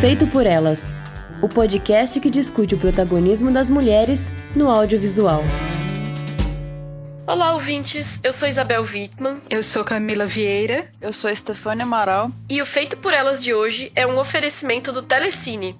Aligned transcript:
Feito 0.00 0.26
por 0.26 0.46
Elas, 0.46 0.94
o 1.42 1.48
podcast 1.48 2.18
que 2.20 2.30
discute 2.30 2.74
o 2.74 2.78
protagonismo 2.78 3.50
das 3.50 3.68
mulheres 3.68 4.32
no 4.56 4.70
audiovisual. 4.70 5.42
Olá, 7.26 7.52
ouvintes. 7.52 8.18
Eu 8.24 8.32
sou 8.32 8.48
Isabel 8.48 8.82
Wittmann. 8.82 9.42
Eu 9.50 9.62
sou 9.62 9.84
Camila 9.84 10.24
Vieira. 10.24 10.88
Eu 11.02 11.12
sou 11.12 11.28
Estefânia 11.28 11.84
Amaral. 11.84 12.30
E 12.48 12.62
o 12.62 12.64
Feito 12.64 12.96
por 12.96 13.12
Elas 13.12 13.44
de 13.44 13.52
hoje 13.52 13.92
é 13.94 14.06
um 14.06 14.18
oferecimento 14.18 14.90
do 14.90 15.02
Telecine, 15.02 15.78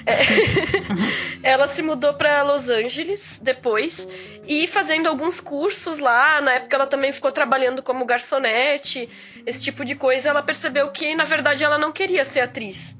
É. 0.05 0.15
ela 1.41 1.67
se 1.67 1.81
mudou 1.81 2.13
para 2.13 2.43
Los 2.43 2.69
Angeles 2.69 3.39
depois 3.43 4.07
e 4.47 4.67
fazendo 4.67 5.07
alguns 5.07 5.39
cursos 5.41 5.99
lá. 5.99 6.39
Na 6.41 6.53
época 6.53 6.75
ela 6.75 6.87
também 6.87 7.11
ficou 7.11 7.31
trabalhando 7.31 7.81
como 7.81 8.05
garçonete, 8.05 9.09
esse 9.45 9.61
tipo 9.61 9.83
de 9.83 9.95
coisa. 9.95 10.29
Ela 10.29 10.43
percebeu 10.43 10.89
que 10.91 11.15
na 11.15 11.23
verdade 11.23 11.63
ela 11.63 11.77
não 11.77 11.91
queria 11.91 12.23
ser 12.23 12.41
atriz. 12.41 12.97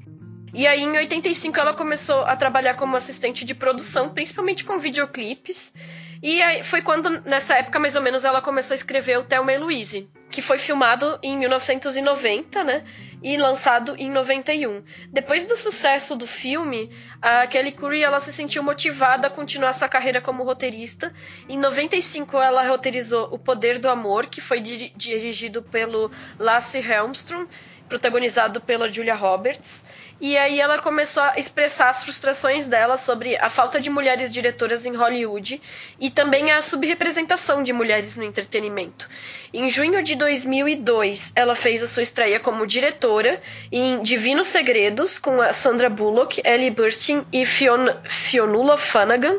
E 0.52 0.66
aí 0.66 0.82
em 0.82 0.96
85 0.96 1.58
ela 1.58 1.74
começou 1.74 2.22
a 2.22 2.34
trabalhar 2.34 2.74
como 2.74 2.96
assistente 2.96 3.44
de 3.44 3.54
produção, 3.54 4.08
principalmente 4.08 4.64
com 4.64 4.78
videoclipes. 4.78 5.74
E 6.22 6.62
foi 6.62 6.82
quando, 6.82 7.10
nessa 7.26 7.54
época 7.54 7.78
mais 7.78 7.94
ou 7.94 8.02
menos, 8.02 8.24
ela 8.24 8.40
começou 8.40 8.72
a 8.72 8.76
escrever 8.76 9.18
o 9.18 9.24
Thelma 9.24 9.52
e 9.52 9.58
Louise, 9.58 10.08
que 10.30 10.40
foi 10.40 10.56
filmado 10.56 11.18
em 11.22 11.36
1990, 11.36 12.64
né? 12.64 12.84
E 13.28 13.36
lançado 13.36 13.96
em 13.98 14.08
91. 14.08 14.84
Depois 15.10 15.48
do 15.48 15.56
sucesso 15.56 16.14
do 16.14 16.28
filme, 16.28 16.88
a 17.20 17.44
Kelly 17.48 17.72
Curry 17.72 18.04
ela 18.04 18.20
se 18.20 18.32
sentiu 18.32 18.62
motivada 18.62 19.26
a 19.26 19.30
continuar 19.30 19.70
essa 19.70 19.88
carreira 19.88 20.20
como 20.20 20.44
roteirista. 20.44 21.12
Em 21.48 21.58
95 21.58 22.40
ela 22.40 22.64
roteirizou 22.68 23.34
O 23.34 23.36
Poder 23.36 23.80
do 23.80 23.88
Amor, 23.88 24.26
que 24.26 24.40
foi 24.40 24.60
dirigido 24.60 25.60
pelo 25.60 26.08
Lasse 26.38 26.78
Helmstrom, 26.78 27.48
protagonizado 27.88 28.60
pela 28.60 28.88
Julia 28.88 29.16
Roberts. 29.16 29.84
E 30.20 30.38
aí 30.38 30.60
ela 30.60 30.78
começou 30.78 31.22
a 31.22 31.36
expressar 31.36 31.90
as 31.90 32.04
frustrações 32.04 32.68
dela 32.68 32.96
sobre 32.96 33.36
a 33.38 33.50
falta 33.50 33.80
de 33.80 33.90
mulheres 33.90 34.30
diretoras 34.30 34.86
em 34.86 34.94
Hollywood 34.94 35.60
e 35.98 36.10
também 36.10 36.52
a 36.52 36.62
subrepresentação 36.62 37.62
de 37.62 37.72
mulheres 37.72 38.16
no 38.16 38.22
entretenimento. 38.22 39.08
Em 39.58 39.70
junho 39.70 40.02
de 40.02 40.16
2002, 40.16 41.32
ela 41.34 41.54
fez 41.54 41.82
a 41.82 41.86
sua 41.86 42.02
estreia 42.02 42.38
como 42.38 42.66
diretora 42.66 43.40
em 43.72 44.02
Divinos 44.02 44.48
Segredos 44.48 45.18
com 45.18 45.40
a 45.40 45.50
Sandra 45.50 45.88
Bullock, 45.88 46.42
Ellie 46.44 46.68
Burstyn 46.68 47.24
e 47.32 47.46
Fiona, 47.46 48.02
Fionnuala 48.04 48.76
Flanagan. 48.76 49.38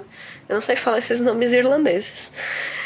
Eu 0.50 0.56
não 0.56 0.62
sei 0.62 0.76
falar 0.76 0.98
esses 0.98 1.22
nomes 1.22 1.54
irlandeses. 1.54 2.34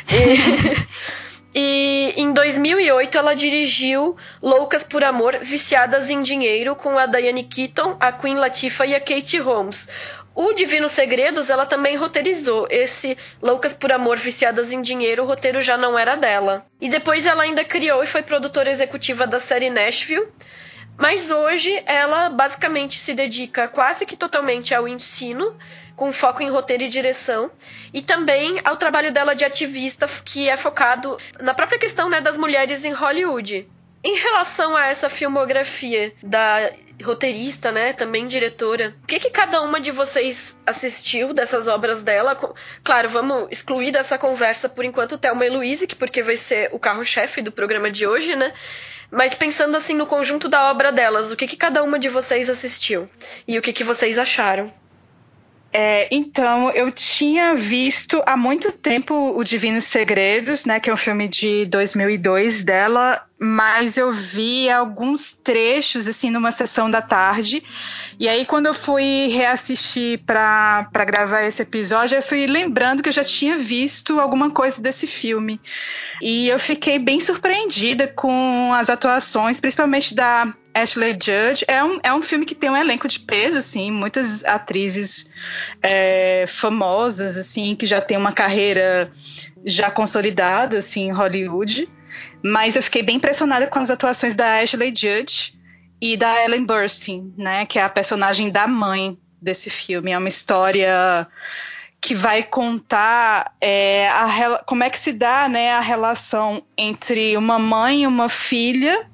E... 0.12 1.22
E 1.54 2.14
em 2.16 2.32
2008 2.32 3.18
ela 3.18 3.34
dirigiu 3.34 4.16
Loucas 4.42 4.84
por 4.84 5.04
Amor, 5.04 5.38
Viciadas 5.42 6.10
em 6.10 6.22
Dinheiro 6.22 6.76
com 6.78 6.98
a 6.98 7.06
Diane 7.06 7.44
Keaton, 7.44 7.98
a 8.00 8.12
Queen 8.14 8.36
Latifah 8.36 8.86
e 8.86 8.96
a 8.96 9.02
Kate 9.02 9.38
Holmes. 9.38 9.90
O 10.34 10.54
Divino 10.54 10.88
Segredos 10.88 11.50
ela 11.50 11.66
também 11.66 11.98
roteirizou. 11.98 12.68
Esse 12.70 13.18
Loucas 13.42 13.74
por 13.74 13.92
Amor, 13.92 14.18
Viciadas 14.18 14.72
em 14.72 14.82
Dinheiro, 14.82 15.24
o 15.24 15.26
roteiro 15.26 15.62
já 15.62 15.78
não 15.78 16.00
era 16.00 16.16
dela. 16.16 16.66
E 16.80 16.90
depois 16.90 17.26
ela 17.26 17.44
ainda 17.44 17.66
criou 17.66 18.02
e 18.02 18.08
foi 18.08 18.22
produtora 18.24 18.72
executiva 18.72 19.28
da 19.28 19.40
série 19.40 19.70
Nashville. 19.70 20.28
Mas 20.98 21.32
hoje 21.32 21.82
ela 21.86 22.30
basicamente 22.30 23.00
se 23.00 23.14
dedica 23.14 23.68
quase 23.68 24.06
que 24.06 24.16
totalmente 24.16 24.74
ao 24.74 24.88
ensino 24.88 25.58
com 25.96 26.12
foco 26.12 26.42
em 26.42 26.50
roteiro 26.50 26.84
e 26.84 26.88
direção, 26.88 27.52
e 27.94 28.02
também 28.02 28.60
ao 28.64 28.76
trabalho 28.76 29.12
dela 29.12 29.36
de 29.36 29.46
ativista, 29.46 30.08
que 30.26 30.50
é 30.50 30.58
focado 30.58 31.16
na 31.40 31.54
própria 31.54 31.78
questão 31.78 32.10
né, 32.10 32.20
das 32.20 32.38
mulheres 32.38 32.84
em 32.84 32.92
Hollywood. 32.92 33.68
Em 34.04 34.16
relação 34.16 34.76
a 34.76 34.88
essa 34.88 35.10
filmografia 35.10 36.12
da 36.24 36.72
roteirista, 37.04 37.72
né, 37.72 37.94
também 37.94 38.28
diretora, 38.28 38.96
o 39.04 39.08
que, 39.08 39.20
que 39.20 39.30
cada 39.30 39.62
uma 39.62 39.80
de 39.80 39.92
vocês 39.92 40.60
assistiu 40.66 41.34
dessas 41.34 41.68
obras 41.68 42.04
dela? 42.04 42.36
Claro, 42.84 43.10
vamos 43.10 43.48
excluir 43.52 43.92
dessa 43.92 44.18
conversa 44.18 44.70
por 44.70 44.86
enquanto 44.86 45.18
Thelma 45.18 45.46
e 45.46 45.50
Louise, 45.50 45.88
que 45.88 45.96
porque 45.96 46.24
vai 46.24 46.38
ser 46.38 46.70
o 46.72 46.80
carro-chefe 46.80 47.42
do 47.42 47.52
programa 47.52 47.92
de 47.92 48.08
hoje, 48.08 48.36
né? 48.36 48.54
Mas 49.12 49.34
pensando 49.34 49.76
assim 49.76 49.94
no 49.94 50.06
conjunto 50.06 50.48
da 50.48 50.72
obra 50.72 50.92
delas, 50.92 51.32
o 51.32 51.36
que, 51.36 51.48
que 51.48 51.58
cada 51.58 51.84
uma 51.84 52.00
de 52.00 52.08
vocês 52.08 52.50
assistiu? 52.50 53.10
E 53.48 53.58
o 53.58 53.62
que, 53.62 53.74
que 53.74 53.84
vocês 53.84 54.18
acharam? 54.18 54.72
É, 55.74 56.08
então, 56.12 56.70
eu 56.72 56.92
tinha 56.92 57.56
visto 57.56 58.22
há 58.26 58.36
muito 58.36 58.74
tempo 58.74 59.34
O 59.38 59.44
Divinos 59.44 59.86
Segredos, 59.86 60.66
né, 60.66 60.82
que 60.82 60.90
é 60.90 60.94
um 60.94 60.98
filme 60.98 61.30
de 61.30 61.66
2002 61.66 62.64
dela, 62.64 63.26
mas 63.44 63.98
eu 63.98 64.12
vi 64.12 64.70
alguns 64.70 65.34
trechos 65.34 66.08
assim 66.08 66.30
numa 66.30 66.52
sessão 66.52 66.92
da 66.92 67.02
tarde. 67.02 67.64
E 68.20 68.30
aí 68.30 68.46
quando 68.46 68.68
eu 68.68 68.74
fui 68.76 69.30
reassistir 69.30 70.20
para 70.28 70.88
gravar 71.08 71.42
esse 71.42 71.64
episódio, 71.64 72.16
eu 72.16 72.22
fui 72.22 72.46
lembrando 72.46 73.02
que 73.02 73.10
eu 73.10 73.14
já 73.14 73.24
tinha 73.24 73.58
visto 73.58 74.20
alguma 74.20 74.52
coisa 74.52 74.80
desse 74.80 75.08
filme. 75.08 75.60
E 76.22 76.50
eu 76.50 76.60
fiquei 76.60 77.00
bem 77.00 77.20
surpreendida 77.20 78.08
com 78.08 78.72
as 78.76 78.92
atuações, 78.92 79.60
principalmente 79.60 80.14
da 80.14 80.54
Ashley 80.72 81.14
Judge. 81.14 81.66
É 81.68 81.84
um, 81.84 82.00
é 82.04 82.14
um 82.14 82.22
filme 82.22 82.46
que 82.46 82.54
tem 82.54 82.70
um 82.70 82.78
elenco 82.78 83.08
de 83.08 83.22
peso, 83.22 83.58
assim, 83.58 83.90
muitas 83.90 84.46
atrizes 84.46 85.26
é, 85.82 86.46
famosas, 86.48 87.40
assim, 87.40 87.76
que 87.76 87.88
já 87.88 88.00
têm 88.00 88.18
uma 88.18 88.34
carreira 88.34 89.12
já 89.66 89.90
consolidada, 89.90 90.78
assim, 90.78 91.08
em 91.08 91.12
Hollywood. 91.12 91.90
Mas 92.44 92.76
eu 92.76 92.84
fiquei 92.84 93.04
bem 93.04 93.18
impressionada 93.18 93.68
com 93.68 93.80
as 93.80 93.90
atuações 93.90 94.36
da 94.36 94.60
Ashley 94.60 94.94
Judge 94.96 95.54
e 96.02 96.18
da 96.18 96.44
Ellen 96.44 96.66
Burstyn, 96.66 97.34
né, 97.38 97.66
que 97.66 97.78
é 97.78 97.84
a 97.84 97.90
personagem 97.90 98.50
da 98.50 98.66
mãe 98.66 99.18
desse 99.42 99.70
filme. 99.70 100.12
É 100.12 100.18
uma 100.18 100.30
história 100.30 101.28
que 102.02 102.16
vai 102.16 102.42
contar 102.42 103.56
é, 103.62 104.10
a, 104.10 104.64
como 104.66 104.84
é 104.84 104.90
que 104.90 104.98
se 104.98 105.14
dá 105.14 105.48
né, 105.48 105.72
a 105.72 105.80
relação 105.80 106.64
entre 106.76 107.38
uma 107.38 107.60
mãe 107.60 108.04
e 108.04 108.08
uma 108.08 108.28
filha, 108.28 109.06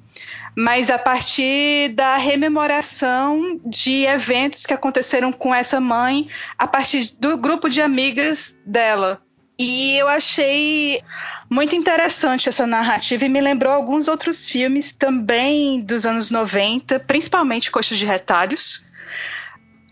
mas 0.56 0.90
a 0.90 0.98
partir 0.98 1.90
da 1.90 2.16
rememoração 2.16 3.60
de 3.64 4.06
eventos 4.06 4.64
que 4.64 4.72
aconteceram 4.72 5.30
com 5.30 5.54
essa 5.54 5.78
mãe 5.78 6.28
a 6.56 6.66
partir 6.66 7.14
do 7.20 7.36
grupo 7.36 7.68
de 7.68 7.82
amigas 7.82 8.56
dela. 8.64 9.20
E 9.58 9.96
eu 9.98 10.08
achei 10.08 11.02
muito 11.50 11.74
interessante 11.74 12.48
essa 12.48 12.66
narrativa 12.66 13.24
e 13.24 13.28
me 13.28 13.40
lembrou 13.40 13.72
alguns 13.72 14.08
outros 14.08 14.48
filmes 14.48 14.92
também 14.92 15.80
dos 15.80 16.04
anos 16.04 16.30
90, 16.30 17.00
principalmente 17.00 17.70
Coxas 17.70 17.98
de 17.98 18.04
Retalhos. 18.04 18.84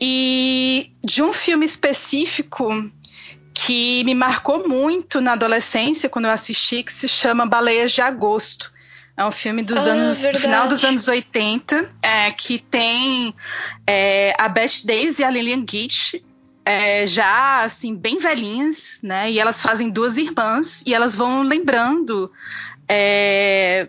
E 0.01 0.93
de 1.03 1.23
um 1.23 1.33
filme 1.33 1.65
específico 1.65 2.91
que 3.55 4.05
me 4.05 4.15
marcou 4.15 4.69
muito 4.69 5.21
na 5.21 5.33
adolescência, 5.33 6.11
quando 6.11 6.27
eu 6.27 6.31
assisti, 6.31 6.83
que 6.83 6.93
se 6.93 7.09
chama 7.09 7.47
Baleias 7.47 7.93
de 7.93 8.03
Agosto. 8.03 8.71
É 9.17 9.25
um 9.25 9.33
filme 9.33 9.63
dos 9.63 9.87
ah, 9.87 9.93
anos 9.93 10.21
verdade. 10.21 10.43
final 10.43 10.69
dos 10.69 10.85
anos 10.85 11.09
80, 11.09 11.91
é, 12.03 12.31
que 12.33 12.59
tem 12.59 13.35
é, 13.87 14.35
a 14.39 14.47
Bette 14.47 14.87
Davis 14.87 15.19
e 15.19 15.25
a 15.25 15.31
Lillian 15.31 15.65
Gish 15.67 16.23
é, 16.67 17.07
já 17.07 17.63
assim 17.63 17.95
bem 17.95 18.19
velhinhas, 18.19 18.99
né? 19.01 19.31
E 19.31 19.39
elas 19.39 19.63
fazem 19.63 19.89
duas 19.89 20.17
irmãs 20.17 20.83
e 20.85 20.93
elas 20.93 21.15
vão 21.15 21.43
lembrando 21.43 22.29
é, 22.89 23.89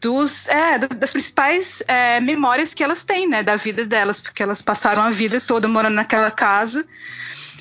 dos, 0.00 0.48
é, 0.48 0.78
das, 0.78 0.96
das, 0.96 1.12
principais 1.12 1.82
é, 1.86 2.18
memórias 2.18 2.72
que 2.72 2.82
elas 2.82 3.04
têm, 3.04 3.28
né, 3.28 3.42
da 3.42 3.56
vida 3.56 3.84
delas, 3.84 4.22
porque 4.22 4.42
elas 4.42 4.62
passaram 4.62 5.02
a 5.02 5.10
vida 5.10 5.38
toda 5.38 5.68
morando 5.68 5.96
naquela 5.96 6.30
casa. 6.30 6.86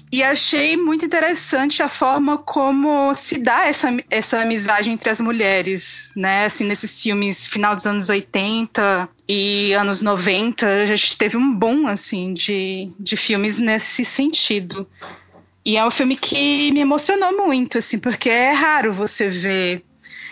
E 0.09 0.23
achei 0.23 0.77
muito 0.77 1.05
interessante 1.05 1.83
a 1.83 1.89
forma 1.89 2.37
como 2.37 3.13
se 3.13 3.37
dá 3.39 3.65
essa, 3.65 3.89
essa 4.09 4.39
amizade 4.39 4.89
entre 4.89 5.09
as 5.09 5.19
mulheres, 5.19 6.13
né? 6.15 6.45
Assim, 6.45 6.63
nesses 6.63 7.01
filmes 7.01 7.45
final 7.45 7.75
dos 7.75 7.85
anos 7.85 8.09
80 8.09 9.09
e 9.27 9.73
anos 9.73 10.01
90, 10.01 10.65
a 10.65 10.85
gente 10.85 11.17
teve 11.17 11.35
um 11.35 11.53
boom, 11.53 11.87
assim, 11.87 12.33
de, 12.33 12.89
de 12.97 13.17
filmes 13.17 13.57
nesse 13.57 14.05
sentido. 14.05 14.87
E 15.65 15.75
é 15.75 15.85
um 15.85 15.91
filme 15.91 16.15
que 16.15 16.71
me 16.71 16.79
emocionou 16.79 17.35
muito, 17.35 17.77
assim, 17.77 17.99
porque 17.99 18.29
é 18.29 18.51
raro 18.51 18.93
você 18.93 19.27
ver 19.27 19.83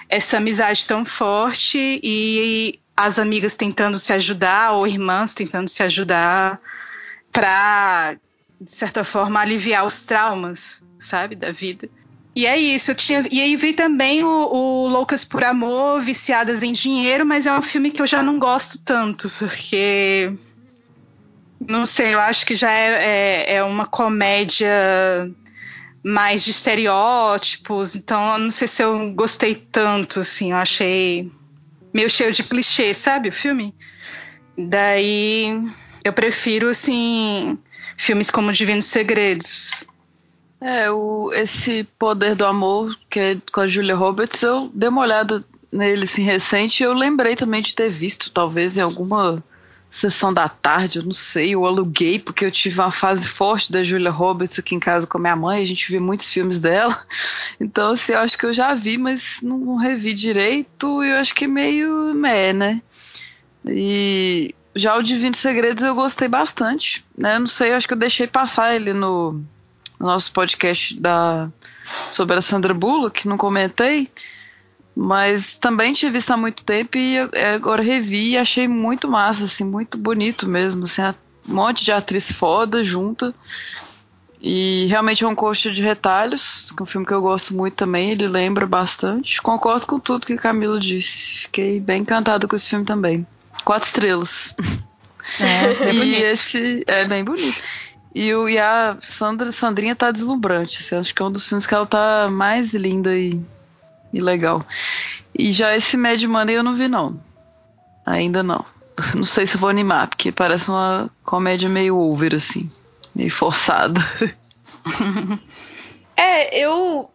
essa 0.07 0.37
amizade 0.37 0.87
tão 0.87 1.03
forte 1.03 1.99
e 2.01 2.79
as 2.95 3.19
amigas 3.19 3.55
tentando 3.55 3.99
se 3.99 4.13
ajudar, 4.13 4.71
ou 4.71 4.87
irmãs 4.87 5.33
tentando 5.33 5.67
se 5.67 5.83
ajudar 5.83 6.61
para 7.33 8.15
de 8.59 8.71
certa 8.71 9.03
forma, 9.03 9.39
aliviar 9.39 9.85
os 9.85 10.05
traumas, 10.05 10.81
sabe, 10.99 11.35
da 11.35 11.51
vida. 11.51 11.89
E 12.35 12.45
é 12.45 12.57
isso, 12.57 12.91
eu 12.91 12.95
tinha. 12.95 13.25
E 13.31 13.41
aí 13.41 13.55
vi 13.55 13.73
também 13.73 14.23
o, 14.23 14.27
o, 14.27 14.87
Loucas 14.89 15.23
por 15.23 15.43
Amor, 15.43 16.01
Viciadas 16.01 16.63
em 16.63 16.73
Dinheiro, 16.73 17.25
mas 17.25 17.45
é 17.45 17.57
um 17.57 17.61
filme 17.61 17.91
que 17.91 18.01
eu 18.01 18.07
já 18.07 18.21
não 18.21 18.37
gosto 18.37 18.83
tanto, 18.83 19.31
porque. 19.39 20.33
Não 21.67 21.85
sei, 21.85 22.13
eu 22.13 22.19
acho 22.19 22.45
que 22.45 22.53
já 22.53 22.69
é, 22.69 23.45
é, 23.47 23.55
é 23.55 23.63
uma 23.63 23.85
comédia 23.85 24.69
mais 26.03 26.43
de 26.43 26.51
estereótipos, 26.51 27.95
então 27.95 28.33
eu 28.33 28.37
não 28.37 28.51
sei 28.51 28.67
se 28.67 28.83
eu 28.83 29.11
gostei 29.13 29.55
tanto, 29.55 30.19
assim, 30.19 30.51
eu 30.51 30.57
achei 30.57 31.31
meio 31.91 32.09
cheio 32.09 32.31
de 32.33 32.43
clichê, 32.43 32.93
sabe, 32.93 33.29
o 33.29 33.31
filme? 33.31 33.73
Daí 34.55 35.59
eu 36.03 36.13
prefiro, 36.13 36.69
assim, 36.69 37.57
filmes 37.97 38.29
como 38.29 38.51
Divinos 38.51 38.85
Segredos. 38.85 39.85
É, 40.61 40.89
o, 40.89 41.31
esse 41.33 41.83
Poder 41.99 42.35
do 42.35 42.45
Amor, 42.45 42.97
que 43.09 43.19
é 43.19 43.37
com 43.51 43.61
a 43.61 43.67
Julia 43.67 43.95
Roberts, 43.95 44.41
eu 44.41 44.71
dei 44.73 44.89
uma 44.89 45.01
olhada 45.01 45.43
nele 45.71 46.05
assim, 46.05 46.23
recente 46.23 46.81
eu 46.81 46.93
lembrei 46.93 47.35
também 47.35 47.61
de 47.61 47.75
ter 47.75 47.89
visto, 47.89 48.31
talvez 48.31 48.77
em 48.77 48.81
alguma 48.81 49.43
sessão 49.91 50.33
da 50.33 50.49
tarde, 50.49 50.99
eu 50.99 51.03
não 51.03 51.11
sei, 51.11 51.53
eu 51.53 51.65
aluguei 51.65 52.19
porque 52.19 52.45
eu 52.45 52.51
tive 52.51 52.79
uma 52.79 52.91
fase 52.91 53.27
forte 53.27 53.71
da 53.71 53.83
Julia 53.83 54.09
Roberts 54.11 54.59
aqui 54.59 54.75
em 54.75 54.79
casa 54.79 55.07
com 55.07 55.17
a 55.17 55.21
minha 55.21 55.35
mãe, 55.35 55.61
a 55.61 55.65
gente 55.65 55.89
viu 55.89 56.01
muitos 56.01 56.27
filmes 56.27 56.59
dela, 56.59 57.05
então 57.59 57.91
assim, 57.91 58.13
eu 58.13 58.19
acho 58.19 58.37
que 58.37 58.45
eu 58.45 58.53
já 58.53 58.73
vi, 58.73 58.97
mas 58.97 59.39
não, 59.41 59.57
não 59.57 59.75
revi 59.75 60.13
direito 60.13 61.03
e 61.03 61.09
eu 61.09 61.17
acho 61.17 61.33
que 61.33 61.45
é 61.45 61.47
meio 61.47 62.13
meh, 62.13 62.53
né? 62.53 62.81
E 63.67 64.53
já 64.75 64.95
o 64.97 65.03
Divino 65.03 65.35
Segredos 65.35 65.83
eu 65.83 65.95
gostei 65.95 66.27
bastante, 66.27 67.05
né? 67.17 67.39
Não 67.39 67.47
sei, 67.47 67.73
acho 67.73 67.87
que 67.87 67.93
eu 67.93 67.97
deixei 67.97 68.27
passar 68.27 68.75
ele 68.75 68.93
no, 68.93 69.33
no 69.99 70.05
nosso 70.05 70.31
podcast 70.33 70.99
da 70.99 71.49
sobre 72.09 72.35
a 72.35 72.41
Sandra 72.41 72.73
Bullock, 72.73 73.27
não 73.27 73.37
comentei, 73.37 74.09
mas 74.95 75.55
também 75.55 75.93
tinha 75.93 76.11
visto 76.11 76.31
há 76.31 76.37
muito 76.37 76.63
tempo 76.63 76.97
e 76.97 77.17
agora 77.55 77.83
revi 77.83 78.31
e 78.31 78.37
achei 78.37 78.67
muito 78.67 79.07
massa, 79.07 79.45
assim, 79.45 79.63
muito 79.63 79.97
bonito 79.97 80.47
mesmo, 80.47 80.83
assim, 80.83 81.01
um 81.47 81.53
monte 81.53 81.85
de 81.85 81.91
atriz 81.91 82.31
foda 82.31 82.83
junta. 82.83 83.33
E 84.41 84.85
realmente 84.89 85.23
é 85.23 85.27
um 85.27 85.33
coxa 85.33 85.71
de 85.71 85.81
retalhos, 85.81 86.71
que 86.71 86.81
é 86.81 86.83
um 86.83 86.85
filme 86.85 87.07
que 87.07 87.13
eu 87.13 87.21
gosto 87.21 87.55
muito 87.55 87.75
também, 87.75 88.11
ele 88.11 88.27
lembra 88.27 88.65
bastante. 88.67 89.41
Concordo 89.41 89.87
com 89.87 89.99
tudo 89.99 90.27
que 90.27 90.35
Camilo 90.37 90.79
disse. 90.79 91.39
Fiquei 91.43 91.79
bem 91.79 92.01
encantada 92.01 92.47
com 92.47 92.55
esse 92.55 92.69
filme 92.69 92.85
também. 92.85 93.25
Quatro 93.63 93.87
estrelas. 93.87 94.55
É, 95.39 95.73
bem 95.73 96.03
e 96.03 96.15
esse 96.15 96.83
é 96.87 97.05
bem 97.05 97.23
bonito. 97.23 97.61
E, 98.13 98.33
o, 98.33 98.47
e 98.47 98.57
a 98.57 98.97
Sandra, 99.01 99.51
Sandrinha 99.51 99.95
tá 99.95 100.11
deslumbrante. 100.11 100.79
Assim, 100.79 100.95
acho 100.95 101.13
que 101.13 101.21
é 101.21 101.25
um 101.25 101.31
dos 101.31 101.47
filmes 101.47 101.65
que 101.65 101.73
ela 101.73 101.85
tá 101.85 102.29
mais 102.31 102.73
linda 102.73 103.15
e, 103.15 103.39
e 104.13 104.21
legal. 104.21 104.65
E 105.37 105.51
já 105.51 105.75
esse 105.75 105.97
Mad 105.97 106.23
Money 106.23 106.55
eu 106.55 106.63
não 106.63 106.75
vi, 106.75 106.87
não. 106.87 107.19
Ainda 108.05 108.41
não. 108.41 108.65
Não 109.13 109.23
sei 109.23 109.45
se 109.45 109.57
vou 109.57 109.69
animar, 109.69 110.07
porque 110.07 110.31
parece 110.31 110.69
uma 110.69 111.09
comédia 111.25 111.67
meio 111.67 111.97
over, 111.97 112.33
assim. 112.33 112.69
Meio 113.13 113.29
forçada. 113.29 113.99
É, 116.17 116.57
eu 116.57 117.09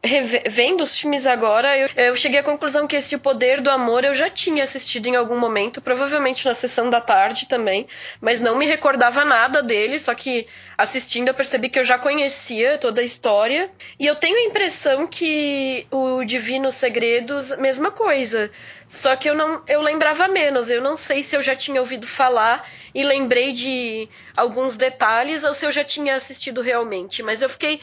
vendo 0.47 0.83
os 0.83 0.99
filmes 0.99 1.27
agora, 1.27 1.75
eu, 1.79 1.89
eu, 1.97 2.17
cheguei 2.17 2.39
à 2.39 2.43
conclusão 2.43 2.87
que 2.87 2.97
esse 2.97 3.17
Poder 3.17 3.63
do 3.63 3.71
Amor 3.71 4.05
eu 4.05 4.15
já 4.15 4.29
tinha 4.29 4.63
assistido 4.63 5.07
em 5.07 5.17
algum 5.17 5.39
momento, 5.39 5.81
provavelmente 5.81 6.45
na 6.45 6.53
sessão 6.53 6.91
da 6.91 7.01
tarde 7.01 7.47
também, 7.49 7.87
mas 8.21 8.41
não 8.41 8.59
me 8.59 8.67
recordava 8.67 9.25
nada 9.25 9.63
dele, 9.63 9.99
só 9.99 10.15
que 10.15 10.47
assistindo 10.77 11.29
eu 11.29 11.35
percebi 11.35 11.71
que 11.71 11.79
eu 11.79 11.85
já 11.85 11.99
conhecia 11.99 12.77
toda 12.77 13.01
a 13.01 13.05
história. 13.05 13.71
E 13.99 14.07
eu 14.07 14.17
tenho 14.17 14.37
a 14.37 14.43
impressão 14.43 15.07
que 15.07 15.87
o 15.91 16.23
Divino 16.25 16.71
Segredos, 16.71 17.57
mesma 17.57 17.91
coisa. 17.91 18.51
Só 18.89 19.15
que 19.15 19.31
eu 19.31 19.35
não 19.35 19.63
eu 19.69 19.81
lembrava 19.81 20.27
menos, 20.27 20.69
eu 20.69 20.83
não 20.83 20.97
sei 20.97 21.23
se 21.23 21.37
eu 21.37 21.43
já 21.43 21.55
tinha 21.55 21.81
ouvido 21.81 22.07
falar 22.07 22.69
e 22.93 23.05
lembrei 23.05 23.53
de 23.53 24.09
alguns 24.37 24.77
detalhes 24.77 25.45
ou 25.45 25.55
se 25.55 25.65
eu 25.65 25.71
já 25.71 25.85
tinha 25.85 26.15
assistido 26.17 26.61
realmente, 26.61 27.23
mas 27.23 27.41
eu 27.41 27.49
fiquei 27.49 27.81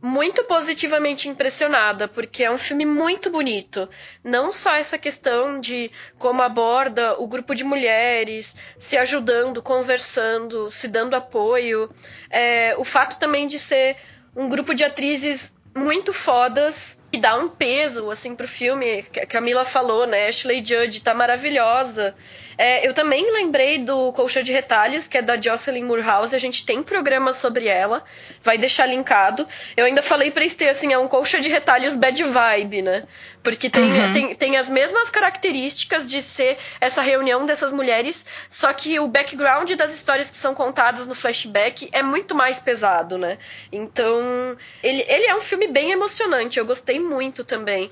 muito 0.00 0.44
positivamente 0.44 1.28
impressionada, 1.28 2.06
porque 2.06 2.44
é 2.44 2.50
um 2.50 2.58
filme 2.58 2.84
muito 2.84 3.30
bonito. 3.30 3.88
Não 4.22 4.52
só 4.52 4.74
essa 4.74 4.98
questão 4.98 5.60
de 5.60 5.90
como 6.18 6.42
aborda 6.42 7.18
o 7.20 7.26
grupo 7.26 7.54
de 7.54 7.64
mulheres 7.64 8.56
se 8.78 8.96
ajudando, 8.96 9.62
conversando, 9.62 10.70
se 10.70 10.88
dando 10.88 11.16
apoio. 11.16 11.90
É, 12.30 12.74
o 12.78 12.84
fato 12.84 13.18
também 13.18 13.46
de 13.46 13.58
ser 13.58 13.96
um 14.34 14.48
grupo 14.48 14.74
de 14.74 14.84
atrizes 14.84 15.54
muito 15.74 16.12
fodas 16.12 17.02
que 17.16 17.22
dá 17.22 17.34
um 17.38 17.48
peso 17.48 18.10
assim 18.10 18.34
pro 18.34 18.46
filme. 18.46 19.02
Que 19.04 19.20
a 19.20 19.26
Camila 19.26 19.64
falou, 19.64 20.06
né? 20.06 20.28
Ashley 20.28 20.62
Judd 20.62 21.00
tá 21.00 21.14
maravilhosa. 21.14 22.14
É, 22.58 22.86
eu 22.86 22.92
também 22.92 23.32
lembrei 23.32 23.78
do 23.78 24.12
Colcha 24.12 24.42
de 24.42 24.52
Retalhos, 24.52 25.08
que 25.08 25.16
é 25.16 25.22
da 25.22 25.40
Jocelyn 25.40 25.84
Moorhouse. 25.84 26.34
A 26.34 26.38
gente 26.38 26.64
tem 26.66 26.82
programa 26.82 27.32
sobre 27.32 27.68
ela. 27.68 28.04
Vai 28.42 28.58
deixar 28.58 28.84
linkado. 28.86 29.46
Eu 29.76 29.86
ainda 29.86 30.02
falei 30.02 30.30
pra 30.30 30.44
Estê, 30.44 30.68
assim, 30.68 30.92
é 30.92 30.98
um 30.98 31.08
colcha 31.08 31.40
de 31.40 31.48
retalhos 31.48 31.96
bad 31.96 32.22
vibe, 32.22 32.82
né? 32.82 33.04
Porque 33.46 33.70
tem, 33.70 33.84
uhum. 33.84 34.12
tem, 34.12 34.34
tem 34.34 34.56
as 34.56 34.68
mesmas 34.68 35.08
características 35.08 36.10
de 36.10 36.20
ser 36.20 36.58
essa 36.80 37.00
reunião 37.00 37.46
dessas 37.46 37.72
mulheres, 37.72 38.26
só 38.50 38.72
que 38.72 38.98
o 38.98 39.06
background 39.06 39.70
das 39.74 39.94
histórias 39.94 40.28
que 40.28 40.36
são 40.36 40.52
contadas 40.52 41.06
no 41.06 41.14
flashback 41.14 41.88
é 41.92 42.02
muito 42.02 42.34
mais 42.34 42.58
pesado, 42.58 43.16
né? 43.16 43.38
Então, 43.70 44.56
ele, 44.82 45.04
ele 45.06 45.26
é 45.26 45.36
um 45.36 45.40
filme 45.40 45.68
bem 45.68 45.92
emocionante. 45.92 46.58
Eu 46.58 46.66
gostei 46.66 46.98
muito 46.98 47.44
também 47.44 47.88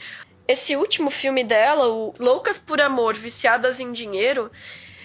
esse 0.48 0.74
último 0.74 1.08
filme 1.08 1.44
dela, 1.44 1.86
o 1.86 2.12
Loucas 2.18 2.58
por 2.58 2.80
Amor, 2.80 3.14
Viciadas 3.14 3.78
em 3.78 3.92
Dinheiro, 3.92 4.50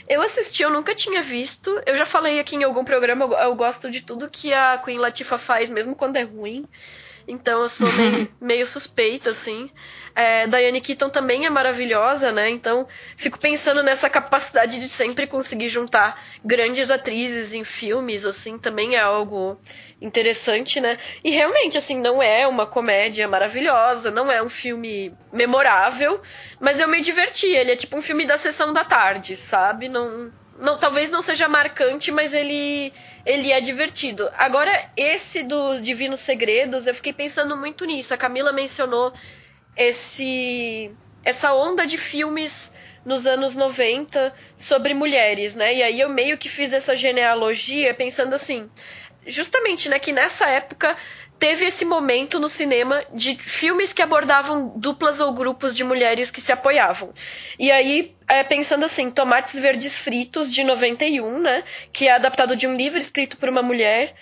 eu 0.07 0.19
assisti, 0.19 0.63
eu 0.63 0.71
nunca 0.71 0.95
tinha 0.95 1.21
visto. 1.21 1.79
Eu 1.85 1.95
já 1.95 2.07
falei 2.07 2.39
aqui 2.39 2.55
em 2.55 2.63
algum 2.63 2.83
programa, 2.83 3.25
eu, 3.25 3.33
eu 3.33 3.55
gosto 3.55 3.91
de 3.91 4.01
tudo 4.01 4.31
que 4.31 4.51
a 4.51 4.79
Queen 4.79 4.97
Latifah 4.97 5.37
faz, 5.37 5.69
mesmo 5.69 5.93
quando 5.93 6.17
é 6.17 6.23
ruim. 6.23 6.65
Então 7.27 7.61
eu 7.61 7.69
sou 7.69 7.91
meio, 7.93 8.33
meio 8.41 8.65
suspeita, 8.65 9.29
assim. 9.29 9.69
É, 10.15 10.47
Diane 10.47 10.81
Keaton 10.81 11.09
também 11.09 11.45
é 11.45 11.49
maravilhosa, 11.49 12.31
né? 12.31 12.49
Então 12.49 12.87
fico 13.15 13.39
pensando 13.39 13.83
nessa 13.83 14.09
capacidade 14.09 14.79
de 14.79 14.89
sempre 14.89 15.27
conseguir 15.27 15.69
juntar 15.69 16.21
grandes 16.43 16.89
atrizes 16.89 17.53
em 17.53 17.63
filmes, 17.63 18.25
assim, 18.25 18.57
também 18.57 18.95
é 18.95 18.99
algo 18.99 19.59
interessante, 20.01 20.79
né? 20.79 20.97
E 21.23 21.29
realmente, 21.29 21.77
assim, 21.77 21.99
não 21.99 22.21
é 22.21 22.47
uma 22.47 22.65
comédia 22.65 23.27
maravilhosa, 23.27 24.11
não 24.11 24.31
é 24.31 24.41
um 24.41 24.49
filme 24.49 25.13
memorável, 25.31 26.21
mas 26.59 26.79
eu 26.79 26.87
me 26.87 27.01
diverti. 27.01 27.47
Ele 27.47 27.71
é 27.71 27.75
tipo 27.75 27.97
um 27.97 28.01
filme 28.01 28.25
da 28.25 28.37
sessão 28.37 28.71
da 28.73 28.83
tarde, 28.83 29.35
sabe? 29.35 29.89
Não, 29.89 30.31
não, 30.57 30.77
talvez 30.77 31.09
não 31.09 31.21
seja 31.21 31.47
marcante, 31.47 32.11
mas 32.11 32.33
ele 32.33 32.93
ele 33.25 33.51
é 33.51 33.61
divertido. 33.61 34.29
Agora, 34.37 34.89
esse 34.95 35.43
do 35.43 35.79
Divinos 35.79 36.19
Segredos, 36.19 36.87
eu 36.87 36.93
fiquei 36.93 37.13
pensando 37.13 37.55
muito 37.55 37.85
nisso. 37.85 38.13
A 38.13 38.17
Camila 38.17 38.51
mencionou 38.51 39.13
esse 39.79 40.91
essa 41.23 41.53
onda 41.53 41.87
de 41.87 41.97
filmes 41.97 42.71
nos 43.05 43.25
anos 43.25 43.55
90 43.55 44.33
sobre 44.55 44.93
mulheres, 44.93 45.55
né? 45.55 45.73
E 45.73 45.81
aí 45.81 45.99
eu 45.99 46.09
meio 46.09 46.37
que 46.37 46.49
fiz 46.49 46.73
essa 46.73 46.95
genealogia 46.95 47.93
pensando 47.93 48.33
assim, 48.33 48.69
justamente, 49.25 49.89
né, 49.89 49.99
que 49.99 50.11
nessa 50.11 50.47
época 50.47 50.95
teve 51.37 51.65
esse 51.65 51.85
momento 51.85 52.39
no 52.39 52.49
cinema 52.49 53.03
de 53.13 53.35
filmes 53.35 53.93
que 53.93 54.01
abordavam 54.01 54.73
duplas 54.75 55.21
ou 55.21 55.33
grupos 55.33 55.75
de 55.75 55.85
mulheres 55.85 56.29
que 56.29 56.41
se 56.41 56.51
apoiavam. 56.51 57.13
E 57.57 57.71
aí, 57.71 58.13
é, 58.27 58.43
pensando 58.43 58.83
assim, 58.83 59.09
Tomates 59.09 59.57
Verdes 59.57 59.97
Fritos, 59.97 60.53
de 60.53 60.63
91, 60.63 61.39
né? 61.39 61.63
Que 61.93 62.09
é 62.09 62.11
adaptado 62.11 62.55
de 62.55 62.67
um 62.67 62.75
livro 62.75 62.99
escrito 62.99 63.37
por 63.37 63.47
uma 63.47 63.61
mulher 63.61 64.13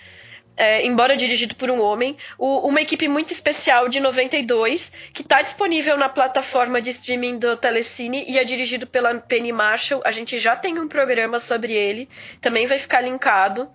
é, 0.58 0.84
embora 0.84 1.16
dirigido 1.16 1.54
por 1.54 1.70
um 1.70 1.80
homem, 1.80 2.16
o, 2.36 2.68
uma 2.68 2.80
equipe 2.80 3.06
muito 3.06 3.32
especial 3.32 3.88
de 3.88 4.00
92, 4.00 4.92
que 5.14 5.22
está 5.22 5.40
disponível 5.40 5.96
na 5.96 6.08
plataforma 6.08 6.82
de 6.82 6.90
streaming 6.90 7.38
do 7.38 7.56
Telecine 7.56 8.24
e 8.28 8.38
é 8.38 8.44
dirigido 8.44 8.86
pela 8.86 9.14
Penny 9.20 9.52
Marshall. 9.52 10.02
A 10.04 10.10
gente 10.10 10.38
já 10.38 10.56
tem 10.56 10.78
um 10.78 10.88
programa 10.88 11.38
sobre 11.38 11.72
ele, 11.72 12.08
também 12.40 12.66
vai 12.66 12.78
ficar 12.78 13.00
linkado 13.00 13.70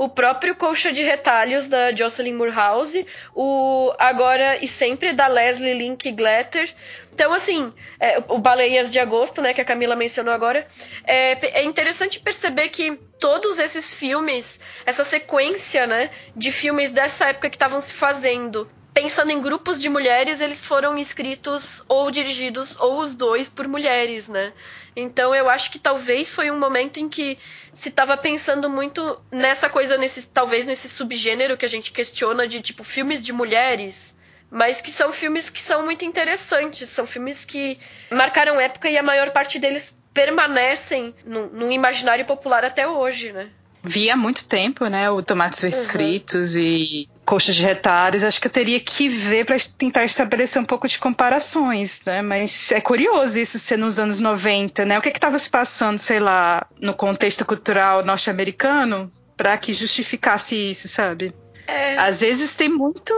o 0.00 0.08
próprio 0.08 0.56
Colcha 0.56 0.90
de 0.90 1.02
Retalhos 1.02 1.66
da 1.66 1.94
Jocelyn 1.94 2.32
Moorhouse, 2.32 3.06
o 3.34 3.92
Agora 3.98 4.56
e 4.64 4.66
Sempre 4.66 5.12
da 5.12 5.26
Leslie 5.26 5.74
Link 5.74 6.10
Glatter. 6.12 6.72
Então, 7.20 7.34
assim, 7.34 7.70
é, 8.00 8.18
o 8.28 8.38
Baleias 8.38 8.90
de 8.90 8.98
Agosto, 8.98 9.42
né, 9.42 9.52
que 9.52 9.60
a 9.60 9.64
Camila 9.64 9.94
mencionou 9.94 10.32
agora, 10.32 10.66
é, 11.04 11.60
é 11.60 11.64
interessante 11.64 12.18
perceber 12.18 12.70
que 12.70 12.98
todos 13.18 13.58
esses 13.58 13.92
filmes, 13.92 14.58
essa 14.86 15.04
sequência, 15.04 15.86
né, 15.86 16.10
de 16.34 16.50
filmes 16.50 16.90
dessa 16.90 17.26
época 17.26 17.50
que 17.50 17.56
estavam 17.56 17.78
se 17.78 17.92
fazendo, 17.92 18.66
pensando 18.94 19.32
em 19.32 19.38
grupos 19.38 19.82
de 19.82 19.90
mulheres, 19.90 20.40
eles 20.40 20.64
foram 20.64 20.96
escritos 20.96 21.84
ou 21.86 22.10
dirigidos 22.10 22.74
ou 22.80 23.00
os 23.00 23.14
dois 23.14 23.50
por 23.50 23.68
mulheres, 23.68 24.26
né? 24.26 24.54
Então 24.96 25.34
eu 25.34 25.50
acho 25.50 25.70
que 25.70 25.78
talvez 25.78 26.34
foi 26.34 26.50
um 26.50 26.58
momento 26.58 27.00
em 27.00 27.08
que 27.10 27.36
se 27.70 27.90
estava 27.90 28.16
pensando 28.16 28.70
muito 28.70 29.20
nessa 29.30 29.68
coisa 29.68 29.98
nesse 29.98 30.26
talvez 30.26 30.64
nesse 30.64 30.88
subgênero 30.88 31.58
que 31.58 31.66
a 31.66 31.68
gente 31.68 31.92
questiona 31.92 32.48
de 32.48 32.62
tipo 32.62 32.82
filmes 32.82 33.22
de 33.22 33.30
mulheres, 33.30 34.18
mas 34.50 34.80
que 34.80 34.90
são 34.90 35.12
filmes 35.12 35.48
que 35.48 35.62
são 35.62 35.84
muito 35.84 36.04
interessantes, 36.04 36.88
são 36.88 37.06
filmes 37.06 37.44
que 37.44 37.78
marcaram 38.10 38.60
época 38.60 38.88
e 38.88 38.98
a 38.98 39.02
maior 39.02 39.30
parte 39.30 39.58
deles 39.58 39.98
permanecem 40.12 41.14
no, 41.24 41.46
no 41.48 41.70
imaginário 41.70 42.24
popular 42.24 42.64
até 42.64 42.86
hoje, 42.86 43.32
né? 43.32 43.48
Vi 43.82 44.10
há 44.10 44.16
muito 44.16 44.44
tempo, 44.44 44.86
né, 44.86 45.08
o 45.10 45.22
Tomates 45.22 45.62
uhum. 45.62 45.72
Fritos 45.72 46.54
e 46.54 47.08
coxas 47.24 47.54
de 47.54 47.62
retalhos, 47.62 48.24
acho 48.24 48.40
que 48.40 48.46
eu 48.46 48.50
teria 48.50 48.80
que 48.80 49.08
ver 49.08 49.46
para 49.46 49.56
tentar 49.78 50.04
estabelecer 50.04 50.60
um 50.60 50.64
pouco 50.64 50.88
de 50.88 50.98
comparações, 50.98 52.02
né? 52.04 52.20
Mas 52.20 52.72
é 52.72 52.80
curioso 52.80 53.38
isso 53.38 53.58
ser 53.58 53.78
nos 53.78 53.98
anos 53.98 54.18
90, 54.18 54.84
né? 54.84 54.98
O 54.98 55.00
que 55.00 55.08
estava 55.08 55.38
se 55.38 55.48
passando, 55.48 55.96
sei 55.96 56.18
lá, 56.18 56.66
no 56.80 56.92
contexto 56.92 57.44
cultural 57.44 58.04
norte-americano 58.04 59.10
para 59.36 59.56
que 59.56 59.72
justificasse 59.72 60.54
isso, 60.54 60.88
sabe? 60.88 61.32
É. 61.70 61.98
Às 61.98 62.20
vezes 62.20 62.56
tem 62.56 62.68
muito 62.68 63.14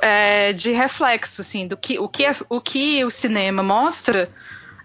é, 0.00 0.52
de 0.52 0.72
reflexo, 0.72 1.42
assim, 1.42 1.66
do 1.66 1.76
que 1.76 1.98
o, 1.98 2.08
que 2.08 2.24
é, 2.24 2.34
o 2.48 2.60
que 2.60 3.04
o 3.04 3.10
cinema 3.10 3.62
mostra 3.62 4.30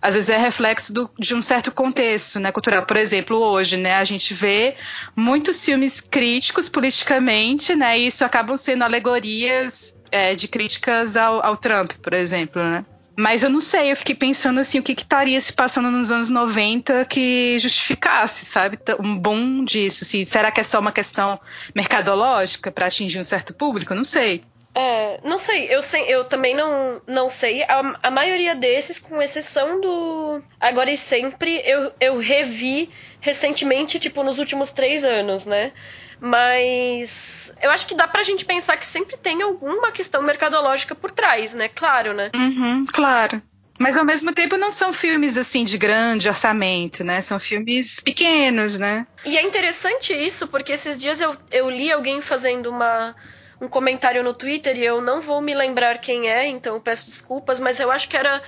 às 0.01 0.13
vezes 0.13 0.29
é 0.29 0.37
reflexo 0.37 0.93
do, 0.93 1.09
de 1.17 1.33
um 1.33 1.41
certo 1.41 1.71
contexto 1.71 2.39
né, 2.39 2.51
cultural. 2.51 2.85
Por 2.85 2.95
exemplo, 2.95 3.37
hoje, 3.37 3.75
né, 3.75 3.95
a 3.95 4.03
gente 4.03 4.35
vê 4.35 4.75
muitos 5.15 5.65
filmes 5.65 5.99
críticos 5.99 6.69
politicamente, 6.69 7.73
né, 7.73 7.97
e 7.97 8.07
isso 8.07 8.23
acabam 8.23 8.55
sendo 8.55 8.83
alegorias 8.83 9.97
é, 10.11 10.35
de 10.35 10.47
críticas 10.47 11.17
ao, 11.17 11.43
ao, 11.43 11.57
Trump, 11.57 11.93
por 12.03 12.13
exemplo, 12.13 12.63
né? 12.63 12.85
Mas 13.17 13.43
eu 13.43 13.49
não 13.49 13.61
sei, 13.61 13.91
eu 13.91 13.95
fiquei 13.95 14.13
pensando 14.13 14.59
assim, 14.59 14.79
o 14.79 14.83
que, 14.83 14.91
estaria 14.91 15.39
se 15.39 15.53
passando 15.53 15.89
nos 15.89 16.11
anos 16.11 16.29
90 16.29 17.05
que 17.05 17.57
justificasse, 17.59 18.45
sabe, 18.45 18.77
um 18.99 19.17
boom 19.17 19.63
disso. 19.63 20.03
Assim, 20.03 20.25
será 20.25 20.51
que 20.51 20.59
é 20.59 20.63
só 20.63 20.79
uma 20.79 20.91
questão 20.91 21.39
mercadológica 21.73 22.71
para 22.71 22.87
atingir 22.87 23.19
um 23.19 23.23
certo 23.23 23.53
público? 23.53 23.95
Não 23.95 24.03
sei. 24.03 24.43
É, 24.77 25.21
não 25.23 25.37
sei, 25.37 25.73
eu, 25.73 25.81
sei, 25.81 26.03
eu 26.13 26.25
também 26.25 26.53
não, 26.53 27.01
não 27.07 27.29
sei. 27.29 27.63
A, 27.63 27.97
a 28.03 28.11
maioria 28.11 28.53
desses, 28.53 28.99
com 28.99 29.21
exceção 29.21 29.79
do 29.79 30.41
Agora 30.59 30.91
e 30.91 30.97
Sempre, 30.97 31.61
eu, 31.65 31.93
eu 32.01 32.19
revi 32.19 32.89
recentemente, 33.21 33.97
tipo, 33.97 34.21
nos 34.21 34.37
últimos 34.37 34.73
três 34.73 35.05
anos, 35.05 35.45
né? 35.45 35.71
Mas 36.19 37.53
eu 37.61 37.69
acho 37.71 37.87
que 37.87 37.95
dá 37.95 38.07
pra 38.07 38.23
gente 38.23 38.45
pensar 38.45 38.77
que 38.77 38.85
sempre 38.85 39.17
tem 39.17 39.41
alguma 39.41 39.91
questão 39.91 40.21
mercadológica 40.21 40.95
por 40.95 41.11
trás, 41.11 41.53
né? 41.53 41.69
Claro, 41.69 42.13
né? 42.13 42.31
Uhum, 42.35 42.85
claro. 42.85 43.41
Mas 43.77 43.97
ao 43.97 44.05
mesmo 44.05 44.31
tempo 44.33 44.55
não 44.55 44.71
são 44.71 44.93
filmes 44.93 45.37
assim 45.37 45.65
de 45.65 45.77
grande 45.77 46.29
orçamento, 46.29 47.03
né? 47.03 47.21
São 47.21 47.39
filmes 47.39 47.99
pequenos, 47.99 48.79
né? 48.79 49.05
E 49.25 49.37
é 49.37 49.43
interessante 49.43 50.13
isso, 50.13 50.47
porque 50.47 50.73
esses 50.73 50.99
dias 50.99 51.19
eu, 51.19 51.35
eu 51.51 51.69
li 51.69 51.91
alguém 51.91 52.21
fazendo 52.21 52.69
uma 52.69 53.15
um 53.59 53.67
comentário 53.69 54.21
no 54.21 54.33
Twitter 54.33 54.77
e 54.77 54.83
eu 54.83 55.01
não 55.01 55.21
vou 55.21 55.41
me 55.41 55.53
lembrar 55.53 55.97
quem 55.99 56.29
é, 56.29 56.47
então 56.47 56.79
peço 56.79 57.05
desculpas, 57.05 57.59
mas 57.59 57.79
eu 57.79 57.89
acho 57.89 58.09
que 58.09 58.17
era 58.17 58.41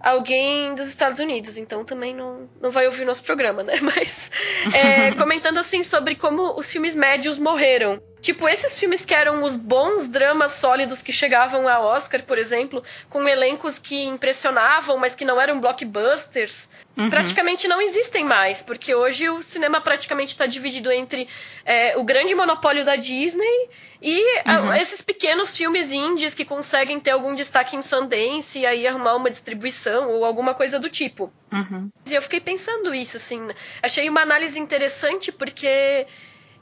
alguém 0.00 0.74
dos 0.74 0.88
Estados 0.88 1.18
Unidos, 1.18 1.56
então 1.56 1.84
também 1.84 2.14
não, 2.14 2.48
não 2.60 2.70
vai 2.70 2.86
ouvir 2.86 3.04
nosso 3.04 3.22
programa, 3.24 3.62
né? 3.62 3.74
Mas 3.82 4.30
é, 4.72 5.12
comentando 5.16 5.58
assim 5.58 5.82
sobre 5.82 6.14
como 6.14 6.58
os 6.58 6.70
filmes 6.70 6.94
médios 6.94 7.38
morreram. 7.38 8.00
Tipo, 8.20 8.48
esses 8.48 8.78
filmes 8.78 9.04
que 9.04 9.14
eram 9.14 9.42
os 9.42 9.56
bons 9.56 10.08
dramas 10.08 10.52
sólidos 10.52 11.02
que 11.02 11.12
chegavam 11.12 11.68
a 11.68 11.80
Oscar, 11.80 12.22
por 12.24 12.36
exemplo, 12.36 12.82
com 13.08 13.28
elencos 13.28 13.78
que 13.78 14.04
impressionavam, 14.04 14.96
mas 14.98 15.14
que 15.14 15.24
não 15.24 15.40
eram 15.40 15.60
blockbusters, 15.60 16.68
uhum. 16.96 17.08
praticamente 17.08 17.68
não 17.68 17.80
existem 17.80 18.24
mais, 18.24 18.60
porque 18.60 18.94
hoje 18.94 19.28
o 19.28 19.42
cinema 19.42 19.80
praticamente 19.80 20.32
está 20.32 20.46
dividido 20.46 20.90
entre 20.90 21.28
é, 21.64 21.96
o 21.96 22.02
grande 22.02 22.34
monopólio 22.34 22.84
da 22.84 22.96
Disney 22.96 23.68
e 24.02 24.20
uhum. 24.46 24.70
a, 24.70 24.78
esses 24.78 25.00
pequenos 25.00 25.56
filmes 25.56 25.92
indies 25.92 26.34
que 26.34 26.44
conseguem 26.44 26.98
ter 26.98 27.12
algum 27.12 27.34
destaque 27.34 27.76
em 27.76 27.82
Sundance 27.82 28.58
e 28.58 28.66
aí 28.66 28.86
arrumar 28.86 29.14
uma 29.14 29.30
distribuição 29.30 30.10
ou 30.10 30.24
alguma 30.24 30.54
coisa 30.54 30.78
do 30.78 30.88
tipo. 30.88 31.32
Uhum. 31.52 31.88
E 32.08 32.14
eu 32.14 32.22
fiquei 32.22 32.40
pensando 32.40 32.94
isso, 32.94 33.16
assim. 33.16 33.48
Achei 33.82 34.08
uma 34.08 34.22
análise 34.22 34.58
interessante 34.58 35.30
porque 35.32 36.06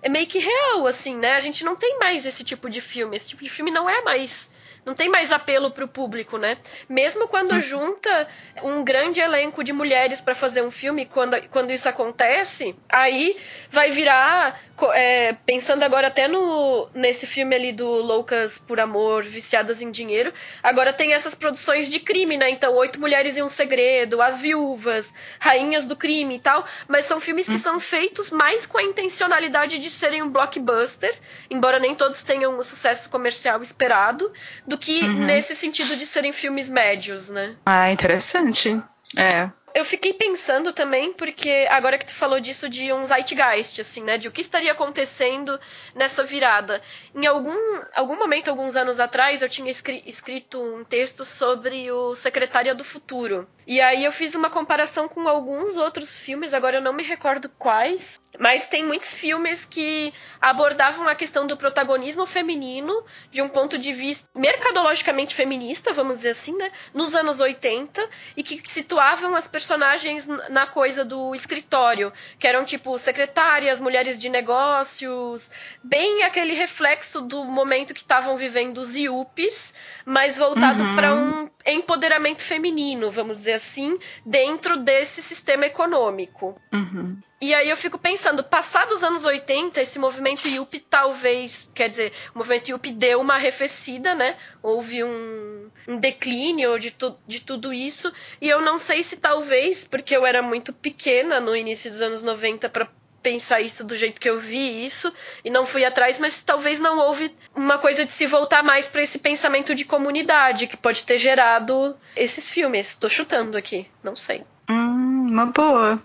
é 0.07 0.09
meio 0.09 0.27
que 0.29 0.39
real, 0.39 0.87
assim, 0.87 1.17
né? 1.17 1.33
A 1.33 1.41
gente 1.41 1.65
não 1.65 1.75
tem 1.75 1.99
mais 1.99 2.25
esse 2.25 2.45
tipo 2.45 2.71
de 2.71 2.81
filme. 2.81 3.17
Esse 3.17 3.31
tipo 3.31 3.43
de 3.43 3.51
filme 3.51 3.73
não 3.73 3.91
é 3.91 4.03
mais 4.03 4.53
não 4.87 4.95
tem 4.95 5.11
mais 5.11 5.33
apelo 5.33 5.73
para 5.73 5.85
o 5.85 5.89
público, 5.89 6.39
né? 6.39 6.57
Mesmo 6.89 7.27
quando 7.27 7.53
uhum. 7.53 7.61
junta 7.61 8.29
um 8.63 8.85
grande 8.85 9.19
elenco 9.21 9.65
de 9.65 9.73
mulheres 9.73 10.21
para 10.21 10.33
fazer 10.33 10.63
um 10.63 10.71
filme, 10.71 11.05
quando, 11.05 11.37
quando 11.49 11.73
isso 11.73 11.89
acontece, 11.89 12.77
aí 12.89 13.37
vai 13.69 13.91
virar, 13.91 14.61
é, 14.95 15.33
pensando 15.45 15.83
agora 15.83 16.07
até 16.07 16.29
no 16.29 16.89
nesse 16.95 17.27
filme 17.27 17.57
ali 17.57 17.73
do 17.73 17.87
Loucas 17.87 18.59
por 18.59 18.79
Amor, 18.79 19.25
Viciadas 19.25 19.83
em 19.83 19.91
Dinheiro, 19.91 20.33
agora 20.63 20.93
tem 20.93 21.13
essas 21.13 21.35
produções 21.35 21.91
de 21.91 21.99
crime, 21.99 22.37
né? 22.37 22.49
Então, 22.51 22.73
Oito 22.77 23.01
Mulheres 23.01 23.37
e 23.37 23.43
um 23.43 23.49
Segredo, 23.49 24.23
As 24.23 24.41
Viúvas, 24.41 25.13
Rainhas 25.41 25.85
do 25.85 25.97
Crime 25.97 26.37
e 26.37 26.39
tal, 26.39 26.65
mas 26.87 27.07
são 27.07 27.19
filmes 27.19 27.47
que 27.47 27.53
uhum. 27.53 27.59
são 27.59 27.81
feitos 27.81 28.31
mais 28.31 28.67
com 28.67 28.79
a 28.79 28.83
intencionalidade 28.85 29.79
de 29.79 29.91
serem 29.91 30.23
um 30.23 30.31
blockbuster, 30.31 31.13
embora 31.51 31.81
nem 31.81 31.95
todos 31.97 32.23
tenham 32.23 32.57
o 32.57 32.63
sucesso 32.63 33.11
comercial 33.11 33.61
esperado, 33.65 34.33
do 34.65 34.76
do 34.77 34.79
que 34.79 35.03
uhum. 35.03 35.25
nesse 35.25 35.57
sentido 35.57 35.97
de 35.97 36.07
serem 36.07 36.33
filmes 36.33 36.69
médios, 36.69 37.31
né? 37.31 37.57
Ah, 37.65 37.91
interessante. 37.91 38.81
É 39.17 39.51
eu 39.77 39.85
fiquei 39.85 40.15
pensando 40.15 40.73
também, 40.73 41.13
porque 41.13 41.67
agora 41.69 41.99
que 41.99 42.07
tu 42.07 42.15
falou 42.15 42.41
disso 42.41 42.67
de 42.67 42.91
um 42.95 43.05
zeitgeist, 43.05 43.79
assim, 43.79 44.03
né? 44.03 44.17
De 44.17 44.27
o 44.27 44.33
que 44.33 44.41
estaria 44.41 44.73
acontecendo 44.73 45.61
nessa 45.95 46.25
virada. 46.25 46.81
Em 47.15 47.27
algum, 47.27 47.55
algum 47.95 48.17
momento, 48.17 48.49
alguns 48.49 48.75
anos 48.75 48.99
atrás, 48.99 49.43
eu 49.43 49.51
tinha 49.51 49.71
escrito 49.71 50.59
um 50.59 50.83
texto 50.83 51.27
sobre 51.27 51.93
o 51.93 52.15
Secretária 52.15 52.75
do 52.75 52.83
Futuro. 52.83 53.47
E 53.67 53.79
aí 53.79 54.03
eu 54.03 54.13
fiz 54.13 54.35
uma 54.35 54.49
comparação 54.49 55.09
com 55.09 55.29
alguns 55.29 55.77
outros 55.77 56.19
filmes, 56.19 56.55
agora 56.55 56.79
eu 56.79 56.83
não 56.83 56.95
me 56.95 57.03
recordo 57.03 57.51
quais, 57.59 58.19
mas 58.39 58.69
tem 58.69 58.83
muitos 58.83 59.13
filmes 59.13 59.67
que 59.67 60.15
abordavam 60.41 61.07
a 61.07 61.15
questão 61.15 61.47
do 61.47 61.57
protagonismo 61.57 62.25
feminino 62.25 63.05
de 63.31 63.43
um 63.43 63.49
ponto 63.49 63.77
de 63.77 63.93
vista 63.93 64.27
mercadologicamente 64.35 65.35
feminista, 65.35 65.93
vamos 65.93 66.19
dizer 66.19 66.31
assim, 66.31 66.57
né? 66.57 66.71
Nos 66.95 67.15
anos 67.15 67.41
80, 67.41 68.09
e 68.37 68.43
que 68.43 68.63
situavam 68.67 69.35
as 69.35 69.47
personagens 69.47 69.66
personagens 69.67 70.29
na 70.49 70.65
coisa 70.65 71.05
do 71.05 71.35
escritório, 71.35 72.13
que 72.39 72.47
eram 72.47 72.65
tipo 72.65 72.97
secretárias, 72.99 73.81
mulheres 73.81 74.17
de 74.17 74.29
negócios, 74.29 75.51
bem 75.83 76.23
aquele 76.23 76.55
reflexo 76.55 77.21
do 77.21 77.45
momento 77.45 77.93
que 77.93 78.01
estavam 78.01 78.37
vivendo 78.37 78.79
os 78.79 78.95
IUPs, 78.95 79.75
mas 80.05 80.39
voltado 80.39 80.85
uhum. 80.85 80.95
para 80.95 81.15
um 81.15 81.51
empoderamento 81.67 82.45
feminino, 82.45 83.11
vamos 83.11 83.39
dizer 83.39 83.55
assim, 83.55 83.99
dentro 84.25 84.77
desse 84.77 85.21
sistema 85.21 85.67
econômico. 85.67 86.57
Uhum. 86.73 87.19
E 87.39 87.53
aí 87.53 87.69
eu 87.69 87.77
fico 87.77 87.99
pensando, 87.99 88.43
passados 88.43 88.97
os 88.97 89.05
anos 89.05 89.25
80, 89.25 89.81
esse 89.81 89.99
movimento 89.99 90.49
Yuppie 90.49 90.81
talvez, 90.81 91.71
quer 91.75 91.91
dizer, 91.91 92.13
o 92.35 92.39
movimento 92.39 92.71
Yuppie 92.71 92.93
deu 92.93 93.21
uma 93.21 93.35
arrefecida, 93.35 94.15
né? 94.15 94.37
Houve 94.63 95.05
um, 95.05 95.71
um 95.87 95.99
declínio 95.99 96.79
de, 96.79 96.91
tu, 96.91 97.15
de 97.27 97.41
tudo 97.41 97.75
isso. 97.75 98.11
E 98.41 98.49
eu 98.49 98.63
não 98.63 98.79
sei 98.79 99.03
se 99.03 99.19
talvez, 99.19 99.85
porque 99.85 100.17
eu 100.17 100.25
era 100.25 100.41
muito 100.41 100.73
pequena 100.73 101.39
no 101.39 101.55
início 101.55 101.91
dos 101.91 102.01
anos 102.01 102.23
90 102.23 102.71
para 102.71 102.89
pensar 103.23 103.61
isso 103.61 103.85
do 103.85 103.97
jeito 103.97 104.21
que 104.21 104.31
eu 104.31 104.39
vi 104.39 104.87
isso 104.87 105.13
e 105.45 105.51
não 105.51 105.67
fui 105.67 105.85
atrás, 105.85 106.17
mas 106.19 106.45
talvez 106.45 106.79
não 106.79 106.97
houve 106.97 107.35
uma 107.57 107.77
coisa 107.77 108.05
de 108.05 108.13
se 108.13 108.25
voltar 108.25 108.63
mais 108.63 108.87
para 108.87 109.03
esse 109.03 109.19
pensamento 109.19 109.75
de 109.75 109.85
comunidade 109.85 110.69
que 110.69 110.77
pode 110.77 111.05
ter 111.05 111.19
gerado 111.19 111.97
esses 112.15 112.49
filmes. 112.49 112.91
Estou 112.91 113.11
chutando 113.11 113.59
aqui, 113.59 113.91
não 114.01 114.15
sei. 114.15 114.45
Hum, 114.71 115.27
uma 115.29 115.47
boa. 115.47 116.01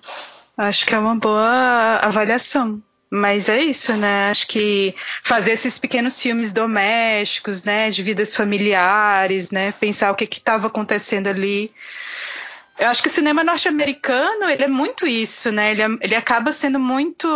Acho 0.62 0.86
que 0.86 0.94
é 0.94 1.00
uma 1.00 1.16
boa 1.16 1.98
avaliação. 2.04 2.80
Mas 3.10 3.50
é 3.50 3.60
isso, 3.60 3.94
né? 3.98 4.30
Acho 4.30 4.46
que 4.48 4.96
fazer 5.24 5.54
esses 5.54 5.80
pequenos 5.80 6.22
filmes 6.22 6.54
domésticos, 6.54 7.64
né, 7.64 7.90
de 7.90 8.04
vidas 8.04 8.36
familiares, 8.36 9.50
né, 9.52 9.74
pensar 9.74 10.12
o 10.12 10.16
que 10.16 10.24
estava 10.24 10.68
acontecendo 10.68 11.28
ali. 11.28 11.74
Eu 12.78 12.88
acho 12.88 13.02
que 13.02 13.10
o 13.10 13.12
cinema 13.12 13.44
norte-americano, 13.44 14.50
ele 14.50 14.64
é 14.64 14.68
muito 14.68 15.08
isso, 15.08 15.52
né? 15.52 15.72
Ele, 15.72 15.82
é, 15.82 15.88
ele 16.00 16.16
acaba 16.16 16.54
sendo 16.54 16.80
muito, 16.80 17.28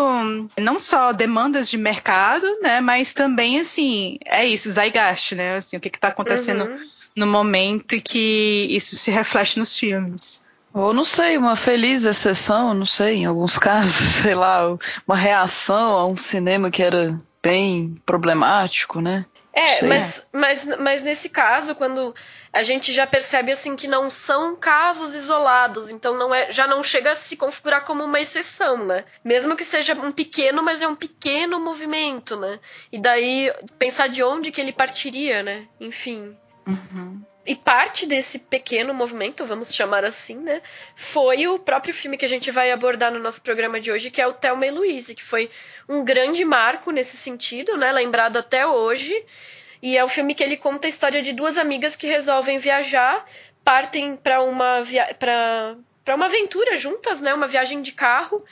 não 0.57 0.77
só 0.77 1.11
demandas 1.11 1.67
de 1.67 1.77
mercado, 1.77 2.47
né? 2.61 2.79
Mas 2.79 3.13
também, 3.13 3.59
assim, 3.59 4.17
é 4.23 4.45
isso, 4.45 4.71
zeitgeist, 4.71 5.33
né? 5.33 5.57
Assim, 5.57 5.77
o 5.77 5.79
que 5.79 5.89
está 5.89 6.09
acontecendo 6.09 6.65
uhum. 6.65 6.89
no 7.15 7.27
momento 7.27 7.95
e 7.95 8.01
que 8.01 8.67
isso 8.69 8.95
se 8.97 9.09
reflete 9.09 9.57
nos 9.57 9.77
filmes. 9.77 10.44
Ou 10.75 10.93
não 10.93 11.05
sei, 11.05 11.37
uma 11.37 11.55
feliz 11.55 12.03
exceção, 12.03 12.73
não 12.73 12.85
sei, 12.85 13.19
em 13.19 13.25
alguns 13.25 13.57
casos, 13.57 14.21
sei 14.21 14.35
lá, 14.35 14.77
uma 15.07 15.15
reação 15.15 15.97
a 15.97 16.05
um 16.05 16.17
cinema 16.17 16.69
que 16.69 16.83
era 16.83 17.17
bem 17.41 17.95
problemático, 18.05 18.99
né? 18.99 19.25
É, 19.53 19.85
mas, 19.85 20.27
mas, 20.33 20.65
mas 20.77 21.01
nesse 21.01 21.29
caso, 21.29 21.75
quando 21.75 22.13
a 22.51 22.61
gente 22.61 22.91
já 22.91 23.07
percebe 23.07 23.53
assim 23.53 23.77
que 23.77 23.87
não 23.87 24.09
são 24.09 24.53
casos 24.53 25.15
isolados, 25.15 25.89
então 25.89 26.17
não 26.17 26.35
é, 26.35 26.51
já 26.51 26.67
não 26.67 26.83
chega 26.83 27.13
a 27.13 27.15
se 27.15 27.37
configurar 27.37 27.85
como 27.85 28.03
uma 28.03 28.19
exceção, 28.19 28.85
né? 28.85 29.05
Mesmo 29.23 29.55
que 29.55 29.63
seja 29.63 29.93
um 29.93 30.11
pequeno, 30.11 30.61
mas 30.61 30.81
é 30.81 30.87
um 30.89 30.95
pequeno 30.95 31.57
movimento, 31.57 32.35
né? 32.35 32.59
E 32.91 32.99
daí 32.99 33.49
pensar 33.79 34.07
de 34.09 34.21
onde 34.21 34.51
que 34.51 34.59
ele 34.59 34.73
partiria, 34.73 35.41
né? 35.41 35.65
Enfim. 35.79 36.35
Uhum. 36.67 37.23
E 37.45 37.55
parte 37.55 38.07
desse 38.07 38.39
pequeno 38.39 38.91
movimento, 38.91 39.45
vamos 39.45 39.71
chamar 39.73 40.03
assim, 40.03 40.35
né, 40.35 40.63
foi 40.95 41.47
o 41.47 41.59
próprio 41.59 41.93
filme 41.93 42.17
que 42.17 42.25
a 42.25 42.29
gente 42.29 42.49
vai 42.49 42.71
abordar 42.71 43.11
no 43.11 43.19
nosso 43.19 43.39
programa 43.41 43.79
de 43.79 43.91
hoje, 43.91 44.09
que 44.09 44.19
é 44.19 44.25
o 44.25 44.33
Thelma 44.33 44.65
e 44.65 44.71
Louise, 44.71 45.13
que 45.13 45.23
foi 45.23 45.51
um 45.87 46.03
grande 46.03 46.43
marco 46.43 46.89
nesse 46.89 47.15
sentido, 47.15 47.77
né, 47.77 47.91
lembrado 47.91 48.37
até 48.37 48.65
hoje. 48.65 49.13
E 49.79 49.95
é 49.95 50.03
um 50.03 50.07
filme 50.07 50.33
que 50.33 50.43
ele 50.43 50.57
conta 50.57 50.87
a 50.87 50.89
história 50.89 51.21
de 51.21 51.33
duas 51.33 51.59
amigas 51.59 51.95
que 51.95 52.07
resolvem 52.07 52.57
viajar, 52.57 53.23
partem 53.63 54.15
para 54.15 54.41
uma 54.41 54.81
via 54.81 55.13
para 55.13 56.15
uma 56.15 56.25
aventura 56.25 56.75
juntas, 56.75 57.21
né, 57.21 57.31
uma 57.31 57.47
viagem 57.47 57.79
de 57.83 57.91
carro. 57.91 58.43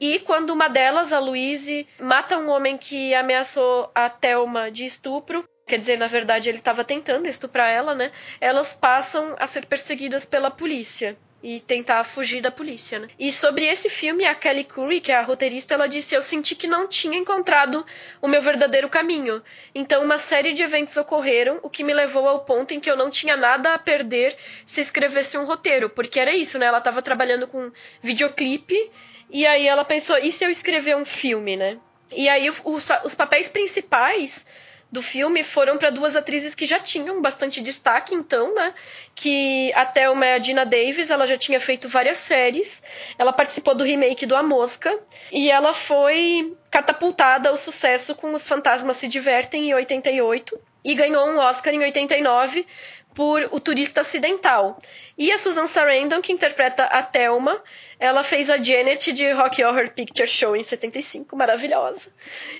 E 0.00 0.20
quando 0.20 0.50
uma 0.50 0.68
delas, 0.68 1.12
a 1.12 1.18
Louise, 1.18 1.86
mata 2.00 2.38
um 2.38 2.48
homem 2.48 2.78
que 2.78 3.14
ameaçou 3.14 3.90
a 3.94 4.08
Thelma 4.08 4.70
de 4.70 4.86
estupro, 4.86 5.44
quer 5.72 5.78
dizer, 5.78 5.96
na 5.96 6.06
verdade 6.06 6.50
ele 6.50 6.58
estava 6.58 6.84
tentando 6.84 7.26
estuprar 7.26 7.66
ela, 7.66 7.94
né? 7.94 8.12
Elas 8.38 8.74
passam 8.74 9.34
a 9.38 9.46
ser 9.46 9.64
perseguidas 9.64 10.22
pela 10.22 10.50
polícia 10.50 11.16
e 11.42 11.60
tentar 11.60 12.04
fugir 12.04 12.42
da 12.42 12.50
polícia, 12.50 12.98
né? 12.98 13.08
E 13.18 13.32
sobre 13.32 13.64
esse 13.64 13.88
filme, 13.88 14.26
a 14.26 14.34
Kelly 14.34 14.64
Curry, 14.64 15.00
que 15.00 15.10
é 15.10 15.14
a 15.14 15.22
roteirista, 15.22 15.72
ela 15.72 15.86
disse: 15.86 16.14
Eu 16.14 16.20
senti 16.20 16.54
que 16.54 16.66
não 16.66 16.86
tinha 16.86 17.16
encontrado 17.16 17.86
o 18.20 18.28
meu 18.28 18.42
verdadeiro 18.42 18.86
caminho. 18.90 19.42
Então, 19.74 20.04
uma 20.04 20.18
série 20.18 20.52
de 20.52 20.62
eventos 20.62 20.94
ocorreram, 20.98 21.58
o 21.62 21.70
que 21.70 21.82
me 21.82 21.94
levou 21.94 22.28
ao 22.28 22.40
ponto 22.40 22.74
em 22.74 22.78
que 22.78 22.90
eu 22.90 22.96
não 22.96 23.08
tinha 23.08 23.34
nada 23.34 23.72
a 23.72 23.78
perder 23.78 24.36
se 24.66 24.82
escrevesse 24.82 25.38
um 25.38 25.46
roteiro, 25.46 25.88
porque 25.88 26.20
era 26.20 26.34
isso, 26.34 26.58
né? 26.58 26.66
Ela 26.66 26.78
estava 26.78 27.00
trabalhando 27.00 27.48
com 27.48 27.72
videoclipe 28.02 28.90
e 29.30 29.46
aí 29.46 29.66
ela 29.66 29.86
pensou: 29.86 30.18
e 30.18 30.30
se 30.30 30.44
eu 30.44 30.50
escrever 30.50 30.98
um 30.98 31.06
filme, 31.06 31.56
né? 31.56 31.78
E 32.14 32.28
aí 32.28 32.50
os, 32.50 32.62
os 33.04 33.14
papéis 33.14 33.48
principais 33.48 34.44
do 34.92 35.00
filme 35.00 35.42
foram 35.42 35.78
para 35.78 35.88
duas 35.88 36.14
atrizes 36.14 36.54
que 36.54 36.66
já 36.66 36.78
tinham 36.78 37.22
bastante 37.22 37.62
destaque, 37.62 38.14
então, 38.14 38.54
né? 38.54 38.74
Que 39.14 39.72
a 39.72 39.86
Thelma 39.86 40.26
é 40.26 40.34
a 40.34 40.38
Dina 40.38 40.66
Davis, 40.66 41.10
ela 41.10 41.26
já 41.26 41.38
tinha 41.38 41.58
feito 41.58 41.88
várias 41.88 42.18
séries, 42.18 42.84
ela 43.18 43.32
participou 43.32 43.74
do 43.74 43.84
remake 43.84 44.26
do 44.26 44.36
A 44.36 44.42
Mosca, 44.42 44.94
e 45.32 45.50
ela 45.50 45.72
foi 45.72 46.54
catapultada 46.70 47.48
ao 47.48 47.56
sucesso 47.56 48.14
com 48.14 48.34
Os 48.34 48.46
Fantasmas 48.46 48.98
Se 48.98 49.08
Divertem 49.08 49.70
em 49.70 49.74
88 49.74 50.60
e 50.84 50.94
ganhou 50.94 51.26
um 51.26 51.38
Oscar 51.38 51.72
em 51.72 51.82
89 51.82 52.66
por 53.14 53.48
O 53.50 53.60
Turista 53.60 54.02
Acidental. 54.02 54.78
E 55.16 55.32
a 55.32 55.38
Susan 55.38 55.66
Sarandon, 55.66 56.20
que 56.20 56.32
interpreta 56.32 56.84
a 56.84 57.02
Thelma, 57.02 57.62
ela 57.98 58.22
fez 58.22 58.50
a 58.50 58.62
Janet 58.62 59.10
de 59.12 59.32
Rock 59.32 59.64
Horror 59.64 59.90
Picture 59.90 60.28
Show 60.28 60.54
em 60.54 60.62
75, 60.62 61.34
maravilhosa. 61.34 62.10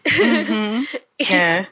Uhum. 0.06 0.86
é. 1.34 1.66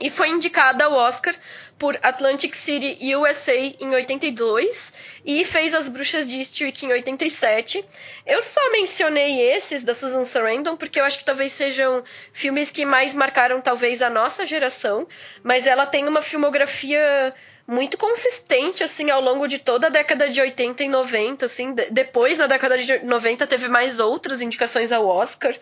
E 0.00 0.10
foi 0.10 0.28
indicada 0.28 0.84
ao 0.84 0.92
Oscar 0.92 1.34
por 1.76 1.98
Atlantic 2.02 2.54
City 2.54 2.98
USA 3.16 3.54
em 3.54 3.90
82 3.90 4.92
e 5.24 5.44
fez 5.44 5.74
As 5.74 5.88
Bruxas 5.88 6.28
de 6.28 6.38
Eastwick 6.38 6.86
em 6.86 6.92
87. 6.92 7.84
Eu 8.26 8.42
só 8.42 8.60
mencionei 8.70 9.40
esses 9.40 9.82
da 9.82 9.94
Susan 9.94 10.24
Sarandon 10.24 10.76
porque 10.76 11.00
eu 11.00 11.04
acho 11.04 11.18
que 11.18 11.24
talvez 11.24 11.52
sejam 11.52 12.04
filmes 12.32 12.70
que 12.70 12.84
mais 12.84 13.12
marcaram 13.12 13.60
talvez 13.60 14.00
a 14.00 14.10
nossa 14.10 14.46
geração, 14.46 15.06
mas 15.42 15.66
ela 15.66 15.86
tem 15.86 16.06
uma 16.06 16.22
filmografia 16.22 17.34
muito 17.66 17.98
consistente 17.98 18.82
assim 18.82 19.10
ao 19.10 19.20
longo 19.20 19.46
de 19.46 19.58
toda 19.58 19.88
a 19.88 19.90
década 19.90 20.28
de 20.28 20.40
80 20.40 20.84
e 20.84 20.88
90, 20.88 21.44
assim, 21.44 21.74
depois 21.74 22.38
na 22.38 22.46
década 22.46 22.78
de 22.78 23.00
90 23.00 23.46
teve 23.46 23.68
mais 23.68 23.98
outras 23.98 24.40
indicações 24.40 24.90
ao 24.90 25.06
Oscar. 25.06 25.54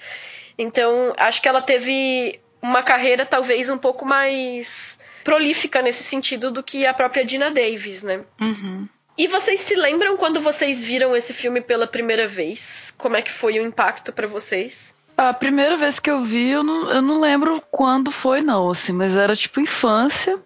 Então, 0.56 1.12
acho 1.18 1.42
que 1.42 1.48
ela 1.48 1.60
teve 1.60 2.40
uma 2.68 2.82
carreira 2.82 3.24
talvez 3.24 3.68
um 3.68 3.78
pouco 3.78 4.04
mais 4.04 5.00
prolífica 5.24 5.82
nesse 5.82 6.04
sentido 6.04 6.50
do 6.50 6.62
que 6.62 6.86
a 6.86 6.94
própria 6.94 7.24
Dina 7.24 7.50
Davis, 7.50 8.02
né? 8.02 8.24
Uhum. 8.40 8.88
E 9.18 9.26
vocês 9.26 9.60
se 9.60 9.74
lembram 9.74 10.16
quando 10.16 10.40
vocês 10.40 10.82
viram 10.82 11.16
esse 11.16 11.32
filme 11.32 11.60
pela 11.60 11.86
primeira 11.86 12.26
vez? 12.26 12.94
Como 12.98 13.16
é 13.16 13.22
que 13.22 13.32
foi 13.32 13.58
o 13.58 13.66
impacto 13.66 14.12
para 14.12 14.26
vocês? 14.26 14.94
A 15.16 15.32
primeira 15.32 15.78
vez 15.78 15.98
que 15.98 16.10
eu 16.10 16.20
vi, 16.20 16.50
eu 16.50 16.62
não, 16.62 16.90
eu 16.90 17.00
não 17.00 17.20
lembro 17.20 17.62
quando 17.70 18.10
foi, 18.10 18.42
não, 18.42 18.70
assim, 18.70 18.92
mas 18.92 19.14
era 19.14 19.34
tipo 19.34 19.58
infância. 19.58 20.38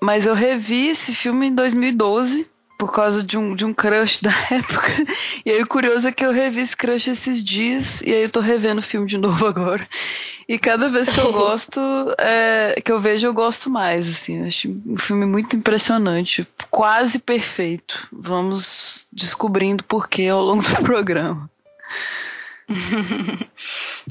Mas 0.00 0.24
eu 0.24 0.34
revi 0.34 0.88
esse 0.88 1.12
filme 1.12 1.48
em 1.48 1.54
2012 1.54 2.48
por 2.78 2.92
causa 2.92 3.22
de 3.22 3.36
um, 3.36 3.56
de 3.56 3.64
um 3.64 3.74
crush 3.74 4.20
da 4.22 4.30
época. 4.50 4.92
E 5.44 5.50
aí 5.50 5.62
o 5.62 5.66
curioso 5.66 6.06
é 6.06 6.12
que 6.12 6.24
eu 6.24 6.30
revi 6.30 6.60
esse 6.60 6.76
crush 6.76 7.08
esses 7.08 7.42
dias, 7.42 8.00
e 8.02 8.12
aí 8.12 8.22
eu 8.22 8.30
tô 8.30 8.40
revendo 8.40 8.78
o 8.78 8.84
filme 8.84 9.06
de 9.06 9.18
novo 9.18 9.44
agora. 9.48 9.88
E 10.48 10.58
cada 10.58 10.88
vez 10.88 11.08
que 11.08 11.18
eu 11.18 11.32
gosto, 11.34 11.80
é, 12.18 12.80
que 12.80 12.92
eu 12.92 13.00
vejo, 13.00 13.26
eu 13.26 13.34
gosto 13.34 13.68
mais, 13.68 14.08
assim. 14.08 14.46
Acho 14.46 14.68
um 14.86 14.96
filme 14.96 15.26
muito 15.26 15.56
impressionante, 15.56 16.46
quase 16.70 17.18
perfeito. 17.18 18.06
Vamos 18.12 19.06
descobrindo 19.12 19.82
por 19.84 20.08
que 20.08 20.28
ao 20.28 20.42
longo 20.42 20.62
do 20.62 20.76
programa. 20.84 21.50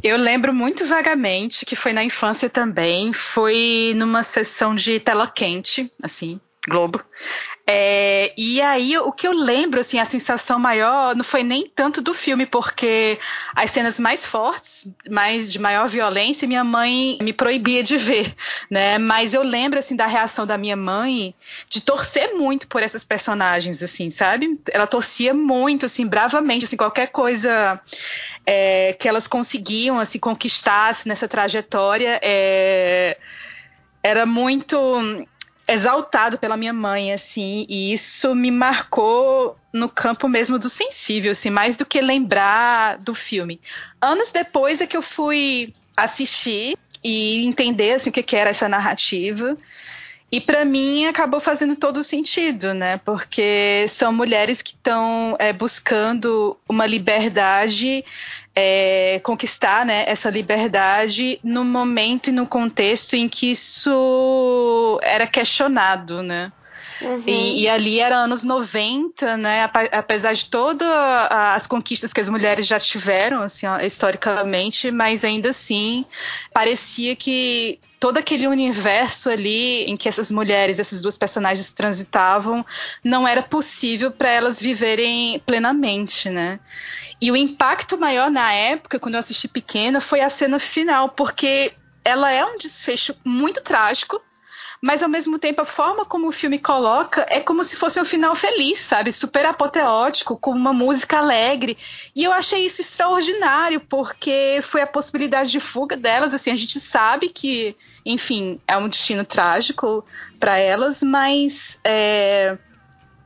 Eu 0.01 0.17
lembro 0.17 0.53
muito 0.53 0.85
vagamente 0.85 1.65
que 1.65 1.75
foi 1.75 1.91
na 1.91 2.03
infância 2.03 2.49
também, 2.49 3.11
foi 3.11 3.93
numa 3.95 4.23
sessão 4.23 4.73
de 4.73 4.99
tela 4.99 5.27
quente, 5.27 5.91
assim, 6.01 6.39
Globo. 6.67 7.03
É, 7.67 8.31
e 8.37 8.61
aí, 8.61 8.95
o 8.95 9.11
que 9.11 9.27
eu 9.27 9.31
lembro, 9.31 9.79
assim, 9.79 9.97
a 9.97 10.05
sensação 10.05 10.59
maior 10.59 11.15
não 11.15 11.23
foi 11.23 11.41
nem 11.41 11.67
tanto 11.67 11.99
do 11.99 12.13
filme, 12.13 12.45
porque 12.45 13.17
as 13.55 13.71
cenas 13.71 13.99
mais 13.99 14.23
fortes, 14.23 14.87
mais 15.09 15.51
de 15.51 15.57
maior 15.57 15.89
violência, 15.89 16.47
minha 16.47 16.63
mãe 16.63 17.17
me 17.23 17.33
proibia 17.33 17.81
de 17.81 17.97
ver, 17.97 18.35
né? 18.69 18.99
Mas 18.99 19.33
eu 19.33 19.41
lembro, 19.41 19.79
assim, 19.79 19.95
da 19.95 20.05
reação 20.05 20.45
da 20.45 20.59
minha 20.59 20.75
mãe 20.75 21.33
de 21.67 21.81
torcer 21.81 22.35
muito 22.35 22.67
por 22.67 22.83
essas 22.83 23.03
personagens, 23.03 23.81
assim, 23.81 24.11
sabe? 24.11 24.59
Ela 24.71 24.85
torcia 24.85 25.33
muito, 25.33 25.87
assim, 25.87 26.05
bravamente, 26.05 26.65
assim, 26.65 26.77
qualquer 26.77 27.07
coisa 27.07 27.81
é, 28.45 28.93
que 28.93 29.09
elas 29.09 29.25
conseguiam, 29.27 29.99
assim, 29.99 30.19
conquistar 30.19 30.89
assim, 30.89 31.09
nessa 31.09 31.27
trajetória, 31.27 32.19
é, 32.21 33.17
era 34.03 34.23
muito 34.23 34.77
exaltado 35.67 36.37
pela 36.37 36.55
minha 36.57 36.73
mãe, 36.73 37.11
assim, 37.11 37.65
e 37.67 37.91
isso 37.91 38.35
me 38.35 38.51
marcou 38.51 39.57
no 39.73 39.89
campo 39.89 40.27
mesmo 40.27 40.59
do 40.59 40.69
sensível, 40.69 41.31
assim, 41.31 41.49
mais 41.49 41.75
do 41.75 41.85
que 41.85 41.99
lembrar 42.01 42.97
do 42.97 43.15
filme. 43.15 43.59
Anos 43.99 44.31
depois 44.31 44.79
é 44.79 44.87
que 44.87 44.95
eu 44.95 45.01
fui 45.01 45.73
assistir 45.97 46.77
e 47.03 47.45
entender 47.45 47.93
assim 47.93 48.09
o 48.09 48.13
que, 48.13 48.35
era 48.35 48.49
essa 48.49 48.67
narrativa. 48.67 49.57
E 50.31 50.41
para 50.41 50.65
mim 50.65 51.05
acabou 51.05 51.39
fazendo 51.39 51.75
todo 51.75 52.03
sentido, 52.03 52.73
né? 52.73 52.97
Porque 52.97 53.85
são 53.87 54.11
mulheres 54.11 54.61
que 54.61 54.71
estão 54.71 55.35
é, 55.39 55.53
buscando 55.53 56.57
uma 56.67 56.85
liberdade 56.85 58.03
é, 58.55 59.19
conquistar 59.21 59.85
né, 59.85 60.05
essa 60.07 60.29
liberdade 60.29 61.39
no 61.43 61.65
momento 61.65 62.29
e 62.29 62.31
no 62.31 62.47
contexto 62.47 63.15
em 63.15 63.27
que 63.27 63.51
isso 63.51 64.99
era 65.03 65.27
questionado, 65.27 66.23
né? 66.23 66.51
Uhum. 67.01 67.23
E, 67.27 67.63
e, 67.63 67.69
ali 67.69 67.99
era 67.99 68.15
anos 68.15 68.41
90, 68.41 69.35
né? 69.35 69.69
Apesar 69.91 70.33
de 70.33 70.49
todas 70.49 70.87
as 71.29 71.67
conquistas 71.67 72.13
que 72.13 72.21
as 72.21 72.29
mulheres 72.29 72.65
já 72.65 72.79
tiveram, 72.79 73.41
assim, 73.41 73.67
ó, 73.67 73.79
historicamente, 73.79 74.89
mas 74.91 75.25
ainda 75.25 75.49
assim 75.49 76.05
parecia 76.53 77.13
que 77.13 77.79
todo 77.99 78.17
aquele 78.17 78.47
universo 78.47 79.29
ali 79.29 79.83
em 79.85 79.97
que 79.97 80.07
essas 80.07 80.31
mulheres, 80.31 80.79
essas 80.79 81.01
duas 81.01 81.17
personagens 81.17 81.71
transitavam, 81.71 82.65
não 83.03 83.27
era 83.27 83.43
possível 83.43 84.09
para 84.09 84.29
elas 84.29 84.61
viverem 84.61 85.41
plenamente, 85.45 86.29
né? 86.29 86.59
E 87.21 87.31
o 87.31 87.35
impacto 87.35 87.97
maior 87.97 88.29
na 88.29 88.51
época, 88.51 88.99
quando 88.99 89.15
eu 89.15 89.19
assisti 89.19 89.47
pequena, 89.47 90.01
foi 90.01 90.21
a 90.21 90.29
cena 90.29 90.59
final, 90.59 91.09
porque 91.09 91.73
ela 92.03 92.31
é 92.31 92.45
um 92.45 92.57
desfecho 92.57 93.15
muito 93.23 93.61
trágico, 93.61 94.21
mas 94.81 95.01
ao 95.01 95.09
mesmo 95.09 95.39
tempo 95.39 95.61
a 95.61 95.65
forma 95.65 96.05
como 96.05 96.27
o 96.27 96.31
filme 96.31 96.59
coloca 96.59 97.25
é 97.29 97.39
como 97.39 97.63
se 97.63 97.75
fosse 97.75 97.99
um 97.99 98.05
final 98.05 98.35
feliz, 98.35 98.79
sabe? 98.79 99.11
Super 99.11 99.45
apoteótico, 99.45 100.37
com 100.37 100.51
uma 100.51 100.73
música 100.73 101.17
alegre. 101.17 101.77
E 102.15 102.23
eu 102.23 102.31
achei 102.31 102.65
isso 102.65 102.81
extraordinário, 102.81 103.79
porque 103.79 104.59
foi 104.61 104.81
a 104.81 104.87
possibilidade 104.87 105.49
de 105.49 105.59
fuga 105.59 105.97
delas. 105.97 106.33
Assim, 106.35 106.51
a 106.51 106.55
gente 106.55 106.79
sabe 106.79 107.29
que, 107.29 107.75
enfim, 108.05 108.59
é 108.67 108.77
um 108.77 108.87
destino 108.87 109.23
trágico 109.23 110.05
para 110.39 110.57
elas, 110.57 111.01
mas 111.01 111.79
é, 111.83 112.57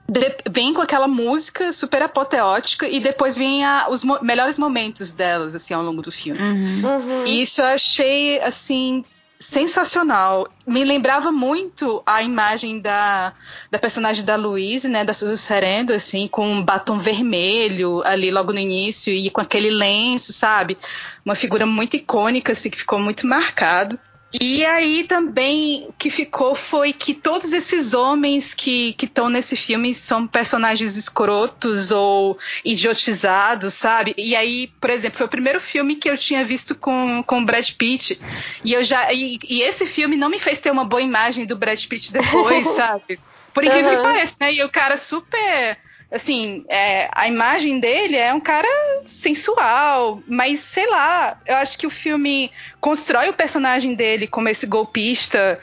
de, 0.09 0.37
vem 0.49 0.73
com 0.73 0.81
aquela 0.81 1.07
música 1.07 1.71
super 1.71 2.01
apoteótica 2.01 2.87
e 2.87 2.99
depois 2.99 3.37
vem 3.37 3.63
a, 3.63 3.87
os 3.89 4.03
mo 4.03 4.19
melhores 4.21 4.57
momentos 4.57 5.11
delas, 5.11 5.55
assim, 5.55 5.73
ao 5.73 5.83
longo 5.83 6.01
do 6.01 6.11
filme. 6.11 6.41
Uhum. 6.41 6.81
Uhum. 6.83 7.25
E 7.25 7.41
isso 7.41 7.61
eu 7.61 7.65
achei, 7.65 8.41
assim, 8.41 9.03
sensacional. 9.39 10.49
Me 10.67 10.83
lembrava 10.83 11.31
muito 11.31 12.03
a 12.05 12.21
imagem 12.21 12.79
da, 12.79 13.33
da 13.71 13.79
personagem 13.79 14.25
da 14.25 14.35
Louise, 14.35 14.89
né, 14.89 15.05
da 15.05 15.13
Susan 15.13 15.37
Serendo, 15.37 15.93
assim, 15.93 16.27
com 16.27 16.45
um 16.45 16.61
batom 16.61 16.97
vermelho 16.99 18.01
ali 18.03 18.29
logo 18.29 18.51
no 18.51 18.59
início 18.59 19.13
e 19.13 19.29
com 19.29 19.39
aquele 19.39 19.69
lenço, 19.69 20.33
sabe? 20.33 20.77
Uma 21.23 21.35
figura 21.35 21.65
muito 21.65 21.95
icônica, 21.95 22.51
assim, 22.51 22.69
que 22.69 22.77
ficou 22.77 22.99
muito 22.99 23.25
marcado. 23.25 23.97
E 24.31 24.63
aí 24.63 25.05
também 25.05 25.87
o 25.89 25.93
que 25.93 26.09
ficou 26.09 26.53
foi 26.53 26.93
que 26.93 27.15
todos 27.15 27.51
esses 27.51 27.95
homens 27.95 28.53
que 28.53 28.95
estão 29.01 29.27
nesse 29.27 29.55
filme 29.55 29.95
são 29.95 30.27
personagens 30.27 30.95
escrotos 30.95 31.89
ou 31.89 32.37
idiotizados, 32.63 33.73
sabe? 33.73 34.13
E 34.15 34.35
aí, 34.35 34.71
por 34.79 34.91
exemplo, 34.91 35.17
foi 35.17 35.25
o 35.25 35.29
primeiro 35.29 35.59
filme 35.59 35.95
que 35.95 36.07
eu 36.07 36.15
tinha 36.15 36.45
visto 36.45 36.75
com, 36.75 37.23
com 37.25 37.39
o 37.39 37.45
Brad 37.45 37.71
Pitt. 37.71 38.21
E 38.63 38.73
eu 38.73 38.83
já. 38.83 39.11
E, 39.11 39.39
e 39.49 39.63
esse 39.63 39.87
filme 39.87 40.15
não 40.15 40.29
me 40.29 40.37
fez 40.37 40.61
ter 40.61 40.69
uma 40.69 40.85
boa 40.85 41.01
imagem 41.01 41.47
do 41.47 41.55
Brad 41.55 41.83
Pitt 41.85 42.13
depois, 42.13 42.67
sabe? 42.75 43.19
Por 43.51 43.63
incrível 43.63 43.91
uhum. 43.91 43.97
que 43.97 44.03
pareça, 44.03 44.37
né? 44.41 44.53
E 44.53 44.63
o 44.63 44.69
cara 44.69 44.95
super 44.95 45.79
assim, 46.11 46.65
é, 46.67 47.07
a 47.11 47.27
imagem 47.27 47.79
dele 47.79 48.15
é 48.15 48.33
um 48.33 48.39
cara 48.39 48.67
sensual, 49.05 50.23
mas 50.27 50.59
sei 50.59 50.87
lá, 50.87 51.39
eu 51.45 51.55
acho 51.57 51.77
que 51.77 51.85
o 51.85 51.89
filme 51.89 52.51
constrói 52.81 53.29
o 53.29 53.33
personagem 53.33 53.93
dele 53.93 54.27
como 54.27 54.49
esse 54.49 54.65
golpista 54.65 55.59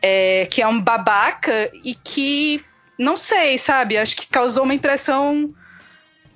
é, 0.00 0.46
que 0.50 0.62
é 0.62 0.66
um 0.66 0.80
babaca 0.80 1.70
e 1.84 1.94
que, 1.94 2.64
não 2.96 3.16
sei, 3.16 3.58
sabe, 3.58 3.98
acho 3.98 4.16
que 4.16 4.28
causou 4.28 4.64
uma 4.64 4.74
impressão 4.74 5.52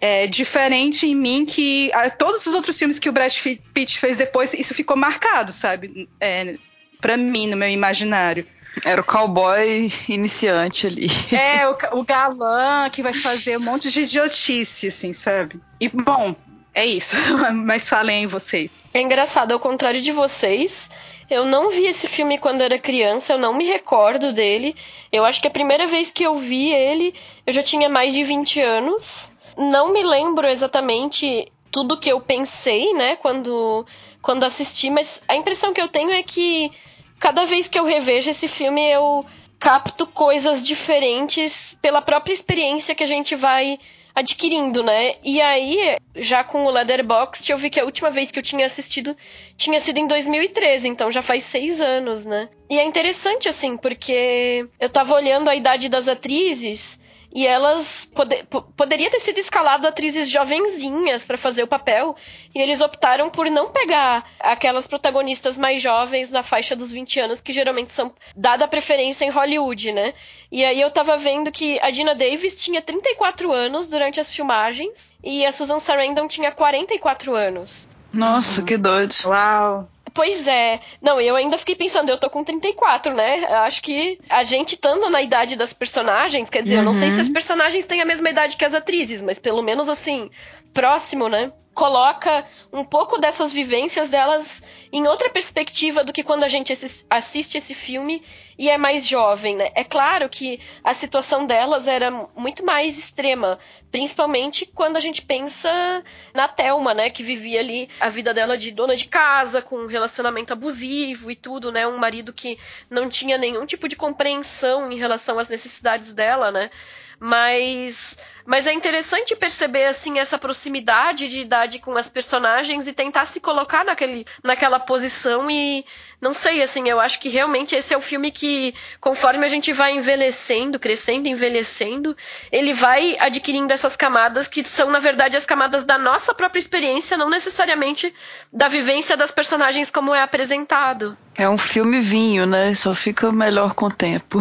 é, 0.01 0.27
diferente 0.27 1.07
em 1.07 1.15
mim 1.15 1.47
que 1.47 1.91
a, 1.95 2.11
todos 2.11 2.45
os 2.47 2.55
outros 2.55 2.79
filmes 2.79 2.99
que 2.99 3.09
o 3.09 3.13
Brad 3.13 3.35
Pitt 3.73 3.99
fez 3.99 4.17
depois, 4.17 4.53
isso 4.53 4.75
ficou 4.75 4.97
marcado, 4.97 5.53
sabe, 5.53 6.09
é, 6.21 6.57
para 7.01 7.17
mim, 7.17 7.47
no 7.47 7.57
meu 7.57 7.69
imaginário. 7.69 8.47
Era 8.83 9.01
o 9.01 9.05
cowboy 9.05 9.93
iniciante 10.09 10.87
ali. 10.87 11.09
É, 11.31 11.67
o, 11.69 11.77
o 12.01 12.05
galã 12.05 12.89
que 12.91 13.03
vai 13.03 13.13
fazer 13.13 13.59
um 13.59 13.61
monte 13.61 13.91
de 13.91 14.03
idiotice, 14.03 14.89
assim, 14.89 15.13
sabe? 15.13 15.61
E, 15.81 15.89
bom, 15.89 16.35
é 16.75 16.85
isso. 16.85 17.17
Mas 17.53 17.89
falem 17.89 18.27
vocês. 18.27 18.71
É 18.93 19.01
engraçado, 19.01 19.53
ao 19.53 19.61
contrário 19.61 20.01
de 20.01 20.13
vocês, 20.13 20.91
eu 21.31 21.45
não 21.45 21.71
vi 21.71 21.87
esse 21.87 22.07
filme 22.09 22.39
quando 22.39 22.63
era 22.63 22.79
criança, 22.79 23.33
eu 23.33 23.39
não 23.39 23.55
me 23.55 23.65
recordo 23.65 24.33
dele. 24.33 24.77
Eu 25.13 25.25
acho 25.25 25.41
que 25.41 25.49
a 25.49 25.51
primeira 25.51 25.87
vez 25.87 26.11
que 26.11 26.25
eu 26.25 26.35
vi 26.35 26.73
ele, 26.73 27.15
eu 27.47 27.53
já 27.53 27.63
tinha 27.63 27.89
mais 27.89 28.13
de 28.13 28.23
20 28.23 28.61
anos. 28.61 29.33
Não 29.57 29.93
me 29.93 30.03
lembro 30.03 30.47
exatamente 30.49 31.51
tudo 31.71 31.99
que 31.99 32.11
eu 32.11 32.21
pensei, 32.21 32.93
né, 32.95 33.17
quando, 33.17 33.85
quando 34.23 34.45
assisti, 34.45 34.91
mas 34.91 35.21
a 35.27 35.35
impressão 35.35 35.73
que 35.73 35.81
eu 35.81 35.89
tenho 35.89 36.13
é 36.13 36.23
que 36.23 36.71
cada 37.19 37.45
vez 37.45 37.69
que 37.69 37.79
eu 37.79 37.85
revejo 37.85 38.31
esse 38.31 38.49
filme, 38.49 38.83
eu 38.91 39.25
capto 39.59 40.07
coisas 40.07 40.67
diferentes 40.67 41.79
pela 41.81 42.03
própria 42.03 42.35
experiência 42.35 42.95
que 42.95 43.03
a 43.03 43.07
gente 43.07 43.35
vai 43.35 43.79
adquirindo, 44.15 44.83
né? 44.83 45.15
E 45.25 45.41
aí, 45.41 45.97
já 46.15 46.45
com 46.45 46.65
o 46.65 46.71
Leatherbox, 46.71 47.49
eu 47.49 47.57
vi 47.57 47.69
que 47.69 47.81
a 47.81 47.85
última 47.85 48.11
vez 48.11 48.31
que 48.31 48.39
eu 48.39 48.43
tinha 48.43 48.67
assistido 48.67 49.17
tinha 49.57 49.81
sido 49.81 49.99
em 49.99 50.07
2013, 50.07 50.89
então 50.89 51.11
já 51.11 51.21
faz 51.21 51.45
seis 51.45 51.81
anos, 51.81 52.25
né? 52.25 52.49
E 52.71 52.79
é 52.79 52.85
interessante, 52.85 53.49
assim, 53.49 53.77
porque 53.77 54.67
eu 54.79 54.89
tava 54.89 55.15
olhando 55.15 55.49
a 55.49 55.57
idade 55.57 55.89
das 55.89 56.07
atrizes 56.07 57.01
e 57.35 57.45
elas 57.47 58.09
poder, 58.15 58.47
poderia 58.77 59.11
ter 59.11 59.19
sido 59.19 59.39
escalado 59.39 59.89
atrizes 59.89 60.31
jovenzinhas 60.31 61.25
para 61.25 61.37
fazer 61.37 61.65
o 61.65 61.67
papel, 61.67 62.15
e 62.55 62.61
eles 62.61 62.81
optaram 62.81 63.29
por 63.29 63.51
não 63.51 63.71
pegar 63.71 64.25
aquelas 64.39 64.87
protagonistas 64.87 65.59
mais 65.59 65.83
jovens 65.83 66.31
na 66.31 66.45
faixa 66.45 66.77
dos 66.77 66.93
20 66.93 67.19
anos, 67.19 67.41
que 67.41 67.53
geralmente 67.53 67.91
são 67.91 68.13
dada 68.37 68.67
a 68.67 68.69
preferência 68.69 69.25
em 69.25 69.31
Hollywood, 69.31 69.91
né? 69.91 70.15
E 70.53 70.65
aí 70.65 70.81
eu 70.81 70.91
tava 70.93 71.17
vendo 71.17 71.51
que 71.51 71.81
a 71.81 71.91
Dina 71.91 72.15
Davis 72.15 72.63
tinha 72.63 72.81
34 72.81 73.53
anos 73.53 73.91
durante 73.91 74.21
as 74.21 74.33
filmagens 74.33 75.13
e 75.23 75.45
a 75.45 75.51
Susan 75.51 75.81
Sarandon 75.81 76.29
tinha 76.29 76.53
44 76.53 77.35
anos. 77.35 77.91
Nossa, 78.13 78.61
uhum. 78.61 78.67
que 78.67 78.77
doido. 78.77 79.13
Uau. 79.25 79.89
Pois 80.15 80.47
é. 80.47 80.81
Não, 81.03 81.21
eu 81.21 81.35
ainda 81.35 81.59
fiquei 81.59 81.75
pensando, 81.75 82.09
eu 82.09 82.17
tô 82.17 82.31
com 82.31 82.45
34, 82.45 83.13
né? 83.13 83.43
Eu 83.43 83.59
acho 83.59 83.83
que 83.83 84.17
a 84.31 84.45
gente 84.45 84.77
estando 84.77 85.11
na 85.11 85.21
idade 85.21 85.57
das 85.57 85.73
personagens, 85.73 86.49
quer 86.49 86.63
dizer, 86.63 86.77
uhum. 86.77 86.83
eu 86.83 86.85
não 86.85 86.95
sei 86.95 87.11
se 87.11 87.21
as 87.21 87.27
uhum. 87.27 87.33
personagens 87.33 87.85
têm 87.85 88.01
a 88.01 88.05
mesma 88.05 88.31
idade 88.31 88.57
que 88.57 88.65
as 88.65 88.75
atrizes, 88.75 89.21
mas 89.21 89.41
pelo 89.41 89.61
menos 89.61 89.89
assim, 89.89 90.31
próximo, 90.75 91.29
né? 91.29 91.53
coloca 91.75 92.47
um 92.73 92.85
pouco 92.85 93.19
dessas 93.19 93.53
vivências 93.53 94.09
delas 94.09 94.63
em 94.93 95.07
outra 95.09 95.29
perspectiva 95.29 96.05
do 96.05 96.13
que 96.13 96.23
quando 96.23 96.45
a 96.45 96.49
gente 96.49 96.73
assiste 97.11 97.59
esse 97.59 97.75
filme 97.75 98.23
e 98.57 98.71
é 98.71 98.79
mais 98.79 99.07
jovem, 99.07 99.57
né? 99.57 99.73
É 99.75 99.83
claro 99.83 100.29
que 100.29 100.61
a 100.85 100.95
situação 100.95 101.45
delas 101.45 101.89
era 101.89 102.11
muito 102.37 102.65
mais 102.65 102.97
extrema, 102.97 103.59
principalmente 103.91 104.65
quando 104.65 104.97
a 104.97 105.01
gente 105.01 105.23
pensa 105.23 106.05
na 106.33 106.47
Thelma, 106.47 106.95
né, 106.95 107.11
que 107.11 107.25
vivia 107.25 107.59
ali 107.59 107.89
a 107.99 108.09
vida 108.09 108.33
dela 108.33 108.57
de 108.57 108.71
dona 108.71 108.95
de 108.95 109.09
casa, 109.09 109.61
com 109.61 109.77
um 109.79 109.87
relacionamento 109.87 110.53
abusivo 110.53 111.29
e 111.29 111.35
tudo, 111.35 111.73
né? 111.73 111.85
Um 111.89 111.99
marido 111.99 112.33
que 112.33 112.57
não 112.89 113.11
tinha 113.11 113.37
nenhum 113.37 113.67
tipo 113.67 113.89
de 113.89 113.97
compreensão 113.97 114.93
em 114.93 114.97
relação 114.97 115.41
às 115.41 115.49
necessidades 115.49 116.15
dela, 116.15 116.53
né? 116.53 116.71
Mas, 117.19 118.17
mas 118.45 118.67
é 118.67 118.73
interessante 118.73 119.37
perceber 119.37 119.87
assim 119.87 120.19
essa 120.19 120.39
proximidade 120.39 121.29
de 121.29 121.41
idade 121.41 121.79
com 121.79 121.97
as 121.97 122.09
personagens 122.09 122.87
e 122.87 122.93
tentar 122.93 123.27
se 123.27 123.41
colocar 123.41 123.85
naquele, 123.85 124.27
naquela 124.43 124.79
posição 124.79 125.51
e 125.51 125.85
não 126.25 126.33
sei 126.33 126.63
assim, 126.63 126.89
eu 126.89 126.99
acho 126.99 127.21
que 127.21 127.29
realmente 127.29 127.77
esse 127.77 127.93
é 127.93 127.97
o 127.97 128.01
filme 128.01 128.31
que 128.31 128.75
conforme 128.99 129.45
a 129.45 129.49
gente 129.49 129.75
vai 129.75 129.95
envelhecendo, 129.95 130.79
crescendo, 130.79 131.29
envelhecendo, 131.29 132.17
ele 132.51 132.73
vai 132.73 133.15
adquirindo 133.21 133.71
essas 133.75 133.95
camadas 133.95 134.49
que 134.49 134.65
são 134.65 134.91
na 134.91 134.99
verdade 134.99 135.37
as 135.37 135.45
camadas 135.45 135.85
da 135.85 135.99
nossa 135.99 136.33
própria 136.33 136.59
experiência, 136.59 137.19
não 137.19 137.29
necessariamente 137.29 138.13
da 138.51 138.69
vivência 138.69 139.19
das 139.19 139.31
personagens 139.31 139.91
como 139.91 140.15
é 140.15 140.23
apresentado. 140.23 141.15
É 141.37 141.47
um 141.47 141.59
filme 141.59 142.01
vinho, 142.01 142.47
né? 142.47 142.75
Só 142.75 142.95
fica 142.95 143.31
melhor 143.31 143.75
com 143.75 143.87
o 143.87 143.93
tempo. 143.93 144.39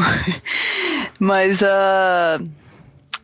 Mas 1.20 1.62
a 1.62 2.40
uh 2.40 2.64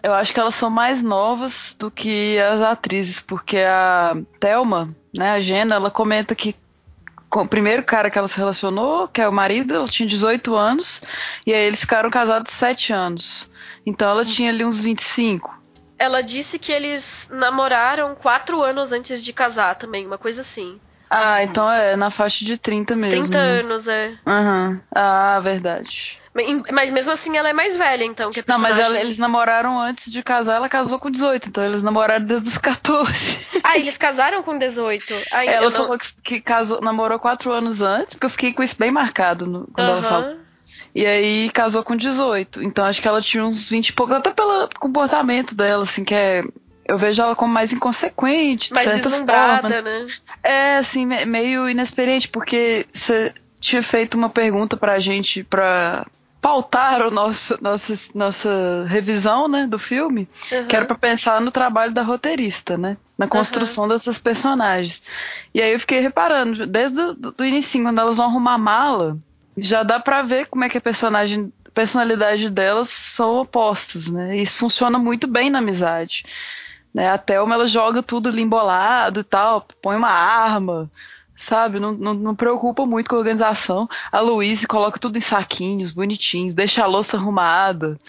eu 0.02 0.14
acho 0.14 0.34
que 0.34 0.40
elas 0.40 0.56
são 0.56 0.70
mais 0.70 1.04
novas 1.04 1.76
do 1.78 1.92
que 1.92 2.40
as 2.40 2.62
atrizes, 2.62 3.20
porque 3.20 3.58
a 3.58 4.16
Thelma, 4.40 4.88
né, 5.14 5.32
a 5.32 5.42
Jenna, 5.42 5.76
ela 5.76 5.92
comenta 5.92 6.34
que 6.34 6.56
o 7.32 7.48
primeiro 7.48 7.84
cara 7.84 8.10
que 8.10 8.18
ela 8.18 8.28
se 8.28 8.38
relacionou, 8.38 9.08
que 9.08 9.22
é 9.22 9.28
o 9.28 9.32
marido, 9.32 9.76
ela 9.76 9.88
tinha 9.88 10.08
18 10.08 10.56
anos, 10.56 11.02
e 11.46 11.54
aí 11.54 11.66
eles 11.66 11.82
ficaram 11.82 12.10
casados 12.10 12.52
7 12.52 12.92
anos. 12.92 13.50
Então 13.86 14.10
ela 14.10 14.26
tinha 14.26 14.50
ali 14.50 14.66
uns 14.66 14.80
25. 14.80 15.58
Ela 15.98 16.22
disse 16.22 16.58
que 16.58 16.72
eles 16.72 17.30
namoraram 17.32 18.16
4 18.16 18.62
anos 18.62 18.92
antes 18.92 19.24
de 19.24 19.34
casar 19.34 19.76
também, 19.76 20.08
uma 20.08 20.18
coisa 20.18 20.42
assim. 20.42 20.80
Ah, 21.10 21.44
então 21.44 21.70
é 21.70 21.96
na 21.96 22.12
faixa 22.12 22.46
de 22.46 22.56
30 22.58 22.96
mesmo. 22.96 23.24
30 23.24 23.38
anos, 23.40 23.88
é. 23.88 24.14
Uhum. 24.28 24.80
Ah, 24.94 25.40
verdade. 25.42 26.19
Mas 26.72 26.92
mesmo 26.92 27.12
assim 27.12 27.36
ela 27.38 27.50
é 27.50 27.54
mais 27.54 27.76
velha, 27.76 28.04
então, 28.04 28.32
que 28.32 28.40
a 28.40 28.44
Não, 28.48 28.60
mas 28.60 28.78
ela, 28.78 29.00
eles 29.00 29.18
namoraram 29.18 29.80
antes 29.80 30.12
de 30.12 30.22
casar, 30.22 30.56
ela 30.56 30.70
casou 30.70 31.00
com 31.00 31.10
18, 31.10 31.50
então 31.50 31.66
eles 31.66 31.82
namoraram 31.82 32.24
desde 32.24 32.48
os 32.48 32.58
14. 32.58 33.40
Ah, 33.64 33.78
eles 33.78 33.98
casaram 33.98 34.42
com 34.44 34.58
18? 34.58 35.14
Ai, 35.32 35.48
ela 35.48 35.72
falou 35.72 35.98
que, 35.98 36.22
que, 36.22 36.42
casou, 36.42 36.82
namorou 36.82 37.20
4 37.20 37.52
anos 37.52 37.82
antes, 37.82 38.14
porque 38.14 38.26
eu 38.26 38.30
fiquei 38.30 38.54
com 38.54 38.64
isso 38.64 38.76
bem 38.78 38.92
marcado 38.92 39.46
no, 39.48 39.68
quando 39.74 39.88
uhum. 39.88 39.98
ela 39.98 40.04
falou. 40.04 40.38
E 40.94 41.06
aí 41.06 41.50
casou 41.52 41.84
com 41.84 41.96
18. 41.96 42.64
Então 42.64 42.86
acho 42.86 43.02
que 43.02 43.08
ela 43.08 43.22
tinha 43.22 43.44
uns 43.44 43.70
20 43.70 43.90
e 43.90 43.94
poucos, 43.94 44.16
até 44.16 44.32
pelo 44.32 44.70
comportamento 44.80 45.56
dela, 45.56 45.84
assim, 45.84 46.04
que 46.04 46.16
é. 46.16 46.44
Eu 46.86 46.98
vejo 46.98 47.22
ela 47.22 47.36
como 47.36 47.54
mais 47.54 47.72
inconsequente. 47.72 48.74
Mais 48.74 48.90
deslumbrada, 48.96 49.70
forma. 49.70 49.82
né? 49.84 50.08
É, 50.42 50.78
assim, 50.78 51.06
meio 51.06 51.70
inexperiente, 51.70 52.28
porque 52.28 52.88
você 52.92 53.32
tinha 53.60 53.84
feito 53.84 54.18
uma 54.18 54.30
pergunta 54.30 54.76
pra 54.76 54.98
gente, 54.98 55.44
pra 55.44 56.08
pautar 56.42 57.06
o 57.06 57.12
nosso, 57.12 57.58
nossa, 57.62 57.94
nossa 58.16 58.86
revisão 58.88 59.48
né, 59.48 59.68
do 59.68 59.78
filme, 59.78 60.28
uhum. 60.52 60.66
que 60.68 60.76
era 60.76 60.86
para 60.86 60.98
pensar 60.98 61.42
no 61.42 61.52
trabalho 61.52 61.94
da 61.94 62.02
roteirista, 62.02 62.78
né? 62.78 62.98
Na 63.18 63.28
construção 63.28 63.84
uhum. 63.84 63.90
dessas 63.90 64.18
personagens. 64.18 65.02
E 65.54 65.62
aí 65.62 65.74
eu 65.74 65.80
fiquei 65.80 66.00
reparando, 66.00 66.66
desde 66.66 67.00
o 67.00 67.14
do 67.14 67.46
início, 67.46 67.82
quando 67.82 68.00
elas 68.00 68.18
vão 68.18 68.28
arrumar 68.28 68.58
mala, 68.58 69.18
já 69.58 69.84
dá 69.84 70.00
pra 70.00 70.22
ver 70.22 70.48
como 70.48 70.64
é 70.64 70.70
que 70.70 70.78
a 70.78 70.82
personagem 70.82 71.52
personalidade 71.74 72.50
delas 72.50 72.90
são 72.90 73.38
opostas, 73.38 74.08
né? 74.08 74.38
E 74.38 74.42
isso 74.42 74.58
funciona 74.58 74.98
muito 74.98 75.28
bem 75.28 75.50
na 75.50 75.60
amizade. 75.60 76.26
Né? 76.94 77.10
A 77.10 77.18
Thelma, 77.18 77.54
ela 77.56 77.68
joga 77.68 78.02
tudo 78.02 78.30
limbolado 78.30 79.22
e 79.22 79.24
tal, 79.24 79.66
põe 79.82 79.96
uma 79.96 80.10
arma, 80.10 80.90
sabe? 81.40 81.80
Não, 81.80 81.94
não, 81.94 82.14
não, 82.14 82.36
preocupa 82.36 82.86
muito 82.86 83.10
com 83.10 83.16
a 83.16 83.20
organização. 83.20 83.90
A 84.12 84.20
Luísa 84.20 84.68
coloca 84.68 85.00
tudo 85.00 85.18
em 85.18 85.22
saquinhos, 85.22 85.92
bonitinhos, 85.92 86.54
deixa 86.54 86.84
a 86.84 86.88
louça 86.88 87.18
arrumada. 87.18 88.00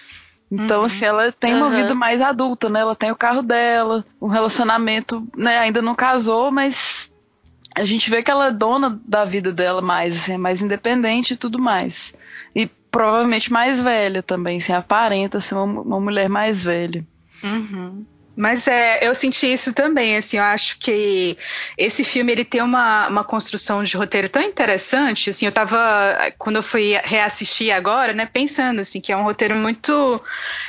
Então, 0.51 0.81
uhum. 0.81 0.87
assim, 0.87 1.05
ela 1.05 1.31
tem 1.31 1.55
uma 1.55 1.69
uhum. 1.69 1.77
vida 1.77 1.95
mais 1.95 2.21
adulta, 2.21 2.69
né? 2.69 2.81
Ela 2.81 2.97
tem 2.97 3.13
o 3.13 3.17
carro 3.17 3.41
dela, 3.41 4.05
um 4.21 4.27
relacionamento, 4.27 5.25
né? 5.37 5.59
Ainda 5.59 5.81
não 5.81 5.95
casou, 5.95 6.51
mas 6.51 7.11
a 7.77 7.85
gente 7.85 8.11
vê 8.11 8.21
que 8.21 8.33
ela 8.33 8.49
é 8.49 8.51
dona 8.51 9.01
da 9.07 9.25
vida 9.25 9.53
dela 9.53 9.81
mais, 9.81 10.17
assim, 10.17 10.33
é 10.33 10.39
mais 10.39 10.61
independente 10.61 11.35
e 11.35 11.37
tudo 11.37 11.57
mais. 11.57 12.13
E 12.53 12.67
provavelmente 12.67 13.53
mais 13.53 13.81
velha 13.81 14.25
também, 14.25 14.59
assim, 14.59 14.73
aparenta 14.73 15.39
ser 15.39 15.55
uma, 15.55 15.83
uma 15.83 16.01
mulher 16.01 16.29
mais 16.29 16.65
velha. 16.65 17.07
Uhum. 17.45 18.05
Mas 18.41 18.67
é, 18.67 19.07
eu 19.07 19.15
senti 19.15 19.53
isso 19.53 19.75
também, 19.75 20.17
assim, 20.17 20.39
eu 20.39 20.43
acho 20.43 20.79
que 20.79 21.37
esse 21.77 22.03
filme 22.03 22.33
ele 22.33 22.43
tem 22.43 22.63
uma, 22.63 23.07
uma 23.07 23.23
construção 23.23 23.83
de 23.83 23.95
roteiro 23.99 24.31
tão 24.31 24.41
interessante, 24.41 25.29
assim, 25.29 25.45
eu 25.45 25.53
tava, 25.53 25.79
quando 26.39 26.57
eu 26.57 26.63
fui 26.63 26.99
reassistir 27.05 27.71
agora, 27.71 28.15
né, 28.15 28.25
pensando, 28.25 28.81
assim, 28.81 28.99
que 28.99 29.13
é 29.13 29.17
um 29.17 29.25
roteiro 29.25 29.55
muito 29.55 30.23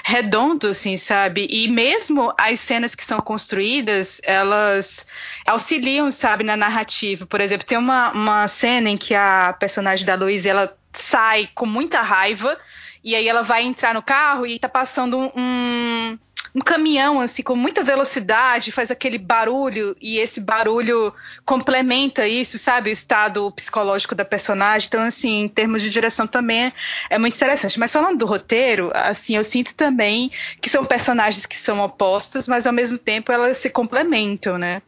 redondo, 0.03 0.67
assim, 0.67 0.97
sabe, 0.97 1.47
e 1.49 1.69
mesmo 1.69 2.33
as 2.37 2.59
cenas 2.59 2.93
que 2.93 3.05
são 3.05 3.21
construídas, 3.21 4.19
elas 4.25 5.05
auxiliam, 5.47 6.11
sabe, 6.11 6.43
na 6.43 6.57
narrativa, 6.57 7.25
por 7.25 7.39
exemplo, 7.39 7.65
tem 7.65 7.77
uma, 7.77 8.11
uma 8.11 8.49
cena 8.49 8.89
em 8.89 8.97
que 8.97 9.15
a 9.15 9.55
personagem 9.57 10.05
da 10.05 10.15
Luísa, 10.15 10.49
ela 10.49 10.77
sai 10.91 11.47
com 11.55 11.65
muita 11.65 12.01
raiva, 12.01 12.59
e 13.01 13.15
aí 13.15 13.29
ela 13.29 13.43
vai 13.43 13.63
entrar 13.63 13.93
no 13.93 14.01
carro 14.01 14.45
e 14.45 14.59
tá 14.59 14.67
passando 14.67 15.31
um 15.33 16.19
um 16.53 16.59
caminhão 16.59 17.19
assim 17.19 17.41
com 17.41 17.55
muita 17.55 17.83
velocidade, 17.83 18.71
faz 18.71 18.91
aquele 18.91 19.17
barulho 19.17 19.95
e 20.01 20.17
esse 20.17 20.41
barulho 20.41 21.13
complementa 21.45 22.27
isso, 22.27 22.57
sabe, 22.57 22.89
o 22.89 22.93
estado 22.93 23.51
psicológico 23.51 24.13
da 24.13 24.25
personagem. 24.25 24.87
Então, 24.87 25.01
assim, 25.01 25.41
em 25.41 25.47
termos 25.47 25.81
de 25.81 25.89
direção 25.89 26.27
também 26.27 26.73
é, 27.09 27.17
muito 27.17 27.35
interessante. 27.35 27.79
Mas 27.79 27.91
falando 27.91 28.19
do 28.19 28.25
roteiro, 28.25 28.91
assim, 28.93 29.35
eu 29.35 29.43
sinto 29.43 29.73
também 29.75 30.31
que 30.59 30.69
são 30.69 30.83
personagens 30.83 31.45
que 31.45 31.57
são 31.57 31.79
opostos, 31.79 32.47
mas 32.47 32.67
ao 32.67 32.73
mesmo 32.73 32.97
tempo 32.97 33.31
elas 33.31 33.57
se 33.57 33.69
complementam, 33.69 34.57
né? 34.57 34.81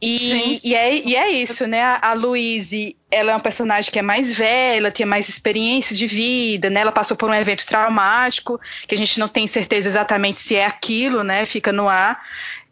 E, 0.00 0.68
e, 0.68 0.74
é, 0.74 0.94
e 0.94 1.16
é 1.16 1.30
isso, 1.30 1.66
né? 1.66 1.82
A, 1.82 2.10
a 2.10 2.12
Louise, 2.14 2.96
ela 3.10 3.32
é 3.32 3.34
uma 3.34 3.40
personagem 3.40 3.90
que 3.90 3.98
é 3.98 4.02
mais 4.02 4.32
velha, 4.32 4.90
tem 4.90 5.04
mais 5.04 5.28
experiência 5.28 5.96
de 5.96 6.06
vida, 6.06 6.70
né? 6.70 6.80
Ela 6.80 6.92
passou 6.92 7.16
por 7.16 7.28
um 7.28 7.34
evento 7.34 7.66
traumático, 7.66 8.60
que 8.86 8.94
a 8.94 8.98
gente 8.98 9.18
não 9.18 9.28
tem 9.28 9.46
certeza 9.46 9.88
exatamente 9.88 10.38
se 10.38 10.54
é 10.54 10.64
aquilo, 10.64 11.24
né? 11.24 11.44
Fica 11.44 11.72
no 11.72 11.88
ar. 11.88 12.22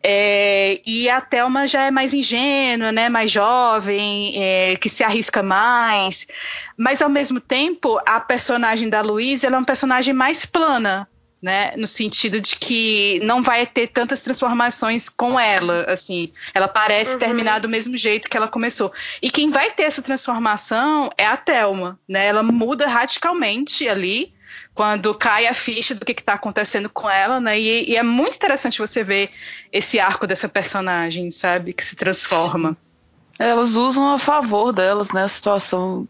É, 0.02 0.80
e 0.86 1.10
a 1.10 1.20
Thelma 1.20 1.66
já 1.66 1.86
é 1.86 1.90
mais 1.90 2.14
ingênua, 2.14 2.92
né? 2.92 3.08
Mais 3.08 3.30
jovem, 3.30 4.32
é, 4.40 4.76
que 4.76 4.88
se 4.88 5.02
arrisca 5.02 5.42
mais. 5.42 6.26
Mas, 6.76 7.02
ao 7.02 7.08
mesmo 7.08 7.40
tempo, 7.40 8.00
a 8.06 8.20
personagem 8.20 8.88
da 8.88 8.98
ela 8.98 9.56
é 9.56 9.58
uma 9.58 9.64
personagem 9.64 10.14
mais 10.14 10.46
plana, 10.46 11.08
né? 11.40 11.74
No 11.76 11.86
sentido 11.86 12.40
de 12.40 12.56
que 12.56 13.20
não 13.22 13.42
vai 13.42 13.66
ter 13.66 13.88
tantas 13.88 14.22
transformações 14.22 15.08
com 15.08 15.38
ela, 15.38 15.84
assim. 15.88 16.32
Ela 16.52 16.68
parece 16.68 17.12
uhum. 17.12 17.18
terminar 17.18 17.60
do 17.60 17.68
mesmo 17.68 17.96
jeito 17.96 18.28
que 18.28 18.36
ela 18.36 18.48
começou. 18.48 18.92
E 19.22 19.30
quem 19.30 19.50
vai 19.50 19.70
ter 19.70 19.84
essa 19.84 20.02
transformação 20.02 21.10
é 21.16 21.26
a 21.26 21.36
Thelma, 21.36 21.98
né? 22.08 22.26
Ela 22.26 22.42
muda 22.42 22.86
radicalmente 22.86 23.88
ali 23.88 24.34
quando 24.74 25.14
cai 25.14 25.46
a 25.46 25.54
ficha 25.54 25.94
do 25.94 26.04
que 26.04 26.12
está 26.12 26.34
acontecendo 26.34 26.88
com 26.88 27.10
ela, 27.10 27.40
né? 27.40 27.58
E, 27.58 27.90
e, 27.90 27.96
é 27.96 28.02
muito 28.02 28.36
interessante 28.36 28.78
você 28.78 29.02
ver 29.02 29.30
esse 29.72 29.98
arco 29.98 30.26
dessa 30.26 30.48
personagem, 30.48 31.30
sabe? 31.30 31.72
Que 31.72 31.84
se 31.84 31.96
transforma. 31.96 32.76
Elas 33.38 33.74
usam 33.74 34.12
a 34.12 34.18
favor 34.18 34.72
delas, 34.72 35.10
né? 35.12 35.24
A 35.24 35.28
situação 35.28 36.08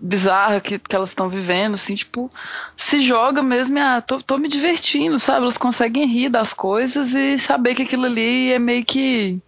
bizarra 0.00 0.60
que, 0.60 0.78
que 0.78 0.94
elas 0.94 1.10
estão 1.10 1.28
vivendo, 1.28 1.74
assim, 1.74 1.94
tipo, 1.94 2.30
se 2.76 3.00
joga 3.00 3.42
mesmo 3.42 3.78
e, 3.78 3.80
ah, 3.80 4.00
tô, 4.00 4.22
tô 4.22 4.38
me 4.38 4.48
divertindo, 4.48 5.18
sabe? 5.18 5.42
Elas 5.42 5.58
conseguem 5.58 6.06
rir 6.06 6.28
das 6.28 6.52
coisas 6.52 7.14
e 7.14 7.38
saber 7.38 7.74
que 7.74 7.82
aquilo 7.82 8.06
ali 8.06 8.52
é 8.52 8.58
meio 8.58 8.84
que. 8.84 9.38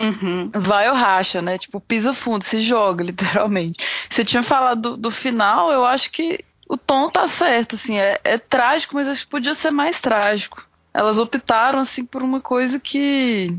Uhum. 0.00 0.50
Vai 0.54 0.88
ou 0.88 0.94
racha, 0.94 1.42
né? 1.42 1.58
Tipo, 1.58 1.80
pisa 1.80 2.14
fundo, 2.14 2.44
se 2.44 2.60
joga, 2.60 3.04
literalmente. 3.04 3.84
Você 4.08 4.24
tinha 4.24 4.42
falado 4.42 4.90
do, 4.90 4.96
do 4.96 5.10
final, 5.10 5.70
eu 5.70 5.84
acho 5.84 6.10
que 6.10 6.44
o 6.68 6.76
tom 6.76 7.10
tá 7.10 7.26
certo, 7.26 7.74
assim, 7.74 7.98
é, 7.98 8.20
é 8.24 8.38
trágico, 8.38 8.94
mas 8.94 9.08
acho 9.08 9.24
que 9.24 9.30
podia 9.30 9.54
ser 9.54 9.70
mais 9.70 10.00
trágico. 10.00 10.66
Elas 10.92 11.18
optaram, 11.18 11.78
assim, 11.78 12.04
por 12.04 12.22
uma 12.22 12.40
coisa 12.40 12.80
que, 12.80 13.56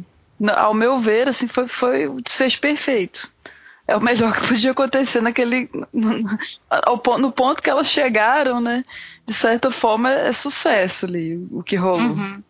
ao 0.55 0.73
meu 0.73 0.99
ver, 0.99 1.29
assim, 1.29 1.47
foi, 1.47 1.67
foi 1.67 2.07
o 2.07 2.21
desfecho 2.21 2.59
perfeito 2.59 3.30
é 3.91 3.95
o 3.95 4.01
melhor 4.01 4.33
que 4.33 4.47
podia 4.47 4.71
acontecer 4.71 5.21
naquele. 5.21 5.69
No, 5.93 7.17
no 7.17 7.31
ponto 7.31 7.61
que 7.61 7.69
elas 7.69 7.87
chegaram, 7.87 8.61
né? 8.61 8.83
De 9.25 9.33
certa 9.33 9.69
forma, 9.69 10.11
é 10.11 10.31
sucesso 10.31 11.05
ali 11.05 11.35
o 11.51 11.61
que 11.61 11.75
rolou. 11.75 11.99
Uhum. 11.99 12.43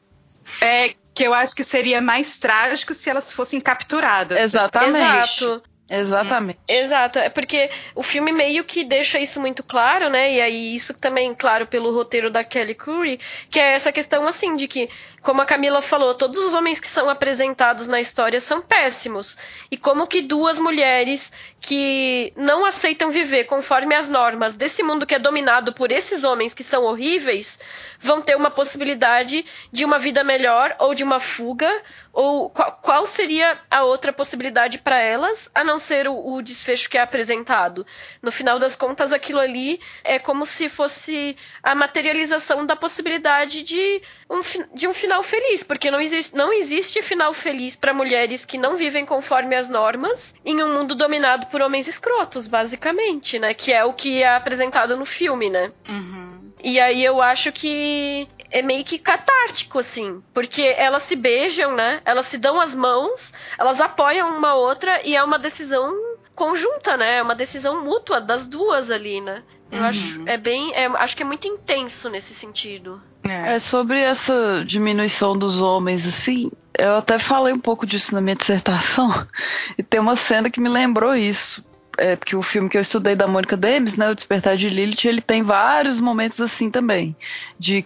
É 0.62 0.94
que 1.14 1.24
eu 1.24 1.34
acho 1.34 1.56
que 1.56 1.64
seria 1.64 2.02
mais 2.02 2.38
trágico 2.38 2.94
se 2.94 3.10
elas 3.10 3.34
fossem 3.34 3.60
capturadas. 3.60 4.40
Exatamente. 4.40 4.98
Exato. 4.98 5.64
Exatamente. 5.94 6.58
Exato, 6.70 7.20
é 7.20 7.30
porque 7.30 7.70
o 7.94 8.02
filme 8.02 8.32
meio 8.32 8.64
que 8.64 8.82
deixa 8.86 9.20
isso 9.20 9.42
muito 9.42 9.62
claro, 9.62 10.10
né? 10.10 10.34
E 10.34 10.40
aí 10.40 10.74
isso 10.74 10.98
também 10.98 11.36
claro 11.36 11.68
pelo 11.68 11.94
roteiro 11.94 12.32
da 12.32 12.46
Kelly 12.46 12.76
Curry, 12.76 13.20
que 13.50 13.60
é 13.60 13.74
essa 13.74 13.92
questão 13.92 14.26
assim 14.26 14.56
de 14.56 14.70
que 14.70 14.90
como 15.22 15.40
a 15.40 15.46
Camila 15.46 15.82
falou, 15.82 16.16
todos 16.16 16.44
os 16.44 16.54
homens 16.54 16.80
que 16.80 16.88
são 16.88 17.08
apresentados 17.08 17.88
na 17.88 18.02
história 18.02 18.40
são 18.40 18.60
péssimos. 18.60 19.38
E 19.70 19.78
como 19.78 20.08
que 20.08 20.22
duas 20.22 20.58
mulheres 20.58 21.32
que 21.60 22.34
não 22.36 22.66
aceitam 22.66 23.12
viver 23.12 23.44
conforme 23.44 23.94
as 23.94 24.10
normas 24.10 24.56
desse 24.56 24.82
mundo 24.82 25.06
que 25.06 25.14
é 25.14 25.20
dominado 25.20 25.74
por 25.74 25.92
esses 25.92 26.24
homens 26.24 26.56
que 26.56 26.64
são 26.64 26.86
horríveis, 26.86 27.60
vão 28.00 28.20
ter 28.20 28.36
uma 28.36 28.50
possibilidade 28.50 29.46
de 29.72 29.86
uma 29.86 30.00
vida 30.00 30.24
melhor 30.24 30.76
ou 30.80 30.96
de 30.96 31.04
uma 31.04 31.20
fuga? 31.20 31.70
Ou 32.14 32.50
qual, 32.50 32.72
qual 32.82 33.06
seria 33.08 33.60
a 33.70 33.84
outra 33.84 34.12
possibilidade 34.12 34.78
para 34.78 35.00
elas, 35.00 35.50
a 35.56 35.64
não 35.64 35.80
ser 35.80 36.08
o, 36.08 36.34
o 36.34 36.42
desfecho 36.42 36.90
que 36.90 36.98
é 36.98 37.02
apresentado? 37.02 37.86
No 38.22 38.32
final 38.32 38.60
das 38.60 38.76
contas, 38.76 39.14
aquilo 39.14 39.40
ali 39.40 39.80
é 40.04 40.20
como 40.20 40.46
se 40.46 40.68
fosse 40.68 41.38
a 41.64 41.74
materialização 41.74 42.66
da 42.66 42.76
possibilidade 42.76 43.64
de 43.64 44.02
um, 44.30 44.40
de 44.74 44.88
um 44.88 44.94
final 44.94 45.24
feliz, 45.24 45.64
porque 45.64 45.90
não 45.90 46.00
existe, 46.00 46.36
não 46.36 46.52
existe 46.52 47.02
final 47.02 47.34
feliz 47.34 47.76
para 47.76 47.94
mulheres 47.94 48.46
que 48.46 48.58
não 48.58 48.76
vivem 48.76 49.06
conforme 49.06 49.56
as 49.56 49.70
normas 49.70 50.34
em 50.46 50.62
um 50.64 50.74
mundo 50.74 50.96
dominado 50.96 51.48
por 51.48 51.62
homens 51.62 51.88
escrotos, 51.88 52.48
basicamente, 52.48 53.40
né? 53.40 53.54
Que 53.54 53.72
é 53.72 53.86
o 53.86 53.94
que 53.94 54.22
é 54.22 54.36
apresentado 54.36 54.98
no 54.98 55.06
filme, 55.06 55.50
né? 55.50 55.72
Uhum. 55.88 56.52
E 56.64 56.80
aí 56.80 57.04
eu 57.04 57.22
acho 57.22 57.52
que 57.52 58.28
é 58.52 58.62
meio 58.62 58.84
que 58.84 59.00
catártico, 59.00 59.80
assim. 59.80 60.22
Porque 60.34 60.62
elas 60.62 61.04
se 61.04 61.16
beijam, 61.16 61.76
né? 61.76 62.02
Elas 62.06 62.28
se 62.28 62.38
dão 62.38 62.60
as 62.60 62.76
mãos, 62.76 63.34
elas 63.58 63.80
apoiam 63.80 64.38
uma 64.38 64.54
outra 64.54 65.02
e 65.06 65.16
é 65.16 65.24
uma 65.24 65.40
decisão 65.40 65.92
conjunta, 66.36 66.98
né? 66.98 67.18
É 67.18 67.24
uma 67.24 67.36
decisão 67.36 67.84
mútua 67.84 68.20
das 68.20 68.48
duas 68.48 68.90
ali, 68.90 69.22
né? 69.22 69.44
Eu 69.72 69.80
uhum. 69.80 69.86
acho 69.86 70.22
é 70.26 70.38
bem, 70.38 70.74
é, 70.76 70.86
acho 70.86 71.16
que 71.16 71.24
é 71.24 71.26
muito 71.26 71.48
intenso 71.48 72.10
nesse 72.10 72.34
sentido. 72.34 73.02
É. 73.24 73.56
é 73.56 73.60
sobre 73.60 74.00
essa 74.00 74.64
diminuição 74.66 75.38
dos 75.38 75.62
homens, 75.62 76.08
assim, 76.08 76.52
eu 76.78 76.98
até 76.98 77.20
falei 77.20 77.54
um 77.54 77.60
pouco 77.60 77.86
disso 77.86 78.14
na 78.14 78.22
minha 78.22 78.36
dissertação, 78.36 79.10
e 79.78 79.84
tem 79.84 80.00
uma 80.00 80.16
cena 80.16 80.50
que 80.50 80.60
me 80.60 80.70
lembrou 80.70 81.16
isso. 81.16 81.64
É, 81.98 82.16
porque 82.16 82.36
o 82.36 82.42
filme 82.42 82.70
que 82.70 82.78
eu 82.78 82.82
estudei 82.82 83.16
da 83.16 83.28
Mônica 83.28 83.56
Demes, 83.56 83.96
né, 83.96 84.10
O 84.10 84.16
Despertar 84.16 84.58
de 84.58 84.70
Lilith, 84.70 85.06
ele 85.06 85.22
tem 85.22 85.44
vários 85.44 86.00
momentos 86.00 86.40
assim 86.42 86.72
também, 86.72 87.16
de 87.60 87.86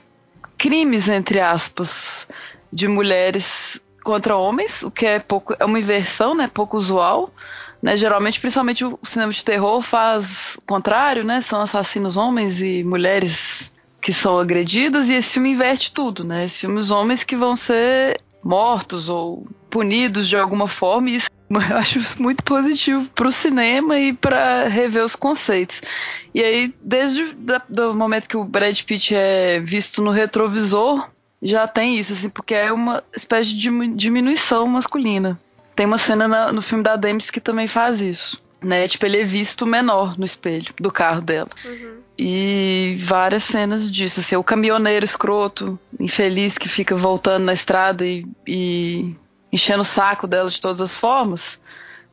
crimes, 0.57 1.07
entre 1.09 1.39
aspas, 1.39 2.27
de 2.71 2.87
mulheres 2.87 3.79
contra 4.03 4.35
homens, 4.35 4.83
o 4.83 4.91
que 4.91 5.05
é 5.05 5.19
pouco 5.19 5.55
é 5.59 5.65
uma 5.65 5.79
inversão, 5.79 6.35
né, 6.35 6.47
pouco 6.47 6.77
usual, 6.77 7.29
né? 7.81 7.97
Geralmente, 7.97 8.39
principalmente 8.39 8.85
o 8.85 8.99
cinema 9.03 9.31
de 9.31 9.43
terror 9.43 9.81
faz 9.81 10.55
o 10.57 10.61
contrário, 10.61 11.23
né? 11.23 11.41
São 11.41 11.61
assassinos 11.61 12.17
homens 12.17 12.61
e 12.61 12.83
mulheres 12.83 13.71
que 14.01 14.13
são 14.13 14.37
agredidas, 14.37 15.09
e 15.09 15.13
esse 15.13 15.33
filme 15.33 15.51
inverte 15.51 15.91
tudo, 15.91 16.23
né? 16.23 16.45
Esse 16.45 16.61
filme, 16.61 16.77
os 16.77 16.91
homens 16.91 17.23
que 17.23 17.35
vão 17.35 17.55
ser 17.55 18.21
mortos 18.43 19.09
ou 19.09 19.47
punidos 19.69 20.27
de 20.27 20.37
alguma 20.37 20.67
forma, 20.67 21.09
e 21.09 21.15
isso 21.15 21.29
Eu 21.49 21.77
acho 21.77 21.99
isso 21.99 22.21
muito 22.21 22.43
positivo 22.43 23.07
para 23.13 23.27
o 23.27 23.31
cinema 23.31 23.99
e 23.99 24.13
para 24.13 24.67
rever 24.67 25.03
os 25.03 25.15
conceitos. 25.15 25.81
E 26.33 26.43
aí, 26.43 26.73
desde 26.81 27.23
o 27.23 27.93
momento 27.93 28.27
que 28.27 28.37
o 28.37 28.43
Brad 28.43 28.79
Pitt 28.81 29.13
é 29.15 29.59
visto 29.59 30.01
no 30.01 30.11
retrovisor, 30.11 31.09
já 31.41 31.67
tem 31.67 31.97
isso, 31.99 32.13
assim, 32.13 32.29
porque 32.29 32.55
é 32.55 32.71
uma 32.71 33.03
espécie 33.15 33.55
de 33.55 33.69
diminuição 33.95 34.65
masculina. 34.67 35.39
Tem 35.75 35.85
uma 35.85 35.97
cena 35.97 36.27
na, 36.27 36.51
no 36.51 36.61
filme 36.61 36.83
da 36.83 36.95
Demis 36.95 37.29
que 37.29 37.39
também 37.39 37.67
faz 37.67 38.01
isso. 38.01 38.41
Né? 38.63 38.87
Tipo, 38.87 39.05
ele 39.05 39.21
é 39.21 39.23
visto 39.23 39.65
menor 39.65 40.17
no 40.17 40.25
espelho 40.25 40.73
do 40.79 40.91
carro 40.91 41.21
dela. 41.21 41.49
Uhum. 41.63 41.97
E 42.17 42.97
várias 43.01 43.43
cenas 43.43 43.91
disso. 43.91 44.21
Assim, 44.21 44.35
o 44.35 44.43
caminhoneiro 44.43 45.05
escroto, 45.05 45.77
infeliz, 45.99 46.57
que 46.57 46.67
fica 46.67 46.95
voltando 46.95 47.43
na 47.43 47.53
estrada 47.53 48.05
e, 48.05 48.25
e 48.47 49.15
enchendo 49.55 49.81
o 49.81 49.85
saco 49.85 50.27
dela 50.27 50.49
de 50.49 50.59
todas 50.59 50.81
as 50.81 50.95
formas. 50.95 51.57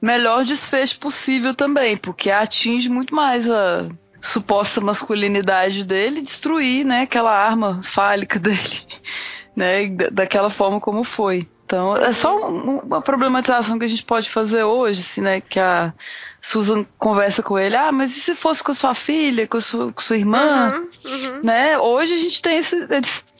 Melhor 0.01 0.45
desfecho 0.45 0.99
possível 0.99 1.55
também, 1.55 1.97
porque 1.97 2.31
atinge 2.31 2.89
muito 2.89 3.15
mais 3.15 3.49
a 3.51 3.89
suposta 4.21 4.81
masculinidade 4.81 5.85
dele, 5.85 6.23
destruir, 6.23 6.85
né, 6.85 7.03
aquela 7.03 7.33
arma 7.33 7.81
fálica 7.83 8.39
dele, 8.41 8.83
né, 9.55 9.89
daquela 10.13 10.49
forma 10.49 10.81
como 10.81 11.03
foi. 11.05 11.49
Então, 11.65 11.97
é 11.97 12.13
só 12.13 12.37
uma 12.49 13.01
problematização 13.01 13.79
que 13.79 13.85
a 13.85 13.89
gente 13.89 14.05
pode 14.05 14.29
fazer 14.29 14.63
hoje, 14.63 15.01
assim, 15.01 15.23
né? 15.23 15.41
Que 15.41 15.59
a 15.59 15.95
Susan 16.45 16.85
conversa 16.99 17.41
com 17.41 17.57
ele, 17.57 17.77
ah, 17.77 17.93
mas 17.93 18.17
e 18.17 18.21
se 18.21 18.35
fosse 18.35 18.65
com 18.65 18.75
sua 18.75 18.97
filha, 18.97 19.47
com 19.47 19.61
sua, 19.61 19.93
com 19.93 20.01
sua 20.01 20.17
irmã? 20.17 20.73
Uhum, 20.75 21.13
uhum. 21.13 21.41
Né? 21.45 21.79
Hoje 21.79 22.15
a 22.15 22.17
gente 22.17 22.43
tem 22.43 22.59
esse 22.59 22.89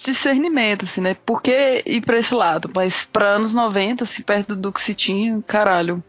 discernimento, 0.05 0.85
assim, 0.85 1.01
né? 1.01 1.17
Por 1.27 1.43
que 1.43 1.83
ir 1.85 2.01
pra 2.01 2.19
esse 2.19 2.33
lado? 2.33 2.71
Mas 2.73 3.05
para 3.05 3.27
anos 3.27 3.53
90, 3.53 4.05
assim, 4.05 4.23
perto 4.23 4.55
do 4.55 4.73
que 4.73 4.81
se 4.81 4.95
tinha, 4.95 5.43
caralho, 5.45 6.03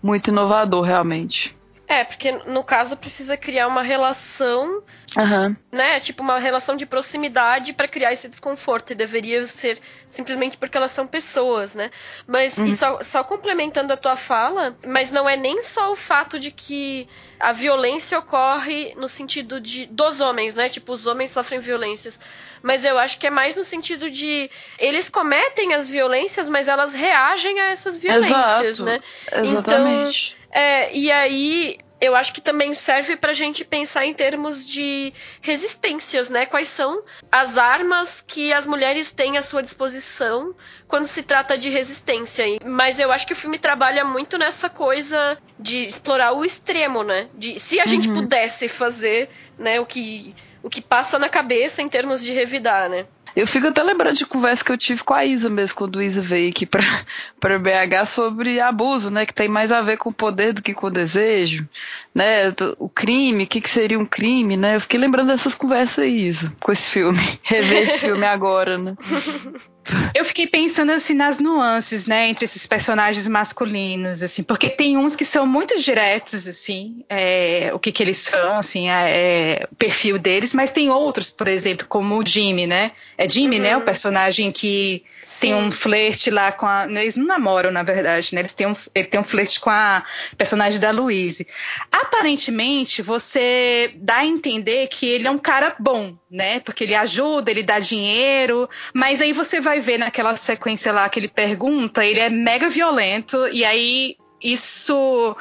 muito 0.00 0.28
inovador, 0.28 0.82
realmente. 0.82 1.56
É, 1.92 2.04
porque 2.04 2.32
no 2.46 2.64
caso 2.64 2.96
precisa 2.96 3.36
criar 3.36 3.68
uma 3.68 3.82
relação, 3.82 4.82
uhum. 5.14 5.54
né? 5.70 6.00
Tipo, 6.00 6.22
uma 6.22 6.38
relação 6.38 6.74
de 6.74 6.86
proximidade 6.86 7.74
para 7.74 7.86
criar 7.86 8.14
esse 8.14 8.30
desconforto. 8.30 8.92
E 8.92 8.94
deveria 8.94 9.46
ser 9.46 9.78
simplesmente 10.08 10.56
porque 10.56 10.74
elas 10.74 10.90
são 10.90 11.06
pessoas, 11.06 11.74
né? 11.74 11.90
Mas, 12.26 12.56
uhum. 12.56 12.64
e 12.64 12.72
só, 12.72 13.02
só 13.02 13.22
complementando 13.22 13.92
a 13.92 13.96
tua 13.98 14.16
fala, 14.16 14.74
mas 14.86 15.12
não 15.12 15.28
é 15.28 15.36
nem 15.36 15.62
só 15.62 15.92
o 15.92 15.96
fato 15.96 16.40
de 16.40 16.50
que 16.50 17.06
a 17.38 17.52
violência 17.52 18.18
ocorre 18.18 18.94
no 18.96 19.06
sentido 19.08 19.60
de 19.60 19.84
dos 19.84 20.18
homens, 20.18 20.54
né? 20.54 20.70
Tipo, 20.70 20.94
os 20.94 21.06
homens 21.06 21.30
sofrem 21.30 21.60
violências. 21.60 22.18
Mas 22.62 22.84
eu 22.84 22.96
acho 22.96 23.18
que 23.18 23.26
é 23.26 23.30
mais 23.30 23.56
no 23.56 23.64
sentido 23.64 24.10
de 24.10 24.48
eles 24.78 25.08
cometem 25.08 25.74
as 25.74 25.90
violências, 25.90 26.48
mas 26.48 26.68
elas 26.68 26.94
reagem 26.94 27.60
a 27.60 27.70
essas 27.70 27.98
violências, 27.98 28.78
Exato. 28.78 28.84
né? 28.84 29.00
Exatamente. 29.32 30.36
Então, 30.38 30.41
é, 30.52 30.94
e 30.94 31.10
aí 31.10 31.78
eu 32.02 32.16
acho 32.16 32.34
que 32.34 32.40
também 32.40 32.74
serve 32.74 33.16
pra 33.16 33.32
gente 33.32 33.64
pensar 33.64 34.04
em 34.04 34.12
termos 34.12 34.66
de 34.66 35.12
resistências, 35.40 36.28
né? 36.28 36.46
Quais 36.46 36.66
são 36.66 37.00
as 37.30 37.56
armas 37.56 38.20
que 38.20 38.52
as 38.52 38.66
mulheres 38.66 39.12
têm 39.12 39.38
à 39.38 39.42
sua 39.42 39.62
disposição 39.62 40.52
quando 40.88 41.06
se 41.06 41.22
trata 41.22 41.56
de 41.56 41.68
resistência. 41.68 42.44
Mas 42.64 42.98
eu 42.98 43.12
acho 43.12 43.24
que 43.24 43.32
o 43.32 43.36
filme 43.36 43.56
trabalha 43.56 44.04
muito 44.04 44.36
nessa 44.36 44.68
coisa 44.68 45.38
de 45.56 45.86
explorar 45.86 46.32
o 46.32 46.44
extremo, 46.44 47.04
né? 47.04 47.28
De 47.34 47.60
se 47.60 47.78
a 47.78 47.86
gente 47.86 48.08
uhum. 48.08 48.16
pudesse 48.16 48.68
fazer, 48.68 49.30
né, 49.56 49.78
o 49.78 49.86
que 49.86 50.34
o 50.60 50.70
que 50.70 50.80
passa 50.80 51.18
na 51.18 51.28
cabeça 51.28 51.82
em 51.82 51.88
termos 51.88 52.22
de 52.22 52.32
revidar, 52.32 52.88
né? 52.88 53.06
Eu 53.34 53.46
fico 53.46 53.66
até 53.66 53.82
lembrando 53.82 54.16
de 54.16 54.26
conversa 54.26 54.64
que 54.64 54.70
eu 54.70 54.78
tive 54.78 55.02
com 55.02 55.14
a 55.14 55.24
Isa 55.24 55.48
mesmo, 55.48 55.76
quando 55.76 55.98
a 55.98 56.04
Isa 56.04 56.20
veio 56.20 56.50
aqui 56.50 56.66
pra, 56.66 56.82
pra 57.40 57.58
BH 57.58 58.06
sobre 58.06 58.60
abuso, 58.60 59.10
né? 59.10 59.24
Que 59.24 59.34
tem 59.34 59.48
mais 59.48 59.72
a 59.72 59.80
ver 59.80 59.96
com 59.96 60.10
o 60.10 60.14
poder 60.14 60.52
do 60.52 60.62
que 60.62 60.74
com 60.74 60.86
o 60.86 60.90
desejo, 60.90 61.66
né? 62.14 62.52
O 62.78 62.88
crime, 62.88 63.44
o 63.44 63.46
que, 63.46 63.60
que 63.60 63.70
seria 63.70 63.98
um 63.98 64.06
crime, 64.06 64.56
né? 64.56 64.76
Eu 64.76 64.80
fiquei 64.80 65.00
lembrando 65.00 65.28
dessas 65.28 65.54
conversas 65.54 66.04
aí, 66.04 66.26
Isa, 66.28 66.52
com 66.60 66.72
esse 66.72 66.90
filme. 66.90 67.22
Rever 67.42 67.82
esse 67.82 67.98
filme 67.98 68.24
agora, 68.24 68.76
né? 68.76 68.96
Eu 70.14 70.24
fiquei 70.24 70.46
pensando 70.46 70.92
assim 70.92 71.14
nas 71.14 71.38
nuances, 71.38 72.06
né, 72.06 72.28
entre 72.28 72.44
esses 72.44 72.66
personagens 72.66 73.26
masculinos, 73.26 74.22
assim, 74.22 74.42
porque 74.42 74.68
tem 74.68 74.96
uns 74.96 75.16
que 75.16 75.24
são 75.24 75.44
muito 75.46 75.80
diretos, 75.80 76.46
assim, 76.46 77.04
é, 77.08 77.70
o 77.74 77.78
que 77.78 77.90
que 77.90 78.02
eles 78.02 78.18
são, 78.18 78.58
assim, 78.58 78.88
é, 78.88 79.10
é, 79.10 79.68
o 79.70 79.74
perfil 79.74 80.18
deles, 80.18 80.54
mas 80.54 80.70
tem 80.70 80.90
outros, 80.90 81.30
por 81.30 81.48
exemplo, 81.48 81.86
como 81.88 82.16
o 82.16 82.24
Jimmy, 82.24 82.66
né? 82.66 82.92
É 83.18 83.28
Jimmy, 83.28 83.56
uhum. 83.56 83.62
né, 83.62 83.76
o 83.76 83.80
uhum. 83.80 83.84
personagem 83.84 84.52
que 84.52 85.04
Sim. 85.22 85.48
tem 85.48 85.54
um 85.54 85.72
flerte 85.72 86.30
lá 86.30 86.52
com 86.52 86.66
a, 86.66 86.86
eles 86.88 87.16
não 87.16 87.26
namoram, 87.26 87.70
na 87.70 87.82
verdade, 87.82 88.34
né? 88.34 88.40
Eles 88.40 88.52
têm 88.52 88.66
um, 88.66 88.76
ele 88.94 89.08
tem 89.08 89.20
um 89.20 89.24
flerte 89.24 89.60
com 89.60 89.70
a 89.70 90.04
personagem 90.36 90.78
da 90.78 90.90
Louise. 90.90 91.46
Aparentemente, 91.90 93.02
você 93.02 93.92
dá 93.96 94.18
a 94.18 94.26
entender 94.26 94.86
que 94.88 95.06
ele 95.06 95.26
é 95.26 95.30
um 95.30 95.38
cara 95.38 95.74
bom, 95.78 96.16
né? 96.32 96.60
Porque 96.60 96.84
ele 96.84 96.94
ajuda, 96.94 97.50
ele 97.50 97.62
dá 97.62 97.78
dinheiro, 97.78 98.68
mas 98.94 99.20
aí 99.20 99.32
você 99.32 99.60
vai 99.60 99.80
ver 99.80 99.98
naquela 99.98 100.34
sequência 100.36 100.90
lá 100.90 101.08
que 101.08 101.20
ele 101.20 101.28
pergunta, 101.28 102.04
ele 102.04 102.20
é 102.20 102.30
mega 102.30 102.70
violento 102.70 103.46
e 103.52 103.64
aí 103.64 104.16
isso 104.42 105.36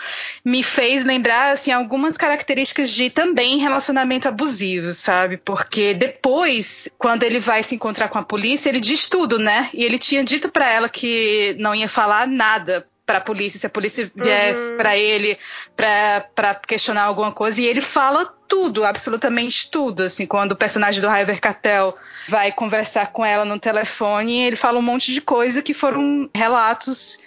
me 0.45 0.61
fez 0.61 1.03
lembrar 1.03 1.53
assim 1.53 1.71
algumas 1.71 2.17
características 2.17 2.91
de 2.91 3.09
também 3.09 3.57
relacionamento 3.57 4.27
abusivo, 4.27 4.91
sabe? 4.91 5.37
Porque 5.37 5.93
depois, 5.93 6.87
quando 6.99 7.23
ele 7.23 7.39
vai 7.39 7.63
se 7.63 7.73
encontrar 7.73 8.09
com 8.09 8.19
a 8.19 8.23
polícia, 8.23 8.69
ele 8.69 8.79
diz 8.79 9.07
tudo, 9.07 9.39
né? 9.39 9.69
E 9.73 9.83
ele 9.83 9.97
tinha 9.97 10.23
dito 10.23 10.49
para 10.49 10.71
ela 10.71 10.87
que 10.87 11.55
não 11.57 11.73
ia 11.73 11.89
falar 11.89 12.27
nada 12.27 12.85
para 13.03 13.17
a 13.17 13.21
polícia, 13.21 13.59
se 13.59 13.65
a 13.65 13.69
polícia 13.69 14.09
viesse 14.15 14.71
uhum. 14.71 14.77
para 14.77 14.95
ele 14.95 15.37
para 15.75 16.55
questionar 16.67 17.03
alguma 17.03 17.31
coisa, 17.31 17.59
e 17.59 17.65
ele 17.65 17.81
fala 17.81 18.31
tudo, 18.51 18.83
absolutamente 18.83 19.71
tudo, 19.71 20.03
assim, 20.03 20.25
quando 20.25 20.51
o 20.51 20.57
personagem 20.57 20.99
do 20.99 21.07
Ryver 21.07 21.39
Cartel 21.39 21.95
vai 22.27 22.51
conversar 22.51 23.07
com 23.13 23.23
ela 23.23 23.45
no 23.45 23.57
telefone, 23.57 24.41
ele 24.41 24.57
fala 24.57 24.77
um 24.77 24.81
monte 24.81 25.13
de 25.13 25.21
coisa 25.21 25.61
que 25.61 25.73
foram 25.73 26.29
relatos 26.35 27.17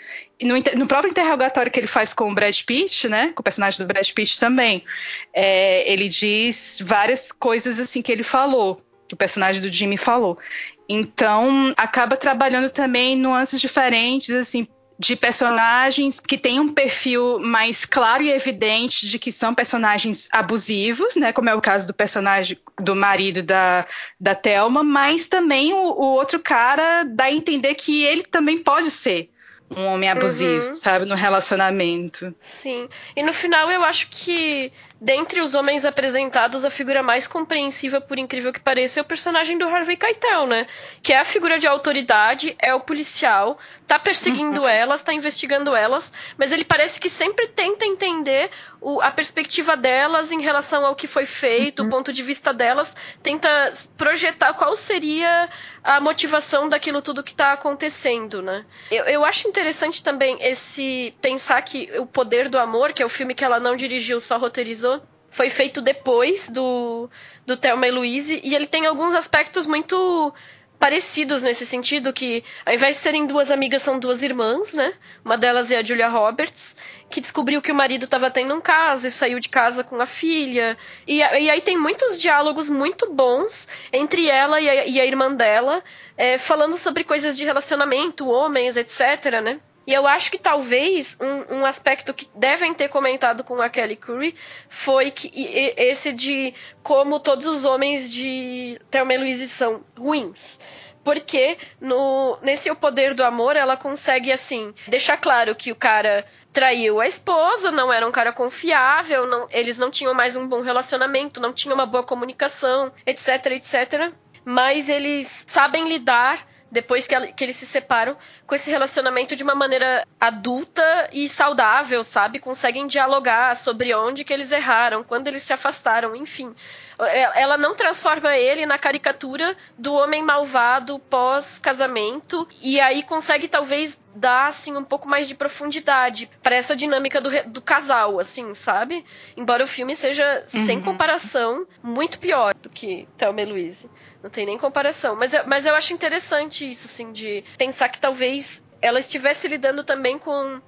no, 0.42 0.54
no, 0.76 0.86
próprio 0.86 1.10
interrogatório 1.10 1.72
que 1.72 1.80
ele 1.80 1.86
faz 1.86 2.12
com 2.12 2.30
o 2.30 2.34
Brad 2.34 2.60
Pitt, 2.60 3.08
né, 3.08 3.32
com 3.34 3.40
o 3.40 3.42
personagem 3.42 3.78
do 3.78 3.86
Brad 3.86 4.06
Pitt 4.10 4.38
também, 4.38 4.84
é, 5.32 5.90
ele 5.90 6.10
diz 6.10 6.78
várias 6.84 7.32
coisas 7.32 7.80
assim 7.80 8.02
que 8.02 8.12
ele 8.12 8.22
falou, 8.22 8.82
que 9.08 9.14
o 9.14 9.16
personagem 9.16 9.62
do 9.62 9.72
Jimmy 9.72 9.96
falou. 9.96 10.38
Então, 10.86 11.72
acaba 11.74 12.18
trabalhando 12.18 12.68
também 12.68 13.16
nuances 13.16 13.58
diferentes, 13.58 14.34
assim, 14.34 14.68
de 14.98 15.16
personagens 15.16 16.20
que 16.20 16.38
têm 16.38 16.60
um 16.60 16.68
perfil 16.68 17.38
mais 17.40 17.84
claro 17.84 18.22
e 18.22 18.30
evidente 18.30 19.08
de 19.08 19.18
que 19.18 19.32
são 19.32 19.54
personagens 19.54 20.28
abusivos, 20.30 21.16
né? 21.16 21.32
Como 21.32 21.50
é 21.50 21.54
o 21.54 21.60
caso 21.60 21.86
do 21.86 21.94
personagem 21.94 22.58
do 22.80 22.94
marido 22.94 23.42
da, 23.42 23.86
da 24.20 24.34
Thelma, 24.34 24.84
mas 24.84 25.28
também 25.28 25.72
o, 25.72 25.78
o 25.78 26.14
outro 26.14 26.38
cara 26.38 27.04
dá 27.04 27.24
a 27.24 27.32
entender 27.32 27.74
que 27.74 28.04
ele 28.04 28.22
também 28.22 28.58
pode 28.58 28.90
ser 28.90 29.30
um 29.70 29.86
homem 29.86 30.08
abusivo, 30.08 30.66
uhum. 30.66 30.72
sabe, 30.72 31.06
no 31.06 31.14
relacionamento. 31.14 32.34
Sim. 32.40 32.88
E 33.16 33.22
no 33.22 33.32
final 33.32 33.70
eu 33.70 33.82
acho 33.82 34.08
que 34.10 34.70
dentre 35.04 35.42
os 35.42 35.54
homens 35.54 35.84
apresentados, 35.84 36.64
a 36.64 36.70
figura 36.70 37.02
mais 37.02 37.28
compreensiva, 37.28 38.00
por 38.00 38.18
incrível 38.18 38.50
que 38.50 38.58
pareça, 38.58 38.98
é 38.98 39.02
o 39.02 39.04
personagem 39.04 39.58
do 39.58 39.68
Harvey 39.68 39.98
Keitel, 39.98 40.46
né? 40.46 40.66
Que 41.02 41.12
é 41.12 41.18
a 41.18 41.26
figura 41.26 41.58
de 41.58 41.66
autoridade, 41.66 42.56
é 42.58 42.74
o 42.74 42.80
policial, 42.80 43.58
tá 43.86 43.98
perseguindo 43.98 44.62
uhum. 44.62 44.66
elas, 44.68 45.02
tá 45.02 45.12
investigando 45.12 45.76
elas, 45.76 46.10
mas 46.38 46.52
ele 46.52 46.64
parece 46.64 46.98
que 46.98 47.10
sempre 47.10 47.48
tenta 47.48 47.84
entender 47.84 48.50
o, 48.80 49.00
a 49.02 49.10
perspectiva 49.10 49.76
delas 49.76 50.32
em 50.32 50.40
relação 50.40 50.86
ao 50.86 50.96
que 50.96 51.06
foi 51.06 51.26
feito, 51.26 51.80
uhum. 51.80 51.88
o 51.88 51.90
ponto 51.90 52.10
de 52.10 52.22
vista 52.22 52.54
delas, 52.54 52.96
tenta 53.22 53.72
projetar 53.98 54.54
qual 54.54 54.74
seria 54.74 55.50
a 55.82 56.00
motivação 56.00 56.66
daquilo 56.66 57.02
tudo 57.02 57.22
que 57.22 57.32
está 57.32 57.52
acontecendo, 57.52 58.40
né? 58.40 58.64
Eu, 58.90 59.04
eu 59.04 59.24
acho 59.24 59.46
interessante 59.46 60.02
também 60.02 60.38
esse 60.40 61.14
pensar 61.20 61.60
que 61.60 61.90
o 61.98 62.06
poder 62.06 62.48
do 62.48 62.58
amor, 62.58 62.94
que 62.94 63.02
é 63.02 63.06
o 63.06 63.08
filme 63.08 63.34
que 63.34 63.44
ela 63.44 63.60
não 63.60 63.76
dirigiu, 63.76 64.18
só 64.18 64.38
roteirizou, 64.38 64.93
foi 65.34 65.50
feito 65.50 65.82
depois 65.82 66.48
do, 66.48 67.10
do 67.44 67.56
Thelma 67.56 67.88
e 67.88 67.90
Louise, 67.90 68.40
e 68.44 68.54
ele 68.54 68.68
tem 68.68 68.86
alguns 68.86 69.16
aspectos 69.16 69.66
muito 69.66 70.32
parecidos 70.78 71.42
nesse 71.42 71.66
sentido, 71.66 72.12
que 72.12 72.44
ao 72.64 72.72
invés 72.72 72.94
de 72.94 73.02
serem 73.02 73.26
duas 73.26 73.50
amigas, 73.50 73.82
são 73.82 73.98
duas 73.98 74.22
irmãs, 74.22 74.74
né? 74.74 74.94
Uma 75.24 75.36
delas 75.36 75.72
é 75.72 75.76
a 75.76 75.82
Julia 75.82 76.06
Roberts, 76.06 76.76
que 77.10 77.20
descobriu 77.20 77.60
que 77.60 77.72
o 77.72 77.74
marido 77.74 78.04
estava 78.04 78.30
tendo 78.30 78.54
um 78.54 78.60
caso 78.60 79.08
e 79.08 79.10
saiu 79.10 79.40
de 79.40 79.48
casa 79.48 79.82
com 79.82 80.00
a 80.00 80.06
filha. 80.06 80.78
E, 81.04 81.16
e 81.16 81.50
aí 81.50 81.60
tem 81.60 81.76
muitos 81.76 82.20
diálogos 82.20 82.70
muito 82.70 83.10
bons 83.10 83.66
entre 83.92 84.28
ela 84.28 84.60
e 84.60 84.68
a, 84.68 84.86
e 84.86 85.00
a 85.00 85.04
irmã 85.04 85.34
dela, 85.34 85.82
é, 86.16 86.38
falando 86.38 86.78
sobre 86.78 87.02
coisas 87.02 87.36
de 87.36 87.44
relacionamento, 87.44 88.28
homens, 88.28 88.76
etc, 88.76 89.42
né? 89.42 89.58
E 89.86 89.92
eu 89.92 90.06
acho 90.06 90.30
que 90.30 90.38
talvez 90.38 91.16
um, 91.20 91.56
um, 91.56 91.66
aspecto 91.66 92.14
que 92.14 92.28
devem 92.34 92.72
ter 92.72 92.88
comentado 92.88 93.44
com 93.44 93.60
a 93.60 93.68
Kelly 93.68 93.96
Curry 93.96 94.34
foi 94.68 95.10
que 95.10 95.30
esse 95.76 96.12
de 96.12 96.54
como 96.82 97.20
todos 97.20 97.44
os 97.44 97.64
homens 97.64 98.10
de 98.10 98.80
Thelma 98.90 99.14
e 99.14 99.46
são 99.46 99.84
ruins. 99.96 100.58
porque 101.04 101.58
no, 101.78 102.38
nesse 102.40 102.70
O 102.70 102.76
Poder 102.76 103.12
do 103.12 103.22
Amor 103.22 103.56
ela 103.56 103.76
consegue, 103.76 104.32
assim, 104.32 104.74
deixar 104.88 105.18
claro 105.18 105.54
que 105.54 105.70
o 105.70 105.76
cara 105.76 106.24
traiu 106.50 106.98
a 106.98 107.06
esposa, 107.06 107.70
não 107.70 107.92
era 107.92 108.08
um 108.08 108.12
cara 108.12 108.32
confiável, 108.32 109.26
não, 109.26 109.46
eles 109.50 109.76
não 109.76 109.90
tinham 109.90 110.14
mais 110.14 110.34
um 110.34 110.48
bom 110.48 110.62
relacionamento, 110.62 111.40
não 111.40 111.52
tinham 111.52 111.74
uma 111.74 111.84
boa 111.84 112.02
comunicação, 112.02 112.90
etc, 113.04 113.46
etc. 113.52 114.12
Mas 114.46 114.88
eles 114.88 115.44
sabem 115.46 115.86
lidar 115.88 116.46
depois 116.74 117.06
que, 117.06 117.32
que, 117.32 117.44
eles 117.44 117.54
se 117.54 117.64
separam, 117.64 118.16
com 118.46 118.54
esse 118.54 118.68
relacionamento 118.68 119.36
de 119.36 119.44
uma 119.44 119.54
maneira 119.54 120.04
adulta 120.20 121.08
e 121.12 121.28
saudável, 121.28 122.02
sabe? 122.02 122.40
Conseguem 122.40 122.88
dialogar 122.88 123.56
sobre 123.56 123.94
onde 123.94 124.24
que 124.24 124.32
eles 124.32 124.50
erraram, 124.50 125.04
quando 125.04 125.28
eles 125.28 125.44
se 125.44 125.52
afastaram, 125.52 126.16
enfim. 126.16 126.52
É, 126.98 127.42
ela 127.42 127.56
não 127.56 127.74
transforma 127.74 128.36
ele 128.36 128.66
na 128.66 128.78
caricatura 128.78 129.56
do 129.76 129.94
homem 129.94 130.22
malvado 130.22 130.98
pós-casamento 130.98 132.46
e 132.62 132.80
aí 132.80 133.02
consegue 133.02 133.48
talvez 133.48 134.00
dar 134.14 134.46
assim 134.46 134.76
um 134.76 134.84
pouco 134.84 135.08
mais 135.08 135.26
de 135.26 135.34
profundidade 135.34 136.30
para 136.42 136.54
essa 136.54 136.76
dinâmica 136.76 137.20
do, 137.20 137.30
do 137.50 137.60
casal, 137.60 138.20
assim, 138.20 138.54
sabe? 138.54 139.04
Embora 139.36 139.64
o 139.64 139.66
filme 139.66 139.96
seja 139.96 140.44
uhum. 140.54 140.66
sem 140.66 140.80
comparação 140.80 141.66
muito 141.82 142.18
pior 142.18 142.54
do 142.54 142.70
que 142.70 143.08
Thelma 143.16 143.42
e 143.42 143.44
Louise. 143.44 143.90
Não 144.22 144.30
tem 144.30 144.46
nem 144.46 144.56
comparação. 144.56 145.16
Mas, 145.16 145.32
mas 145.46 145.66
eu 145.66 145.74
acho 145.74 145.92
interessante 145.92 146.68
isso, 146.68 146.86
assim, 146.86 147.12
de 147.12 147.44
pensar 147.58 147.88
que 147.88 147.98
talvez 147.98 148.64
ela 148.80 149.00
estivesse 149.00 149.48
lidando 149.48 149.82
também 149.82 150.18
com 150.18 150.60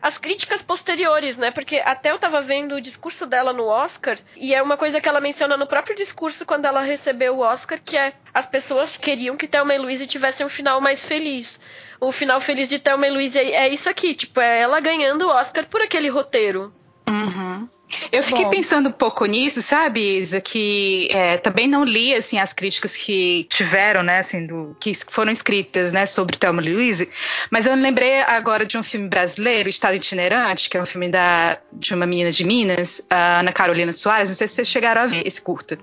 as 0.00 0.18
críticas 0.18 0.62
posteriores, 0.62 1.38
né? 1.38 1.50
Porque 1.50 1.76
até 1.84 2.10
eu 2.10 2.18
tava 2.18 2.40
vendo 2.40 2.76
o 2.76 2.80
discurso 2.80 3.26
dela 3.26 3.52
no 3.52 3.66
Oscar, 3.66 4.18
e 4.36 4.54
é 4.54 4.62
uma 4.62 4.76
coisa 4.76 5.00
que 5.00 5.08
ela 5.08 5.20
menciona 5.20 5.56
no 5.56 5.66
próprio 5.66 5.96
discurso 5.96 6.46
quando 6.46 6.64
ela 6.64 6.82
recebeu 6.82 7.36
o 7.36 7.40
Oscar, 7.40 7.80
que 7.82 7.96
é 7.96 8.12
as 8.32 8.46
pessoas 8.46 8.96
queriam 8.96 9.36
que 9.36 9.48
Thelma 9.48 9.74
e 9.74 9.78
Louise 9.78 10.06
tivesse 10.06 10.44
um 10.44 10.48
final 10.48 10.80
mais 10.80 11.04
feliz. 11.04 11.60
O 12.00 12.12
final 12.12 12.40
feliz 12.40 12.68
de 12.68 12.78
Thelma 12.78 13.06
e 13.06 13.10
Louise 13.10 13.38
é, 13.38 13.66
é 13.66 13.68
isso 13.68 13.88
aqui, 13.88 14.14
tipo, 14.14 14.40
é 14.40 14.60
ela 14.60 14.80
ganhando 14.80 15.26
o 15.26 15.30
Oscar 15.30 15.66
por 15.66 15.80
aquele 15.80 16.08
roteiro. 16.08 16.72
Uhum. 17.08 17.68
Eu 18.10 18.22
fiquei 18.22 18.44
Bom. 18.44 18.50
pensando 18.50 18.88
um 18.88 18.92
pouco 18.92 19.24
nisso, 19.26 19.62
sabe, 19.62 20.18
Isa, 20.18 20.40
que 20.40 21.08
é, 21.12 21.36
também 21.36 21.68
não 21.68 21.84
li 21.84 22.14
assim 22.14 22.38
as 22.38 22.52
críticas 22.52 22.96
que 22.96 23.46
tiveram, 23.48 24.02
né, 24.02 24.18
assim, 24.18 24.44
do, 24.44 24.76
que 24.80 24.92
foram 24.94 25.30
escritas, 25.30 25.92
né, 25.92 26.04
sobre 26.04 26.36
Thelma 26.36 26.60
Louise, 26.60 27.08
mas 27.48 27.64
eu 27.64 27.74
lembrei 27.76 28.20
agora 28.22 28.66
de 28.66 28.76
um 28.76 28.82
filme 28.82 29.08
brasileiro, 29.08 29.68
Estado 29.68 29.94
Itinerante, 29.94 30.68
que 30.68 30.76
é 30.76 30.82
um 30.82 30.86
filme 30.86 31.08
da, 31.08 31.58
de 31.72 31.94
uma 31.94 32.06
menina 32.06 32.30
de 32.30 32.44
Minas, 32.44 33.02
a 33.08 33.40
Ana 33.40 33.52
Carolina 33.52 33.92
Soares, 33.92 34.30
não 34.30 34.36
sei 34.36 34.48
se 34.48 34.54
vocês 34.54 34.68
chegaram 34.68 35.02
a 35.02 35.06
ver 35.06 35.24
esse 35.24 35.40
curta, 35.40 35.78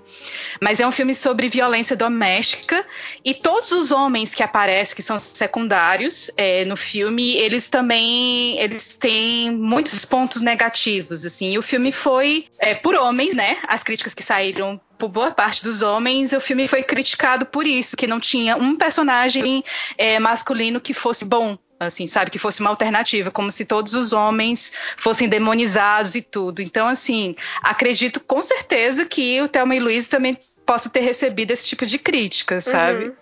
mas 0.61 0.81
é 0.81 0.87
um 0.87 0.91
filme 0.91 1.15
sobre 1.15 1.47
violência 1.47 1.95
doméstica 1.95 2.85
e 3.23 3.33
todos 3.33 3.71
os 3.71 3.91
homens 3.91 4.35
que 4.35 4.43
aparecem, 4.43 4.95
que 4.95 5.01
são 5.01 5.17
secundários 5.17 6.29
é, 6.35 6.65
no 6.65 6.75
filme, 6.75 7.35
eles 7.37 7.69
também, 7.69 8.59
eles 8.59 8.97
têm 8.97 9.51
muitos 9.51 10.03
pontos 10.03 10.41
negativos, 10.41 11.25
assim, 11.25 11.53
e 11.53 11.57
o 11.57 11.61
filme 11.61 11.92
foi 11.93 12.47
é, 12.59 12.73
por 12.73 12.95
homens, 12.95 13.33
né? 13.33 13.57
As 13.67 13.83
críticas 13.83 14.13
que 14.13 14.23
saíram 14.23 14.79
por 14.97 15.09
boa 15.09 15.31
parte 15.31 15.63
dos 15.63 15.81
homens, 15.81 16.33
o 16.33 16.39
filme 16.39 16.67
foi 16.67 16.83
criticado 16.83 17.45
por 17.45 17.65
isso, 17.65 17.95
que 17.95 18.07
não 18.07 18.19
tinha 18.19 18.55
um 18.55 18.75
personagem 18.75 19.63
é, 19.97 20.19
masculino 20.19 20.79
que 20.79 20.93
fosse 20.93 21.25
bom, 21.25 21.57
assim, 21.79 22.07
sabe, 22.07 22.31
que 22.31 22.39
fosse 22.39 22.61
uma 22.61 22.69
alternativa, 22.69 23.29
como 23.29 23.51
se 23.51 23.65
todos 23.65 23.93
os 23.93 24.13
homens 24.13 24.71
fossem 24.97 25.27
demonizados 25.27 26.15
e 26.15 26.21
tudo. 26.21 26.61
Então, 26.61 26.87
assim, 26.87 27.35
acredito 27.61 28.19
com 28.19 28.41
certeza 28.41 29.05
que 29.05 29.41
o 29.41 29.47
Thelma 29.47 29.75
e 29.75 29.79
Luiz 29.79 30.07
também 30.07 30.37
possa 30.65 30.89
ter 30.89 31.01
recebido 31.01 31.51
esse 31.51 31.67
tipo 31.67 31.85
de 31.85 31.99
crítica, 31.99 32.61
sabe? 32.61 33.05
Uhum. 33.05 33.15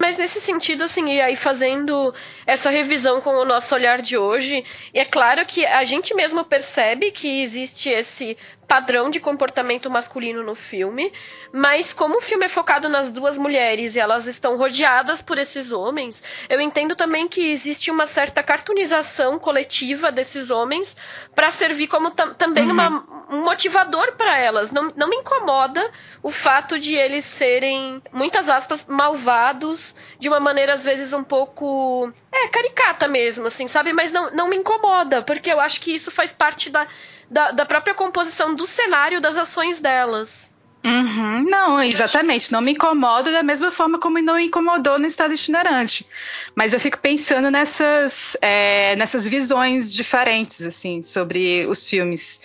Mas 0.00 0.16
nesse 0.16 0.40
sentido, 0.40 0.84
assim, 0.84 1.08
e 1.08 1.20
aí 1.20 1.34
fazendo 1.34 2.14
essa 2.46 2.70
revisão 2.70 3.20
com 3.20 3.30
o 3.30 3.44
nosso 3.44 3.74
olhar 3.74 4.00
de 4.00 4.16
hoje, 4.16 4.64
é 4.94 5.04
claro 5.04 5.44
que 5.44 5.66
a 5.66 5.82
gente 5.84 6.14
mesmo 6.14 6.44
percebe 6.44 7.10
que 7.10 7.42
existe 7.42 7.90
esse 7.90 8.36
padrão 8.68 9.08
de 9.08 9.18
comportamento 9.18 9.90
masculino 9.90 10.44
no 10.44 10.54
filme, 10.54 11.10
mas 11.50 11.94
como 11.94 12.18
o 12.18 12.20
filme 12.20 12.44
é 12.44 12.48
focado 12.50 12.86
nas 12.86 13.10
duas 13.10 13.38
mulheres 13.38 13.96
e 13.96 14.00
elas 14.00 14.26
estão 14.26 14.58
rodeadas 14.58 15.22
por 15.22 15.38
esses 15.38 15.72
homens, 15.72 16.22
eu 16.50 16.60
entendo 16.60 16.94
também 16.94 17.26
que 17.26 17.50
existe 17.50 17.90
uma 17.90 18.04
certa 18.04 18.42
cartunização 18.42 19.38
coletiva 19.38 20.12
desses 20.12 20.50
homens 20.50 20.94
para 21.34 21.50
servir 21.50 21.88
como 21.88 22.10
também 22.10 22.66
uhum. 22.66 22.72
uma, 22.72 23.04
um 23.30 23.42
motivador 23.42 24.12
para 24.12 24.38
elas. 24.38 24.70
Não, 24.70 24.92
não 24.94 25.08
me 25.08 25.16
incomoda 25.16 25.90
o 26.22 26.30
fato 26.30 26.78
de 26.78 26.94
eles 26.94 27.24
serem, 27.24 28.02
muitas 28.12 28.50
aspas, 28.50 28.86
malvados 28.86 29.96
de 30.18 30.28
uma 30.28 30.38
maneira 30.38 30.74
às 30.74 30.84
vezes 30.84 31.14
um 31.14 31.24
pouco 31.24 32.12
é 32.30 32.48
caricata 32.48 33.08
mesmo, 33.08 33.46
assim, 33.46 33.66
sabe? 33.66 33.94
Mas 33.94 34.12
não, 34.12 34.30
não 34.32 34.48
me 34.48 34.56
incomoda, 34.56 35.22
porque 35.22 35.50
eu 35.50 35.58
acho 35.58 35.80
que 35.80 35.94
isso 35.94 36.10
faz 36.10 36.34
parte 36.34 36.68
da 36.68 36.86
da, 37.30 37.50
da 37.52 37.66
própria 37.66 37.94
composição 37.94 38.54
do 38.54 38.66
cenário 38.66 39.20
das 39.20 39.36
ações 39.36 39.80
delas. 39.80 40.54
Uhum, 40.84 41.42
não, 41.42 41.82
exatamente. 41.82 42.52
Não 42.52 42.60
me 42.60 42.72
incomoda 42.72 43.32
da 43.32 43.42
mesma 43.42 43.70
forma 43.70 43.98
como 43.98 44.20
não 44.22 44.38
incomodou 44.38 44.98
no 44.98 45.06
estado 45.06 45.34
itinerante. 45.34 46.06
Mas 46.54 46.72
eu 46.72 46.80
fico 46.80 46.98
pensando 46.98 47.50
nessas, 47.50 48.36
é, 48.40 48.94
nessas 48.96 49.26
visões 49.26 49.92
diferentes, 49.92 50.64
assim, 50.64 51.02
sobre 51.02 51.66
os 51.66 51.88
filmes. 51.88 52.40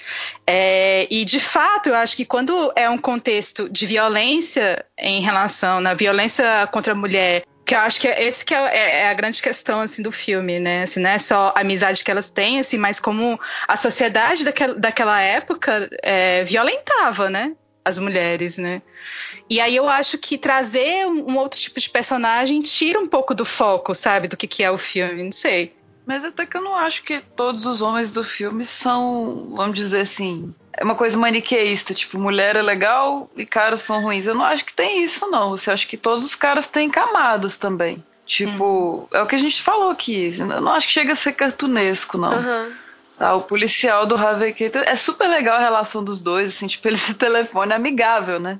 É, 0.47 1.07
e, 1.09 1.23
de 1.23 1.39
fato, 1.39 1.89
eu 1.89 1.95
acho 1.95 2.17
que 2.17 2.25
quando 2.25 2.73
é 2.75 2.89
um 2.89 2.97
contexto 2.97 3.69
de 3.69 3.85
violência 3.85 4.83
em 4.97 5.21
relação 5.21 5.79
na 5.79 5.93
violência 5.93 6.67
contra 6.71 6.93
a 6.93 6.95
mulher 6.95 7.43
que 7.65 7.73
eu 7.73 7.79
acho 7.79 7.99
que 7.99 8.07
é 8.07 8.23
esse 8.23 8.43
que 8.43 8.53
é, 8.53 8.57
é, 8.57 8.99
é, 8.99 9.09
a 9.09 9.13
grande 9.13 9.41
questão 9.41 9.79
assim 9.79 10.01
do 10.01 10.11
filme, 10.11 10.59
né? 10.59 10.83
Assim, 10.83 10.99
não 10.99 11.09
é 11.09 11.17
só 11.17 11.53
a 11.55 11.61
amizade 11.61 12.03
que 12.03 12.11
elas 12.11 12.29
têm, 12.29 12.59
assim, 12.59 12.77
mas 12.77 12.99
como 12.99 13.39
a 13.67 13.77
sociedade 13.77 14.43
daquela, 14.43 14.73
daquela 14.73 15.21
época 15.21 15.89
é, 16.01 16.43
violentava, 16.43 17.29
né? 17.29 17.55
As 17.85 17.97
mulheres, 17.97 18.57
né? 18.57 18.81
E 19.49 19.59
aí 19.59 19.75
eu 19.75 19.87
acho 19.87 20.17
que 20.17 20.37
trazer 20.37 21.05
um, 21.05 21.37
outro 21.37 21.59
tipo 21.59 21.79
de 21.79 21.89
personagem 21.89 22.61
tira 22.61 22.99
um 22.99 23.07
pouco 23.07 23.35
do 23.35 23.45
foco, 23.45 23.93
sabe, 23.93 24.27
do 24.27 24.37
que, 24.37 24.47
que 24.47 24.63
é 24.63 24.71
o 24.71 24.77
filme, 24.77 25.23
não 25.23 25.31
sei. 25.31 25.75
Mas 26.05 26.25
até 26.25 26.45
que 26.45 26.57
eu 26.57 26.61
não 26.61 26.75
acho 26.75 27.03
que 27.03 27.21
todos 27.35 27.65
os 27.65 27.81
homens 27.81 28.11
do 28.11 28.23
filme 28.23 28.65
são, 28.65 29.53
vamos 29.55 29.75
dizer 29.75 30.01
assim, 30.01 30.53
é 30.75 30.83
uma 30.83 30.95
coisa 30.95 31.17
maniqueísta, 31.17 31.93
tipo, 31.93 32.17
mulher 32.17 32.55
é 32.55 32.61
legal 32.61 33.29
e 33.35 33.45
caras 33.45 33.81
são 33.81 34.01
ruins. 34.01 34.25
Eu 34.25 34.35
não 34.35 34.43
acho 34.43 34.65
que 34.65 34.73
tem 34.73 35.03
isso, 35.03 35.29
não. 35.29 35.51
Você 35.51 35.69
acha 35.69 35.87
que 35.87 35.97
todos 35.97 36.25
os 36.25 36.35
caras 36.35 36.67
têm 36.67 36.89
camadas 36.89 37.55
também. 37.57 38.03
Tipo, 38.25 39.01
hum. 39.01 39.07
é 39.11 39.21
o 39.21 39.27
que 39.27 39.35
a 39.35 39.39
gente 39.39 39.61
falou 39.61 39.91
aqui. 39.91 40.33
Eu 40.37 40.61
não 40.61 40.71
acho 40.73 40.87
que 40.87 40.93
chega 40.93 41.13
a 41.13 41.15
ser 41.15 41.33
cartunesco, 41.33 42.17
não. 42.17 42.33
Uhum. 42.33 42.73
Ah, 43.19 43.35
o 43.35 43.41
policial 43.41 44.05
do 44.05 44.15
Harvey 44.15 44.53
Keitel, 44.53 44.83
é 44.83 44.95
super 44.95 45.27
legal 45.27 45.57
a 45.57 45.61
relação 45.61 46.03
dos 46.03 46.21
dois, 46.21 46.49
assim, 46.49 46.67
tipo, 46.67 46.87
ele 46.89 46.97
se 46.97 47.13
telefone 47.13 47.71
é 47.71 47.75
amigável, 47.75 48.39
né? 48.39 48.59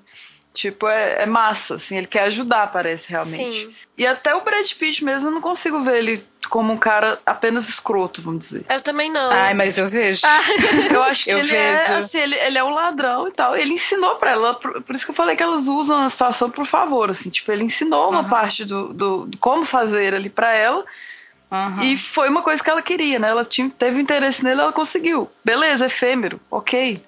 Tipo, 0.53 0.87
é, 0.87 1.23
é, 1.23 1.25
massa, 1.25 1.75
assim, 1.75 1.97
ele 1.97 2.05
quer 2.05 2.25
ajudar, 2.25 2.71
parece, 2.71 3.09
realmente. 3.09 3.65
Sim. 3.65 3.75
E 3.97 4.05
até 4.05 4.35
o 4.35 4.41
Brad 4.41 4.71
Pitt 4.73 5.03
mesmo, 5.03 5.29
eu 5.29 5.33
não 5.33 5.41
consigo 5.41 5.81
ver 5.81 5.97
ele 5.97 6.23
como 6.47 6.73
um 6.73 6.77
cara 6.77 7.19
apenas 7.25 7.67
escroto, 7.67 8.21
vamos 8.21 8.45
dizer. 8.45 8.65
Eu 8.69 8.81
também 8.81 9.11
não. 9.11 9.29
Ai, 9.31 9.53
mas 9.53 9.77
eu 9.77 9.89
vejo. 9.89 10.21
eu 10.91 11.03
acho 11.03 11.25
que 11.25 11.31
eu 11.31 11.39
ele 11.39 11.55
é, 11.55 11.75
vejo. 11.75 11.93
é, 11.93 11.97
assim, 11.97 12.17
ele, 12.19 12.35
ele 12.35 12.57
é 12.57 12.63
um 12.63 12.73
ladrão 12.73 13.27
e 13.27 13.31
tal. 13.31 13.55
Ele 13.55 13.73
ensinou 13.73 14.15
pra 14.15 14.31
ela, 14.31 14.53
por, 14.53 14.81
por, 14.81 14.95
isso 14.95 15.05
que 15.05 15.11
eu 15.11 15.15
falei 15.15 15.35
que 15.35 15.43
elas 15.43 15.67
usam 15.67 15.97
a 15.97 16.09
situação 16.09 16.49
por 16.49 16.65
favor, 16.65 17.09
assim, 17.09 17.29
tipo, 17.29 17.51
ele 17.51 17.63
ensinou 17.63 18.09
uma 18.09 18.21
uhum. 18.21 18.29
parte 18.29 18.65
do, 18.65 18.93
do, 18.93 19.25
do, 19.25 19.37
como 19.37 19.65
fazer 19.65 20.13
ali 20.13 20.29
pra 20.29 20.53
ela. 20.53 20.83
Uhum. 21.51 21.83
E 21.83 21.97
foi 21.97 22.29
uma 22.29 22.41
coisa 22.41 22.63
que 22.63 22.69
ela 22.69 22.81
queria, 22.81 23.19
né? 23.19 23.29
Ela 23.29 23.45
tinha, 23.45 23.69
teve 23.69 24.01
interesse 24.01 24.43
nele, 24.43 24.61
ela 24.61 24.73
conseguiu. 24.73 25.29
Beleza, 25.45 25.85
efêmero, 25.85 26.39
ok. 26.49 26.99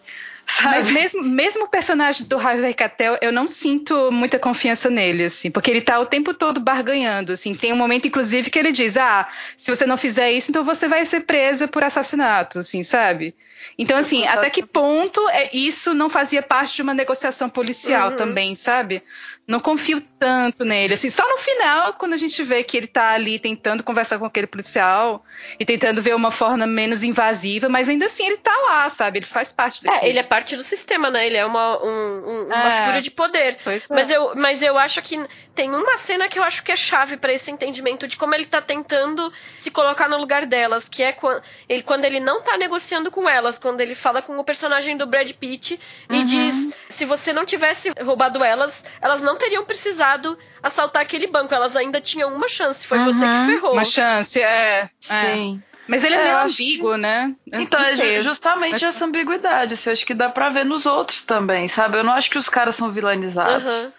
Sabe? 0.48 0.76
Mas 0.76 0.90
mesmo, 0.90 1.24
mesmo 1.24 1.66
o 1.66 1.68
personagem 1.68 2.28
do 2.28 2.38
Harvey 2.38 2.74
Keitel, 2.74 3.18
eu 3.22 3.32
não 3.32 3.48
sinto 3.48 4.12
muita 4.12 4.38
confiança 4.38 4.90
nele, 4.90 5.26
assim, 5.26 5.50
porque 5.50 5.72
ele 5.72 5.82
tá 5.82 6.00
o 6.00 6.06
tempo 6.06 6.34
todo 6.34 6.60
barganhando, 6.60 7.34
assim. 7.34 7.56
Tem 7.56 7.74
um 7.74 7.78
momento, 7.78 8.08
inclusive, 8.08 8.50
que 8.50 8.60
ele 8.60 8.72
diz, 8.72 8.96
ah, 8.96 9.28
se 9.58 9.74
você 9.74 9.86
não 9.86 9.98
fizer 9.98 10.32
isso, 10.32 10.52
então 10.52 10.64
você 10.64 10.88
vai 10.88 11.06
ser 11.06 11.22
presa 11.22 11.68
por 11.68 11.84
assassinato, 11.84 12.60
assim, 12.60 12.84
sabe? 12.84 13.36
Então, 13.78 13.98
assim, 13.98 14.28
até 14.28 14.50
que 14.50 14.64
ponto 14.64 15.28
é, 15.30 15.50
isso 15.52 15.94
não 15.94 16.10
fazia 16.10 16.42
parte 16.42 16.76
de 16.76 16.82
uma 16.82 16.94
negociação 16.94 17.50
policial 17.50 18.12
uhum. 18.12 18.16
também, 18.16 18.56
sabe? 18.56 19.02
não 19.48 19.60
confio 19.60 20.02
tanto 20.20 20.66
nele. 20.66 20.96
Assim, 20.96 21.10
só 21.10 21.24
no 21.30 21.38
final, 21.38 21.94
quando 21.94 22.14
a 22.14 22.18
gente 22.18 22.42
vê 22.44 22.64
que 22.64 22.76
ele 22.76 22.88
tá 22.88 23.12
ali 23.12 23.38
tentando 23.38 23.84
conversar 23.84 24.18
com 24.18 24.26
aquele 24.26 24.48
policial 24.48 25.24
e 25.60 25.66
tentando 25.66 26.02
ver 26.02 26.16
uma 26.16 26.32
forma 26.32 26.66
menos 26.66 27.04
invasiva, 27.04 27.70
mas 27.70 27.88
ainda 27.88 28.08
assim 28.08 28.26
ele 28.26 28.38
tá 28.38 28.56
lá, 28.68 28.90
sabe? 28.90 29.20
Ele 29.20 29.26
faz 29.26 29.52
parte 29.52 29.86
é, 29.86 29.92
daquilo. 29.92 30.06
É, 30.06 30.10
ele 30.10 30.20
é 30.20 30.24
parte 30.36 30.58
do 30.58 30.64
sistema, 30.64 31.10
né? 31.10 31.26
Ele 31.28 31.38
é 31.38 31.46
uma, 31.46 31.82
um, 31.82 32.46
uma 32.48 32.68
é, 32.68 32.80
figura 32.80 33.02
de 33.02 33.10
poder. 33.10 33.58
É. 33.66 33.80
Mas, 33.90 34.10
eu, 34.10 34.36
mas 34.36 34.62
eu 34.62 34.78
acho 34.78 35.02
que 35.02 35.26
tem 35.54 35.74
uma 35.74 35.96
cena 35.96 36.28
que 36.28 36.38
eu 36.38 36.44
acho 36.44 36.62
que 36.62 36.74
é 36.74 36.76
chave 36.76 37.16
para 37.16 37.32
esse 37.32 37.50
entendimento 37.50 38.06
de 38.06 38.18
como 38.18 38.36
ele 38.36 38.44
tá 38.44 38.62
tentando 38.62 39.32
se 39.58 39.72
colocar 39.72 40.10
no 40.10 40.18
lugar 40.18 40.46
delas, 40.46 40.90
que 40.90 41.02
é 41.02 41.14
quando 41.14 41.42
ele, 41.70 41.84
quando 41.84 42.04
ele 42.04 42.20
não 42.20 42.42
tá 42.42 42.58
negociando 42.58 43.10
com 43.10 43.30
elas, 43.30 43.58
quando 43.58 43.80
ele 43.80 43.96
fala 43.96 44.22
com 44.22 44.38
o 44.38 44.44
personagem 44.44 44.98
do 44.98 45.08
Brad 45.08 45.32
Pitt 45.32 45.80
e 46.10 46.14
uhum. 46.14 46.26
diz: 46.26 46.70
se 46.90 47.06
você 47.06 47.32
não 47.32 47.46
tivesse 47.46 47.94
roubado 48.04 48.44
elas, 48.44 48.84
elas 49.02 49.22
não 49.22 49.38
teriam 49.38 49.64
precisado 49.64 50.38
assaltar 50.62 51.02
aquele 51.02 51.28
banco. 51.28 51.54
elas 51.54 51.78
ainda 51.78 52.02
tinham 52.02 52.36
uma 52.36 52.50
chance, 52.50 52.86
foi 52.86 52.98
uhum, 52.98 53.06
você 53.06 53.26
que 53.26 53.46
ferrou. 53.46 53.72
Uma 53.72 53.86
chance, 53.86 54.42
é. 54.42 54.90
é. 55.10 55.56
Mas 55.88 56.04
ele 56.04 56.16
é, 56.16 56.20
é 56.20 56.24
meio 56.24 56.38
ambíguo, 56.46 56.92
que... 56.92 56.98
né? 56.98 57.36
Eu 57.52 57.62
então, 57.62 57.80
é 57.80 58.24
justamente 58.24 58.84
é... 58.84 58.88
essa 58.88 59.06
ambiguidade. 59.06 59.74
Assim, 59.74 59.90
eu 59.90 59.94
acho 59.94 60.06
que 60.06 60.14
dá 60.14 60.30
pra 60.30 60.50
ver 60.50 60.66
nos 60.66 60.86
outros 60.86 61.24
também, 61.24 61.68
sabe? 61.68 61.98
Eu 61.98 62.04
não 62.04 62.14
acho 62.14 62.30
que 62.30 62.38
os 62.38 62.50
caras 62.50 62.76
são 62.76 62.92
vilanizados. 62.92 63.72
Uhum. 63.72 63.92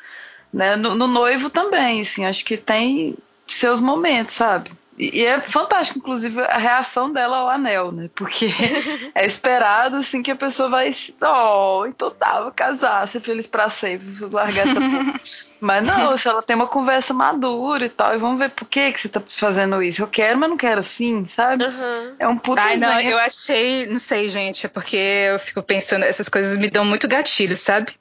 Né? 0.52 0.76
No, 0.76 0.94
no, 0.94 1.06
noivo 1.06 1.50
também, 1.50 2.00
assim, 2.00 2.24
acho 2.24 2.44
que 2.44 2.56
tem 2.56 3.14
seus 3.46 3.80
momentos, 3.80 4.34
sabe? 4.34 4.70
E, 4.98 5.24
é 5.24 5.40
fantástico, 5.40 5.98
inclusive, 5.98 6.40
a 6.40 6.56
reação 6.56 7.12
dela 7.12 7.38
ao 7.38 7.50
anel, 7.50 7.92
né? 7.92 8.08
Porque 8.14 8.46
é 9.14 9.26
esperado, 9.26 9.96
assim, 9.96 10.22
que 10.22 10.30
a 10.30 10.36
pessoa 10.36 10.68
vai. 10.68 10.94
Oh, 11.20 11.84
então 11.86 12.10
tá, 12.10 12.40
vou 12.40 12.52
casar, 12.52 13.06
ser 13.06 13.20
feliz 13.20 13.46
pra 13.46 13.68
sempre, 13.68 14.06
largar 14.30 14.66
essa. 14.66 14.80
mas 15.60 15.86
não, 15.86 16.16
se 16.16 16.28
ela 16.28 16.42
tem 16.42 16.56
uma 16.56 16.66
conversa 16.66 17.12
madura 17.12 17.86
e 17.86 17.88
tal, 17.88 18.14
e 18.14 18.18
vamos 18.18 18.38
ver 18.38 18.50
por 18.50 18.66
que, 18.66 18.92
que 18.92 19.00
você 19.00 19.08
tá 19.08 19.22
fazendo 19.26 19.82
isso. 19.82 20.02
Eu 20.02 20.08
quero, 20.08 20.38
mas 20.38 20.48
não 20.48 20.56
quero 20.56 20.80
assim, 20.80 21.26
sabe? 21.26 21.64
Uhum. 21.64 22.16
É 22.18 22.26
um 22.28 22.38
puta. 22.38 22.62
Ai, 22.62 22.76
não, 22.76 23.00
eu 23.00 23.18
achei, 23.18 23.86
não 23.86 23.98
sei, 23.98 24.28
gente, 24.28 24.66
é 24.66 24.68
porque 24.68 24.96
eu 24.96 25.38
fico 25.38 25.62
pensando, 25.62 26.04
essas 26.04 26.28
coisas 26.28 26.56
me 26.56 26.70
dão 26.70 26.84
muito 26.84 27.06
gatilho, 27.06 27.56
sabe? 27.56 27.92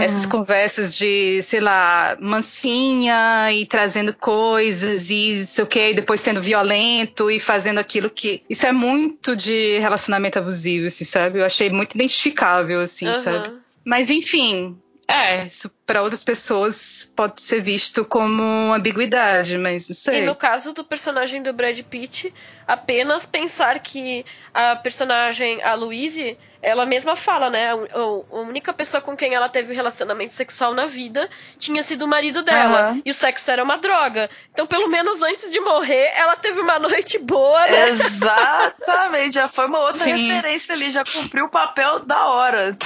Essas 0.00 0.26
conversas 0.26 0.94
de, 0.94 1.42
sei 1.42 1.60
lá, 1.60 2.16
mansinha 2.20 3.52
e 3.52 3.66
trazendo 3.66 4.14
coisas 4.14 5.10
e 5.10 5.46
sei 5.46 5.64
o 5.64 5.66
que, 5.66 5.90
e 5.90 5.94
depois 5.94 6.20
sendo 6.20 6.40
violento 6.40 7.30
e 7.30 7.38
fazendo 7.38 7.78
aquilo 7.78 8.08
que. 8.08 8.42
Isso 8.48 8.66
é 8.66 8.72
muito 8.72 9.36
de 9.36 9.78
relacionamento 9.78 10.38
abusivo, 10.38 10.86
assim, 10.86 11.04
sabe? 11.04 11.38
Eu 11.40 11.44
achei 11.44 11.70
muito 11.70 11.94
identificável, 11.94 12.80
assim, 12.80 13.08
uhum. 13.08 13.14
sabe? 13.14 13.52
Mas 13.84 14.10
enfim, 14.10 14.76
é, 15.12 15.46
isso 15.46 15.70
para 15.84 16.00
outras 16.00 16.24
pessoas 16.24 17.12
pode 17.14 17.42
ser 17.42 17.60
visto 17.60 18.02
como 18.02 18.72
ambiguidade, 18.72 19.58
mas 19.58 19.86
não 19.86 19.94
sei. 19.94 20.22
E 20.22 20.26
no 20.26 20.34
caso 20.34 20.72
do 20.72 20.82
personagem 20.82 21.42
do 21.42 21.52
Brad 21.52 21.78
Pitt, 21.82 22.32
apenas 22.66 23.26
pensar 23.26 23.78
que 23.80 24.24
a 24.54 24.74
personagem, 24.76 25.62
a 25.62 25.74
Louise, 25.74 26.38
ela 26.62 26.86
mesma 26.86 27.14
fala, 27.14 27.50
né? 27.50 27.72
A, 27.72 28.36
única 28.38 28.72
pessoa 28.72 29.02
com 29.02 29.14
quem 29.14 29.34
ela 29.34 29.50
teve 29.50 29.74
relacionamento 29.74 30.32
sexual 30.32 30.72
na 30.72 30.86
vida 30.86 31.28
tinha 31.58 31.82
sido 31.82 32.06
o 32.06 32.08
marido 32.08 32.42
dela. 32.42 32.92
Uhum. 32.92 33.02
E 33.04 33.10
o 33.10 33.14
sexo 33.14 33.50
era 33.50 33.62
uma 33.62 33.76
droga. 33.76 34.30
Então, 34.50 34.66
pelo 34.66 34.88
menos 34.88 35.20
antes 35.20 35.52
de 35.52 35.60
morrer, 35.60 36.10
ela 36.16 36.36
teve 36.36 36.58
uma 36.58 36.78
noite 36.78 37.18
boa, 37.18 37.66
né? 37.66 37.90
Exatamente, 37.90 39.34
já 39.34 39.46
foi 39.46 39.66
uma 39.66 39.80
outra 39.80 40.04
Sim. 40.04 40.28
referência 40.28 40.74
ali, 40.74 40.90
já 40.90 41.04
cumpriu 41.04 41.44
o 41.44 41.50
papel 41.50 42.00
da 42.00 42.28
hora 42.28 42.78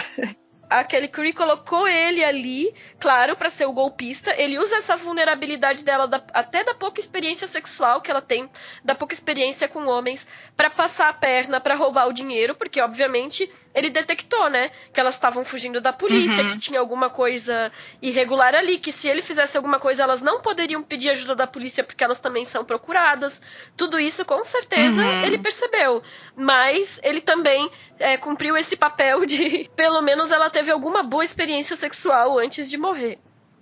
aquele 0.68 1.08
Curry 1.08 1.32
colocou 1.32 1.86
ele 1.88 2.24
ali, 2.24 2.74
claro, 2.98 3.36
para 3.36 3.50
ser 3.50 3.66
o 3.66 3.72
golpista. 3.72 4.34
Ele 4.36 4.58
usa 4.58 4.76
essa 4.76 4.96
vulnerabilidade 4.96 5.84
dela, 5.84 6.06
da, 6.06 6.22
até 6.32 6.64
da 6.64 6.74
pouca 6.74 7.00
experiência 7.00 7.46
sexual 7.46 8.00
que 8.00 8.10
ela 8.10 8.22
tem, 8.22 8.48
da 8.84 8.94
pouca 8.94 9.14
experiência 9.14 9.68
com 9.68 9.86
homens, 9.86 10.26
para 10.56 10.70
passar 10.70 11.08
a 11.08 11.12
perna, 11.12 11.60
para 11.60 11.74
roubar 11.74 12.08
o 12.08 12.12
dinheiro, 12.12 12.54
porque 12.54 12.80
obviamente 12.80 13.50
ele 13.74 13.90
detectou, 13.90 14.48
né, 14.48 14.70
que 14.92 14.98
elas 14.98 15.14
estavam 15.14 15.44
fugindo 15.44 15.80
da 15.80 15.92
polícia, 15.92 16.42
uhum. 16.42 16.50
que 16.50 16.58
tinha 16.58 16.80
alguma 16.80 17.10
coisa 17.10 17.70
irregular 18.00 18.54
ali, 18.54 18.78
que 18.78 18.90
se 18.90 19.08
ele 19.08 19.20
fizesse 19.20 19.56
alguma 19.56 19.78
coisa 19.78 20.02
elas 20.02 20.22
não 20.22 20.40
poderiam 20.40 20.82
pedir 20.82 21.10
ajuda 21.10 21.34
da 21.34 21.46
polícia 21.46 21.84
porque 21.84 22.02
elas 22.02 22.18
também 22.18 22.44
são 22.44 22.64
procuradas. 22.64 23.40
Tudo 23.76 24.00
isso 24.00 24.24
com 24.24 24.44
certeza 24.44 25.02
uhum. 25.02 25.22
ele 25.24 25.38
percebeu, 25.38 26.02
mas 26.34 26.98
ele 27.02 27.20
também 27.20 27.70
é, 27.98 28.16
cumpriu 28.16 28.56
esse 28.56 28.76
papel 28.76 29.26
de, 29.26 29.70
pelo 29.76 30.00
menos 30.00 30.30
ela 30.32 30.48
teve 30.56 30.70
alguma 30.70 31.02
boa 31.02 31.22
experiência 31.22 31.76
sexual 31.76 32.38
antes 32.38 32.70
de 32.70 32.78
morrer. 32.78 33.18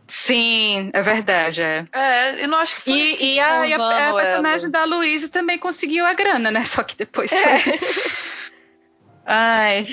Sim, 0.07 0.91
é 0.93 1.03
verdade, 1.03 1.61
é. 1.61 1.85
É, 1.93 2.45
eu 2.45 2.47
não 2.47 2.59
acho 2.59 2.81
que 2.85 2.91
E, 2.93 3.35
e 3.35 3.41
a, 3.41 3.67
e 3.67 3.73
a, 3.73 4.11
a 4.11 4.15
personagem 4.15 4.71
da 4.71 4.85
Luísa 4.85 5.29
também 5.29 5.59
conseguiu 5.59 6.07
a 6.07 6.13
grana, 6.15 6.53
né? 6.53 6.61
Só 6.63 6.85
que 6.85 6.97
depois 6.97 7.33
é. 7.33 7.59
foi. 7.59 7.81
Ai. 9.27 9.89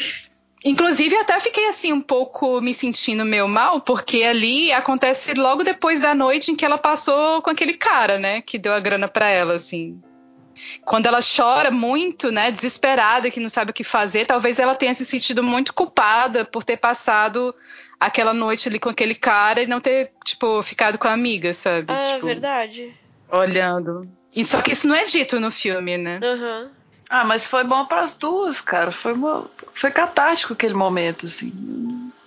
Inclusive, 0.64 1.16
até 1.16 1.40
fiquei 1.40 1.70
assim 1.70 1.92
um 1.92 2.02
pouco 2.02 2.62
me 2.62 2.76
sentindo 2.76 3.26
meio 3.26 3.48
mal, 3.48 3.82
porque 3.82 4.22
ali 4.22 4.72
acontece 4.72 5.34
logo 5.34 5.64
depois 5.64 6.02
da 6.02 6.14
noite 6.14 6.52
em 6.52 6.56
que 6.56 6.64
ela 6.64 6.78
passou 6.78 7.42
com 7.42 7.50
aquele 7.50 7.74
cara, 7.74 8.20
né? 8.20 8.42
Que 8.42 8.60
deu 8.60 8.74
a 8.74 8.80
grana 8.80 9.08
para 9.08 9.28
ela, 9.28 9.56
assim. 9.56 10.00
Quando 10.86 11.06
ela 11.06 11.20
chora 11.22 11.72
muito, 11.72 12.32
né, 12.32 12.52
desesperada, 12.52 13.30
que 13.30 13.40
não 13.40 13.50
sabe 13.50 13.72
o 13.72 13.74
que 13.74 13.84
fazer, 13.84 14.26
talvez 14.26 14.60
ela 14.60 14.76
tenha 14.76 14.94
se 14.94 15.06
sentido 15.06 15.44
muito 15.44 15.74
culpada 15.74 16.46
por 16.46 16.64
ter 16.64 16.78
passado 16.78 17.54
aquela 18.00 18.34
noite 18.34 18.68
ali 18.68 18.80
com 18.80 18.90
aquele 18.90 19.14
cara 19.14 19.62
e 19.62 19.68
não 19.68 19.80
ter, 19.80 20.12
tipo, 20.26 20.62
ficado 20.64 20.98
com 20.98 21.08
a 21.08 21.14
amiga, 21.14 21.54
sabe? 21.54 21.86
Ah, 21.88 22.14
tipo, 22.14 22.26
verdade. 22.26 22.94
Olhando. 23.30 24.10
E 24.36 24.44
só 24.44 24.62
que 24.62 24.72
isso 24.72 24.88
não 24.88 24.96
é 24.96 25.06
dito 25.06 25.40
no 25.40 25.52
filme, 25.52 25.98
né? 25.98 26.20
Uhum. 26.24 26.70
Ah, 27.10 27.26
mas 27.26 27.46
foi 27.46 27.64
bom 27.64 27.86
para 27.86 28.02
as 28.02 28.16
duas, 28.16 28.62
cara. 28.62 28.92
Foi, 28.92 29.14
uma... 29.14 29.46
foi 29.74 29.92
catártico 29.92 30.54
aquele 30.54 30.74
momento, 30.74 31.26
assim. 31.26 31.52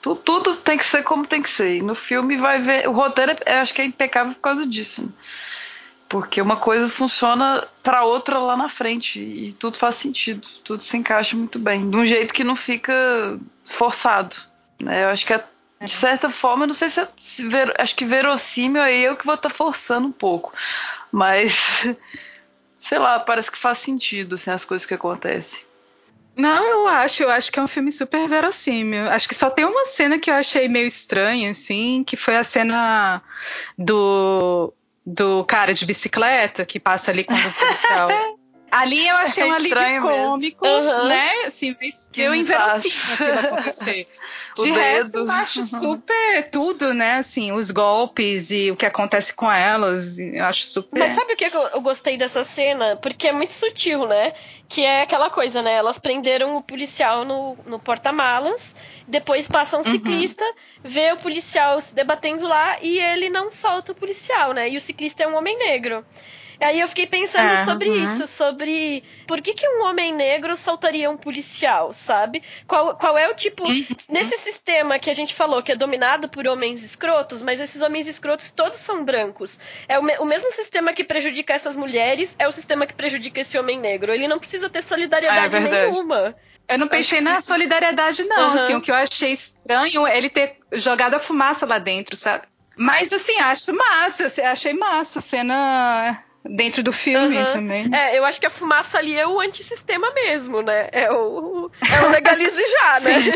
Tudo, 0.02 0.20
tudo, 0.20 0.56
tem 0.56 0.76
que 0.76 0.84
ser 0.84 1.02
como 1.02 1.26
tem 1.26 1.40
que 1.40 1.50
ser. 1.50 1.76
E 1.76 1.82
no 1.82 1.94
filme 1.94 2.36
vai 2.36 2.60
ver. 2.60 2.86
O 2.86 2.92
roteiro, 2.92 3.32
eu 3.46 3.58
acho 3.60 3.72
que 3.72 3.80
é 3.80 3.86
impecável 3.86 4.34
por 4.34 4.40
causa 4.40 4.66
disso. 4.66 5.02
Né? 5.02 5.08
Porque 6.14 6.40
uma 6.40 6.56
coisa 6.56 6.88
funciona 6.88 7.66
para 7.82 8.04
outra 8.04 8.38
lá 8.38 8.56
na 8.56 8.68
frente 8.68 9.18
e 9.18 9.52
tudo 9.52 9.76
faz 9.76 9.96
sentido, 9.96 10.46
tudo 10.62 10.80
se 10.80 10.96
encaixa 10.96 11.36
muito 11.36 11.58
bem, 11.58 11.90
de 11.90 11.96
um 11.96 12.06
jeito 12.06 12.32
que 12.32 12.44
não 12.44 12.54
fica 12.54 13.36
forçado. 13.64 14.36
Né? 14.80 15.02
Eu 15.02 15.08
acho 15.08 15.26
que 15.26 15.34
é, 15.34 15.44
de 15.82 15.90
certa 15.90 16.30
forma, 16.30 16.68
não 16.68 16.72
sei 16.72 16.88
se, 16.88 17.04
se 17.18 17.48
ver, 17.48 17.74
acho 17.80 17.96
que 17.96 18.04
verossímil 18.04 18.80
aí 18.80 19.02
eu 19.02 19.16
que 19.16 19.26
vou 19.26 19.34
estar 19.34 19.48
tá 19.48 19.54
forçando 19.56 20.06
um 20.06 20.12
pouco, 20.12 20.52
mas 21.10 21.82
sei 22.78 23.00
lá, 23.00 23.18
parece 23.18 23.50
que 23.50 23.58
faz 23.58 23.78
sentido 23.78 24.36
assim, 24.36 24.52
as 24.52 24.64
coisas 24.64 24.86
que 24.86 24.94
acontecem. 24.94 25.58
Não, 26.36 26.64
eu 26.64 26.86
acho, 26.86 27.24
eu 27.24 27.28
acho 27.28 27.50
que 27.50 27.58
é 27.58 27.62
um 27.62 27.66
filme 27.66 27.90
super 27.90 28.28
verossímil. 28.28 29.10
Acho 29.10 29.28
que 29.28 29.34
só 29.34 29.50
tem 29.50 29.64
uma 29.64 29.84
cena 29.84 30.16
que 30.16 30.30
eu 30.30 30.34
achei 30.34 30.68
meio 30.68 30.86
estranha, 30.86 31.50
assim, 31.50 32.04
que 32.06 32.16
foi 32.16 32.36
a 32.36 32.44
cena 32.44 33.20
do 33.76 34.72
do 35.04 35.44
cara 35.44 35.74
de 35.74 35.84
bicicleta 35.84 36.64
que 36.64 36.80
passa 36.80 37.10
ali 37.10 37.24
com 37.24 37.34
o 37.34 37.52
policial. 37.52 38.08
Ali 38.70 39.06
eu 39.06 39.16
achei 39.18 39.44
é 39.44 39.46
um 39.46 39.52
alívio 39.52 40.02
cômico, 40.02 40.66
uhum. 40.66 41.06
né? 41.06 41.30
Assim, 41.46 41.76
mas 41.80 42.08
que 42.10 42.20
eu 42.20 42.34
inverossímil 42.34 42.98
aquilo 43.12 43.38
acontecer. 43.38 44.08
De 44.62 44.70
dedo. 44.70 44.78
resto, 44.78 45.18
eu 45.18 45.30
acho 45.30 45.62
super 45.66 46.50
tudo, 46.50 46.94
né? 46.94 47.16
Assim, 47.16 47.52
os 47.52 47.70
golpes 47.70 48.50
e 48.50 48.70
o 48.70 48.76
que 48.76 48.86
acontece 48.86 49.34
com 49.34 49.50
elas, 49.50 50.18
eu 50.18 50.44
acho 50.44 50.66
super. 50.66 50.98
Mas 50.98 51.10
sabe 51.12 51.32
o 51.32 51.36
que 51.36 51.44
eu 51.44 51.80
gostei 51.80 52.16
dessa 52.16 52.44
cena? 52.44 52.96
Porque 52.96 53.28
é 53.28 53.32
muito 53.32 53.52
sutil, 53.52 54.06
né? 54.06 54.32
Que 54.68 54.84
é 54.84 55.02
aquela 55.02 55.30
coisa, 55.30 55.62
né? 55.62 55.74
Elas 55.74 55.98
prenderam 55.98 56.56
o 56.56 56.62
policial 56.62 57.24
no, 57.24 57.56
no 57.66 57.78
porta-malas, 57.78 58.76
depois 59.08 59.48
passa 59.48 59.76
um 59.76 59.80
uhum. 59.80 59.84
ciclista, 59.84 60.44
vê 60.82 61.12
o 61.12 61.16
policial 61.16 61.80
se 61.80 61.94
debatendo 61.94 62.46
lá 62.46 62.78
e 62.80 62.98
ele 62.98 63.28
não 63.30 63.50
solta 63.50 63.92
o 63.92 63.94
policial, 63.94 64.52
né? 64.52 64.68
E 64.68 64.76
o 64.76 64.80
ciclista 64.80 65.22
é 65.22 65.28
um 65.28 65.36
homem 65.36 65.58
negro. 65.58 66.04
Aí 66.60 66.80
eu 66.80 66.88
fiquei 66.88 67.06
pensando 67.06 67.52
é, 67.52 67.64
sobre 67.64 67.88
isso, 67.88 68.26
sobre 68.26 69.02
por 69.26 69.40
que, 69.40 69.54
que 69.54 69.68
um 69.68 69.84
homem 69.84 70.14
negro 70.14 70.56
soltaria 70.56 71.10
um 71.10 71.16
policial, 71.16 71.92
sabe? 71.92 72.42
Qual, 72.66 72.96
qual 72.96 73.18
é 73.18 73.28
o 73.28 73.34
tipo. 73.34 73.64
Nesse 74.08 74.38
sistema 74.38 74.98
que 74.98 75.10
a 75.10 75.14
gente 75.14 75.34
falou, 75.34 75.62
que 75.62 75.72
é 75.72 75.76
dominado 75.76 76.28
por 76.28 76.46
homens 76.46 76.82
escrotos, 76.82 77.42
mas 77.42 77.60
esses 77.60 77.82
homens 77.82 78.06
escrotos 78.06 78.50
todos 78.50 78.78
são 78.78 79.04
brancos. 79.04 79.58
É 79.88 79.98
o, 79.98 80.02
me, 80.02 80.16
o 80.18 80.24
mesmo 80.24 80.50
sistema 80.52 80.92
que 80.92 81.04
prejudica 81.04 81.52
essas 81.52 81.76
mulheres, 81.76 82.34
é 82.38 82.46
o 82.48 82.52
sistema 82.52 82.86
que 82.86 82.94
prejudica 82.94 83.40
esse 83.40 83.58
homem 83.58 83.78
negro. 83.78 84.12
Ele 84.12 84.28
não 84.28 84.38
precisa 84.38 84.68
ter 84.68 84.82
solidariedade 84.82 85.56
é 85.56 85.60
nenhuma. 85.60 86.34
Eu 86.66 86.78
não 86.78 86.88
pensei 86.88 87.20
na 87.20 87.42
solidariedade, 87.42 88.24
não. 88.24 88.50
Uhum. 88.50 88.54
Assim, 88.54 88.74
o 88.74 88.80
que 88.80 88.90
eu 88.90 88.94
achei 88.94 89.32
estranho 89.32 90.06
é 90.06 90.16
ele 90.16 90.30
ter 90.30 90.56
jogado 90.72 91.14
a 91.14 91.18
fumaça 91.18 91.66
lá 91.66 91.78
dentro, 91.78 92.16
sabe? 92.16 92.46
Mas, 92.76 93.12
assim, 93.12 93.38
acho 93.38 93.74
massa. 93.74 94.32
Achei 94.50 94.72
massa 94.72 95.18
a 95.18 95.22
cena 95.22 96.24
dentro 96.44 96.82
do 96.82 96.92
filme 96.92 97.38
uhum. 97.38 97.52
também. 97.52 97.94
É, 97.94 98.18
eu 98.18 98.24
acho 98.24 98.38
que 98.38 98.46
a 98.46 98.50
fumaça 98.50 98.98
ali 98.98 99.16
é 99.16 99.26
o 99.26 99.40
antissistema 99.40 100.12
mesmo, 100.12 100.60
né? 100.60 100.88
É 100.92 101.10
o, 101.10 101.70
é 101.90 102.06
o 102.06 102.10
legalize 102.10 102.62
já, 102.70 103.00
né? 103.00 103.32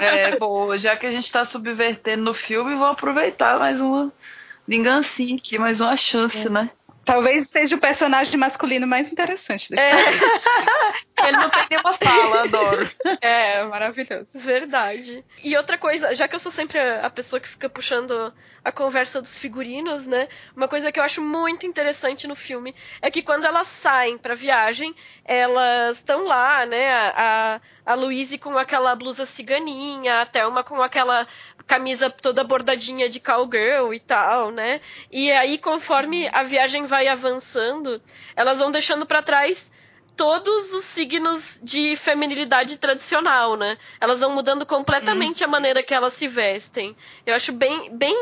é, 0.00 0.36
bom, 0.38 0.76
já 0.76 0.96
que 0.96 1.06
a 1.06 1.10
gente 1.10 1.30
tá 1.30 1.44
subvertendo 1.44 2.24
no 2.24 2.34
filme, 2.34 2.74
vou 2.74 2.86
aproveitar 2.86 3.58
mais 3.58 3.80
uma 3.80 4.12
vingancinha 4.66 5.36
aqui, 5.36 5.58
mais 5.58 5.80
uma 5.80 5.96
chance, 5.96 6.46
é. 6.46 6.50
né? 6.50 6.70
Talvez 7.04 7.48
seja 7.50 7.76
o 7.76 7.78
personagem 7.78 8.38
masculino 8.38 8.86
mais 8.86 9.12
interessante 9.12 9.74
história. 9.74 9.82
É. 9.82 11.13
ele 11.28 11.36
não 11.36 11.50
tem 11.50 11.66
nenhuma 11.70 11.92
fala, 11.92 12.42
adoro. 12.44 12.90
É, 13.20 13.64
maravilhoso. 13.64 14.28
Verdade. 14.34 15.24
E 15.42 15.56
outra 15.56 15.78
coisa, 15.78 16.14
já 16.14 16.28
que 16.28 16.34
eu 16.34 16.38
sou 16.38 16.52
sempre 16.52 16.78
a 16.78 17.10
pessoa 17.10 17.40
que 17.40 17.48
fica 17.48 17.68
puxando 17.68 18.32
a 18.64 18.72
conversa 18.72 19.20
dos 19.20 19.36
figurinos, 19.36 20.06
né? 20.06 20.28
Uma 20.56 20.66
coisa 20.66 20.90
que 20.90 20.98
eu 20.98 21.04
acho 21.04 21.20
muito 21.20 21.66
interessante 21.66 22.26
no 22.26 22.34
filme 22.34 22.74
é 23.02 23.10
que 23.10 23.22
quando 23.22 23.44
elas 23.44 23.68
saem 23.68 24.16
pra 24.16 24.34
viagem, 24.34 24.94
elas 25.24 25.98
estão 25.98 26.24
lá, 26.24 26.64
né? 26.64 26.92
A, 26.92 27.60
a 27.84 27.94
Louise 27.94 28.38
com 28.38 28.56
aquela 28.56 28.94
blusa 28.94 29.26
ciganinha, 29.26 30.22
a 30.22 30.26
Thelma 30.26 30.64
com 30.64 30.80
aquela 30.80 31.26
camisa 31.66 32.08
toda 32.08 32.44
bordadinha 32.44 33.08
de 33.08 33.20
cowgirl 33.20 33.92
e 33.92 34.00
tal, 34.00 34.50
né? 34.50 34.80
E 35.10 35.30
aí, 35.32 35.58
conforme 35.58 36.28
a 36.28 36.42
viagem 36.42 36.86
vai 36.86 37.08
avançando, 37.08 38.00
elas 38.34 38.58
vão 38.58 38.70
deixando 38.70 39.04
para 39.04 39.22
trás 39.22 39.70
todos 40.16 40.72
os 40.72 40.84
signos 40.84 41.60
de 41.62 41.96
feminilidade 41.96 42.78
tradicional, 42.78 43.56
né? 43.56 43.76
Elas 44.00 44.20
vão 44.20 44.30
mudando 44.30 44.64
completamente 44.64 45.42
hum. 45.42 45.46
a 45.46 45.50
maneira 45.50 45.82
que 45.82 45.94
elas 45.94 46.14
se 46.14 46.28
vestem. 46.28 46.96
Eu 47.26 47.34
acho 47.34 47.52
bem, 47.52 47.90
bem 47.96 48.16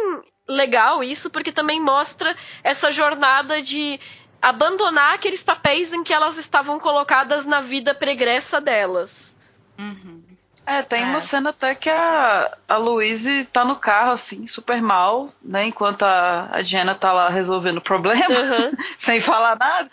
legal 0.48 1.02
isso, 1.02 1.30
porque 1.30 1.52
também 1.52 1.80
mostra 1.80 2.36
essa 2.62 2.90
jornada 2.90 3.60
de 3.60 4.00
abandonar 4.40 5.14
aqueles 5.14 5.42
papéis 5.42 5.92
em 5.92 6.02
que 6.02 6.12
elas 6.12 6.36
estavam 6.36 6.80
colocadas 6.80 7.46
na 7.46 7.60
vida 7.60 7.94
pregressa 7.94 8.60
delas. 8.60 9.38
Uhum. 9.78 10.22
É, 10.64 10.82
tem 10.82 11.02
é. 11.02 11.06
uma 11.06 11.20
cena 11.20 11.50
até 11.50 11.74
que 11.74 11.90
a, 11.90 12.56
a 12.68 12.76
Louise 12.76 13.44
tá 13.52 13.64
no 13.64 13.76
carro, 13.76 14.12
assim, 14.12 14.46
super 14.46 14.80
mal, 14.80 15.32
né? 15.42 15.66
Enquanto 15.66 16.04
a, 16.04 16.48
a 16.52 16.62
Jenna 16.62 16.94
tá 16.94 17.12
lá 17.12 17.28
resolvendo 17.28 17.78
o 17.78 17.82
problema, 17.82 18.28
uhum. 18.28 18.72
sem 18.96 19.20
falar 19.20 19.56
nada. 19.56 19.90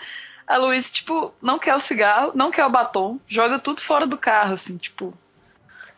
A 0.49 0.57
Louise, 0.57 0.91
tipo, 0.91 1.31
não 1.41 1.59
quer 1.59 1.75
o 1.75 1.79
cigarro, 1.79 2.31
não 2.33 2.49
quer 2.49 2.65
o 2.65 2.69
batom, 2.69 3.19
joga 3.27 3.59
tudo 3.59 3.81
fora 3.81 4.07
do 4.07 4.17
carro, 4.17 4.55
assim, 4.55 4.75
tipo. 4.77 5.13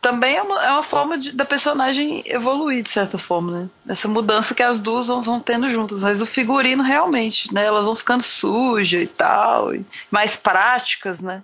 Também 0.02 0.36
é 0.36 0.42
uma, 0.42 0.66
é 0.66 0.72
uma 0.72 0.84
forma 0.84 1.18
de, 1.18 1.32
da 1.32 1.46
personagem 1.46 2.24
evoluir, 2.26 2.84
de 2.84 2.90
certa 2.90 3.18
forma, 3.18 3.52
né? 3.52 3.70
Essa 3.88 4.08
mudança 4.08 4.54
que 4.54 4.64
as 4.64 4.80
duas 4.80 5.08
vão, 5.08 5.22
vão 5.22 5.40
tendo 5.40 5.70
juntas. 5.70 6.02
Mas 6.02 6.22
o 6.22 6.26
figurino, 6.26 6.84
realmente, 6.84 7.54
né? 7.54 7.64
Elas 7.64 7.86
vão 7.86 7.96
ficando 7.96 8.24
sujas 8.24 9.04
e 9.04 9.08
tal, 9.08 9.74
e 9.74 9.86
mais 10.12 10.36
práticas, 10.36 11.22
né? 11.22 11.42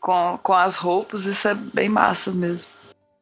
com, 0.00 0.38
com 0.42 0.54
as 0.54 0.74
roupas, 0.76 1.26
isso 1.26 1.46
é 1.46 1.54
bem 1.54 1.88
massa 1.88 2.32
mesmo. 2.32 2.70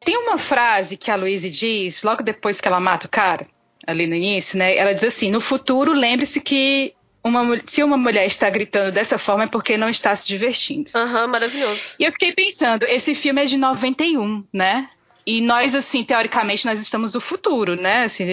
Tem 0.03 0.17
uma 0.17 0.37
frase 0.37 0.95
que 0.95 1.11
a 1.11 1.15
Louise 1.15 1.49
diz, 1.49 2.01
logo 2.03 2.23
depois 2.23 2.61
que 2.61 2.67
ela 2.67 2.79
mata 2.79 3.05
o 3.05 3.09
cara, 3.09 3.45
ali 3.85 4.07
no 4.07 4.15
início, 4.15 4.57
né? 4.57 4.75
Ela 4.75 4.95
diz 4.95 5.03
assim: 5.03 5.29
no 5.29 5.41
futuro, 5.41 5.91
lembre-se 5.91 6.39
que 6.39 6.93
uma, 7.23 7.59
se 7.65 7.83
uma 7.83 7.97
mulher 7.97 8.25
está 8.25 8.49
gritando 8.49 8.91
dessa 8.91 9.17
forma 9.17 9.43
é 9.43 9.47
porque 9.47 9.77
não 9.77 9.89
está 9.89 10.15
se 10.15 10.27
divertindo. 10.27 10.89
Aham, 10.95 11.23
uhum, 11.23 11.31
maravilhoso. 11.31 11.81
E 11.99 12.03
eu 12.03 12.11
fiquei 12.11 12.31
pensando, 12.31 12.83
esse 12.83 13.13
filme 13.13 13.41
é 13.43 13.45
de 13.45 13.57
91, 13.57 14.43
né? 14.53 14.89
E 15.25 15.41
nós, 15.41 15.75
assim, 15.75 16.03
teoricamente, 16.03 16.65
nós 16.65 16.79
estamos 16.79 17.13
no 17.13 17.21
futuro, 17.21 17.75
né? 17.75 18.03
Assim, 18.03 18.25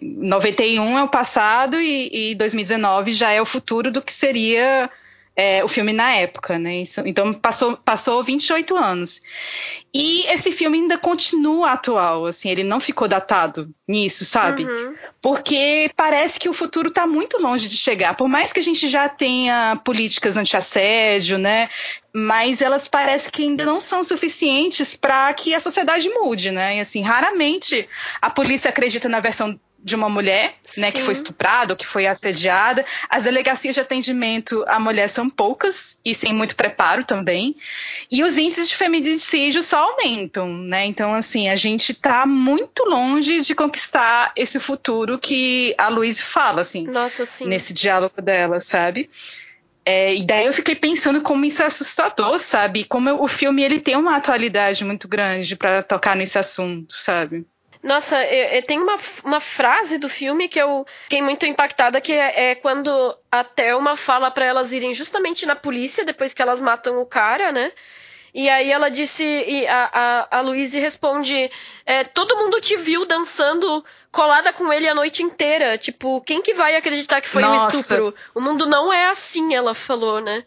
91 0.00 0.98
é, 0.98 1.00
é 1.00 1.04
o 1.04 1.08
passado 1.08 1.80
e, 1.80 2.30
e 2.30 2.34
2019 2.34 3.12
já 3.12 3.30
é 3.30 3.40
o 3.40 3.46
futuro 3.46 3.92
do 3.92 4.02
que 4.02 4.12
seria 4.12 4.90
é, 5.34 5.64
o 5.64 5.68
filme 5.68 5.92
na 5.92 6.14
época, 6.14 6.58
né? 6.58 6.76
Isso, 6.76 7.00
então 7.06 7.32
passou, 7.32 7.76
passou 7.76 8.22
28 8.22 8.76
anos. 8.76 9.22
E 9.94 10.26
esse 10.26 10.52
filme 10.52 10.78
ainda 10.78 10.96
continua 10.96 11.72
atual, 11.72 12.26
assim, 12.26 12.50
ele 12.50 12.64
não 12.64 12.80
ficou 12.80 13.06
datado 13.06 13.70
nisso, 13.86 14.24
sabe? 14.24 14.64
Uhum. 14.64 14.94
Porque 15.20 15.90
parece 15.94 16.40
que 16.40 16.48
o 16.48 16.52
futuro 16.54 16.88
está 16.88 17.06
muito 17.06 17.40
longe 17.40 17.68
de 17.68 17.76
chegar. 17.76 18.14
Por 18.14 18.28
mais 18.28 18.52
que 18.52 18.60
a 18.60 18.62
gente 18.62 18.88
já 18.88 19.08
tenha 19.08 19.78
políticas 19.84 20.36
anti-assédio, 20.36 21.38
né? 21.38 21.68
Mas 22.12 22.62
elas 22.62 22.88
parecem 22.88 23.30
que 23.30 23.42
ainda 23.42 23.64
não 23.64 23.80
são 23.80 24.02
suficientes 24.02 24.94
para 24.94 25.32
que 25.34 25.54
a 25.54 25.60
sociedade 25.60 26.08
mude, 26.08 26.50
né? 26.50 26.76
E 26.76 26.80
assim, 26.80 27.02
raramente 27.02 27.86
a 28.20 28.30
polícia 28.30 28.70
acredita 28.70 29.08
na 29.08 29.20
versão 29.20 29.58
de 29.82 29.96
uma 29.96 30.08
mulher, 30.08 30.54
né, 30.76 30.92
que 30.92 31.02
foi 31.02 31.12
estuprada 31.12 31.72
ou 31.72 31.76
que 31.76 31.86
foi 31.86 32.06
assediada. 32.06 32.84
As 33.08 33.24
delegacias 33.24 33.74
de 33.74 33.80
atendimento 33.80 34.64
à 34.68 34.78
mulher 34.78 35.08
são 35.08 35.28
poucas 35.28 35.98
e 36.04 36.14
sem 36.14 36.32
muito 36.32 36.54
preparo 36.54 37.04
também. 37.04 37.56
E 38.10 38.22
os 38.22 38.38
índices 38.38 38.68
de 38.68 38.76
feminicídio 38.76 39.62
só 39.62 39.90
aumentam, 39.90 40.48
né? 40.48 40.86
Então, 40.86 41.12
assim, 41.14 41.48
a 41.48 41.56
gente 41.56 41.92
está 41.92 42.24
muito 42.24 42.84
longe 42.84 43.40
de 43.40 43.54
conquistar 43.54 44.32
esse 44.36 44.60
futuro 44.60 45.18
que 45.18 45.74
a 45.76 45.88
Luiz 45.88 46.20
fala, 46.20 46.62
assim, 46.62 46.86
Nossa, 46.86 47.24
nesse 47.44 47.72
diálogo 47.72 48.22
dela, 48.22 48.60
sabe? 48.60 49.10
É, 49.84 50.14
e 50.14 50.24
daí 50.24 50.46
eu 50.46 50.52
fiquei 50.52 50.76
pensando 50.76 51.20
como 51.22 51.44
isso 51.44 51.62
é 51.62 51.66
assustador, 51.66 52.38
sabe? 52.38 52.84
Como 52.84 53.10
o 53.20 53.26
filme 53.26 53.64
ele 53.64 53.80
tem 53.80 53.96
uma 53.96 54.16
atualidade 54.16 54.84
muito 54.84 55.08
grande 55.08 55.56
para 55.56 55.82
tocar 55.82 56.14
nesse 56.14 56.38
assunto, 56.38 56.94
sabe? 56.94 57.44
Nossa, 57.82 58.16
tem 58.66 58.80
uma, 58.80 58.96
uma 59.24 59.40
frase 59.40 59.98
do 59.98 60.08
filme 60.08 60.48
que 60.48 60.60
eu 60.60 60.86
fiquei 61.02 61.20
muito 61.20 61.44
impactada, 61.44 62.00
que 62.00 62.12
é, 62.12 62.50
é 62.50 62.54
quando 62.54 63.16
a 63.30 63.42
Thelma 63.42 63.96
fala 63.96 64.30
para 64.30 64.44
elas 64.44 64.72
irem 64.72 64.94
justamente 64.94 65.44
na 65.44 65.56
polícia, 65.56 66.04
depois 66.04 66.32
que 66.32 66.40
elas 66.40 66.60
matam 66.60 67.00
o 67.00 67.06
cara, 67.06 67.50
né? 67.50 67.72
E 68.34 68.48
aí 68.48 68.72
ela 68.72 68.88
disse, 68.88 69.24
e 69.24 69.66
a, 69.66 69.90
a, 69.92 70.38
a 70.38 70.40
Louise 70.40 70.78
responde, 70.80 71.50
é, 71.84 72.02
todo 72.02 72.36
mundo 72.36 72.60
te 72.60 72.76
viu 72.76 73.04
dançando 73.04 73.84
colada 74.10 74.52
com 74.54 74.72
ele 74.72 74.88
a 74.88 74.94
noite 74.94 75.22
inteira. 75.22 75.76
Tipo, 75.76 76.20
quem 76.22 76.40
que 76.40 76.54
vai 76.54 76.74
acreditar 76.74 77.20
que 77.20 77.28
foi 77.28 77.42
Nossa. 77.42 77.76
um 77.76 77.80
estupro? 77.80 78.14
O 78.34 78.40
mundo 78.40 78.64
não 78.64 78.90
é 78.90 79.10
assim, 79.10 79.54
ela 79.54 79.74
falou, 79.74 80.18
né? 80.20 80.44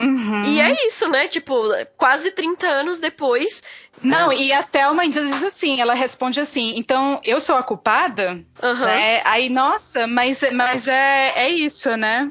Uhum. 0.00 0.42
E 0.44 0.60
é 0.60 0.86
isso, 0.86 1.08
né? 1.08 1.28
Tipo, 1.28 1.54
quase 1.96 2.30
30 2.32 2.66
anos 2.66 2.98
depois. 2.98 3.62
Não, 4.02 4.32
e 4.32 4.52
a 4.52 4.62
Thelma 4.62 5.08
diz 5.08 5.42
assim, 5.42 5.80
ela 5.80 5.94
responde 5.94 6.40
assim, 6.40 6.74
então 6.76 7.20
eu 7.24 7.40
sou 7.40 7.56
a 7.56 7.62
culpada? 7.62 8.44
Uhum. 8.62 8.80
Né? 8.80 9.22
Aí, 9.24 9.48
nossa, 9.48 10.06
mas, 10.06 10.42
mas 10.52 10.88
é, 10.88 11.32
é 11.36 11.48
isso, 11.48 11.96
né? 11.96 12.28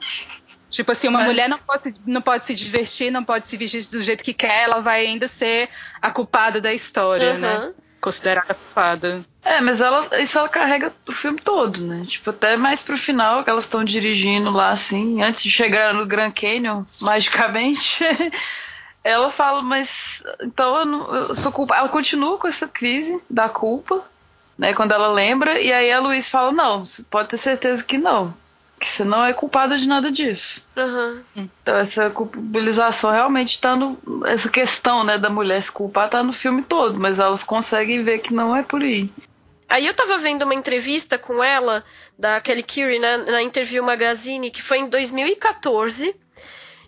Tipo 0.69 0.91
assim, 0.91 1.07
uma 1.07 1.19
mas... 1.19 1.27
mulher 1.27 1.47
não 1.47 1.57
pode, 1.59 1.93
não 2.05 2.21
pode 2.21 2.45
se 2.45 2.55
divertir, 2.55 3.11
não 3.11 3.23
pode 3.23 3.47
se 3.47 3.55
vestir 3.55 3.85
do 3.85 4.01
jeito 4.01 4.23
que 4.23 4.33
quer, 4.33 4.63
ela 4.63 4.79
vai 4.81 5.05
ainda 5.05 5.27
ser 5.27 5.69
a 6.01 6.11
culpada 6.11 6.59
da 6.59 6.73
história, 6.73 7.33
uhum. 7.33 7.39
né? 7.39 7.73
Considerada 8.03 8.53
culpada. 8.53 9.23
É, 9.41 9.61
mas 9.61 9.79
ela, 9.79 10.05
isso 10.21 10.37
ela 10.37 10.49
carrega 10.49 10.91
o 11.07 11.11
filme 11.13 11.39
todo, 11.39 11.79
né? 11.79 12.03
Tipo, 12.05 12.31
até 12.31 12.57
mais 12.57 12.81
pro 12.81 12.97
final, 12.97 13.45
que 13.45 13.49
elas 13.49 13.63
estão 13.63 13.81
dirigindo 13.81 14.51
lá, 14.51 14.71
assim, 14.71 15.23
antes 15.23 15.41
de 15.41 15.49
chegar 15.49 15.93
no 15.93 16.05
Grand 16.05 16.31
Canyon, 16.31 16.83
magicamente, 16.99 18.03
ela 19.05 19.31
fala, 19.31 19.61
mas 19.61 20.21
então 20.41 20.79
eu, 20.79 20.85
não, 20.85 21.15
eu 21.15 21.33
sou 21.33 21.49
culpa. 21.49 21.77
Ela 21.77 21.87
continua 21.87 22.37
com 22.37 22.45
essa 22.45 22.67
crise 22.67 23.21
da 23.29 23.47
culpa, 23.47 24.03
né? 24.57 24.73
Quando 24.73 24.91
ela 24.91 25.07
lembra, 25.07 25.61
e 25.61 25.71
aí 25.71 25.89
a 25.89 26.01
Luiz 26.01 26.27
fala, 26.27 26.51
não, 26.51 26.83
pode 27.09 27.29
ter 27.29 27.37
certeza 27.37 27.81
que 27.81 27.97
não 27.97 28.33
que 28.83 28.89
você 28.89 29.03
não 29.03 29.23
é 29.23 29.33
culpada 29.33 29.77
de 29.77 29.87
nada 29.87 30.11
disso. 30.11 30.65
Uhum. 30.75 31.23
Então 31.35 31.77
essa 31.77 32.09
culpabilização 32.09 33.11
realmente 33.11 33.53
está 33.53 33.75
no. 33.75 33.97
Essa 34.25 34.49
questão 34.49 35.03
né, 35.03 35.17
da 35.17 35.29
mulher 35.29 35.61
se 35.61 35.71
culpar 35.71 36.07
está 36.07 36.21
no 36.21 36.33
filme 36.33 36.61
todo, 36.61 36.99
mas 36.99 37.19
elas 37.19 37.43
conseguem 37.43 38.03
ver 38.03 38.19
que 38.19 38.33
não 38.33 38.55
é 38.55 38.61
por 38.61 38.81
aí. 38.81 39.09
Aí 39.69 39.87
eu 39.87 39.93
tava 39.95 40.17
vendo 40.17 40.43
uma 40.43 40.53
entrevista 40.53 41.17
com 41.17 41.43
ela, 41.43 41.83
da 42.19 42.39
Kelly 42.41 42.63
Curie, 42.63 42.99
né, 42.99 43.17
na 43.17 43.41
Interview 43.41 43.83
Magazine, 43.83 44.51
que 44.51 44.61
foi 44.61 44.79
em 44.79 44.89
2014. 44.89 46.15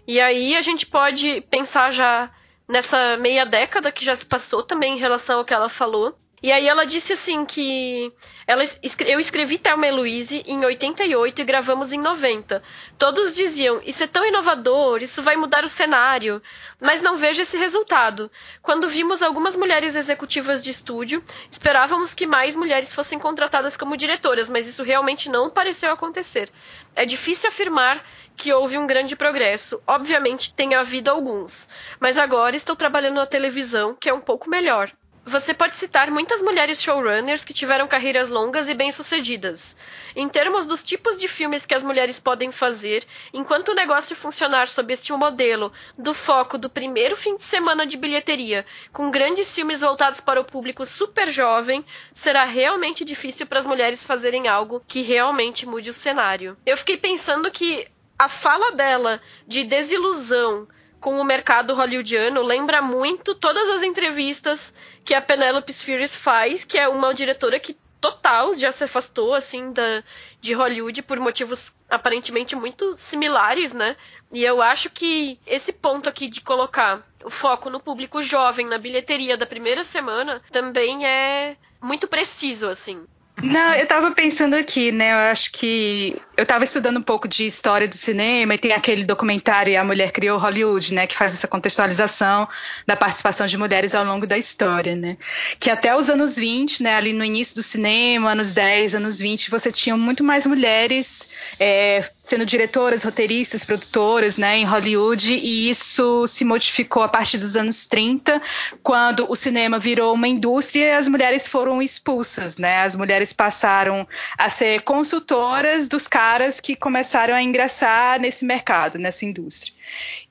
E 0.07 0.19
aí 0.19 0.55
a 0.55 0.61
gente 0.61 0.85
pode 0.85 1.41
pensar 1.49 1.91
já 1.91 2.29
nessa 2.67 3.17
meia 3.17 3.45
década 3.45 3.91
que 3.91 4.05
já 4.05 4.15
se 4.15 4.25
passou 4.25 4.61
também 4.61 4.95
em 4.95 4.99
relação 4.99 5.39
ao 5.39 5.45
que 5.45 5.53
ela 5.53 5.69
falou. 5.69 6.15
E 6.45 6.51
aí 6.51 6.67
ela 6.67 6.85
disse 6.85 7.11
assim 7.11 7.43
que 7.43 8.13
ela, 8.45 8.63
eu 9.07 9.19
escrevi 9.19 9.57
Thelma 9.57 9.87
e 9.87 9.91
Louise 9.91 10.43
em 10.45 10.63
88 10.63 11.41
e 11.41 11.43
gravamos 11.43 11.91
em 11.91 11.99
90. 11.99 12.61
Todos 12.99 13.33
diziam, 13.33 13.81
isso 13.83 14.03
é 14.03 14.05
tão 14.05 14.23
inovador, 14.23 15.01
isso 15.01 15.23
vai 15.23 15.35
mudar 15.35 15.63
o 15.63 15.67
cenário. 15.67 16.39
Mas 16.79 17.01
não 17.01 17.17
vejo 17.17 17.41
esse 17.41 17.57
resultado. 17.57 18.29
Quando 18.61 18.87
vimos 18.87 19.23
algumas 19.23 19.55
mulheres 19.55 19.95
executivas 19.95 20.63
de 20.63 20.69
estúdio, 20.69 21.23
esperávamos 21.49 22.13
que 22.13 22.27
mais 22.27 22.55
mulheres 22.55 22.93
fossem 22.93 23.17
contratadas 23.17 23.75
como 23.75 23.97
diretoras, 23.97 24.47
mas 24.47 24.67
isso 24.67 24.83
realmente 24.83 25.27
não 25.29 25.49
pareceu 25.49 25.91
acontecer. 25.91 26.51
É 26.95 27.07
difícil 27.07 27.49
afirmar 27.49 28.05
que 28.37 28.53
houve 28.53 28.77
um 28.77 28.85
grande 28.85 29.15
progresso. 29.15 29.81
Obviamente 29.87 30.53
tem 30.53 30.75
havido 30.75 31.09
alguns. 31.09 31.67
Mas 31.99 32.19
agora 32.19 32.55
estou 32.55 32.75
trabalhando 32.75 33.15
na 33.15 33.25
televisão, 33.25 33.95
que 33.95 34.11
é 34.11 34.13
um 34.13 34.21
pouco 34.21 34.47
melhor. 34.47 34.93
Você 35.27 35.55
pode 35.55 35.75
citar 35.75 36.11
muitas 36.11 36.39
mulheres 36.39 36.79
showrunners 36.79 37.43
que 37.43 37.51
tiveram 37.51 37.87
carreiras 37.87 38.29
longas 38.29 38.69
e 38.69 38.75
bem-sucedidas. 38.75 39.75
Em 40.15 40.29
termos 40.29 40.67
dos 40.67 40.83
tipos 40.83 41.17
de 41.17 41.27
filmes 41.27 41.65
que 41.65 41.73
as 41.73 41.81
mulheres 41.81 42.19
podem 42.19 42.51
fazer, 42.51 43.03
enquanto 43.33 43.69
o 43.69 43.73
negócio 43.73 44.15
funcionar 44.15 44.67
sob 44.67 44.93
este 44.93 45.11
modelo 45.13 45.73
do 45.97 46.13
foco 46.13 46.59
do 46.59 46.69
primeiro 46.69 47.15
fim 47.15 47.37
de 47.37 47.43
semana 47.43 47.87
de 47.87 47.97
bilheteria, 47.97 48.67
com 48.93 49.09
grandes 49.09 49.53
filmes 49.55 49.81
voltados 49.81 50.19
para 50.19 50.39
o 50.39 50.45
público 50.45 50.85
super 50.85 51.27
jovem, 51.31 51.83
será 52.13 52.45
realmente 52.45 53.03
difícil 53.03 53.47
para 53.47 53.57
as 53.57 53.65
mulheres 53.65 54.05
fazerem 54.05 54.47
algo 54.47 54.83
que 54.87 55.01
realmente 55.01 55.65
mude 55.65 55.89
o 55.89 55.93
cenário. 55.93 56.55
Eu 56.63 56.77
fiquei 56.77 56.97
pensando 56.97 57.49
que 57.49 57.87
a 58.17 58.29
fala 58.29 58.73
dela 58.73 59.19
de 59.47 59.63
desilusão 59.63 60.67
com 61.05 61.19
o 61.19 61.23
mercado 61.23 61.75
hollywoodiano 61.75 62.41
lembra 62.41 62.81
muito 62.81 63.35
todas 63.35 63.69
as 63.69 63.83
entrevistas 63.83 64.73
que 65.03 65.13
a 65.13 65.21
Penelope 65.21 65.71
Spheres 65.71 66.15
faz, 66.15 66.63
que 66.63 66.79
é 66.79 66.87
uma 66.87 67.13
diretora 67.13 67.59
que 67.59 67.77
total 68.01 68.55
já 68.55 68.71
se 68.71 68.85
afastou 68.85 69.35
assim 69.35 69.71
da 69.71 70.01
de 70.41 70.53
Hollywood 70.55 71.03
por 71.03 71.19
motivos 71.19 71.71
aparentemente 71.87 72.55
muito 72.55 72.97
similares, 72.97 73.71
né? 73.71 73.95
E 74.31 74.43
eu 74.43 74.63
acho 74.63 74.89
que 74.89 75.39
esse 75.45 75.71
ponto 75.71 76.09
aqui 76.09 76.27
de 76.27 76.41
colocar 76.41 77.05
o 77.23 77.29
foco 77.29 77.69
no 77.69 77.79
público 77.79 78.19
jovem 78.19 78.65
na 78.65 78.79
bilheteria 78.79 79.37
da 79.37 79.45
primeira 79.45 79.83
semana 79.83 80.41
também 80.51 81.05
é 81.05 81.55
muito 81.79 82.07
preciso 82.07 82.67
assim. 82.67 83.05
Não, 83.43 83.73
eu 83.73 83.85
tava 83.85 84.11
pensando 84.11 84.55
aqui, 84.55 84.91
né? 84.91 85.11
Eu 85.11 85.31
acho 85.31 85.51
que 85.51 86.19
eu 86.37 86.45
tava 86.45 86.63
estudando 86.63 86.97
um 86.97 87.01
pouco 87.01 87.27
de 87.27 87.45
história 87.45 87.87
do 87.87 87.95
cinema 87.95 88.53
e 88.53 88.57
tem 88.57 88.71
aquele 88.71 89.03
documentário 89.03 89.79
A 89.79 89.83
Mulher 89.83 90.11
Criou 90.11 90.37
Hollywood, 90.37 90.93
né? 90.93 91.07
Que 91.07 91.15
faz 91.15 91.33
essa 91.33 91.47
contextualização 91.47 92.47
da 92.85 92.95
participação 92.95 93.47
de 93.47 93.57
mulheres 93.57 93.95
ao 93.95 94.05
longo 94.05 94.27
da 94.27 94.37
história, 94.37 94.95
né? 94.95 95.17
Que 95.59 95.69
até 95.69 95.95
os 95.95 96.09
anos 96.09 96.35
20, 96.35 96.83
né? 96.83 96.95
Ali 96.95 97.13
no 97.13 97.23
início 97.23 97.55
do 97.55 97.63
cinema, 97.63 98.31
anos 98.31 98.51
10, 98.51 98.95
anos 98.95 99.17
20, 99.17 99.49
você 99.49 99.71
tinha 99.71 99.97
muito 99.97 100.23
mais 100.23 100.45
mulheres 100.45 101.29
é, 101.59 102.03
sendo 102.23 102.45
diretoras, 102.45 103.03
roteiristas, 103.03 103.65
produtoras, 103.65 104.37
né? 104.37 104.57
Em 104.57 104.65
Hollywood 104.65 105.33
e 105.33 105.69
isso 105.69 106.27
se 106.27 106.45
modificou 106.45 107.03
a 107.03 107.07
partir 107.07 107.37
dos 107.37 107.55
anos 107.55 107.87
30, 107.87 108.41
quando 108.83 109.25
o 109.29 109.35
cinema 109.35 109.79
virou 109.79 110.13
uma 110.13 110.27
indústria 110.27 110.85
e 110.85 110.91
as 110.91 111.07
mulheres 111.07 111.47
foram 111.47 111.81
expulsas, 111.81 112.57
né? 112.57 112.83
As 112.83 112.95
mulheres 112.95 113.15
mulheres 113.15 113.31
passaram 113.31 114.07
a 114.37 114.49
ser 114.49 114.81
consultoras 114.81 115.87
dos 115.87 116.07
caras 116.25 116.59
que 116.59 116.75
começaram 116.75 117.35
a 117.35 117.41
ingressar 117.43 118.19
nesse 118.19 118.43
mercado, 118.43 118.97
nessa 118.97 119.23
indústria. 119.25 119.75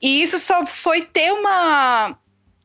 E 0.01 0.21
isso 0.21 0.37
só 0.39 0.65
foi 0.65 1.03
ter 1.03 1.31
uma 1.31 2.17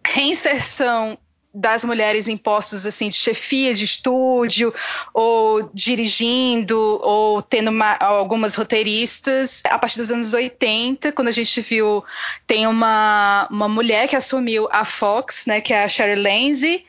reinserção 0.04 1.16
das 1.54 1.84
mulheres 1.84 2.26
em 2.26 2.36
postos 2.36 2.84
assim 2.84 3.08
de 3.08 3.14
chefia 3.14 3.72
de 3.72 3.84
estúdio 3.84 4.74
ou 5.14 5.70
dirigindo 5.72 6.76
ou 7.02 7.40
tendo 7.40 7.68
uma, 7.70 7.96
algumas 8.00 8.54
roteiristas 8.56 9.60
a 9.64 9.76
partir 9.76 9.98
dos 9.98 10.12
anos 10.12 10.32
80 10.32 11.10
quando 11.10 11.26
a 11.26 11.32
gente 11.32 11.60
viu 11.60 12.04
tem 12.46 12.68
uma, 12.68 13.48
uma 13.50 13.68
mulher 13.68 14.06
que 14.06 14.14
assumiu 14.14 14.68
a 14.70 14.84
Fox 14.84 15.44
né 15.44 15.60
que 15.60 15.72
é 15.72 15.82
a 15.82 15.88
Sherry 15.88 16.14
Lindsay 16.14 16.84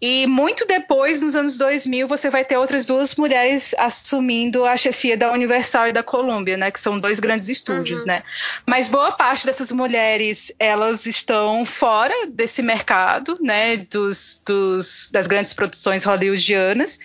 e 0.00 0.26
muito 0.26 0.66
depois, 0.66 1.22
nos 1.22 1.34
anos 1.36 1.56
2000, 1.56 2.06
você 2.06 2.28
vai 2.28 2.44
ter 2.44 2.56
outras 2.56 2.84
duas 2.84 3.14
mulheres 3.14 3.74
assumindo 3.78 4.64
a 4.64 4.76
chefia 4.76 5.16
da 5.16 5.32
Universal 5.32 5.88
e 5.88 5.92
da 5.92 6.02
Columbia, 6.02 6.56
né? 6.56 6.70
Que 6.70 6.80
são 6.80 6.98
dois 6.98 7.20
grandes 7.20 7.48
estúdios, 7.48 8.00
uhum. 8.00 8.06
né? 8.06 8.22
Mas 8.66 8.88
boa 8.88 9.12
parte 9.12 9.46
dessas 9.46 9.72
mulheres, 9.72 10.52
elas 10.58 11.06
estão 11.06 11.64
fora 11.64 12.26
desse 12.28 12.62
mercado, 12.62 13.38
né? 13.40 13.76
Dos, 13.76 14.42
dos, 14.44 15.08
das 15.10 15.26
grandes 15.26 15.52
produções 15.52 16.04
hollywoodianas. 16.04 16.98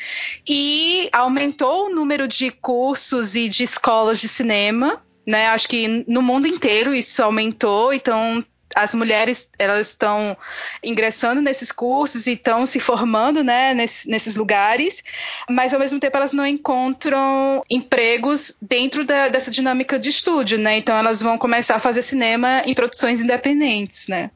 E 0.48 1.10
aumentou 1.12 1.88
o 1.88 1.96
número 1.96 2.28
de 2.28 2.52
cursos 2.52 3.36
e 3.36 3.48
de 3.48 3.64
escolas 3.64 4.20
de 4.20 4.28
cinema 4.28 5.02
né? 5.30 5.46
Acho 5.46 5.70
que 5.70 6.04
no 6.08 6.24
mundo 6.24 6.48
inteiro 6.48 6.92
isso 6.92 7.22
aumentou, 7.22 7.94
então 7.94 8.44
as 8.76 8.94
mulheres 8.94 9.50
elas 9.58 9.90
estão 9.90 10.38
ingressando 10.84 11.42
nesses 11.42 11.72
cursos 11.72 12.28
e 12.28 12.34
estão 12.34 12.66
se 12.66 12.80
formando 12.80 13.44
né, 13.44 13.74
nesses, 13.74 14.06
nesses 14.06 14.36
lugares, 14.36 15.04
mas 15.50 15.74
ao 15.74 15.80
mesmo 15.80 16.00
tempo 16.00 16.16
elas 16.18 16.34
não 16.34 16.46
encontram 16.46 17.64
empregos 17.70 18.56
dentro 18.62 19.04
da, 19.04 19.28
dessa 19.28 19.52
dinâmica 19.52 19.98
de 19.98 20.10
estúdio, 20.10 20.58
né? 20.58 20.78
Então 20.78 20.96
elas 20.96 21.22
vão 21.22 21.38
começar 21.38 21.76
a 21.76 21.80
fazer 21.80 22.02
cinema 22.02 22.64
em 22.66 22.74
produções 22.74 23.22
independentes, 23.22 24.08
né? 24.08 24.32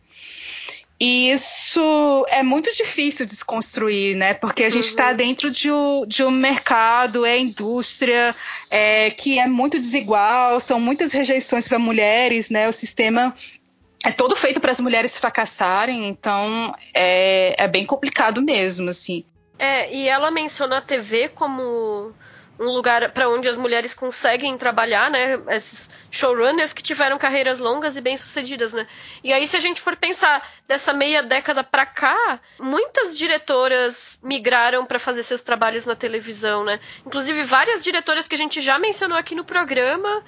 E 0.99 1.31
isso 1.31 2.25
é 2.29 2.41
muito 2.43 2.71
difícil 2.71 3.25
desconstruir, 3.25 4.15
né? 4.15 4.34
Porque 4.34 4.63
a 4.63 4.69
gente 4.69 4.88
está 4.88 5.09
uhum. 5.09 5.15
dentro 5.17 5.51
de 5.51 5.69
um, 5.69 6.05
de 6.07 6.23
um 6.23 6.31
mercado, 6.31 7.25
é 7.25 7.38
indústria, 7.38 8.34
é, 8.71 9.09
que 9.09 9.38
é 9.38 9.45
muito 9.45 9.77
desigual, 9.77 10.59
são 10.61 10.79
muitas 10.79 11.11
rejeições 11.11 11.67
para 11.67 11.77
mulheres, 11.77 12.49
né? 12.49 12.69
O 12.69 12.71
sistema 12.71 13.36
é 14.04 14.12
todo 14.12 14.36
feito 14.36 14.60
para 14.60 14.72
as 14.72 14.80
mulheres 14.80 15.18
fracassarem, 15.18 16.08
então 16.08 16.76
é, 16.93 17.56
é 17.58 17.68
bem 17.68 17.86
complicado 17.86 18.41
mesmo, 18.41 18.89
assim. 18.89 19.24
É, 19.58 19.93
e 19.93 20.08
ela 20.10 20.30
menciona 20.30 20.80
a 20.80 20.82
TV 20.82 21.30
como 21.30 22.14
um 22.60 22.66
lugar 22.66 23.12
para 23.12 23.30
onde 23.30 23.47
as 23.47 23.58
mulheres 23.58 23.93
conseguem 23.93 24.58
trabalhar, 24.58 25.10
né? 25.10 25.39
Esses 25.47 25.89
showrunners 26.12 26.72
que 26.72 26.84
tiveram 26.84 27.18
carreiras 27.18 27.60
longas 27.60 27.95
e 27.95 28.01
bem-sucedidas, 28.01 28.74
né? 28.74 28.88
E 29.24 29.34
aí, 29.34 29.47
se 29.47 29.58
a 29.58 29.60
gente 29.60 29.82
for 29.82 29.95
pensar 29.95 30.47
dessa 30.68 30.93
meia 30.93 31.24
década 31.24 31.64
para 31.64 31.86
cá, 31.86 32.39
muitas 32.60 33.18
diretoras 33.18 34.20
migraram 34.24 34.86
para 34.86 34.99
fazer 34.99 35.24
seus 35.24 35.41
trabalhos 35.41 35.86
na 35.86 35.95
televisão, 35.95 36.64
né? 36.64 36.80
Inclusive, 37.06 37.43
várias 37.43 37.84
diretoras 37.84 38.28
que 38.28 38.36
a 38.36 38.38
gente 38.38 38.62
já 38.62 38.78
mencionou 38.78 39.18
aqui 39.18 39.34
no 39.34 39.43
programa 39.43 40.24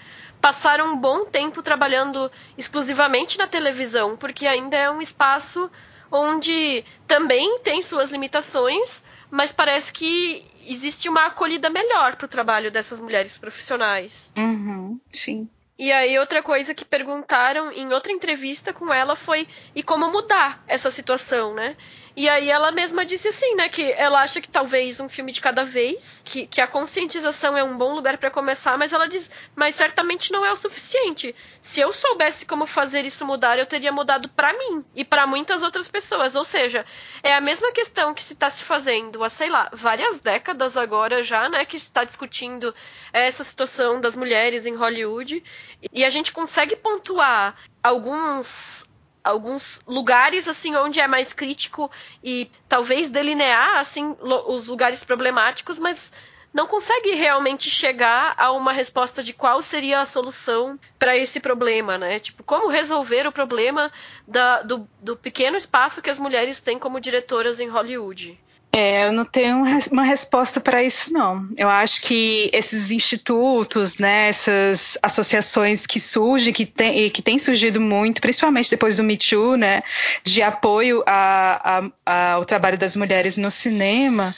passaram 0.46 0.94
um 0.94 0.96
bom 0.96 1.26
tempo 1.26 1.64
trabalhando 1.64 2.32
exclusivamente 2.56 3.36
na 3.36 3.48
televisão, 3.48 4.16
porque 4.16 4.46
ainda 4.46 4.78
é 4.78 4.92
um 4.92 5.02
espaço 5.02 5.72
onde 6.12 6.86
também 7.08 7.58
tem 7.64 7.82
suas 7.82 8.12
limitações, 8.12 9.04
mas 9.32 9.52
parece 9.52 9.92
que 9.92 10.46
existe 10.68 11.10
uma 11.10 11.26
acolhida 11.26 11.68
melhor 11.68 12.16
para 12.16 12.26
o 12.26 12.28
trabalho 12.28 12.70
dessas 12.72 13.00
mulheres 13.00 13.40
profissionais. 13.40 14.32
Uhum, 14.38 15.00
sim. 15.12 15.50
E 15.80 15.92
aí, 15.92 16.20
outra 16.20 16.44
coisa 16.44 16.76
que 16.76 16.86
perguntaram 16.86 17.72
em 17.72 17.92
outra 17.92 18.12
entrevista 18.12 18.72
com 18.72 18.94
ela 18.94 19.16
foi: 19.16 19.48
e 19.74 19.82
como 19.82 20.12
mudar 20.12 20.64
essa 20.68 20.92
situação, 20.92 21.56
né? 21.56 21.76
E 22.16 22.30
aí 22.30 22.50
ela 22.50 22.72
mesma 22.72 23.06
disse 23.06 23.28
assim, 23.28 23.56
né, 23.56 23.68
que 23.68 23.92
ela 23.92 24.22
acha 24.22 24.40
que 24.40 24.48
talvez 24.48 25.02
um 25.02 25.10
filme 25.10 25.34
de 25.34 25.42
cada 25.42 25.66
vez, 25.66 26.22
que, 26.26 26.48
que 26.48 26.62
a 26.62 26.68
conscientização 26.68 27.58
é 27.58 27.64
um 27.64 27.78
bom 27.78 27.94
lugar 27.94 28.18
para 28.18 28.32
começar, 28.32 28.78
mas 28.78 28.94
ela 28.94 29.06
diz, 29.08 29.30
mas 29.54 29.76
certamente 29.76 30.32
não 30.32 30.46
é 30.46 30.52
o 30.52 30.56
suficiente. 30.56 31.36
Se 31.60 31.82
eu 31.82 31.92
soubesse 31.92 32.46
como 32.46 32.66
fazer 32.66 33.04
isso 33.04 33.26
mudar, 33.26 33.60
eu 33.60 33.66
teria 33.66 33.92
mudado 33.92 34.30
para 34.30 34.54
mim 34.54 34.86
e 34.96 35.04
para 35.04 35.28
muitas 35.28 35.62
outras 35.62 35.90
pessoas. 35.90 36.36
Ou 36.36 36.46
seja, 36.46 36.86
é 37.22 37.34
a 37.36 37.42
mesma 37.42 37.74
questão 37.74 38.14
que 38.14 38.24
se 38.24 38.32
está 38.32 38.50
se 38.50 38.64
fazendo 38.64 39.22
há, 39.22 39.30
sei 39.30 39.50
lá, 39.50 39.70
várias 39.74 40.22
décadas 40.22 40.78
agora 40.78 41.22
já, 41.22 41.50
né, 41.50 41.66
que 41.66 41.78
se 41.78 41.88
está 41.88 42.06
discutindo 42.06 42.74
essa 43.12 43.44
situação 43.44 44.00
das 44.00 44.16
mulheres 44.16 44.66
em 44.66 44.76
Hollywood. 44.76 45.44
E 45.92 46.06
a 46.06 46.10
gente 46.10 46.32
consegue 46.32 46.78
pontuar 46.78 47.58
alguns 47.84 48.90
alguns 49.26 49.82
lugares 49.88 50.48
assim 50.48 50.76
onde 50.76 51.00
é 51.00 51.08
mais 51.08 51.34
crítico 51.34 51.90
e 52.24 52.50
talvez 52.70 53.10
delinear 53.10 53.80
assim 53.80 54.16
os 54.22 54.68
lugares 54.68 55.04
problemáticos, 55.04 55.80
mas 55.80 56.14
não 56.54 56.68
consegue 56.68 57.16
realmente 57.16 57.70
chegar 57.70 58.34
a 58.38 58.54
uma 58.54 58.72
resposta 58.72 59.22
de 59.22 59.34
qual 59.34 59.62
seria 59.62 60.00
a 60.00 60.06
solução 60.06 60.80
para 60.98 61.18
esse 61.18 61.42
problema, 61.42 61.98
né? 61.98 62.18
Tipo, 62.18 62.44
como 62.44 62.70
resolver 62.70 63.28
o 63.28 63.32
problema 63.32 63.92
da, 64.26 64.62
do, 64.62 64.88
do 65.02 65.18
pequeno 65.18 65.58
espaço 65.58 66.02
que 66.02 66.10
as 66.10 66.18
mulheres 66.18 66.62
têm 66.62 66.80
como 66.80 67.02
diretoras 67.02 67.60
em 67.60 67.68
Hollywood. 67.68 68.40
É, 68.78 69.08
eu 69.08 69.14
não 69.14 69.24
tenho 69.24 69.64
uma 69.90 70.04
resposta 70.04 70.60
para 70.60 70.84
isso, 70.84 71.14
não. 71.14 71.48
Eu 71.56 71.70
acho 71.70 72.02
que 72.02 72.50
esses 72.52 72.92
institutos, 72.92 73.98
né, 74.00 74.28
essas 74.28 74.98
associações 75.02 75.88
que 75.88 75.98
surgem, 75.98 76.52
que 76.52 76.66
tem, 76.66 77.10
que 77.10 77.40
surgido 77.40 77.80
muito, 77.80 78.20
principalmente 78.20 78.70
depois 78.70 78.98
do 78.98 79.04
Me 79.04 79.16
Too, 79.16 79.56
né, 79.56 79.82
de 80.26 80.42
apoio 80.42 81.02
a, 81.08 81.90
a, 82.06 82.34
ao 82.34 82.44
trabalho 82.44 82.78
das 82.78 82.98
mulheres 82.98 83.38
no 83.38 83.50
cinema, 83.50 84.36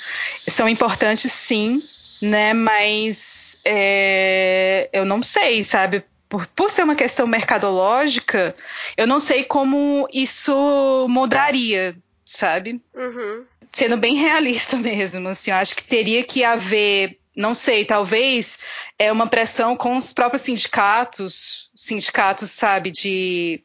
são 0.47 0.69
importantes, 0.69 1.31
sim, 1.31 1.81
né, 2.21 2.53
mas 2.53 3.59
é, 3.65 4.87
eu 4.93 5.03
não 5.03 5.23
sei, 5.23 5.63
sabe? 5.63 6.03
Por, 6.29 6.45
por, 6.45 6.69
ser 6.69 6.83
uma 6.83 6.95
questão 6.95 7.25
mercadológica, 7.25 8.55
eu 8.95 9.07
não 9.07 9.19
sei 9.19 9.43
como 9.43 10.07
isso 10.13 11.07
mudaria, 11.09 11.95
sabe? 12.23 12.79
Uhum 12.93 13.56
sendo 13.71 13.97
bem 13.97 14.15
realista 14.15 14.75
mesmo, 14.77 15.27
assim, 15.29 15.51
eu 15.51 15.57
acho 15.57 15.75
que 15.75 15.83
teria 15.83 16.23
que 16.23 16.43
haver, 16.43 17.17
não 17.35 17.53
sei, 17.53 17.85
talvez 17.85 18.59
é 18.97 19.11
uma 19.11 19.27
pressão 19.27 19.75
com 19.75 19.95
os 19.95 20.13
próprios 20.13 20.43
sindicatos, 20.43 21.69
sindicatos, 21.75 22.51
sabe, 22.51 22.91
de 22.91 23.61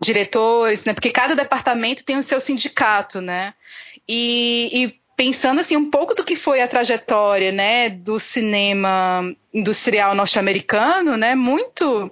diretores, 0.00 0.84
né? 0.84 0.92
Porque 0.92 1.10
cada 1.10 1.34
departamento 1.34 2.04
tem 2.04 2.16
o 2.18 2.22
seu 2.22 2.40
sindicato, 2.40 3.20
né? 3.20 3.54
E, 4.08 4.70
e 4.72 5.00
pensando 5.16 5.60
assim 5.60 5.76
um 5.76 5.90
pouco 5.90 6.14
do 6.14 6.24
que 6.24 6.36
foi 6.36 6.60
a 6.60 6.68
trajetória, 6.68 7.52
né, 7.52 7.88
do 7.88 8.18
cinema 8.18 9.34
industrial 9.52 10.14
norte-americano, 10.14 11.16
né? 11.16 11.34
Muito 11.34 12.10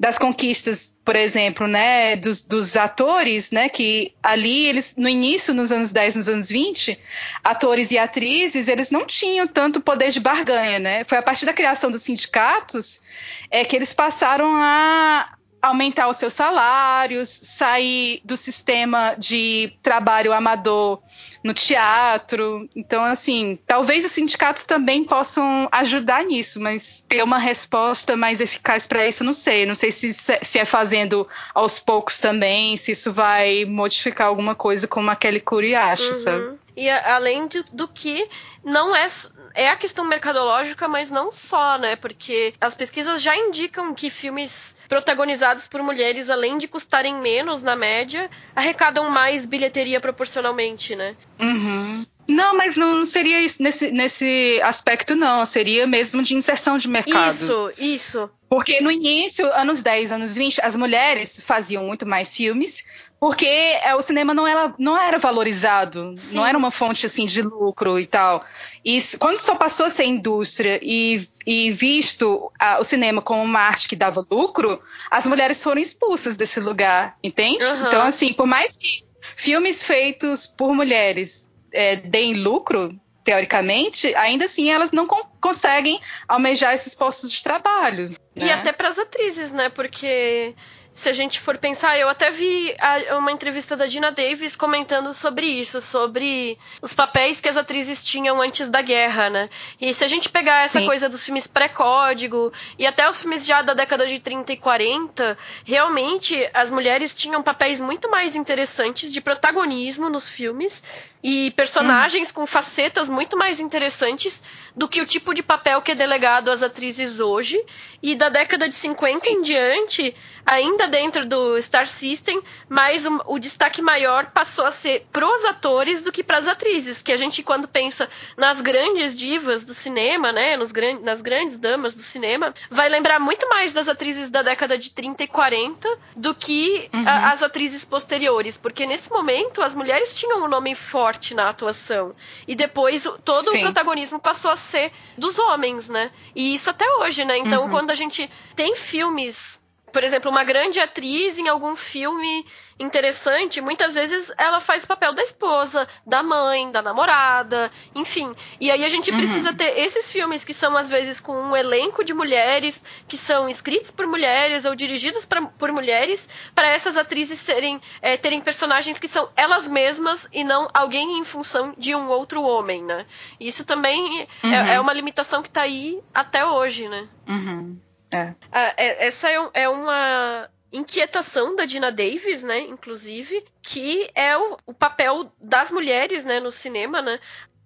das 0.00 0.16
conquistas, 0.16 0.94
por 1.04 1.14
exemplo, 1.14 1.66
né, 1.66 2.16
dos, 2.16 2.42
dos, 2.42 2.74
atores, 2.74 3.50
né, 3.50 3.68
que 3.68 4.14
ali 4.22 4.64
eles 4.64 4.94
no 4.96 5.06
início, 5.06 5.52
nos 5.52 5.70
anos 5.70 5.92
10, 5.92 6.16
nos 6.16 6.26
anos 6.26 6.48
20, 6.48 6.98
atores 7.44 7.90
e 7.90 7.98
atrizes, 7.98 8.66
eles 8.66 8.90
não 8.90 9.04
tinham 9.04 9.46
tanto 9.46 9.78
poder 9.78 10.10
de 10.10 10.18
barganha, 10.18 10.78
né? 10.78 11.04
Foi 11.04 11.18
a 11.18 11.22
partir 11.22 11.44
da 11.44 11.52
criação 11.52 11.90
dos 11.90 12.00
sindicatos 12.00 13.02
é 13.50 13.62
que 13.62 13.76
eles 13.76 13.92
passaram 13.92 14.50
a 14.54 15.34
aumentar 15.60 16.08
os 16.08 16.16
seus 16.16 16.32
salários, 16.32 17.28
sair 17.28 18.22
do 18.24 18.38
sistema 18.38 19.14
de 19.18 19.74
trabalho 19.82 20.32
amador 20.32 21.02
no 21.42 21.54
teatro. 21.54 22.68
Então, 22.76 23.02
assim, 23.02 23.58
talvez 23.66 24.04
os 24.04 24.12
sindicatos 24.12 24.66
também 24.66 25.04
possam 25.04 25.68
ajudar 25.72 26.24
nisso, 26.24 26.60
mas 26.60 27.02
ter 27.08 27.22
uma 27.22 27.38
resposta 27.38 28.16
mais 28.16 28.40
eficaz 28.40 28.86
para 28.86 29.06
isso, 29.06 29.24
não 29.24 29.32
sei. 29.32 29.66
Não 29.66 29.74
sei 29.74 29.90
se, 29.90 30.12
se 30.12 30.58
é 30.58 30.64
fazendo 30.64 31.26
aos 31.54 31.78
poucos 31.78 32.18
também, 32.18 32.76
se 32.76 32.92
isso 32.92 33.12
vai 33.12 33.64
modificar 33.64 34.26
alguma 34.26 34.54
coisa, 34.54 34.86
como 34.86 35.10
a 35.10 35.16
Kelly 35.16 35.40
Curry 35.40 35.74
acha, 35.74 36.04
uhum. 36.04 36.14
sabe? 36.14 36.58
E 36.76 36.88
além 36.88 37.46
de, 37.48 37.62
do 37.72 37.88
que 37.88 38.28
não 38.64 38.94
é 38.94 39.06
é 39.54 39.68
a 39.68 39.76
questão 39.76 40.04
mercadológica, 40.04 40.88
mas 40.88 41.10
não 41.10 41.32
só, 41.32 41.78
né? 41.78 41.96
Porque 41.96 42.54
as 42.60 42.74
pesquisas 42.74 43.22
já 43.22 43.36
indicam 43.36 43.94
que 43.94 44.10
filmes 44.10 44.76
protagonizados 44.88 45.66
por 45.66 45.82
mulheres, 45.82 46.30
além 46.30 46.58
de 46.58 46.68
custarem 46.68 47.14
menos 47.20 47.62
na 47.62 47.76
média, 47.76 48.30
arrecadam 48.54 49.08
mais 49.10 49.46
bilheteria 49.46 50.00
proporcionalmente, 50.00 50.96
né? 50.96 51.16
Uhum. 51.40 52.04
Não, 52.28 52.56
mas 52.56 52.76
não 52.76 53.04
seria 53.04 53.40
isso 53.40 53.62
nesse, 53.62 53.90
nesse 53.90 54.60
aspecto, 54.62 55.16
não. 55.16 55.44
Seria 55.44 55.86
mesmo 55.86 56.22
de 56.22 56.34
inserção 56.34 56.78
de 56.78 56.86
mercado. 56.86 57.30
Isso, 57.32 57.72
isso. 57.76 58.30
Porque 58.48 58.80
no 58.80 58.90
início, 58.90 59.52
anos 59.52 59.82
10, 59.82 60.12
anos 60.12 60.36
20, 60.36 60.60
as 60.60 60.76
mulheres 60.76 61.42
faziam 61.44 61.84
muito 61.84 62.06
mais 62.06 62.34
filmes, 62.34 62.84
porque 63.20 63.46
é, 63.46 63.94
o 63.94 64.00
cinema 64.00 64.32
não 64.32 64.46
era, 64.46 64.74
não 64.78 64.98
era 64.98 65.18
valorizado, 65.18 66.14
Sim. 66.16 66.38
não 66.38 66.46
era 66.46 66.56
uma 66.56 66.70
fonte 66.70 67.04
assim 67.04 67.26
de 67.26 67.42
lucro 67.42 68.00
e 68.00 68.06
tal. 68.06 68.42
E 68.82 68.98
quando 69.18 69.38
só 69.38 69.54
passou 69.54 69.84
a 69.84 69.90
ser 69.90 70.04
indústria 70.04 70.80
e, 70.82 71.28
e 71.46 71.70
visto 71.70 72.50
a, 72.58 72.80
o 72.80 72.84
cinema 72.84 73.20
como 73.20 73.42
uma 73.42 73.60
arte 73.60 73.86
que 73.86 73.94
dava 73.94 74.26
lucro, 74.30 74.80
as 75.10 75.26
mulheres 75.26 75.62
foram 75.62 75.82
expulsas 75.82 76.34
desse 76.34 76.60
lugar, 76.60 77.18
entende? 77.22 77.62
Uhum. 77.62 77.86
Então, 77.88 78.00
assim, 78.06 78.32
por 78.32 78.46
mais 78.46 78.74
que 78.74 79.04
filmes 79.36 79.82
feitos 79.84 80.46
por 80.46 80.74
mulheres 80.74 81.50
é, 81.74 81.96
deem 81.96 82.32
lucro, 82.32 82.88
teoricamente, 83.22 84.14
ainda 84.14 84.46
assim 84.46 84.70
elas 84.70 84.92
não 84.92 85.06
con 85.06 85.20
conseguem 85.42 86.00
almejar 86.26 86.72
esses 86.72 86.94
postos 86.94 87.30
de 87.30 87.42
trabalho. 87.42 88.08
Né? 88.34 88.46
E 88.46 88.50
até 88.50 88.72
para 88.72 88.88
as 88.88 88.98
atrizes, 88.98 89.50
né? 89.50 89.68
Porque 89.68 90.54
se 91.00 91.08
a 91.08 91.14
gente 91.14 91.40
for 91.40 91.56
pensar, 91.56 91.98
eu 91.98 92.10
até 92.10 92.30
vi 92.30 92.76
a, 92.78 93.16
uma 93.16 93.32
entrevista 93.32 93.74
da 93.74 93.86
Dina 93.86 94.12
Davis 94.12 94.54
comentando 94.54 95.14
sobre 95.14 95.46
isso, 95.46 95.80
sobre 95.80 96.58
os 96.82 96.92
papéis 96.92 97.40
que 97.40 97.48
as 97.48 97.56
atrizes 97.56 98.04
tinham 98.04 98.38
antes 98.38 98.68
da 98.68 98.82
guerra, 98.82 99.30
né? 99.30 99.48
E 99.80 99.94
se 99.94 100.04
a 100.04 100.06
gente 100.06 100.28
pegar 100.28 100.62
essa 100.62 100.78
Sim. 100.78 100.84
coisa 100.84 101.08
dos 101.08 101.24
filmes 101.24 101.46
pré-código 101.46 102.52
e 102.78 102.86
até 102.86 103.08
os 103.08 103.22
filmes 103.22 103.46
já 103.46 103.62
da 103.62 103.72
década 103.72 104.06
de 104.06 104.18
30 104.18 104.52
e 104.52 104.56
40, 104.58 105.38
realmente 105.64 106.36
as 106.52 106.70
mulheres 106.70 107.16
tinham 107.16 107.42
papéis 107.42 107.80
muito 107.80 108.10
mais 108.10 108.36
interessantes 108.36 109.10
de 109.10 109.22
protagonismo 109.22 110.10
nos 110.10 110.28
filmes 110.28 110.84
e 111.22 111.50
personagens 111.52 112.30
hum. 112.30 112.34
com 112.34 112.46
facetas 112.46 113.08
muito 113.08 113.36
mais 113.36 113.60
interessantes 113.60 114.42
do 114.74 114.88
que 114.88 115.00
o 115.00 115.06
tipo 115.06 115.34
de 115.34 115.42
papel 115.42 115.82
que 115.82 115.92
é 115.92 115.94
delegado 115.94 116.50
às 116.50 116.62
atrizes 116.62 117.20
hoje. 117.20 117.62
E 118.02 118.14
da 118.14 118.30
década 118.30 118.66
de 118.66 118.74
50 118.74 119.18
Sim. 119.18 119.28
em 119.28 119.42
diante, 119.42 120.14
ainda 120.46 120.88
dentro 120.88 121.26
do 121.26 121.60
Star 121.60 121.86
System, 121.86 122.40
mas 122.66 123.04
o, 123.04 123.20
o 123.26 123.38
destaque 123.38 123.82
maior 123.82 124.30
passou 124.30 124.64
a 124.64 124.70
ser 124.70 125.06
pros 125.12 125.44
atores 125.44 126.02
do 126.02 126.10
que 126.10 126.24
para 126.24 126.38
as 126.38 126.48
atrizes, 126.48 127.02
que 127.02 127.12
a 127.12 127.16
gente 127.18 127.42
quando 127.42 127.68
pensa 127.68 128.08
nas 128.38 128.62
grandes 128.62 129.14
divas 129.14 129.64
do 129.64 129.74
cinema, 129.74 130.32
né, 130.32 130.56
nos 130.56 130.72
gran 130.72 130.98
nas 131.00 131.20
grandes 131.20 131.58
damas 131.58 131.92
do 131.94 132.00
cinema, 132.00 132.54
vai 132.70 132.88
lembrar 132.88 133.20
muito 133.20 133.46
mais 133.50 133.74
das 133.74 133.86
atrizes 133.86 134.30
da 134.30 134.42
década 134.42 134.78
de 134.78 134.90
30 134.90 135.24
e 135.24 135.28
40 135.28 135.98
do 136.16 136.34
que 136.34 136.88
uhum. 136.94 137.06
a, 137.06 137.32
as 137.32 137.42
atrizes 137.42 137.84
posteriores, 137.84 138.56
porque 138.56 138.86
nesse 138.86 139.10
momento 139.10 139.60
as 139.60 139.74
mulheres 139.74 140.14
tinham 140.14 140.42
um 140.42 140.48
nome 140.48 140.74
forte 140.74 141.09
na 141.34 141.48
atuação 141.48 142.14
e 142.46 142.54
depois 142.54 143.04
todo 143.24 143.50
Sim. 143.50 143.58
o 143.58 143.60
protagonismo 143.62 144.18
passou 144.18 144.50
a 144.50 144.56
ser 144.56 144.92
dos 145.16 145.38
homens, 145.38 145.88
né? 145.88 146.10
E 146.34 146.54
isso 146.54 146.70
até 146.70 146.88
hoje, 146.98 147.24
né? 147.24 147.38
Então, 147.38 147.64
uhum. 147.64 147.70
quando 147.70 147.90
a 147.90 147.94
gente 147.94 148.30
tem 148.54 148.76
filmes 148.76 149.60
por 149.92 150.04
exemplo, 150.04 150.30
uma 150.30 150.44
grande 150.44 150.78
atriz 150.78 151.38
em 151.38 151.48
algum 151.48 151.74
filme 151.74 152.46
interessante, 152.80 153.60
muitas 153.60 153.94
vezes 153.94 154.32
ela 154.38 154.58
faz 154.58 154.84
o 154.84 154.88
papel 154.88 155.12
da 155.12 155.22
esposa, 155.22 155.86
da 156.06 156.22
mãe, 156.22 156.72
da 156.72 156.80
namorada, 156.80 157.70
enfim. 157.94 158.34
E 158.58 158.70
aí 158.70 158.82
a 158.82 158.88
gente 158.88 159.10
uhum. 159.10 159.18
precisa 159.18 159.52
ter 159.52 159.78
esses 159.78 160.10
filmes 160.10 160.44
que 160.44 160.54
são, 160.54 160.74
às 160.76 160.88
vezes, 160.88 161.20
com 161.20 161.32
um 161.32 161.54
elenco 161.54 162.02
de 162.02 162.14
mulheres, 162.14 162.82
que 163.06 163.18
são 163.18 163.48
escritos 163.50 163.90
por 163.90 164.06
mulheres 164.06 164.64
ou 164.64 164.74
dirigidos 164.74 165.26
pra, 165.26 165.42
por 165.42 165.70
mulheres, 165.70 166.26
para 166.54 166.68
essas 166.68 166.96
atrizes 166.96 167.38
serem, 167.38 167.80
é, 168.00 168.16
terem 168.16 168.40
personagens 168.40 168.98
que 168.98 169.06
são 169.06 169.28
elas 169.36 169.68
mesmas 169.68 170.26
e 170.32 170.42
não 170.42 170.68
alguém 170.72 171.18
em 171.18 171.24
função 171.24 171.74
de 171.76 171.94
um 171.94 172.08
outro 172.08 172.42
homem, 172.42 172.82
né? 172.82 173.04
Isso 173.38 173.66
também 173.66 174.22
é, 174.22 174.46
uhum. 174.46 174.54
é, 174.54 174.74
é, 174.76 174.80
uma 174.80 174.94
limitação 174.94 175.42
que 175.42 175.48
está 175.48 175.62
aí 175.62 176.00
até 176.14 176.46
hoje, 176.46 176.88
né? 176.88 177.06
Uhum. 177.28 177.78
É. 178.10 178.34
Ah, 178.50 178.74
é, 178.76 179.06
essa 179.06 179.28
é, 179.30 179.50
é 179.54 179.68
uma 179.68 180.48
inquietação 180.72 181.56
da 181.56 181.64
Dina 181.64 181.90
Davis, 181.90 182.42
né, 182.42 182.60
inclusive, 182.60 183.44
que 183.62 184.08
é 184.14 184.36
o, 184.36 184.56
o, 184.66 184.74
papel 184.74 185.32
das 185.40 185.70
mulheres, 185.70 186.24
né, 186.24 186.40
no 186.40 186.52
cinema, 186.52 187.02
né? 187.02 187.18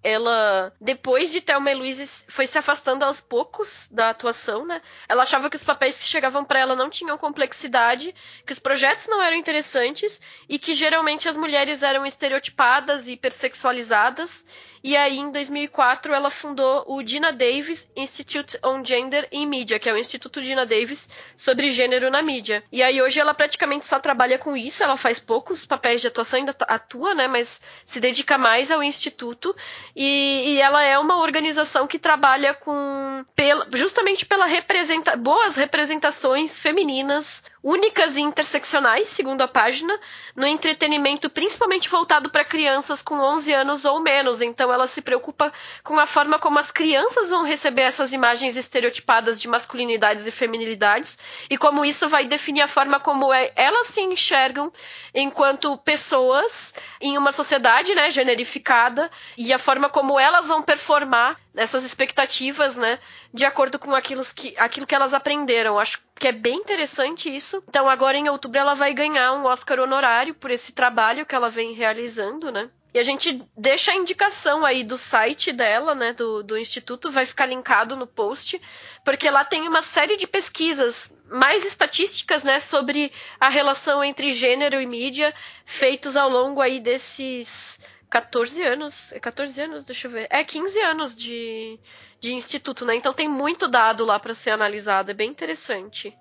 Ela, 0.07 0.71
depois 0.79 1.31
de 1.31 1.41
Thelma 1.41 1.71
e 1.71 2.05
foi 2.27 2.45
se 2.45 2.59
afastando 2.59 3.03
aos 3.03 3.19
poucos 3.19 3.87
da 3.89 4.11
atuação, 4.11 4.63
né? 4.63 4.79
Ela 5.09 5.23
achava 5.23 5.49
que 5.49 5.55
os 5.55 5.63
papéis 5.63 5.97
que 5.97 6.05
chegavam 6.05 6.45
para 6.45 6.59
ela 6.59 6.75
não 6.75 6.91
tinham 6.91 7.17
complexidade, 7.17 8.13
que 8.45 8.53
os 8.53 8.59
projetos 8.59 9.07
não 9.07 9.19
eram 9.19 9.35
interessantes 9.35 10.21
e 10.47 10.59
que 10.59 10.75
geralmente 10.75 11.27
as 11.27 11.35
mulheres 11.35 11.81
eram 11.81 12.05
estereotipadas 12.05 13.07
e 13.07 13.13
hipersexualizadas 13.13 14.45
e 14.87 14.95
aí, 14.95 15.17
em 15.17 15.31
2004, 15.31 16.13
ela 16.13 16.29
fundou 16.29 16.85
o 16.85 17.01
Dina 17.01 17.33
Davis 17.33 17.91
Institute 17.95 18.55
on 18.63 18.85
Gender 18.85 19.27
in 19.31 19.47
Media, 19.47 19.79
que 19.79 19.89
é 19.89 19.91
o 19.91 19.97
Instituto 19.97 20.43
Dina 20.43 20.63
Davis 20.63 21.09
sobre 21.35 21.71
gênero 21.71 22.11
na 22.11 22.21
mídia. 22.21 22.63
E 22.71 22.83
aí, 22.83 23.01
hoje, 23.01 23.19
ela 23.19 23.33
praticamente 23.33 23.87
só 23.87 23.97
trabalha 23.97 24.37
com 24.37 24.55
isso, 24.55 24.83
ela 24.83 24.95
faz 24.95 25.19
poucos 25.19 25.65
papéis 25.65 26.01
de 26.01 26.07
atuação, 26.07 26.37
ainda 26.37 26.55
atua, 26.67 27.15
né, 27.15 27.27
mas 27.27 27.63
se 27.83 27.99
dedica 27.99 28.37
mais 28.37 28.69
ao 28.69 28.83
Instituto. 28.83 29.55
E, 29.95 30.55
e 30.55 30.61
ela 30.61 30.83
é 30.83 30.99
uma 30.99 31.21
organização 31.21 31.87
que 31.87 31.97
trabalha 31.97 32.53
com, 32.53 33.23
pela, 33.33 33.65
justamente 33.73 34.25
pela 34.25 34.45
representa, 34.45 35.15
boas 35.15 35.55
representações 35.55 36.59
femininas 36.59 37.43
únicas 37.65 38.15
e 38.15 38.21
interseccionais, 38.21 39.07
segundo 39.07 39.41
a 39.41 39.47
página, 39.47 39.99
no 40.35 40.45
entretenimento 40.45 41.31
principalmente 41.31 41.89
voltado 41.89 42.29
para 42.29 42.45
crianças 42.45 43.01
com 43.01 43.15
11 43.15 43.51
anos 43.53 43.85
ou 43.85 43.99
menos. 43.99 44.39
Então 44.39 44.71
ela 44.71 44.85
se 44.85 45.01
preocupa 45.01 45.51
com 45.83 45.97
a 45.97 46.05
forma 46.05 46.37
como 46.37 46.59
as 46.59 46.69
crianças 46.69 47.31
vão 47.31 47.43
receber 47.43 47.81
essas 47.81 48.13
imagens 48.13 48.55
estereotipadas 48.55 49.41
de 49.41 49.47
masculinidades 49.47 50.27
e 50.27 50.31
feminilidades 50.31 51.17
e 51.49 51.57
como 51.57 51.83
isso 51.83 52.07
vai 52.07 52.27
definir 52.27 52.61
a 52.61 52.67
forma 52.67 52.99
como 52.99 53.33
é, 53.33 53.51
elas 53.55 53.87
se 53.87 54.01
enxergam 54.01 54.71
enquanto 55.11 55.75
pessoas 55.79 56.75
em 57.01 57.17
uma 57.17 57.31
sociedade, 57.31 57.95
né, 57.95 58.11
generificada 58.11 59.09
e 59.35 59.51
a 59.51 59.57
forma 59.57 59.89
como 59.89 60.19
elas 60.19 60.49
vão 60.49 60.61
performar 60.61 61.39
essas 61.55 61.83
expectativas, 61.83 62.75
né, 62.75 62.99
de 63.35 63.43
acordo 63.43 63.77
com 63.77 63.93
aquilo 63.93 64.23
que, 64.33 64.55
aquilo 64.57 64.87
que 64.87 64.95
elas 64.95 65.13
aprenderam. 65.13 65.77
Acho 65.77 66.01
que 66.15 66.27
é 66.27 66.31
bem 66.31 66.55
interessante 66.55 67.33
isso. 67.33 67.61
Então, 67.67 67.89
agora 67.89 68.17
em 68.17 68.29
outubro 68.29 68.57
ela 68.57 68.73
vai 68.73 68.93
ganhar 68.93 69.33
um 69.33 69.45
Oscar 69.45 69.77
honorário 69.81 70.33
por 70.33 70.51
esse 70.51 70.71
trabalho 70.71 71.25
que 71.25 71.35
ela 71.35 71.49
vem 71.49 71.73
realizando, 71.73 72.49
né? 72.49 72.69
E 72.93 72.97
a 72.97 73.03
gente 73.03 73.43
deixa 73.57 73.91
a 73.91 73.95
indicação 73.95 74.65
aí 74.65 74.81
do 74.81 74.97
site 74.97 75.51
dela, 75.51 75.93
né, 75.93 76.13
do, 76.13 76.41
do 76.41 76.57
Instituto, 76.57 77.11
vai 77.11 77.25
ficar 77.25 77.45
linkado 77.45 77.93
no 77.97 78.07
post, 78.07 78.61
porque 79.03 79.29
lá 79.29 79.43
tem 79.43 79.67
uma 79.67 79.81
série 79.81 80.15
de 80.15 80.25
pesquisas 80.25 81.13
mais 81.29 81.65
estatísticas, 81.65 82.41
né, 82.41 82.57
sobre 82.61 83.11
a 83.37 83.49
relação 83.49 84.01
entre 84.01 84.31
gênero 84.31 84.79
e 84.79 84.85
mídia, 84.85 85.35
feitos 85.65 86.15
ao 86.15 86.29
longo 86.29 86.61
aí 86.61 86.79
desses 86.79 87.81
14 88.09 88.63
anos, 88.63 89.11
é 89.11 89.19
14 89.19 89.61
anos, 89.61 89.83
deixa 89.83 90.07
eu 90.07 90.11
ver, 90.11 90.27
é 90.29 90.41
15 90.41 90.79
anos 90.79 91.13
de, 91.13 91.77
de 92.25 92.33
instituto, 92.33 92.85
né, 92.85 92.95
então 92.95 93.13
tem 93.13 93.29
muito 93.29 93.67
dado 93.67 94.03
lá 94.03 94.19
para 94.19 94.33
ser 94.33 94.49
analisado, 94.49 95.11
é 95.11 95.13
bem 95.13 95.29
interessante. 95.29 96.13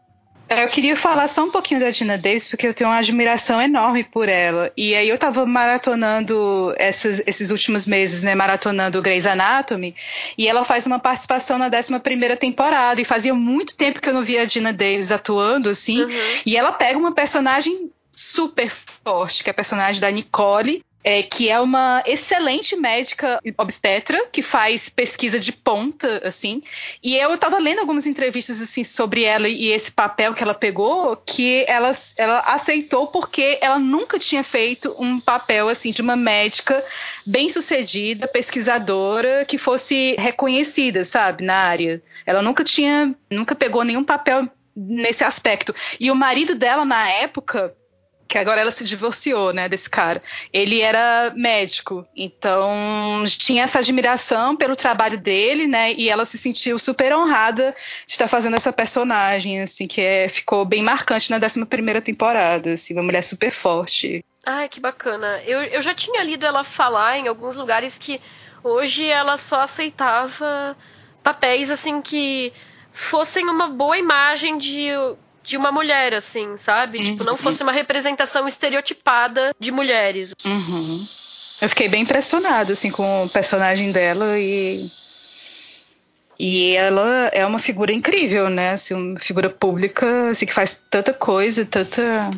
É, 0.46 0.62
eu 0.62 0.68
queria 0.68 0.94
falar 0.94 1.26
só 1.26 1.42
um 1.42 1.50
pouquinho 1.50 1.80
da 1.80 1.90
Dina 1.90 2.18
Davis, 2.18 2.48
porque 2.48 2.66
eu 2.66 2.74
tenho 2.74 2.90
uma 2.90 2.98
admiração 2.98 3.62
enorme 3.62 4.04
por 4.04 4.28
ela. 4.28 4.70
E 4.76 4.94
aí 4.94 5.08
eu 5.08 5.16
tava 5.16 5.46
maratonando 5.46 6.74
essas, 6.76 7.22
esses 7.26 7.50
últimos 7.50 7.86
meses, 7.86 8.22
né? 8.22 8.34
Maratonando 8.34 9.00
Grey's 9.00 9.26
Anatomy. 9.26 9.96
E 10.36 10.46
ela 10.46 10.62
faz 10.62 10.86
uma 10.86 10.98
participação 10.98 11.56
na 11.56 11.70
11 11.74 11.98
primeira 12.00 12.36
temporada. 12.36 13.00
E 13.00 13.06
fazia 13.06 13.32
muito 13.32 13.74
tempo 13.74 14.02
que 14.02 14.08
eu 14.08 14.12
não 14.12 14.22
via 14.22 14.42
a 14.42 14.44
Dina 14.44 14.70
Davis 14.70 15.10
atuando, 15.10 15.70
assim. 15.70 16.02
Uhum. 16.02 16.10
E 16.44 16.58
ela 16.58 16.72
pega 16.72 16.98
uma 16.98 17.12
personagem 17.12 17.90
super 18.12 18.70
forte, 19.02 19.42
que 19.42 19.48
é 19.48 19.52
a 19.52 19.54
personagem 19.54 19.98
da 19.98 20.10
Nicole, 20.10 20.84
é, 21.04 21.22
que 21.22 21.50
é 21.50 21.60
uma 21.60 22.02
excelente 22.06 22.74
médica 22.74 23.38
obstetra 23.58 24.26
que 24.32 24.42
faz 24.42 24.88
pesquisa 24.88 25.38
de 25.38 25.52
ponta, 25.52 26.22
assim. 26.24 26.62
E 27.02 27.14
eu 27.14 27.34
estava 27.34 27.58
lendo 27.58 27.80
algumas 27.80 28.06
entrevistas 28.06 28.60
assim 28.62 28.82
sobre 28.82 29.22
ela 29.22 29.46
e 29.46 29.66
esse 29.66 29.92
papel 29.92 30.32
que 30.32 30.42
ela 30.42 30.54
pegou, 30.54 31.14
que 31.16 31.66
ela, 31.68 31.94
ela 32.16 32.40
aceitou 32.40 33.08
porque 33.08 33.58
ela 33.60 33.78
nunca 33.78 34.18
tinha 34.18 34.42
feito 34.42 34.94
um 34.98 35.20
papel 35.20 35.68
assim 35.68 35.90
de 35.90 36.00
uma 36.00 36.16
médica 36.16 36.82
bem 37.26 37.50
sucedida, 37.50 38.26
pesquisadora, 38.26 39.44
que 39.44 39.58
fosse 39.58 40.16
reconhecida, 40.18 41.04
sabe, 41.04 41.44
na 41.44 41.54
área. 41.54 42.02
Ela 42.24 42.40
nunca 42.40 42.64
tinha, 42.64 43.14
nunca 43.30 43.54
pegou 43.54 43.84
nenhum 43.84 44.02
papel 44.02 44.48
nesse 44.74 45.22
aspecto. 45.22 45.74
E 46.00 46.10
o 46.10 46.14
marido 46.14 46.54
dela 46.54 46.84
na 46.84 47.08
época 47.08 47.74
que 48.26 48.38
agora 48.38 48.60
ela 48.60 48.70
se 48.70 48.84
divorciou, 48.84 49.52
né, 49.52 49.68
desse 49.68 49.88
cara. 49.88 50.22
Ele 50.52 50.80
era 50.80 51.32
médico, 51.36 52.06
então 52.16 53.24
tinha 53.26 53.64
essa 53.64 53.78
admiração 53.78 54.56
pelo 54.56 54.74
trabalho 54.76 55.18
dele, 55.18 55.66
né, 55.66 55.92
e 55.92 56.08
ela 56.08 56.26
se 56.26 56.38
sentiu 56.38 56.78
super 56.78 57.14
honrada 57.14 57.74
de 58.06 58.12
estar 58.12 58.28
fazendo 58.28 58.56
essa 58.56 58.72
personagem, 58.72 59.60
assim, 59.60 59.86
que 59.86 60.00
é, 60.00 60.28
ficou 60.28 60.64
bem 60.64 60.82
marcante 60.82 61.30
na 61.30 61.36
11 61.36 61.64
primeira 61.66 62.00
temporada, 62.00 62.72
assim, 62.72 62.94
uma 62.94 63.02
mulher 63.02 63.22
super 63.22 63.50
forte. 63.50 64.24
Ai, 64.44 64.68
que 64.68 64.80
bacana. 64.80 65.42
Eu, 65.44 65.62
eu 65.62 65.80
já 65.80 65.94
tinha 65.94 66.22
lido 66.22 66.44
ela 66.44 66.62
falar 66.62 67.18
em 67.18 67.28
alguns 67.28 67.56
lugares 67.56 67.96
que 67.96 68.20
hoje 68.62 69.06
ela 69.06 69.36
só 69.38 69.62
aceitava 69.62 70.76
papéis, 71.22 71.70
assim, 71.70 72.02
que 72.02 72.52
fossem 72.92 73.48
uma 73.48 73.68
boa 73.68 73.98
imagem 73.98 74.58
de 74.58 74.90
de 75.44 75.58
uma 75.58 75.70
mulher, 75.70 76.14
assim, 76.14 76.56
sabe? 76.56 76.98
Uhum. 76.98 77.12
Tipo, 77.12 77.24
não 77.24 77.36
fosse 77.36 77.62
uma 77.62 77.70
representação 77.70 78.48
estereotipada 78.48 79.54
de 79.60 79.70
mulheres. 79.70 80.32
Uhum. 80.44 81.06
Eu 81.60 81.68
fiquei 81.68 81.86
bem 81.88 82.02
impressionada, 82.02 82.72
assim, 82.72 82.90
com 82.90 83.24
o 83.24 83.28
personagem 83.28 83.92
dela 83.92 84.38
e. 84.38 84.84
E 86.36 86.74
ela 86.74 87.28
é 87.32 87.46
uma 87.46 87.60
figura 87.60 87.92
incrível, 87.92 88.48
né? 88.48 88.72
Assim, 88.72 88.94
uma 88.94 89.20
figura 89.20 89.48
pública, 89.48 90.30
assim, 90.30 90.46
que 90.46 90.52
faz 90.52 90.82
tanta 90.90 91.12
coisa, 91.12 91.64
tanta. 91.64 92.30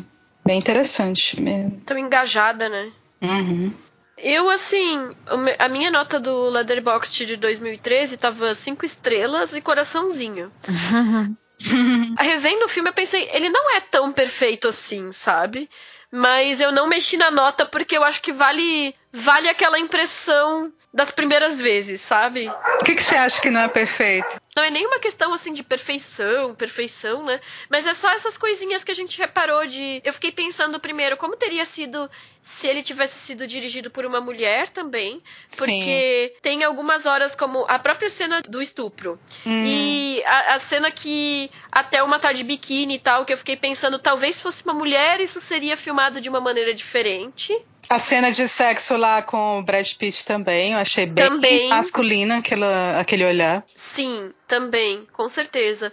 Bem 0.45 0.59
interessante 0.59 1.41
mesmo. 1.41 1.81
Tão 1.85 1.97
engajada, 1.97 2.69
né? 2.69 2.91
Uhum. 3.21 3.73
Eu, 4.17 4.49
assim, 4.49 5.11
a 5.59 5.69
minha 5.69 5.91
nota 5.91 6.19
do 6.19 6.49
Leatherbox 6.49 7.13
de 7.13 7.35
2013 7.37 8.17
tava 8.17 8.55
cinco 8.55 8.85
estrelas 8.85 9.53
e 9.53 9.61
coraçãozinho. 9.61 10.51
Uhum. 10.67 11.35
Revendo 12.19 12.65
o 12.65 12.69
filme, 12.69 12.89
eu 12.89 12.93
pensei, 12.93 13.29
ele 13.33 13.49
não 13.49 13.75
é 13.75 13.81
tão 13.81 14.11
perfeito 14.11 14.67
assim, 14.67 15.11
sabe? 15.11 15.69
Mas 16.11 16.61
eu 16.61 16.71
não 16.71 16.87
mexi 16.87 17.17
na 17.17 17.29
nota 17.29 17.65
porque 17.65 17.97
eu 17.97 18.03
acho 18.03 18.21
que 18.21 18.31
vale 18.31 18.95
vale 19.17 19.49
aquela 19.49 19.79
impressão 19.79 20.71
das 20.93 21.11
primeiras 21.11 21.59
vezes, 21.59 22.01
sabe? 22.01 22.47
O 22.47 22.83
que, 22.83 22.95
que 22.95 23.03
você 23.03 23.15
acha 23.15 23.41
que 23.41 23.49
não 23.49 23.61
é 23.61 23.67
perfeito? 23.67 24.41
Não 24.55 24.63
é 24.63 24.71
nenhuma 24.71 24.99
questão 24.99 25.31
assim 25.33 25.53
de 25.53 25.61
perfeição, 25.61 26.55
perfeição, 26.55 27.23
né? 27.23 27.39
Mas 27.69 27.85
é 27.85 27.93
só 27.93 28.09
essas 28.09 28.37
coisinhas 28.37 28.83
que 28.83 28.89
a 28.89 28.95
gente 28.95 29.15
reparou 29.17 29.67
de. 29.67 30.01
Eu 30.03 30.11
fiquei 30.13 30.31
pensando 30.31 30.79
primeiro 30.79 31.15
como 31.15 31.35
teria 31.35 31.65
sido 31.65 32.09
se 32.41 32.67
ele 32.67 32.81
tivesse 32.81 33.19
sido 33.19 33.45
dirigido 33.45 33.91
por 33.91 34.05
uma 34.05 34.19
mulher 34.19 34.69
também, 34.69 35.21
porque 35.55 36.31
Sim. 36.33 36.39
tem 36.41 36.63
algumas 36.63 37.05
horas 37.05 37.35
como 37.35 37.65
a 37.67 37.77
própria 37.77 38.09
cena 38.09 38.41
do 38.41 38.61
estupro 38.61 39.19
hum. 39.45 39.63
e 39.65 40.23
a, 40.25 40.55
a, 40.55 40.59
cena 40.59 40.89
que 40.89 41.51
até 41.71 42.01
uma 42.01 42.17
tá 42.17 42.31
de 42.31 42.43
biquíni 42.43 42.95
e 42.95 42.99
tal, 42.99 43.25
que 43.25 43.33
eu 43.33 43.37
fiquei 43.37 43.57
pensando 43.57 43.99
talvez 43.99 44.41
fosse 44.41 44.63
uma 44.63 44.73
mulher 44.73 45.19
isso 45.19 45.41
seria 45.41 45.77
filmado 45.77 46.21
de 46.21 46.29
uma 46.29 46.39
maneira 46.39 46.73
diferente. 46.73 47.53
A 47.89 47.99
cena 47.99 48.31
de 48.31 48.47
sexo 48.47 48.97
lá 48.97 49.21
com 49.21 49.59
o 49.59 49.63
Brad 49.63 49.93
Pitt 49.93 50.25
também, 50.25 50.73
eu 50.73 50.79
achei 50.79 51.05
bem 51.05 51.29
também. 51.29 51.69
masculina 51.69 52.37
aquela, 52.39 52.99
aquele 52.99 53.25
olhar. 53.25 53.63
Sim, 53.75 54.33
também, 54.45 55.07
com 55.13 55.29
certeza. 55.29 55.91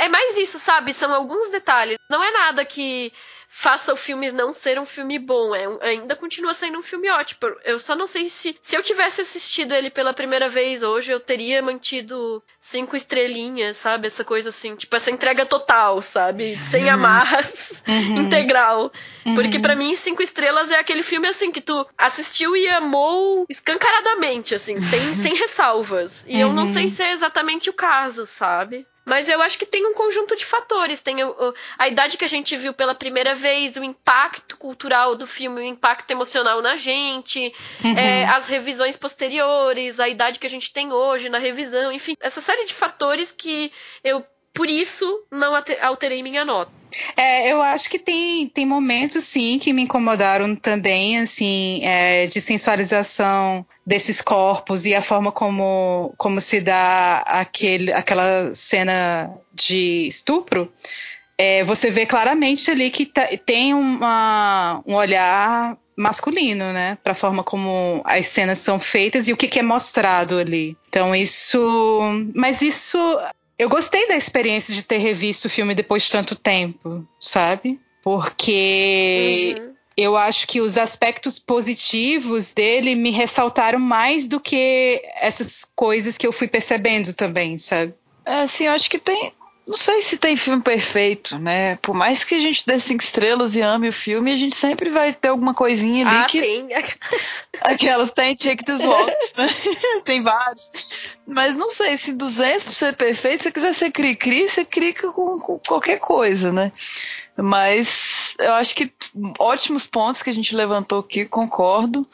É 0.00 0.08
mais 0.08 0.36
isso, 0.36 0.58
sabe? 0.58 0.92
São 0.92 1.14
alguns 1.14 1.50
detalhes. 1.50 1.96
Não 2.10 2.22
é 2.22 2.30
nada 2.32 2.64
que 2.64 3.12
faça 3.48 3.92
o 3.92 3.96
filme 3.96 4.30
não 4.30 4.52
ser 4.52 4.78
um 4.78 4.84
filme 4.84 5.18
bom. 5.18 5.54
É, 5.54 5.66
ainda 5.88 6.14
continua 6.14 6.52
sendo 6.52 6.78
um 6.78 6.82
filme 6.82 7.10
ótimo. 7.10 7.40
Eu 7.64 7.78
só 7.78 7.96
não 7.96 8.06
sei 8.06 8.28
se 8.28 8.56
se 8.60 8.76
eu 8.76 8.82
tivesse 8.82 9.22
assistido 9.22 9.72
ele 9.74 9.88
pela 9.90 10.12
primeira 10.12 10.48
vez 10.48 10.82
hoje, 10.82 11.10
eu 11.10 11.18
teria 11.18 11.62
mantido 11.62 12.42
cinco 12.60 12.94
estrelinhas, 12.94 13.78
sabe? 13.78 14.06
Essa 14.06 14.22
coisa 14.22 14.50
assim, 14.50 14.76
tipo 14.76 14.94
essa 14.94 15.10
entrega 15.10 15.46
total, 15.46 16.02
sabe? 16.02 16.62
Sem 16.62 16.84
uhum. 16.84 16.92
amarras, 16.92 17.82
uhum. 17.88 18.20
integral. 18.28 18.92
Uhum. 19.24 19.34
Porque 19.34 19.58
para 19.58 19.74
mim 19.74 19.94
cinco 19.94 20.22
estrelas 20.22 20.70
é 20.70 20.78
aquele 20.78 21.02
filme 21.02 21.26
assim 21.26 21.50
que 21.50 21.60
tu 21.60 21.86
assistiu 21.96 22.54
e 22.54 22.68
amou 22.68 23.46
escancaradamente, 23.48 24.54
assim, 24.54 24.78
sem, 24.80 25.14
sem 25.14 25.34
ressalvas. 25.34 26.24
E 26.28 26.38
eu 26.38 26.52
não 26.52 26.66
sei 26.66 26.84
uhum. 26.84 26.90
se 26.90 27.02
é 27.02 27.12
exatamente 27.12 27.70
o 27.70 27.72
caso, 27.72 28.26
sabe? 28.26 28.86
Mas 29.08 29.26
eu 29.26 29.40
acho 29.40 29.58
que 29.58 29.64
tem 29.64 29.86
um 29.86 29.94
conjunto 29.94 30.36
de 30.36 30.44
fatores. 30.44 31.00
Tem 31.00 31.16
a 31.78 31.88
idade 31.88 32.18
que 32.18 32.24
a 32.26 32.28
gente 32.28 32.54
viu 32.56 32.74
pela 32.74 32.94
primeira 32.94 33.34
vez, 33.34 33.76
o 33.76 33.82
impacto 33.82 34.56
cultural 34.58 35.16
do 35.16 35.26
filme, 35.26 35.62
o 35.62 35.64
impacto 35.64 36.10
emocional 36.10 36.60
na 36.60 36.76
gente, 36.76 37.52
uhum. 37.82 37.96
é, 37.96 38.26
as 38.26 38.48
revisões 38.48 38.96
posteriores, 38.96 39.98
a 39.98 40.08
idade 40.08 40.38
que 40.38 40.46
a 40.46 40.50
gente 40.50 40.70
tem 40.72 40.92
hoje 40.92 41.30
na 41.30 41.38
revisão, 41.38 41.90
enfim, 41.90 42.14
essa 42.20 42.42
série 42.42 42.66
de 42.66 42.74
fatores 42.74 43.32
que 43.32 43.72
eu 44.04 44.22
por 44.52 44.68
isso 44.68 45.24
não 45.30 45.54
alterei 45.80 46.22
minha 46.22 46.44
nota. 46.44 46.77
É, 47.16 47.52
eu 47.52 47.60
acho 47.60 47.88
que 47.88 47.98
tem, 47.98 48.48
tem 48.48 48.66
momentos, 48.66 49.24
sim, 49.24 49.58
que 49.58 49.72
me 49.72 49.82
incomodaram 49.82 50.54
também, 50.54 51.18
assim, 51.18 51.80
é, 51.84 52.26
de 52.26 52.40
sensualização 52.40 53.66
desses 53.86 54.20
corpos 54.20 54.86
e 54.86 54.94
a 54.94 55.02
forma 55.02 55.32
como, 55.32 56.12
como 56.16 56.40
se 56.40 56.60
dá 56.60 57.18
aquele, 57.26 57.92
aquela 57.92 58.54
cena 58.54 59.30
de 59.52 60.06
estupro. 60.06 60.72
É, 61.36 61.62
você 61.64 61.90
vê 61.90 62.04
claramente 62.04 62.70
ali 62.70 62.90
que 62.90 63.06
tá, 63.06 63.28
tem 63.46 63.72
uma, 63.72 64.82
um 64.86 64.94
olhar 64.94 65.76
masculino, 65.96 66.72
né? 66.72 66.96
Para 67.02 67.12
a 67.12 67.14
forma 67.14 67.42
como 67.42 68.00
as 68.04 68.26
cenas 68.26 68.58
são 68.58 68.78
feitas 68.78 69.28
e 69.28 69.32
o 69.32 69.36
que, 69.36 69.48
que 69.48 69.58
é 69.58 69.62
mostrado 69.62 70.38
ali. 70.38 70.76
Então, 70.88 71.14
isso. 71.14 72.00
Mas 72.34 72.62
isso 72.62 72.98
eu 73.58 73.68
gostei 73.68 74.06
da 74.06 74.16
experiência 74.16 74.74
de 74.74 74.82
ter 74.82 74.98
revisto 74.98 75.46
o 75.46 75.50
filme 75.50 75.74
depois 75.74 76.04
de 76.04 76.10
tanto 76.10 76.36
tempo, 76.36 77.06
sabe? 77.20 77.80
Porque 78.02 79.56
uhum. 79.58 79.74
eu 79.96 80.16
acho 80.16 80.46
que 80.46 80.60
os 80.60 80.78
aspectos 80.78 81.38
positivos 81.38 82.52
dele 82.52 82.94
me 82.94 83.10
ressaltaram 83.10 83.80
mais 83.80 84.28
do 84.28 84.38
que 84.38 85.02
essas 85.20 85.64
coisas 85.74 86.16
que 86.16 86.26
eu 86.26 86.32
fui 86.32 86.46
percebendo 86.46 87.12
também, 87.12 87.58
sabe? 87.58 87.94
É, 88.24 88.42
assim, 88.42 88.64
eu 88.64 88.72
acho 88.72 88.88
que 88.88 88.98
tem, 88.98 89.32
não 89.68 89.76
sei 89.76 90.00
se 90.00 90.16
tem 90.16 90.34
filme 90.34 90.62
perfeito, 90.62 91.38
né? 91.38 91.76
Por 91.76 91.94
mais 91.94 92.24
que 92.24 92.34
a 92.34 92.40
gente 92.40 92.64
dê 92.66 92.80
cinco 92.80 93.04
estrelas 93.04 93.54
e 93.54 93.60
ame 93.60 93.90
o 93.90 93.92
filme, 93.92 94.32
a 94.32 94.36
gente 94.36 94.56
sempre 94.56 94.88
vai 94.88 95.12
ter 95.12 95.28
alguma 95.28 95.52
coisinha 95.52 96.08
ali 96.08 96.16
ah, 96.16 96.24
que. 96.24 96.40
Tem. 96.40 96.68
Aquelas 97.60 98.10
tem 98.10 98.34
check 98.34 98.64
dos 98.64 98.80
votos, 98.80 99.32
né? 99.36 99.46
tem 100.06 100.22
vários. 100.22 100.72
Mas 101.26 101.54
não 101.54 101.68
sei, 101.68 101.98
se 101.98 102.14
200 102.14 102.64
pra 102.64 102.72
ser 102.72 102.96
perfeito, 102.96 103.42
se 103.42 103.48
você 103.48 103.52
quiser 103.52 103.74
ser 103.74 103.90
cri-cri, 103.90 104.48
você 104.48 104.64
clica 104.64 105.12
com, 105.12 105.38
com 105.38 105.58
qualquer 105.58 105.98
coisa, 105.98 106.50
né? 106.50 106.72
Mas 107.36 108.34
eu 108.38 108.54
acho 108.54 108.74
que 108.74 108.90
ótimos 109.38 109.86
pontos 109.86 110.22
que 110.22 110.30
a 110.30 110.34
gente 110.34 110.56
levantou 110.56 111.00
aqui, 111.00 111.26
concordo. 111.26 112.08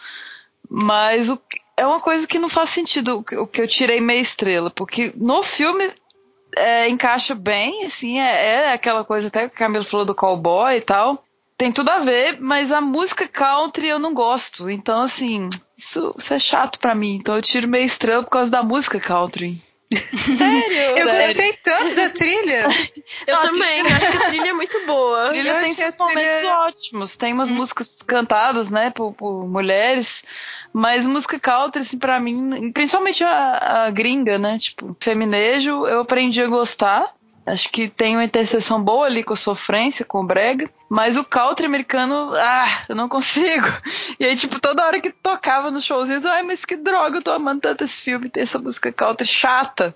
Mas 0.69 1.29
o, 1.29 1.41
é 1.77 1.87
uma 1.87 2.01
coisa 2.01 2.27
que 2.27 2.39
não 2.39 2.49
faz 2.49 2.71
sentido 2.71 3.25
o 3.39 3.47
que 3.47 3.61
eu 3.61 3.69
tirei 3.69 4.01
meia 4.01 4.21
estrela, 4.21 4.71
porque 4.71 5.13
no 5.17 5.41
filme 5.45 5.93
é, 6.57 6.89
encaixa 6.89 7.35
bem, 7.35 7.85
assim, 7.85 8.21
é, 8.21 8.47
é, 8.47 8.73
aquela 8.73 9.05
coisa 9.05 9.29
até 9.29 9.49
que 9.49 9.55
o 9.55 9.59
Camilo 9.59 9.85
falou 9.85 10.07
do 10.07 10.15
cowboy 10.15 10.77
e 10.77 10.81
tal. 10.81 11.25
Tem 11.57 11.71
tudo 11.71 11.89
a 11.91 12.01
ver, 12.01 12.41
mas 12.41 12.73
a 12.73 12.81
música 12.81 13.29
country 13.29 13.89
eu 13.89 13.99
não 13.99 14.13
gosto. 14.13 14.69
Então, 14.69 15.03
assim, 15.03 15.49
isso, 15.77 16.15
isso 16.19 16.35
é 16.35 16.39
chato 16.39 16.79
para 16.79 16.95
mim. 16.95 17.15
Então 17.15 17.37
eu 17.37 17.43
tiro 17.43 17.69
meia 17.69 17.85
estrela 17.85 18.25
por 18.25 18.31
causa 18.31 18.51
da 18.51 18.63
música 18.63 18.99
country. 18.99 19.63
Sério? 20.37 20.65
Eu 20.97 21.05
gostei 21.07 21.53
tanto 21.63 21.95
da 21.95 22.09
trilha. 22.09 22.67
Eu 23.27 23.39
também, 23.41 23.83
acho 23.83 24.11
que 24.11 24.17
a 24.17 24.27
trilha 24.29 24.49
é 24.49 24.53
muito 24.53 24.87
boa. 24.87 25.27
A 25.27 25.29
trilha 25.31 25.51
eu 25.51 25.63
tem 25.63 25.75
seus 25.75 25.97
momentos 25.97 26.37
trilha... 26.39 26.59
ótimos. 26.59 27.17
Tem 27.17 27.33
umas 27.33 27.51
hum. 27.51 27.55
músicas 27.55 28.03
cantadas, 28.03 28.71
né, 28.71 28.91
por, 28.91 29.13
por 29.13 29.47
mulheres. 29.47 30.25
Mas 30.77 31.07
música 31.07 31.39
country, 31.39 31.83
assim, 31.83 31.97
pra 31.97 32.19
mim, 32.19 32.73
principalmente 32.73 33.23
a, 33.23 33.85
a 33.85 33.91
gringa, 33.91 34.41
né? 34.41 34.59
Tipo, 34.59 34.97
feminejo, 34.99 35.87
eu 35.87 36.01
aprendi 36.01 36.43
a 36.43 36.49
gostar. 36.49 37.15
Acho 37.47 37.69
que 37.71 37.87
tem 37.89 38.17
uma 38.17 38.25
interseção 38.25 38.83
boa 38.83 39.07
ali 39.07 39.23
com 39.23 39.35
a 39.35 39.37
sofrência, 39.37 40.05
com 40.05 40.19
o 40.19 40.27
brega. 40.27 40.69
Mas 40.89 41.17
o 41.17 41.23
country 41.23 41.67
americano, 41.67 42.33
ah, 42.35 42.85
eu 42.89 42.97
não 42.97 43.09
consigo. 43.09 43.67
E 44.19 44.25
aí, 44.25 44.37
tipo, 44.37 44.61
toda 44.61 44.85
hora 44.85 45.01
que 45.01 45.11
tocava 45.11 45.71
nos 45.71 45.85
showzinhos, 45.85 46.25
ai, 46.25 46.43
mas 46.43 46.65
que 46.65 46.77
droga, 46.77 47.19
eu 47.19 47.23
tô 47.23 47.33
amando 47.33 47.61
tanto 47.63 47.85
esse 47.85 48.01
filme, 48.01 48.31
tem 48.31 48.45
essa 48.45 48.59
música 48.59 48.93
country 48.93 49.27
chata. 49.27 49.95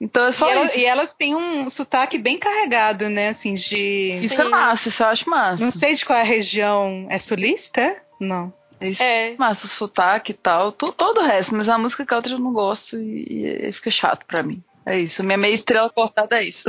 Então 0.00 0.24
é 0.24 0.32
só 0.32 0.48
e 0.48 0.50
isso. 0.50 0.58
Elas, 0.58 0.76
e 0.76 0.84
elas 0.84 1.14
têm 1.14 1.36
um 1.36 1.68
sotaque 1.68 2.16
bem 2.16 2.38
carregado, 2.38 3.08
né? 3.08 3.28
Assim, 3.28 3.54
de. 3.54 4.18
Isso 4.22 4.34
é 4.34 4.36
Sim. 4.36 4.42
é 4.42 4.48
massa, 4.48 4.88
isso 4.88 5.02
eu 5.02 5.06
acho 5.06 5.28
massa. 5.28 5.62
Não 5.62 5.70
sei 5.70 5.94
de 5.94 6.04
qual 6.04 6.18
é 6.18 6.22
a 6.22 6.24
região. 6.24 7.06
É 7.10 7.18
sulista? 7.18 7.96
Não. 8.18 8.52
Isso 8.80 9.02
é. 9.02 9.36
Massa 9.36 9.66
o 9.66 9.68
sotaque 9.68 10.32
e 10.32 10.34
tal. 10.34 10.72
todo 10.72 11.18
o 11.20 11.24
resto, 11.24 11.54
mas 11.54 11.68
a 11.68 11.78
música 11.78 12.06
country 12.06 12.32
eu 12.32 12.38
não 12.38 12.52
gosto 12.52 12.98
e, 12.98 13.68
e 13.68 13.72
fica 13.72 13.90
chato 13.90 14.24
pra 14.26 14.42
mim. 14.42 14.62
É 14.86 14.98
isso. 14.98 15.22
Minha 15.22 15.38
meia 15.38 15.54
estrela 15.54 15.90
cortada 15.90 16.40
é 16.40 16.44
isso. 16.44 16.68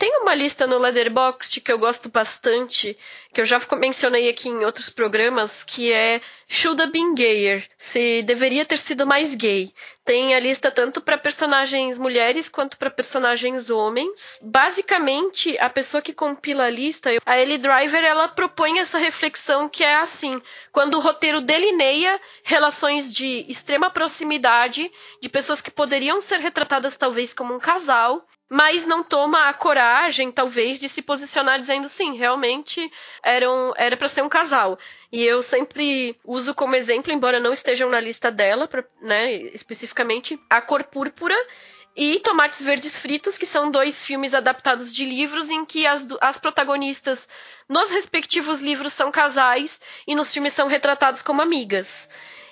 Tem 0.00 0.22
uma 0.22 0.34
lista 0.34 0.66
no 0.66 0.78
Letterboxd 0.78 1.60
que 1.60 1.70
eu 1.70 1.78
gosto 1.78 2.08
bastante, 2.08 2.96
que 3.32 3.40
eu 3.40 3.44
já 3.44 3.60
mencionei 3.78 4.28
aqui 4.28 4.48
em 4.48 4.64
outros 4.64 4.90
programas, 4.90 5.62
que 5.62 5.92
é 5.92 6.20
Should 6.48 6.82
Have 6.82 6.90
Been 6.90 7.14
Gayer, 7.14 7.64
se 7.78 8.22
deveria 8.22 8.64
ter 8.64 8.78
sido 8.78 9.06
mais 9.06 9.36
gay. 9.36 9.72
Tem 10.04 10.34
a 10.34 10.40
lista 10.40 10.70
tanto 10.70 11.00
para 11.00 11.16
personagens 11.16 11.96
mulheres 11.96 12.48
quanto 12.48 12.76
para 12.76 12.90
personagens 12.90 13.70
homens. 13.70 14.40
Basicamente, 14.42 15.56
a 15.58 15.70
pessoa 15.70 16.02
que 16.02 16.12
compila 16.12 16.64
a 16.64 16.70
lista, 16.70 17.10
a 17.24 17.38
Ellie 17.38 17.58
Driver, 17.58 18.02
ela 18.02 18.26
propõe 18.26 18.80
essa 18.80 18.98
reflexão 18.98 19.68
que 19.68 19.84
é 19.84 19.96
assim: 19.96 20.42
quando 20.72 20.94
o 20.94 21.00
roteiro 21.00 21.40
delineia 21.40 22.20
relações 22.42 23.14
de 23.14 23.44
extrema 23.48 23.90
proximidade 23.90 24.90
de 25.22 25.28
pessoas 25.28 25.60
que 25.60 25.70
poderiam 25.70 26.20
ser 26.20 26.40
retratadas 26.40 26.96
talvez 26.96 27.32
como 27.32 27.54
um 27.54 27.58
casal, 27.58 28.26
mas 28.50 28.84
não 28.84 29.04
toma 29.04 29.48
a 29.48 29.54
coragem, 29.54 30.32
talvez, 30.32 30.80
de 30.80 30.88
se 30.88 31.02
posicionar 31.02 31.56
dizendo 31.60 31.88
sim, 31.88 32.16
realmente 32.16 32.90
eram, 33.22 33.72
era 33.76 33.96
para 33.96 34.08
ser 34.08 34.22
um 34.22 34.28
casal. 34.28 34.78
E 35.12 35.24
eu 35.24 35.42
sempre 35.42 36.16
uso 36.24 36.54
como 36.54 36.76
exemplo, 36.76 37.12
embora 37.12 37.40
não 37.40 37.52
estejam 37.52 37.88
na 37.90 38.00
lista 38.00 38.30
dela, 38.30 38.68
pra, 38.68 38.84
né, 39.00 39.32
especificamente, 39.54 40.38
A 40.48 40.60
Cor 40.60 40.84
Púrpura 40.84 41.36
e 41.96 42.20
Tomates 42.20 42.62
Verdes 42.62 42.98
Fritos, 42.98 43.36
que 43.36 43.46
são 43.46 43.70
dois 43.70 44.04
filmes 44.04 44.34
adaptados 44.34 44.94
de 44.94 45.04
livros 45.04 45.50
em 45.50 45.64
que 45.64 45.86
as, 45.86 46.06
as 46.20 46.38
protagonistas 46.38 47.28
nos 47.68 47.90
respectivos 47.90 48.60
livros 48.60 48.92
são 48.92 49.10
casais 49.10 49.80
e 50.06 50.14
nos 50.14 50.32
filmes 50.32 50.52
são 50.52 50.66
retratados 50.66 51.22
como 51.22 51.42
amigas. 51.42 52.08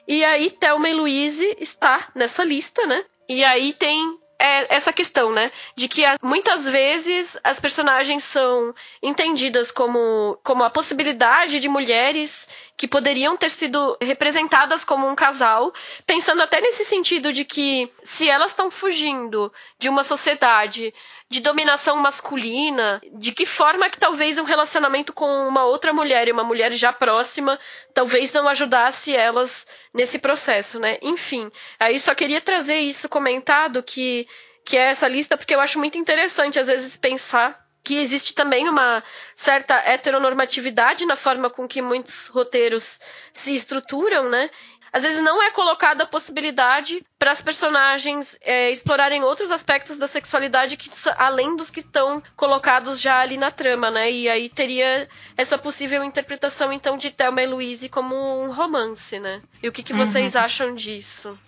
E 0.06 0.24
aí, 0.24 0.50
Thelma 0.50 0.88
e 0.88 0.94
Louise 0.94 1.56
está 1.60 2.10
nessa 2.14 2.42
lista, 2.42 2.86
né? 2.86 3.04
E 3.28 3.44
aí 3.44 3.74
tem 3.74 4.18
é 4.40 4.74
essa 4.74 4.92
questão, 4.92 5.32
né? 5.32 5.50
De 5.74 5.88
que 5.88 6.02
muitas 6.22 6.64
vezes 6.68 7.38
as 7.42 7.58
personagens 7.58 8.22
são 8.24 8.74
entendidas 9.02 9.70
como, 9.70 10.38
como 10.44 10.62
a 10.62 10.70
possibilidade 10.70 11.58
de 11.58 11.68
mulheres 11.68 12.48
que 12.78 12.86
poderiam 12.86 13.36
ter 13.36 13.50
sido 13.50 13.98
representadas 14.00 14.84
como 14.84 15.08
um 15.08 15.16
casal, 15.16 15.74
pensando 16.06 16.40
até 16.44 16.60
nesse 16.60 16.84
sentido 16.84 17.32
de 17.32 17.44
que 17.44 17.92
se 18.04 18.30
elas 18.30 18.52
estão 18.52 18.70
fugindo 18.70 19.52
de 19.80 19.88
uma 19.88 20.04
sociedade 20.04 20.94
de 21.28 21.40
dominação 21.40 21.96
masculina, 21.96 23.00
de 23.14 23.32
que 23.32 23.44
forma 23.44 23.90
que 23.90 23.98
talvez 23.98 24.38
um 24.38 24.44
relacionamento 24.44 25.12
com 25.12 25.26
uma 25.48 25.64
outra 25.64 25.92
mulher 25.92 26.28
e 26.28 26.32
uma 26.32 26.44
mulher 26.44 26.70
já 26.72 26.92
próxima 26.92 27.58
talvez 27.92 28.32
não 28.32 28.48
ajudasse 28.48 29.14
elas 29.14 29.66
nesse 29.92 30.20
processo, 30.20 30.78
né? 30.78 30.98
Enfim, 31.02 31.50
aí 31.80 31.98
só 31.98 32.14
queria 32.14 32.40
trazer 32.40 32.78
isso 32.78 33.08
comentado 33.08 33.82
que 33.82 34.26
que 34.64 34.76
é 34.76 34.90
essa 34.90 35.08
lista 35.08 35.36
porque 35.36 35.54
eu 35.54 35.60
acho 35.60 35.78
muito 35.78 35.98
interessante 35.98 36.60
às 36.60 36.66
vezes 36.68 36.94
pensar 36.94 37.67
que 37.88 37.96
existe 37.96 38.34
também 38.34 38.68
uma 38.68 39.02
certa 39.34 39.74
heteronormatividade 39.76 41.06
na 41.06 41.16
forma 41.16 41.48
com 41.48 41.66
que 41.66 41.80
muitos 41.80 42.26
roteiros 42.26 43.00
se 43.32 43.54
estruturam, 43.54 44.28
né? 44.28 44.50
às 44.92 45.02
vezes 45.02 45.22
não 45.22 45.42
é 45.42 45.50
colocada 45.50 46.04
a 46.04 46.06
possibilidade 46.06 47.02
para 47.18 47.30
as 47.30 47.42
personagens 47.42 48.38
é, 48.42 48.70
explorarem 48.70 49.22
outros 49.22 49.50
aspectos 49.50 49.98
da 49.98 50.06
sexualidade 50.06 50.76
que 50.76 50.90
além 51.16 51.56
dos 51.56 51.70
que 51.70 51.80
estão 51.80 52.22
colocados 52.36 53.00
já 53.00 53.20
ali 53.20 53.36
na 53.36 53.50
trama, 53.50 53.90
né? 53.90 54.10
E 54.10 54.28
aí 54.28 54.48
teria 54.48 55.06
essa 55.36 55.58
possível 55.58 56.02
interpretação 56.02 56.72
então 56.72 56.96
de 56.96 57.10
Thelma 57.10 57.42
e 57.42 57.46
Louise 57.46 57.88
como 57.88 58.14
um 58.14 58.50
romance, 58.50 59.18
né? 59.20 59.42
E 59.62 59.68
o 59.68 59.72
que, 59.72 59.82
que 59.82 59.92
vocês 59.92 60.34
uhum. 60.34 60.40
acham 60.40 60.74
disso? 60.74 61.38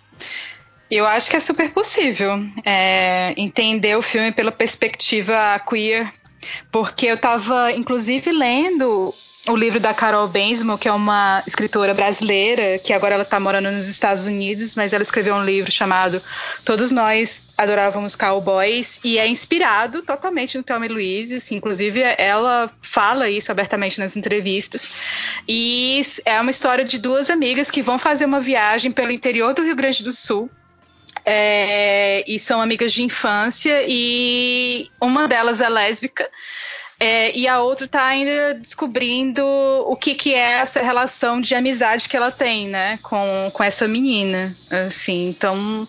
Eu 0.91 1.07
acho 1.07 1.29
que 1.29 1.37
é 1.37 1.39
super 1.39 1.71
possível 1.71 2.37
é, 2.65 3.33
entender 3.37 3.97
o 3.97 4.01
filme 4.01 4.31
pela 4.31 4.51
perspectiva 4.51 5.57
queer 5.67 6.11
porque 6.71 7.07
eu 7.07 7.15
estava, 7.15 7.71
inclusive, 7.71 8.31
lendo 8.31 9.13
o 9.47 9.55
livro 9.55 9.79
da 9.79 9.93
Carol 9.93 10.27
Benzmo, 10.27 10.77
que 10.77 10.87
é 10.87 10.91
uma 10.91 11.41
escritora 11.47 11.93
brasileira, 11.93 12.77
que 12.77 12.93
agora 12.93 13.15
ela 13.15 13.23
está 13.23 13.39
morando 13.39 13.71
nos 13.71 13.87
Estados 13.87 14.27
Unidos, 14.27 14.75
mas 14.75 14.93
ela 14.93 15.01
escreveu 15.01 15.33
um 15.33 15.43
livro 15.43 15.71
chamado 15.71 16.21
Todos 16.63 16.91
Nós 16.91 17.53
Adorávamos 17.57 18.15
Cowboys, 18.15 18.99
e 19.03 19.17
é 19.17 19.27
inspirado 19.27 20.03
totalmente 20.03 20.57
no 20.57 20.63
Thelma 20.63 20.87
Louise, 20.87 21.35
assim, 21.35 21.55
inclusive 21.55 22.01
ela 22.17 22.71
fala 22.81 23.29
isso 23.29 23.51
abertamente 23.51 23.99
nas 23.99 24.15
entrevistas, 24.15 24.87
e 25.47 26.01
é 26.23 26.39
uma 26.39 26.51
história 26.51 26.85
de 26.85 26.99
duas 26.99 27.29
amigas 27.29 27.71
que 27.71 27.81
vão 27.81 27.97
fazer 27.97 28.25
uma 28.25 28.39
viagem 28.39 28.91
pelo 28.91 29.11
interior 29.11 29.53
do 29.53 29.63
Rio 29.63 29.75
Grande 29.75 30.03
do 30.03 30.11
Sul, 30.11 30.49
é, 31.25 32.23
e 32.27 32.39
são 32.39 32.61
amigas 32.61 32.93
de 32.93 33.03
infância, 33.03 33.83
e 33.87 34.89
uma 34.99 35.27
delas 35.27 35.61
é 35.61 35.69
lésbica. 35.69 36.29
É, 36.99 37.35
e 37.35 37.47
a 37.47 37.59
outra 37.59 37.85
está 37.85 38.05
ainda 38.05 38.53
descobrindo 38.53 39.43
o 39.43 39.95
que, 39.95 40.13
que 40.13 40.35
é 40.35 40.59
essa 40.59 40.83
relação 40.83 41.41
de 41.41 41.55
amizade 41.55 42.07
que 42.07 42.15
ela 42.15 42.31
tem, 42.31 42.67
né, 42.67 42.99
com, 43.01 43.49
com 43.51 43.63
essa 43.63 43.87
menina, 43.87 44.45
assim, 44.85 45.29
então 45.29 45.87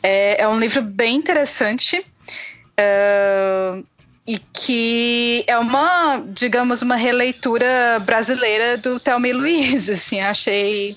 é, 0.00 0.42
é 0.42 0.48
um 0.48 0.60
livro 0.60 0.80
bem 0.80 1.16
interessante 1.16 2.06
uh, 2.78 3.84
e 4.26 4.38
que 4.38 5.42
é 5.48 5.58
uma, 5.58 6.22
digamos, 6.28 6.82
uma 6.82 6.94
releitura 6.94 7.98
brasileira 8.06 8.76
do 8.76 9.00
Thelma 9.00 9.26
e 9.26 9.32
Luiz, 9.32 9.88
assim, 9.90 10.20
achei 10.20 10.94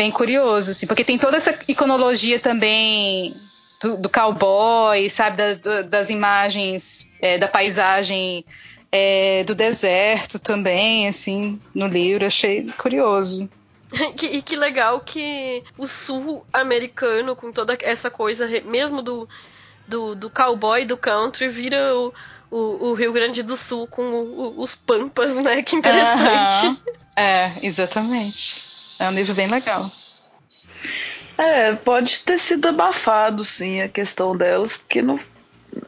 bem 0.00 0.10
curioso, 0.10 0.70
assim, 0.70 0.86
porque 0.86 1.04
tem 1.04 1.18
toda 1.18 1.36
essa 1.36 1.54
iconologia 1.68 2.40
também 2.40 3.34
do, 3.82 3.98
do 3.98 4.08
cowboy, 4.08 5.10
sabe, 5.10 5.36
da, 5.36 5.52
do, 5.52 5.84
das 5.90 6.08
imagens, 6.08 7.06
é, 7.20 7.36
da 7.36 7.46
paisagem 7.46 8.42
é, 8.90 9.44
do 9.44 9.54
deserto 9.54 10.38
também, 10.38 11.06
assim, 11.06 11.60
no 11.74 11.86
livro, 11.86 12.24
achei 12.24 12.64
curioso. 12.78 13.46
e 14.22 14.40
que 14.40 14.56
legal 14.56 15.00
que 15.00 15.62
o 15.76 15.86
sul 15.86 16.46
americano, 16.50 17.36
com 17.36 17.52
toda 17.52 17.76
essa 17.82 18.10
coisa, 18.10 18.48
mesmo 18.64 19.02
do, 19.02 19.28
do, 19.86 20.14
do 20.14 20.30
cowboy, 20.30 20.86
do 20.86 20.96
country, 20.96 21.46
vira 21.46 21.94
o, 21.94 22.10
o, 22.50 22.88
o, 22.88 22.94
Rio 22.94 23.12
Grande 23.12 23.42
do 23.42 23.54
Sul 23.54 23.86
com 23.86 24.00
o, 24.02 24.62
os 24.62 24.74
pampas, 24.74 25.36
né? 25.36 25.60
Que 25.60 25.76
interessante. 25.76 26.68
Uhum. 26.68 26.76
É, 27.18 27.52
exatamente. 27.62 28.79
É 29.00 29.08
um 29.08 29.12
livro 29.12 29.34
bem 29.34 29.48
legal. 29.48 29.84
É, 31.38 31.72
pode 31.72 32.20
ter 32.20 32.38
sido 32.38 32.68
abafado, 32.68 33.42
sim, 33.42 33.80
a 33.80 33.88
questão 33.88 34.36
delas, 34.36 34.76
porque 34.76 35.00
não. 35.00 35.18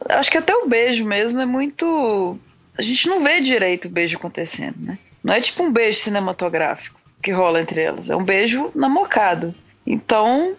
Acho 0.09 0.31
que 0.31 0.37
até 0.37 0.55
o 0.55 0.67
beijo 0.67 1.05
mesmo 1.05 1.39
é 1.39 1.45
muito. 1.45 2.39
A 2.75 2.81
gente 2.81 3.07
não 3.07 3.23
vê 3.23 3.39
direito 3.39 3.85
o 3.85 3.91
beijo 3.91 4.17
acontecendo, 4.17 4.75
né? 4.79 4.97
Não 5.23 5.33
é 5.33 5.39
tipo 5.39 5.61
um 5.63 5.71
beijo 5.71 5.99
cinematográfico 5.99 6.99
que 7.21 7.31
rola 7.31 7.61
entre 7.61 7.81
elas, 7.81 8.09
é 8.09 8.15
um 8.15 8.23
beijo 8.23 8.69
na 8.75 8.89
mocada. 8.89 9.55
Então, 9.87 10.55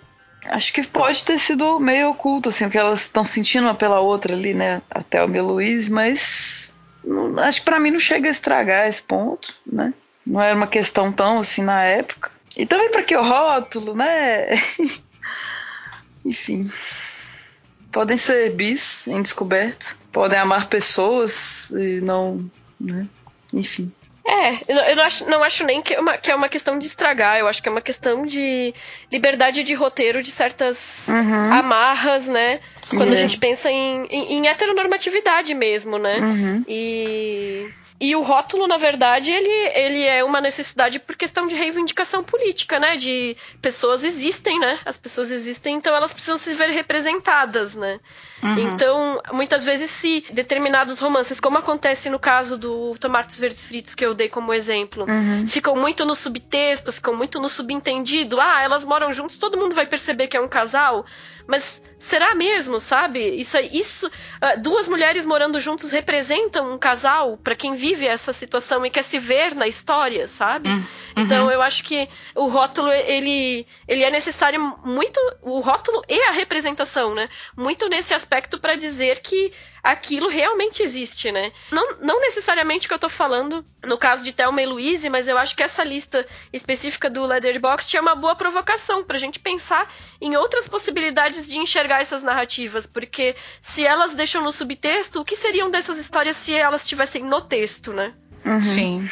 acho 0.47 0.73
que 0.73 0.87
pode 0.87 1.23
ter 1.23 1.39
sido 1.39 1.79
meio 1.79 2.11
oculto, 2.11 2.49
assim, 2.49 2.65
o 2.65 2.71
que 2.71 2.79
elas 2.79 3.01
estão 3.01 3.25
sentindo 3.25 3.65
uma 3.65 3.75
pela 3.75 4.01
outra 4.01 4.35
ali, 4.35 4.55
né? 4.55 4.81
Até 4.91 5.23
o 5.23 5.29
meu 5.29 5.45
Luiz, 5.45 5.89
mas 5.89 6.73
não, 7.05 7.39
acho 7.41 7.61
que 7.61 7.65
para 7.67 7.79
mim 7.79 7.91
não 7.91 7.99
chega 7.99 8.29
a 8.29 8.31
estragar 8.31 8.89
esse 8.89 9.03
ponto, 9.03 9.55
né? 9.67 9.93
Não 10.27 10.41
era 10.41 10.57
uma 10.57 10.67
questão 10.67 11.13
tão 11.13 11.41
assim 11.41 11.63
na 11.63 11.83
época. 11.83 12.31
E 12.57 12.65
também 12.67 12.91
para 12.91 13.03
que 13.03 13.17
o 13.17 13.23
rótulo, 13.23 13.95
né? 13.95 14.47
Enfim. 16.25 16.71
Podem 17.93 18.17
ser 18.17 18.51
bis 18.51 19.07
em 19.07 19.23
descoberta. 19.23 19.85
Podem 20.13 20.39
amar 20.39 20.69
pessoas 20.69 21.71
e 21.71 22.01
não. 22.01 22.49
Né? 22.81 23.07
Enfim. 23.53 23.93
É, 24.27 24.55
eu 24.69 24.97
não 24.97 25.03
acho, 25.03 25.29
não 25.29 25.45
acho 25.45 25.65
nem 25.65 25.83
que 25.83 25.93
é, 25.93 26.01
uma, 26.01 26.17
que 26.17 26.31
é 26.31 26.35
uma 26.35 26.49
questão 26.49 26.79
de 26.79 26.87
estragar, 26.87 27.39
eu 27.39 27.47
acho 27.47 27.63
que 27.63 27.69
é 27.69 27.73
uma 27.73 27.83
questão 27.83 28.25
de 28.25 28.73
liberdade 29.13 29.63
de 29.63 29.75
roteiro 29.75 30.23
de 30.23 30.31
certas 30.31 31.09
uhum. 31.09 31.53
amarras, 31.53 32.27
né? 32.27 32.61
Quando 32.89 33.13
a 33.13 33.17
gente 33.17 33.39
pensa 33.39 33.71
em, 33.71 34.07
em, 34.07 34.39
em 34.39 34.49
heteronormatividade 34.49 35.53
mesmo, 35.53 35.99
né? 35.99 36.21
Uhum. 36.21 36.65
E 36.67 37.69
e 38.01 38.17
o 38.17 38.23
rótulo, 38.23 38.67
na 38.67 38.77
verdade, 38.77 39.31
ele, 39.31 39.49
ele 39.49 40.03
é 40.03 40.25
uma 40.25 40.41
necessidade 40.41 40.99
por 40.99 41.15
questão 41.15 41.47
de 41.47 41.55
reivindicação 41.55 42.25
política, 42.25 42.79
né? 42.81 42.97
De 42.97 43.37
pessoas 43.63 44.03
existem, 44.03 44.59
né? 44.59 44.81
As 44.85 44.99
pessoas 44.99 45.31
existem, 45.31 45.77
então 45.77 45.95
elas 45.95 46.13
precisam 46.13 46.37
se 46.37 46.53
ver 46.55 46.71
representadas, 46.71 47.77
né? 47.77 48.01
Uhum. 48.43 48.59
Então, 48.59 49.23
muitas 49.33 49.63
vezes, 49.63 49.91
se 49.93 50.25
determinados 50.33 50.99
romances, 50.99 51.39
como 51.39 51.57
acontece 51.57 52.11
no 52.11 52.19
caso 52.19 52.59
do 52.59 52.97
Tomates 52.99 53.39
Verdes 53.39 53.65
Fritos, 53.65 53.95
que 53.95 54.05
eu 54.05 54.13
dei 54.13 54.29
como 54.29 54.53
exemplo, 54.53 55.07
uhum. 55.09 55.47
ficam 55.47 55.77
muito 55.77 56.05
no 56.05 56.17
subtexto, 56.17 56.93
ficam 56.93 57.17
muito 57.17 57.41
no 57.41 57.49
subentendido. 57.49 58.41
Ah, 58.41 58.61
elas 58.61 58.85
moram 58.85 59.13
juntos, 59.13 59.39
todo 59.39 59.57
mundo 59.57 59.75
vai 59.75 59.87
perceber 59.87 60.27
que 60.27 60.37
é 60.37 60.41
um 60.41 60.49
casal. 60.49 61.07
Mas 61.47 61.83
será 61.99 62.35
mesmo, 62.35 62.81
sabe? 62.81 63.21
Isso, 63.37 63.59
isso, 63.73 64.07
uh, 64.07 64.61
duas 64.61 64.89
mulheres 64.89 65.25
morando 65.27 65.61
juntos 65.61 65.91
representam 65.91 66.73
um 66.73 66.79
casal 66.79 67.37
para 67.37 67.55
quem 67.55 67.75
vive 67.75 68.07
essa 68.07 68.33
situação 68.33 68.85
e 68.85 68.91
quer 68.91 69.03
se 69.03 69.19
ver 69.19 69.55
na 69.55 69.67
história, 69.67 70.27
sabe? 70.27 70.69
Hum, 70.69 70.85
Então 71.17 71.47
uhum. 71.47 71.51
eu 71.51 71.63
acho 71.63 71.85
que 71.85 72.09
o 72.35 72.49
rótulo 72.49 72.91
ele, 72.91 73.67
ele 73.87 74.03
é 74.03 74.11
necessário 74.11 74.61
muito 74.85 75.21
o 75.43 75.61
rótulo 75.61 76.03
e 76.09 76.21
a 76.23 76.31
representação, 76.31 77.15
né? 77.15 77.29
Muito 77.57 77.89
nesse 77.89 78.15
aspecto 78.15 78.59
para 78.59 78.75
dizer 78.75 79.21
que 79.21 79.53
aquilo 79.85 80.29
realmente 80.31 80.83
existe, 80.83 81.31
né? 81.31 81.53
Não, 81.71 81.97
não 82.01 82.21
necessariamente 82.23 82.89
que 82.89 82.95
eu 82.95 82.99
tô 82.99 83.11
falando 83.11 83.63
no 83.85 83.99
caso 83.99 84.25
de 84.25 84.33
Thelma 84.33 84.63
e 84.63 84.67
Louise, 84.67 85.11
mas 85.11 85.29
eu 85.29 85.37
acho 85.37 85.55
que 85.55 85.63
essa 85.63 85.85
lista 85.85 86.27
específica 86.51 87.11
do 87.11 87.27
Letterboxd 87.27 87.95
é 87.99 88.01
uma 88.01 88.15
boa 88.15 88.35
provocação 88.35 89.05
pra 89.05 89.19
gente 89.19 89.39
pensar 89.39 89.93
em 90.19 90.37
outras 90.37 90.67
possibilidades 90.67 91.47
de 91.47 91.59
enxergar 91.59 92.01
essas 92.01 92.23
narrativas, 92.23 92.87
porque 92.87 93.37
se 93.61 93.85
elas 93.85 94.15
deixam 94.15 94.43
no 94.43 94.51
subtexto, 94.51 95.21
o 95.21 95.25
que 95.25 95.37
seriam 95.37 95.71
dessas 95.71 95.99
histórias 95.99 96.39
se 96.39 96.55
elas 96.55 96.81
estivessem 96.83 97.23
no 97.23 97.43
texto, 97.43 97.93
né? 97.93 98.15
Uhum. 98.43 98.61
Sim. 98.63 99.11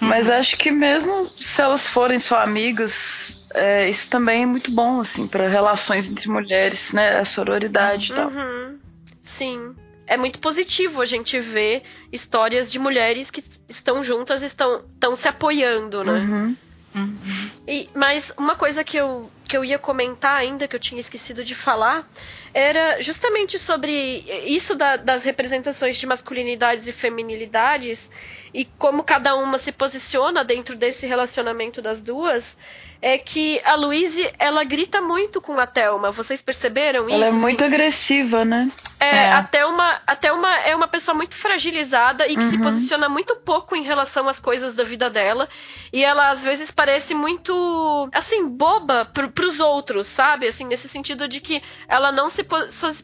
Mas 0.00 0.30
acho 0.30 0.56
que 0.56 0.70
mesmo 0.70 1.24
se 1.24 1.60
elas 1.60 1.88
forem 1.88 2.18
só 2.18 2.38
amigas, 2.38 3.44
é, 3.54 3.88
isso 3.88 4.10
também 4.10 4.42
é 4.42 4.46
muito 4.46 4.70
bom, 4.72 5.00
assim, 5.00 5.28
para 5.28 5.48
relações 5.48 6.10
entre 6.10 6.28
mulheres, 6.28 6.92
né? 6.92 7.18
A 7.18 7.24
sororidade 7.24 8.12
e 8.12 8.14
tal. 8.14 8.28
Uhum. 8.28 8.78
Sim. 9.22 9.76
É 10.06 10.16
muito 10.16 10.38
positivo 10.38 11.00
a 11.00 11.04
gente 11.04 11.38
ver 11.38 11.82
histórias 12.12 12.70
de 12.70 12.78
mulheres 12.78 13.30
que 13.30 13.42
estão 13.68 14.02
juntas, 14.02 14.42
estão, 14.42 14.84
estão 14.94 15.16
se 15.16 15.28
apoiando, 15.28 16.02
né? 16.04 16.12
Uhum. 16.20 16.56
E, 17.66 17.88
mas 17.94 18.32
uma 18.36 18.54
coisa 18.54 18.84
que 18.84 18.96
eu, 18.98 19.30
que 19.48 19.56
eu 19.56 19.64
ia 19.64 19.78
comentar 19.78 20.36
ainda, 20.38 20.68
que 20.68 20.76
eu 20.76 20.80
tinha 20.80 21.00
esquecido 21.00 21.42
de 21.42 21.54
falar, 21.54 22.06
era 22.52 23.00
justamente 23.00 23.58
sobre 23.58 24.24
isso 24.44 24.74
da- 24.74 24.96
das 24.96 25.24
representações 25.24 25.96
de 25.96 26.06
masculinidades 26.06 26.86
e 26.86 26.92
feminilidades 26.92 28.10
e 28.52 28.66
como 28.66 29.02
cada 29.02 29.34
uma 29.36 29.56
se 29.56 29.72
posiciona 29.72 30.44
dentro 30.44 30.76
desse 30.76 31.06
relacionamento 31.06 31.80
das 31.80 32.02
duas. 32.02 32.58
É 33.00 33.18
que 33.18 33.60
a 33.64 33.74
Louise, 33.74 34.30
ela 34.38 34.62
grita 34.62 35.00
muito 35.00 35.40
com 35.40 35.58
a 35.58 35.66
Thelma. 35.66 36.12
Vocês 36.12 36.40
perceberam 36.42 37.06
isso? 37.06 37.14
Ela 37.16 37.26
é 37.26 37.28
assim? 37.30 37.38
muito 37.38 37.64
agressiva, 37.64 38.44
né? 38.44 38.70
É, 39.02 39.22
É. 39.22 39.32
A, 39.32 39.42
Thelma, 39.42 40.00
a 40.06 40.14
Thelma 40.16 40.54
é 40.60 40.74
uma 40.76 40.86
pessoa 40.86 41.14
muito 41.14 41.34
fragilizada 41.34 42.26
e 42.28 42.36
que 42.36 42.44
se 42.44 42.56
Uhum. 42.56 42.62
posiciona 42.62 43.08
muito 43.08 43.34
pouco 43.36 43.74
em 43.74 43.82
relação 43.82 44.28
às 44.28 44.38
coisas 44.38 44.74
da 44.76 44.84
vida 44.84 45.10
dela. 45.10 45.48
E 45.92 46.04
ela, 46.04 46.30
às 46.30 46.42
vezes, 46.44 46.70
parece 46.70 47.12
muito, 47.14 48.08
assim, 48.12 48.46
boba 48.48 49.04
pro, 49.04 49.30
pros 49.30 49.58
outros, 49.60 50.06
sabe? 50.06 50.46
Assim, 50.46 50.64
nesse 50.66 50.88
sentido 50.88 51.26
de 51.26 51.40
que 51.40 51.60
ela 51.88 52.12
não 52.12 52.28
se, 52.30 52.46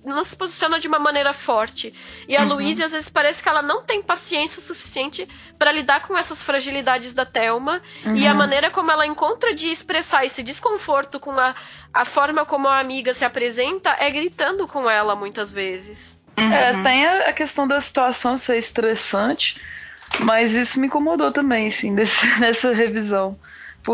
não 0.04 0.22
se 0.24 0.36
posiciona 0.36 0.78
de 0.78 0.86
uma 0.88 0.98
maneira 0.98 1.32
forte. 1.32 1.92
E 2.28 2.36
a 2.36 2.42
Uhum. 2.42 2.48
Louise, 2.50 2.84
às 2.84 2.92
vezes, 2.92 3.08
parece 3.08 3.42
que 3.42 3.48
ela 3.48 3.62
não 3.62 3.82
tem 3.82 4.02
paciência 4.02 4.58
o 4.58 4.62
suficiente 4.62 5.28
para 5.58 5.72
lidar 5.72 6.00
com 6.06 6.16
essas 6.16 6.42
fragilidades 6.42 7.12
da 7.12 7.24
Thelma. 7.26 7.82
E 8.14 8.26
a 8.26 8.30
Uhum. 8.32 8.38
maneira 8.38 8.70
como 8.70 8.90
ela 8.92 9.06
encontra 9.06 9.52
de 9.54 9.68
expressar 9.68 10.24
esse 10.24 10.42
desconforto 10.42 11.18
com 11.18 11.32
a, 11.32 11.54
a 11.92 12.04
forma 12.04 12.46
como 12.46 12.68
a 12.68 12.78
amiga 12.78 13.12
se 13.12 13.24
apresenta 13.24 13.96
é 13.98 14.08
gritando 14.10 14.68
com 14.68 14.88
ela, 14.88 15.16
muitas 15.16 15.50
vezes. 15.50 15.87
É, 16.36 16.72
Uhum. 16.72 16.82
tem 16.84 17.06
a, 17.06 17.28
a 17.28 17.32
questão 17.32 17.66
da 17.66 17.80
situação 17.80 18.38
ser 18.38 18.56
estressante, 18.58 19.60
mas 20.20 20.54
isso 20.54 20.78
me 20.80 20.86
incomodou 20.86 21.32
também, 21.32 21.68
assim, 21.68 21.92
desse, 21.96 22.26
nessa 22.38 22.72
revisão. 22.72 23.36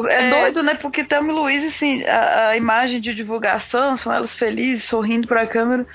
É, 0.08 0.26
É. 0.26 0.28
doido, 0.30 0.62
né? 0.62 0.74
Porque 0.74 1.04
Thelma 1.04 1.30
e 1.30 1.34
Luiz, 1.34 1.64
assim, 1.64 2.04
a, 2.04 2.48
a 2.48 2.56
imagem 2.56 3.00
de 3.00 3.14
divulgação, 3.14 3.96
são 3.96 4.12
elas 4.12 4.34
felizes, 4.34 4.84
sorrindo 4.84 5.26
pra 5.28 5.46
câmera. 5.46 5.86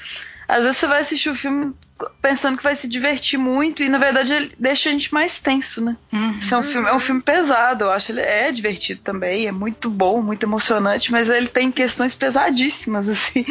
Às 0.47 0.63
vezes 0.63 0.77
você 0.77 0.88
vai 0.88 1.01
assistir 1.01 1.30
o 1.30 1.35
filme 1.35 1.73
pensando 2.21 2.57
que 2.57 2.63
vai 2.63 2.76
se 2.76 2.88
divertir 2.88 3.38
muito 3.38 3.84
e, 3.84 3.89
na 3.89 3.97
verdade, 3.97 4.34
ele 4.34 4.51
deixa 4.57 4.89
a 4.89 4.91
gente 4.91 5.13
mais 5.13 5.39
tenso, 5.39 5.84
né? 5.84 5.97
Uhum. 6.13 6.39
É 6.51 6.57
um, 6.57 6.63
filme, 6.63 6.88
é 6.88 6.93
um 6.95 6.99
filme 6.99 7.21
pesado, 7.21 7.84
eu 7.84 7.91
acho. 7.91 8.11
Ele 8.11 8.21
é 8.21 8.51
divertido 8.51 9.01
também, 9.01 9.47
é 9.47 9.51
muito 9.51 9.89
bom, 9.89 10.21
muito 10.21 10.43
emocionante, 10.45 11.11
mas 11.11 11.30
ele 11.30 11.47
tem 11.47 11.69
questões 11.71 12.15
pesadíssimas, 12.15 13.07
assim. 13.09 13.45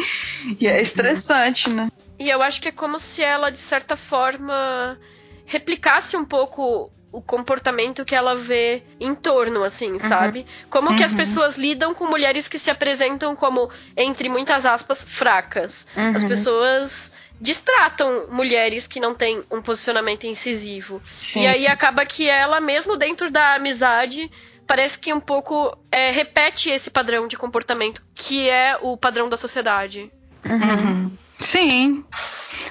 E 0.59 0.67
é 0.67 0.81
estressante, 0.81 1.69
né? 1.69 1.89
E 2.19 2.29
eu 2.29 2.41
acho 2.41 2.61
que 2.61 2.67
é 2.67 2.71
como 2.71 2.99
se 2.99 3.23
ela, 3.23 3.49
de 3.49 3.57
certa 3.59 3.95
forma, 3.95 4.99
replicasse 5.45 6.17
um 6.17 6.25
pouco 6.25 6.91
o 7.11 7.21
comportamento 7.23 8.05
que 8.05 8.13
ela 8.13 8.35
vê 8.35 8.83
em 8.99 9.15
torno, 9.15 9.63
assim, 9.63 9.97
sabe? 9.97 10.45
Como 10.69 10.95
que 10.95 11.03
as 11.03 11.11
Uhum. 11.11 11.17
pessoas 11.17 11.57
lidam 11.57 11.93
com 11.95 12.05
mulheres 12.05 12.47
que 12.47 12.59
se 12.59 12.69
apresentam 12.69 13.35
como, 13.35 13.69
entre 13.97 14.29
muitas 14.29 14.63
aspas, 14.65 15.03
fracas. 15.03 15.87
As 15.95 16.21
Uhum. 16.21 16.29
pessoas 16.29 17.11
distratam 17.41 18.27
mulheres 18.29 18.85
que 18.85 18.99
não 18.99 19.15
têm 19.15 19.43
um 19.49 19.59
posicionamento 19.61 20.27
incisivo. 20.27 21.01
Sim. 21.21 21.43
E 21.43 21.47
aí 21.47 21.67
acaba 21.67 22.05
que 22.05 22.27
ela, 22.29 22.59
mesmo 22.59 22.95
dentro 22.95 23.31
da 23.31 23.55
amizade, 23.55 24.29
parece 24.67 24.99
que 24.99 25.11
um 25.11 25.19
pouco 25.21 25.75
é, 25.91 26.11
repete 26.11 26.69
esse 26.69 26.91
padrão 26.91 27.27
de 27.27 27.37
comportamento, 27.37 28.03
que 28.13 28.47
é 28.47 28.77
o 28.81 28.95
padrão 28.97 29.27
da 29.29 29.37
sociedade. 29.37 30.11
Uhum. 30.45 31.11
Sim. 31.39 32.03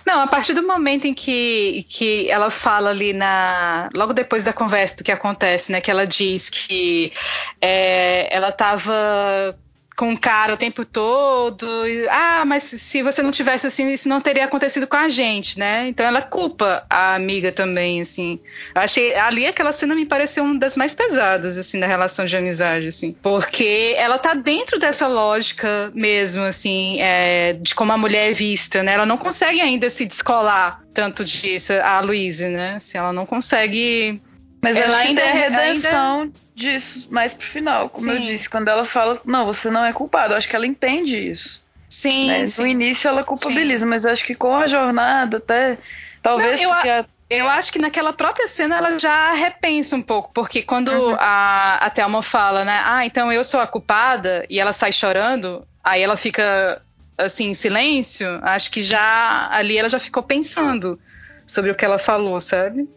Não, 0.07 0.21
a 0.21 0.27
partir 0.27 0.55
do 0.55 0.63
momento 0.63 1.07
em 1.07 1.15
que, 1.15 1.85
que 1.89 2.31
ela 2.31 2.51
fala 2.51 2.91
ali 2.91 3.13
na. 3.13 3.89
Logo 3.95 4.13
depois 4.13 4.45
da 4.45 4.53
conversa 4.53 4.97
do 4.97 5.05
que 5.05 5.13
acontece, 5.13 5.73
né? 5.73 5.81
Que 5.81 5.91
ela 5.91 6.07
diz 6.07 6.51
que 6.51 7.13
é, 7.61 8.35
ela 8.35 8.53
tava 8.53 9.59
com 9.99 10.13
o 10.13 10.19
cara 10.19 10.55
o 10.55 10.57
tempo 10.57 10.85
todo. 10.85 11.67
e, 11.89 12.09
ah, 12.09 12.45
mas 12.47 12.63
se 12.63 13.03
você 13.03 13.21
não 13.21 13.33
tivesse 13.33 13.67
assim, 13.67 13.93
isso 13.93 14.09
não 14.09 14.21
teria 14.21 14.45
acontecido 14.45 14.87
com 14.87 14.95
a 14.95 15.09
gente, 15.09 15.59
né? 15.59 15.89
Então 15.89 16.07
ela 16.07 16.23
culpa 16.23 16.87
a 16.89 17.17
amiga 17.17 17.51
também, 17.51 18.01
assim. 18.01 18.39
Eu 18.77 18.81
achei 18.81 19.13
ali 19.17 19.45
aquela 19.45 19.73
cena 19.73 19.97
me 19.97 20.07
pareceu 20.07 20.45
uma 20.45 20.57
das 20.57 20.77
mais 20.77 20.95
pesadas, 20.95 21.59
assim, 21.59 21.81
da 21.81 21.89
relação 21.89 22.27
de 22.27 22.37
amizade, 22.37 22.87
assim. 22.87 23.13
Porque 23.21 23.95
ela 23.99 24.19
tá 24.19 24.35
dentro 24.35 24.79
dessa 24.79 25.09
lógica 25.09 25.91
mesmo, 25.93 26.45
assim, 26.45 27.01
é, 27.01 27.55
de 27.55 27.75
como 27.75 27.93
a 27.93 27.99
mulher 27.99 28.31
é 28.31 28.33
vista, 28.33 28.85
né? 28.85 28.93
Ela 28.93 29.07
não 29.07 29.19
consegue 29.19 29.61
ainda 29.61 29.91
se 29.91 30.07
descolar 30.07 30.81
tanto 30.95 31.25
disso, 31.25 31.73
a 31.73 31.99
Louise, 31.99 32.47
né? 32.47 32.75
Assim, 32.77 32.99
ela 32.99 33.13
não 33.13 33.27
consegue. 33.27 34.23
Mas 34.63 34.77
Ela 34.77 34.97
ainda 34.99 35.23
ainda- 35.23 35.33
tem 35.33 35.41
redenção 35.41 36.33
disso 36.59 37.07
mais 37.11 37.33
pro 37.33 37.47
final, 37.47 37.89
como 37.89 38.11
eu 38.11 38.19
Sim. 38.19 38.27
disse, 38.27 38.49
quando 38.51 38.69
ela 38.69 38.85
fala, 38.85 39.21
não, 39.25 39.47
você 39.47 39.71
não 39.71 39.85
é 39.85 39.93
culpado, 39.93 40.35
eu 40.35 40.39
acho 40.39 40.49
que 40.49 40.57
ela 40.57 40.67
entende 40.67 41.17
isso. 41.17 41.63
Sim, 41.89 42.27
né? 42.27 42.47
sim. 42.47 42.61
No 42.63 42.67
início 42.69 43.09
ela 43.09 43.25
culpabiliza, 43.25 43.87
mas 43.87 44.05
eu 44.05 44.11
acho 44.11 44.25
que 44.25 44.35
com 44.35 44.55
a 44.55 44.67
jornada 44.67 45.39
até. 45.39 45.79
Talvez 46.23 46.61
Não, 46.61 46.69
eu 46.69 46.71
porque 46.75 46.89
a- 46.89 47.07
Eu 47.31 47.49
acho 47.49 47.71
que 47.73 47.79
naquela 47.79 48.13
própria 48.13 48.49
cena 48.49 48.77
ela 48.79 48.99
já 48.99 49.33
repensa 49.33 49.95
um 49.97 50.03
pouco, 50.03 50.31
porque 50.35 50.63
quando 50.63 50.91
Uhum. 50.91 51.17
a, 51.19 51.77
a 51.87 51.91
Thelma 51.91 52.23
fala, 52.23 52.65
né? 52.65 52.81
Ah, 52.85 53.05
então 53.07 53.31
eu 53.33 53.45
sou 53.45 53.61
a 53.61 53.67
culpada, 53.67 54.45
e 54.51 54.59
ela 54.59 54.73
sai 54.73 54.93
chorando, 54.93 55.67
aí 55.85 56.03
ela 56.03 56.17
fica 56.17 56.81
assim, 57.19 57.49
em 57.51 57.55
silêncio, 57.55 58.39
acho 58.43 58.71
que 58.71 58.81
já 58.83 59.49
ali 59.51 59.77
ela 59.77 59.89
já 59.89 59.99
ficou 59.99 60.23
pensando 60.23 60.99
sobre 61.47 61.71
o 61.71 61.75
que 61.75 61.85
ela 61.85 61.99
falou, 61.99 62.39
sabe? 62.41 62.89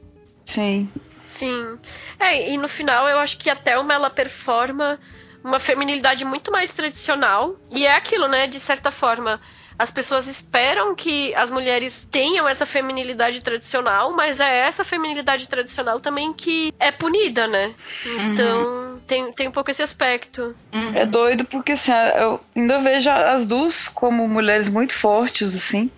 Sim. 0.46 0.90
Sim. 1.32 1.80
É, 2.20 2.52
e 2.52 2.58
no 2.58 2.68
final 2.68 3.08
eu 3.08 3.18
acho 3.18 3.38
que 3.38 3.50
a 3.50 3.56
Thelma 3.56 3.94
ela 3.94 4.10
performa 4.10 5.00
uma 5.42 5.60
feminilidade 5.60 6.26
muito 6.26 6.52
mais 6.52 6.72
tradicional. 6.72 7.56
E 7.72 7.86
é 7.86 7.96
aquilo, 7.96 8.28
né? 8.28 8.48
De 8.48 8.60
certa 8.60 8.92
forma, 8.92 9.40
as 9.80 9.90
pessoas 9.90 10.28
esperam 10.28 10.94
que 10.94 11.34
as 11.34 11.50
mulheres 11.50 12.06
tenham 12.12 12.48
essa 12.48 12.66
feminilidade 12.66 13.42
tradicional, 13.42 14.12
mas 14.12 14.42
é 14.42 14.60
essa 14.60 14.84
feminilidade 14.84 15.48
tradicional 15.48 16.02
também 16.02 16.34
que 16.34 16.74
é 16.78 16.92
punida, 16.92 17.48
né? 17.48 17.74
Então 18.06 19.02
tem, 19.08 19.32
tem 19.32 19.48
um 19.48 19.52
pouco 19.52 19.72
esse 19.72 19.82
aspecto. 19.82 20.54
É 20.94 21.06
doido 21.06 21.46
porque 21.46 21.72
assim, 21.72 21.94
eu 22.20 22.42
ainda 22.54 22.78
vejo 22.80 23.10
as 23.10 23.46
duas 23.46 23.88
como 23.88 24.28
mulheres 24.28 24.70
muito 24.70 24.94
fortes, 24.94 25.56
assim. 25.56 25.90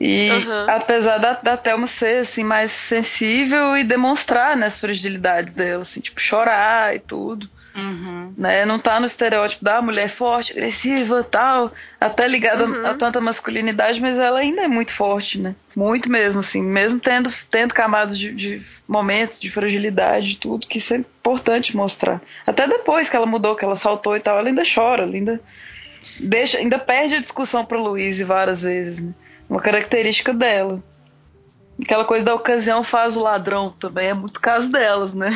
E 0.00 0.30
Uhum. 0.30 0.70
apesar 0.70 1.18
da, 1.18 1.32
da 1.34 1.56
Thelma 1.56 1.86
ser 1.86 2.22
assim, 2.22 2.42
mais 2.44 2.72
sensível 2.72 3.76
e 3.76 3.84
demonstrar 3.84 4.56
né, 4.56 4.66
as 4.66 4.78
fragilidades 4.78 5.52
dela, 5.54 5.82
assim, 5.82 6.00
tipo, 6.00 6.20
chorar 6.20 6.94
e 6.94 6.98
tudo. 6.98 7.48
Uhum. 7.76 8.32
Né? 8.36 8.64
Não 8.64 8.78
tá 8.78 9.00
no 9.00 9.06
estereótipo 9.06 9.64
da 9.64 9.82
mulher 9.82 10.08
forte, 10.08 10.52
agressiva 10.52 11.24
tal, 11.24 11.72
até 12.00 12.26
ligada 12.28 12.64
Uhum. 12.66 12.86
a 12.86 12.94
tanta 12.94 13.20
masculinidade, 13.20 14.00
mas 14.00 14.16
ela 14.16 14.38
ainda 14.40 14.62
é 14.62 14.68
muito 14.68 14.92
forte, 14.92 15.40
né? 15.40 15.56
Muito 15.74 16.08
mesmo, 16.10 16.38
assim, 16.40 16.62
mesmo 16.62 17.00
tendo, 17.00 17.32
tendo 17.50 17.74
camadas 17.74 18.16
de, 18.16 18.32
de 18.32 18.62
momentos 18.86 19.40
de 19.40 19.50
fragilidade 19.50 20.36
tudo, 20.36 20.68
que 20.68 20.78
isso 20.78 20.94
é 20.94 20.98
importante 20.98 21.76
mostrar. 21.76 22.20
Até 22.46 22.66
depois 22.68 23.08
que 23.08 23.16
ela 23.16 23.26
mudou, 23.26 23.56
que 23.56 23.64
ela 23.64 23.76
saltou 23.76 24.16
e 24.16 24.20
tal, 24.20 24.38
ela 24.38 24.48
ainda 24.48 24.62
chora, 24.72 25.02
ela 25.02 25.12
ainda 25.14 25.40
deixa, 26.20 26.58
ainda 26.58 26.78
perde 26.78 27.16
a 27.16 27.20
discussão 27.20 27.64
pro 27.64 27.82
Luiz 27.82 28.20
várias 28.20 28.62
vezes, 28.62 29.00
né? 29.00 29.12
Uma 29.54 29.60
característica 29.60 30.34
dela. 30.34 30.82
Aquela 31.80 32.04
coisa 32.04 32.24
da 32.24 32.34
ocasião 32.34 32.82
faz 32.82 33.16
o 33.16 33.20
ladrão 33.20 33.70
também, 33.78 34.08
é 34.08 34.14
muito 34.14 34.40
caso 34.40 34.68
delas, 34.68 35.14
né? 35.14 35.30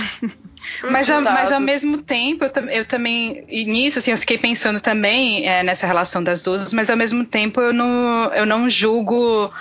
Mas, 0.91 1.09
a, 1.09 1.21
mas 1.21 1.53
ao 1.53 1.61
mesmo 1.61 1.99
tempo, 1.99 2.45
eu, 2.45 2.69
eu, 2.69 2.85
também, 2.85 3.45
e 3.49 3.65
nisso, 3.65 4.01
assim, 4.01 4.11
eu 4.11 4.19
fiquei 4.19 4.37
pensando 4.37 4.81
também 4.81 5.49
é, 5.49 5.63
nessa 5.63 5.87
relação 5.87 6.23
das 6.23 6.43
duas, 6.43 6.73
mas 6.73 6.91
ao 6.91 6.97
mesmo 6.97 7.25
tempo 7.25 7.61
eu 7.61 7.73
não, 7.73 8.25
eu 8.35 8.45
não 8.45 8.69
julgo 8.69 9.53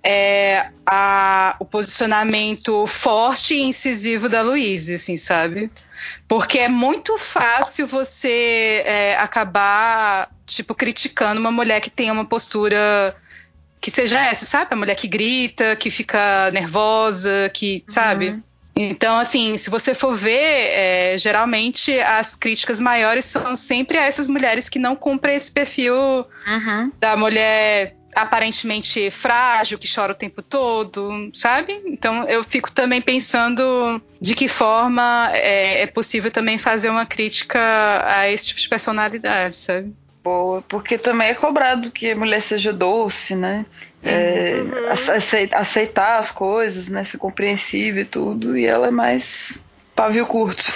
é, 0.00 0.68
a, 0.86 1.56
o 1.58 1.64
posicionamento 1.64 2.86
forte 2.86 3.54
e 3.54 3.62
incisivo 3.62 4.28
da 4.28 4.42
Luísa, 4.42 4.94
assim, 4.94 5.16
sabe? 5.16 5.72
Porque 6.28 6.60
é 6.60 6.68
muito 6.68 7.18
fácil 7.18 7.88
você 7.88 8.84
é, 8.86 9.16
acabar, 9.18 10.30
tipo, 10.46 10.72
criticando 10.72 11.40
uma 11.40 11.50
mulher 11.50 11.80
que 11.80 11.90
tem 11.90 12.12
uma 12.12 12.24
postura 12.24 13.16
que 13.84 13.90
seja 13.90 14.18
essa, 14.18 14.46
sabe? 14.46 14.68
A 14.70 14.76
mulher 14.76 14.94
que 14.94 15.06
grita, 15.06 15.76
que 15.76 15.90
fica 15.90 16.50
nervosa, 16.52 17.50
que, 17.52 17.84
sabe? 17.86 18.30
Uhum. 18.30 18.42
Então, 18.74 19.18
assim, 19.18 19.58
se 19.58 19.68
você 19.68 19.92
for 19.92 20.16
ver, 20.16 20.70
é, 20.72 21.18
geralmente 21.18 22.00
as 22.00 22.34
críticas 22.34 22.80
maiores 22.80 23.26
são 23.26 23.54
sempre 23.54 23.98
a 23.98 24.04
essas 24.06 24.26
mulheres 24.26 24.70
que 24.70 24.78
não 24.78 24.96
cumprem 24.96 25.36
esse 25.36 25.52
perfil 25.52 25.94
uhum. 25.94 26.92
da 26.98 27.14
mulher 27.14 27.94
aparentemente 28.14 29.10
frágil, 29.10 29.78
que 29.78 29.92
chora 29.92 30.12
o 30.12 30.16
tempo 30.16 30.40
todo, 30.40 31.30
sabe? 31.34 31.82
Então 31.84 32.26
eu 32.26 32.42
fico 32.42 32.72
também 32.72 33.02
pensando 33.02 34.00
de 34.18 34.34
que 34.34 34.48
forma 34.48 35.28
é, 35.34 35.82
é 35.82 35.86
possível 35.86 36.30
também 36.30 36.56
fazer 36.56 36.88
uma 36.88 37.04
crítica 37.04 37.60
a 38.06 38.30
esse 38.30 38.46
tipo 38.46 38.60
de 38.60 38.68
personalidade, 38.68 39.56
sabe? 39.56 39.92
Boa, 40.24 40.62
porque 40.62 40.96
também 40.96 41.28
é 41.28 41.34
cobrado 41.34 41.90
que 41.90 42.10
a 42.10 42.16
mulher 42.16 42.40
seja 42.40 42.72
doce, 42.72 43.36
né? 43.36 43.66
É, 44.02 44.56
uhum. 44.56 44.88
aceitar 45.52 46.18
as 46.18 46.30
coisas, 46.30 46.88
né? 46.88 47.04
Ser 47.04 47.18
compreensível 47.18 48.02
e 48.02 48.06
tudo, 48.06 48.56
e 48.56 48.66
ela 48.66 48.88
é 48.88 48.90
mais 48.90 49.58
pavio 49.94 50.26
curto. 50.26 50.72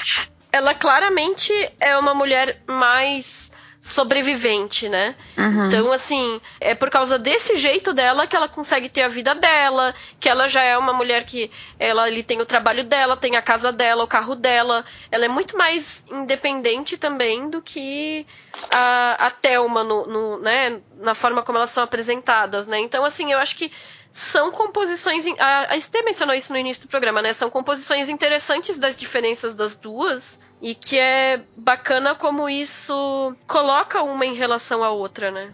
Ela 0.53 0.75
claramente 0.75 1.51
é 1.81 1.97
uma 1.99 2.15
mulher 2.15 2.61
mais 2.67 3.51
sobrevivente, 3.89 4.89
né? 4.89 5.15
Uhum. 5.37 5.67
Então, 5.67 5.93
assim, 5.93 6.41
é 6.61 6.75
por 6.75 6.91
causa 6.91 7.19
desse 7.19 7.57
jeito 7.57 7.93
dela 7.93 8.27
que 8.27 8.37
ela 8.37 8.49
consegue 8.49 8.89
ter 8.89 9.03
a 9.03 9.09
vida 9.09 9.35
dela, 9.35 9.95
que 10.21 10.29
ela 10.29 10.49
já 10.49 10.63
é 10.63 10.77
uma 10.77 10.93
mulher 10.93 11.25
que 11.25 11.51
ela 11.79 12.03
ali 12.03 12.23
tem 12.23 12.41
o 12.41 12.47
trabalho 12.47 12.85
dela, 12.85 13.17
tem 13.17 13.37
a 13.37 13.43
casa 13.43 13.73
dela, 13.73 14.05
o 14.05 14.09
carro 14.09 14.35
dela. 14.35 14.85
Ela 15.11 15.25
é 15.25 15.29
muito 15.29 15.57
mais 15.57 16.05
independente 16.11 16.97
também 16.97 17.49
do 17.51 17.63
que 17.63 18.27
a, 18.73 19.27
a 19.27 19.31
Thelma 19.31 19.83
no, 19.83 20.07
no, 20.07 20.39
né, 20.39 20.81
na 21.01 21.15
forma 21.15 21.43
como 21.43 21.59
elas 21.59 21.71
são 21.71 21.83
apresentadas, 21.83 22.69
né? 22.69 22.79
Então, 22.81 23.05
assim, 23.05 23.33
eu 23.33 23.39
acho 23.39 23.57
que 23.57 23.73
são 24.13 24.51
composições. 24.51 25.25
A, 25.39 25.73
a 25.73 25.77
Estê 25.77 26.03
mencionou 26.03 26.35
isso 26.35 26.53
no 26.53 26.59
início 26.59 26.87
do 26.87 26.91
programa, 26.91 27.23
né? 27.23 27.33
São 27.33 27.51
composições 27.51 28.09
interessantes 28.09 28.79
das 28.79 28.97
diferenças 28.97 29.55
das 29.55 29.77
duas. 29.77 30.41
E 30.61 30.75
que 30.75 30.99
é 30.99 31.41
bacana 31.57 32.15
como 32.15 32.49
isso 32.49 33.35
coloca 33.47 34.03
uma 34.03 34.27
em 34.27 34.35
relação 34.35 34.83
à 34.83 34.91
outra, 34.91 35.31
né? 35.31 35.53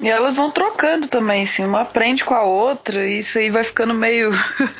E 0.00 0.08
elas 0.08 0.36
vão 0.36 0.50
trocando 0.50 1.06
também, 1.08 1.44
assim, 1.44 1.62
uma 1.62 1.82
aprende 1.82 2.24
com 2.24 2.34
a 2.34 2.42
outra, 2.42 3.06
e 3.06 3.18
isso 3.18 3.38
aí 3.38 3.50
vai 3.50 3.62
ficando 3.62 3.92
meio. 3.92 4.30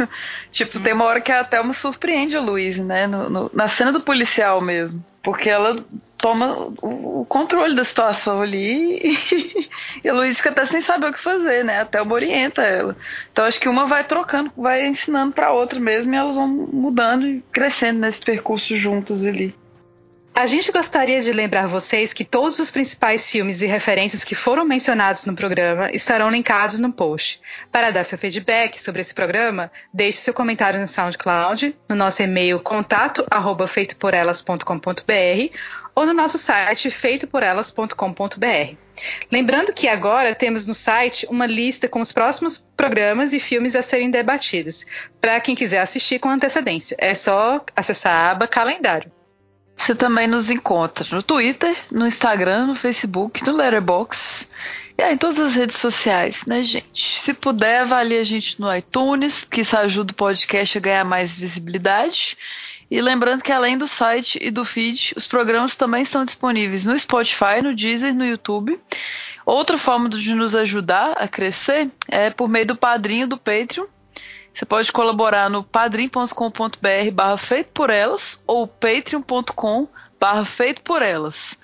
tipo, 0.51 0.81
tem 0.81 0.95
uma 0.95 1.05
hora 1.05 1.21
que 1.21 1.31
a 1.31 1.45
Thelma 1.45 1.75
surpreende 1.75 2.39
a 2.39 2.41
Luiz, 2.41 2.79
né? 2.79 3.07
No, 3.07 3.29
no, 3.29 3.51
na 3.53 3.69
cena 3.69 3.93
do 3.93 4.01
policial 4.01 4.63
mesmo. 4.63 5.05
Porque 5.23 5.51
ela 5.51 5.85
toma 6.21 6.73
o, 6.83 7.21
o 7.21 7.25
controle 7.25 7.75
da 7.75 7.85
situação 7.85 8.43
ali 8.43 9.01
e, 9.03 9.69
e 10.05 10.09
a 10.09 10.13
Luiz 10.13 10.37
fica 10.37 10.51
até 10.51 10.67
sem 10.67 10.83
saber 10.83 11.09
o 11.09 11.13
que 11.13 11.21
fazer, 11.21 11.65
né? 11.65 11.81
Até 11.81 12.01
uma 12.01 12.15
orienta 12.15 12.63
ela. 12.63 12.97
Então 13.33 13.45
acho 13.45 13.59
que 13.59 13.69
uma 13.69 13.87
vai 13.87 14.05
trocando, 14.05 14.53
vai 14.57 14.87
ensinando 14.87 15.33
para 15.33 15.53
outra 15.53 15.81
mesmo 15.81 16.15
e 16.15 16.17
elas 16.17 16.37
vão 16.37 16.49
mudando 16.49 17.27
e 17.27 17.43
crescendo 17.53 17.99
nesse 18.01 18.21
percurso 18.21 18.77
juntas 18.77 19.25
ali. 19.25 19.55
A 20.33 20.47
gente 20.47 20.71
gostaria 20.71 21.21
de 21.21 21.33
lembrar 21.33 21.67
vocês 21.67 22.13
que 22.13 22.25
todos 22.25 22.61
os 22.61 22.71
principais 22.71 23.29
filmes 23.29 23.63
e 23.63 23.67
referências 23.67 24.23
que 24.23 24.37
foram 24.37 24.65
mencionados 24.65 25.27
no 25.27 25.35
programa 25.35 25.91
estarão 25.93 26.31
linkados 26.31 26.79
no 26.79 26.93
post. 26.93 27.41
Para 27.71 27.91
dar 27.91 28.05
seu 28.05 28.17
feedback 28.17 28.81
sobre 28.81 29.01
esse 29.01 29.13
programa, 29.13 29.73
deixe 29.93 30.19
seu 30.19 30.33
comentário 30.33 30.79
no 30.81 30.87
SoundCloud, 30.87 31.77
no 31.89 31.97
nosso 31.97 32.23
e-mail 32.23 32.61
contato@feitoporelas.com.br 32.61 35.57
ou 35.95 36.07
no 36.07 36.13
nosso 36.13 36.39
site 36.39 36.91
feitoporelas.com.br. 36.91 38.77
Lembrando 39.31 39.73
que 39.73 39.89
agora 39.89 40.35
temos 40.35 40.67
no 40.67 40.75
site 40.75 41.27
uma 41.31 41.47
lista 41.47 41.89
com 41.89 42.01
os 42.01 42.13
próximos 42.13 42.59
programas 42.77 43.33
e 43.33 43.41
filmes 43.41 43.75
a 43.75 43.83
serem 43.83 44.11
debatidos, 44.11 44.85
para 45.21 45.41
quem 45.41 45.55
quiser 45.55 45.81
assistir 45.81 46.19
com 46.19 46.29
antecedência. 46.29 46.97
É 46.99 47.15
só 47.15 47.65
acessar 47.75 48.13
a 48.13 48.31
aba 48.31 48.47
calendário. 48.47 49.11
Você 49.77 49.95
também 49.95 50.27
nos 50.27 50.51
encontra 50.51 51.07
no 51.11 51.23
Twitter, 51.23 51.75
no 51.91 52.07
Instagram, 52.07 52.67
no 52.67 52.75
Facebook, 52.75 53.43
no 53.45 53.57
Letterboxd 53.57 54.47
e 55.01 55.03
aí, 55.03 55.15
em 55.15 55.17
todas 55.17 55.41
as 55.41 55.55
redes 55.55 55.79
sociais, 55.79 56.45
né, 56.47 56.63
gente? 56.63 57.19
Se 57.23 57.33
puder, 57.33 57.81
avalie 57.81 58.19
a 58.19 58.23
gente 58.23 58.61
no 58.61 58.71
iTunes, 58.77 59.47
que 59.51 59.63
isso 59.63 59.75
ajuda 59.75 60.13
o 60.13 60.15
podcast 60.15 60.77
a 60.77 60.81
ganhar 60.83 61.05
mais 61.07 61.33
visibilidade. 61.33 62.37
E 62.91 63.01
lembrando 63.01 63.43
que 63.43 63.53
além 63.53 63.79
do 63.79 63.87
site 63.87 64.39
e 64.43 64.51
do 64.51 64.65
feed, 64.65 65.15
os 65.17 65.27
programas 65.27 65.77
também 65.77 66.03
estão 66.03 66.25
disponíveis 66.25 66.87
no 66.87 66.99
Spotify, 66.99 67.63
no 67.63 67.75
Deezer, 67.75 68.15
no 68.15 68.27
YouTube. 68.27 68.81
Outra 69.47 69.79
forma 69.79 70.09
de 70.09 70.35
nos 70.35 70.55
ajudar 70.55 71.13
a 71.13 71.29
crescer 71.29 71.91
é 72.09 72.31
por 72.31 72.49
meio 72.49 72.67
do 72.67 72.77
padrinho 72.77 73.29
do 73.29 73.37
Patreon, 73.37 73.87
você 74.53 74.67
pode 74.67 74.93
colaborar 74.93 75.49
no 75.49 75.63
padrim.com.br 75.63 77.11
barra 77.13 77.37
feito 77.39 77.71
por 77.73 77.89
elas 77.89 78.41
ou 78.47 78.67
patreon.com 78.67 79.89
barra 80.19 80.45
feito 80.45 80.83
por 80.83 81.03
elas. 81.03 81.57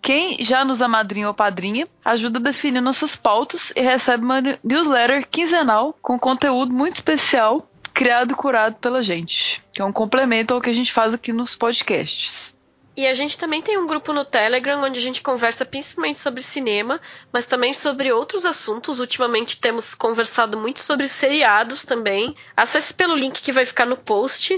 Quem 0.00 0.36
já 0.40 0.64
nos 0.64 0.82
amadrinha 0.82 1.28
ou 1.28 1.34
padrinha 1.34 1.86
ajuda 2.04 2.38
a 2.38 2.42
definir 2.42 2.80
nossas 2.80 3.16
pautas 3.16 3.72
e 3.74 3.80
recebe 3.80 4.24
uma 4.24 4.40
newsletter 4.62 5.26
quinzenal 5.28 5.98
com 6.02 6.18
conteúdo 6.18 6.72
muito 6.72 6.96
especial 6.96 7.66
criado 7.94 8.32
e 8.32 8.34
curado 8.34 8.74
pela 8.76 9.02
gente, 9.02 9.64
que 9.72 9.80
é 9.80 9.84
um 9.84 9.92
complemento 9.92 10.52
ao 10.52 10.60
que 10.60 10.68
a 10.68 10.74
gente 10.74 10.92
faz 10.92 11.14
aqui 11.14 11.32
nos 11.32 11.54
podcasts. 11.54 12.54
E 12.96 13.08
a 13.08 13.14
gente 13.14 13.36
também 13.36 13.60
tem 13.60 13.76
um 13.76 13.88
grupo 13.88 14.12
no 14.12 14.24
Telegram 14.24 14.80
onde 14.84 15.00
a 15.00 15.02
gente 15.02 15.20
conversa 15.20 15.64
principalmente 15.64 16.18
sobre 16.18 16.42
cinema, 16.42 17.00
mas 17.32 17.44
também 17.44 17.74
sobre 17.74 18.12
outros 18.12 18.46
assuntos. 18.46 19.00
Ultimamente 19.00 19.60
temos 19.60 19.96
conversado 19.96 20.56
muito 20.56 20.78
sobre 20.78 21.08
seriados 21.08 21.84
também. 21.84 22.36
Acesse 22.56 22.94
pelo 22.94 23.16
link 23.16 23.42
que 23.42 23.50
vai 23.50 23.66
ficar 23.66 23.84
no 23.84 23.96
post. 23.96 24.56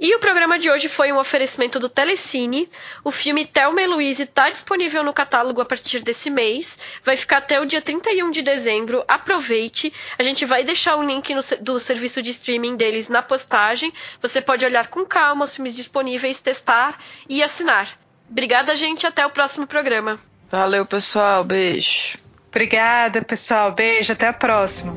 E 0.00 0.14
o 0.14 0.18
programa 0.18 0.58
de 0.58 0.68
hoje 0.68 0.88
foi 0.88 1.12
um 1.12 1.18
oferecimento 1.18 1.78
do 1.78 1.88
Telecine. 1.88 2.68
O 3.04 3.12
filme 3.12 3.46
Thelma 3.46 3.80
e 3.80 3.86
Louise 3.86 4.24
está 4.24 4.50
disponível 4.50 5.04
no 5.04 5.12
catálogo 5.12 5.60
a 5.60 5.64
partir 5.64 6.00
desse 6.00 6.28
mês. 6.30 6.78
Vai 7.04 7.16
ficar 7.16 7.38
até 7.38 7.60
o 7.60 7.64
dia 7.64 7.80
31 7.80 8.30
de 8.32 8.42
dezembro. 8.42 9.04
Aproveite. 9.06 9.92
A 10.18 10.22
gente 10.24 10.44
vai 10.44 10.64
deixar 10.64 10.96
o 10.96 11.02
link 11.02 11.32
no, 11.32 11.40
do 11.60 11.78
serviço 11.78 12.20
de 12.20 12.30
streaming 12.30 12.76
deles 12.76 13.08
na 13.08 13.22
postagem. 13.22 13.92
Você 14.20 14.40
pode 14.40 14.64
olhar 14.64 14.88
com 14.88 15.06
calma 15.06 15.44
os 15.44 15.54
filmes 15.54 15.76
disponíveis, 15.76 16.40
testar 16.40 16.98
e 17.28 17.42
assinar. 17.42 17.96
Obrigada, 18.28 18.74
gente. 18.74 19.06
Até 19.06 19.24
o 19.24 19.30
próximo 19.30 19.66
programa. 19.66 20.18
Valeu, 20.50 20.84
pessoal. 20.84 21.44
Beijo. 21.44 22.18
Obrigada, 22.48 23.22
pessoal. 23.22 23.70
Beijo. 23.70 24.12
Até 24.12 24.26
a 24.26 24.32
próxima. 24.32 24.96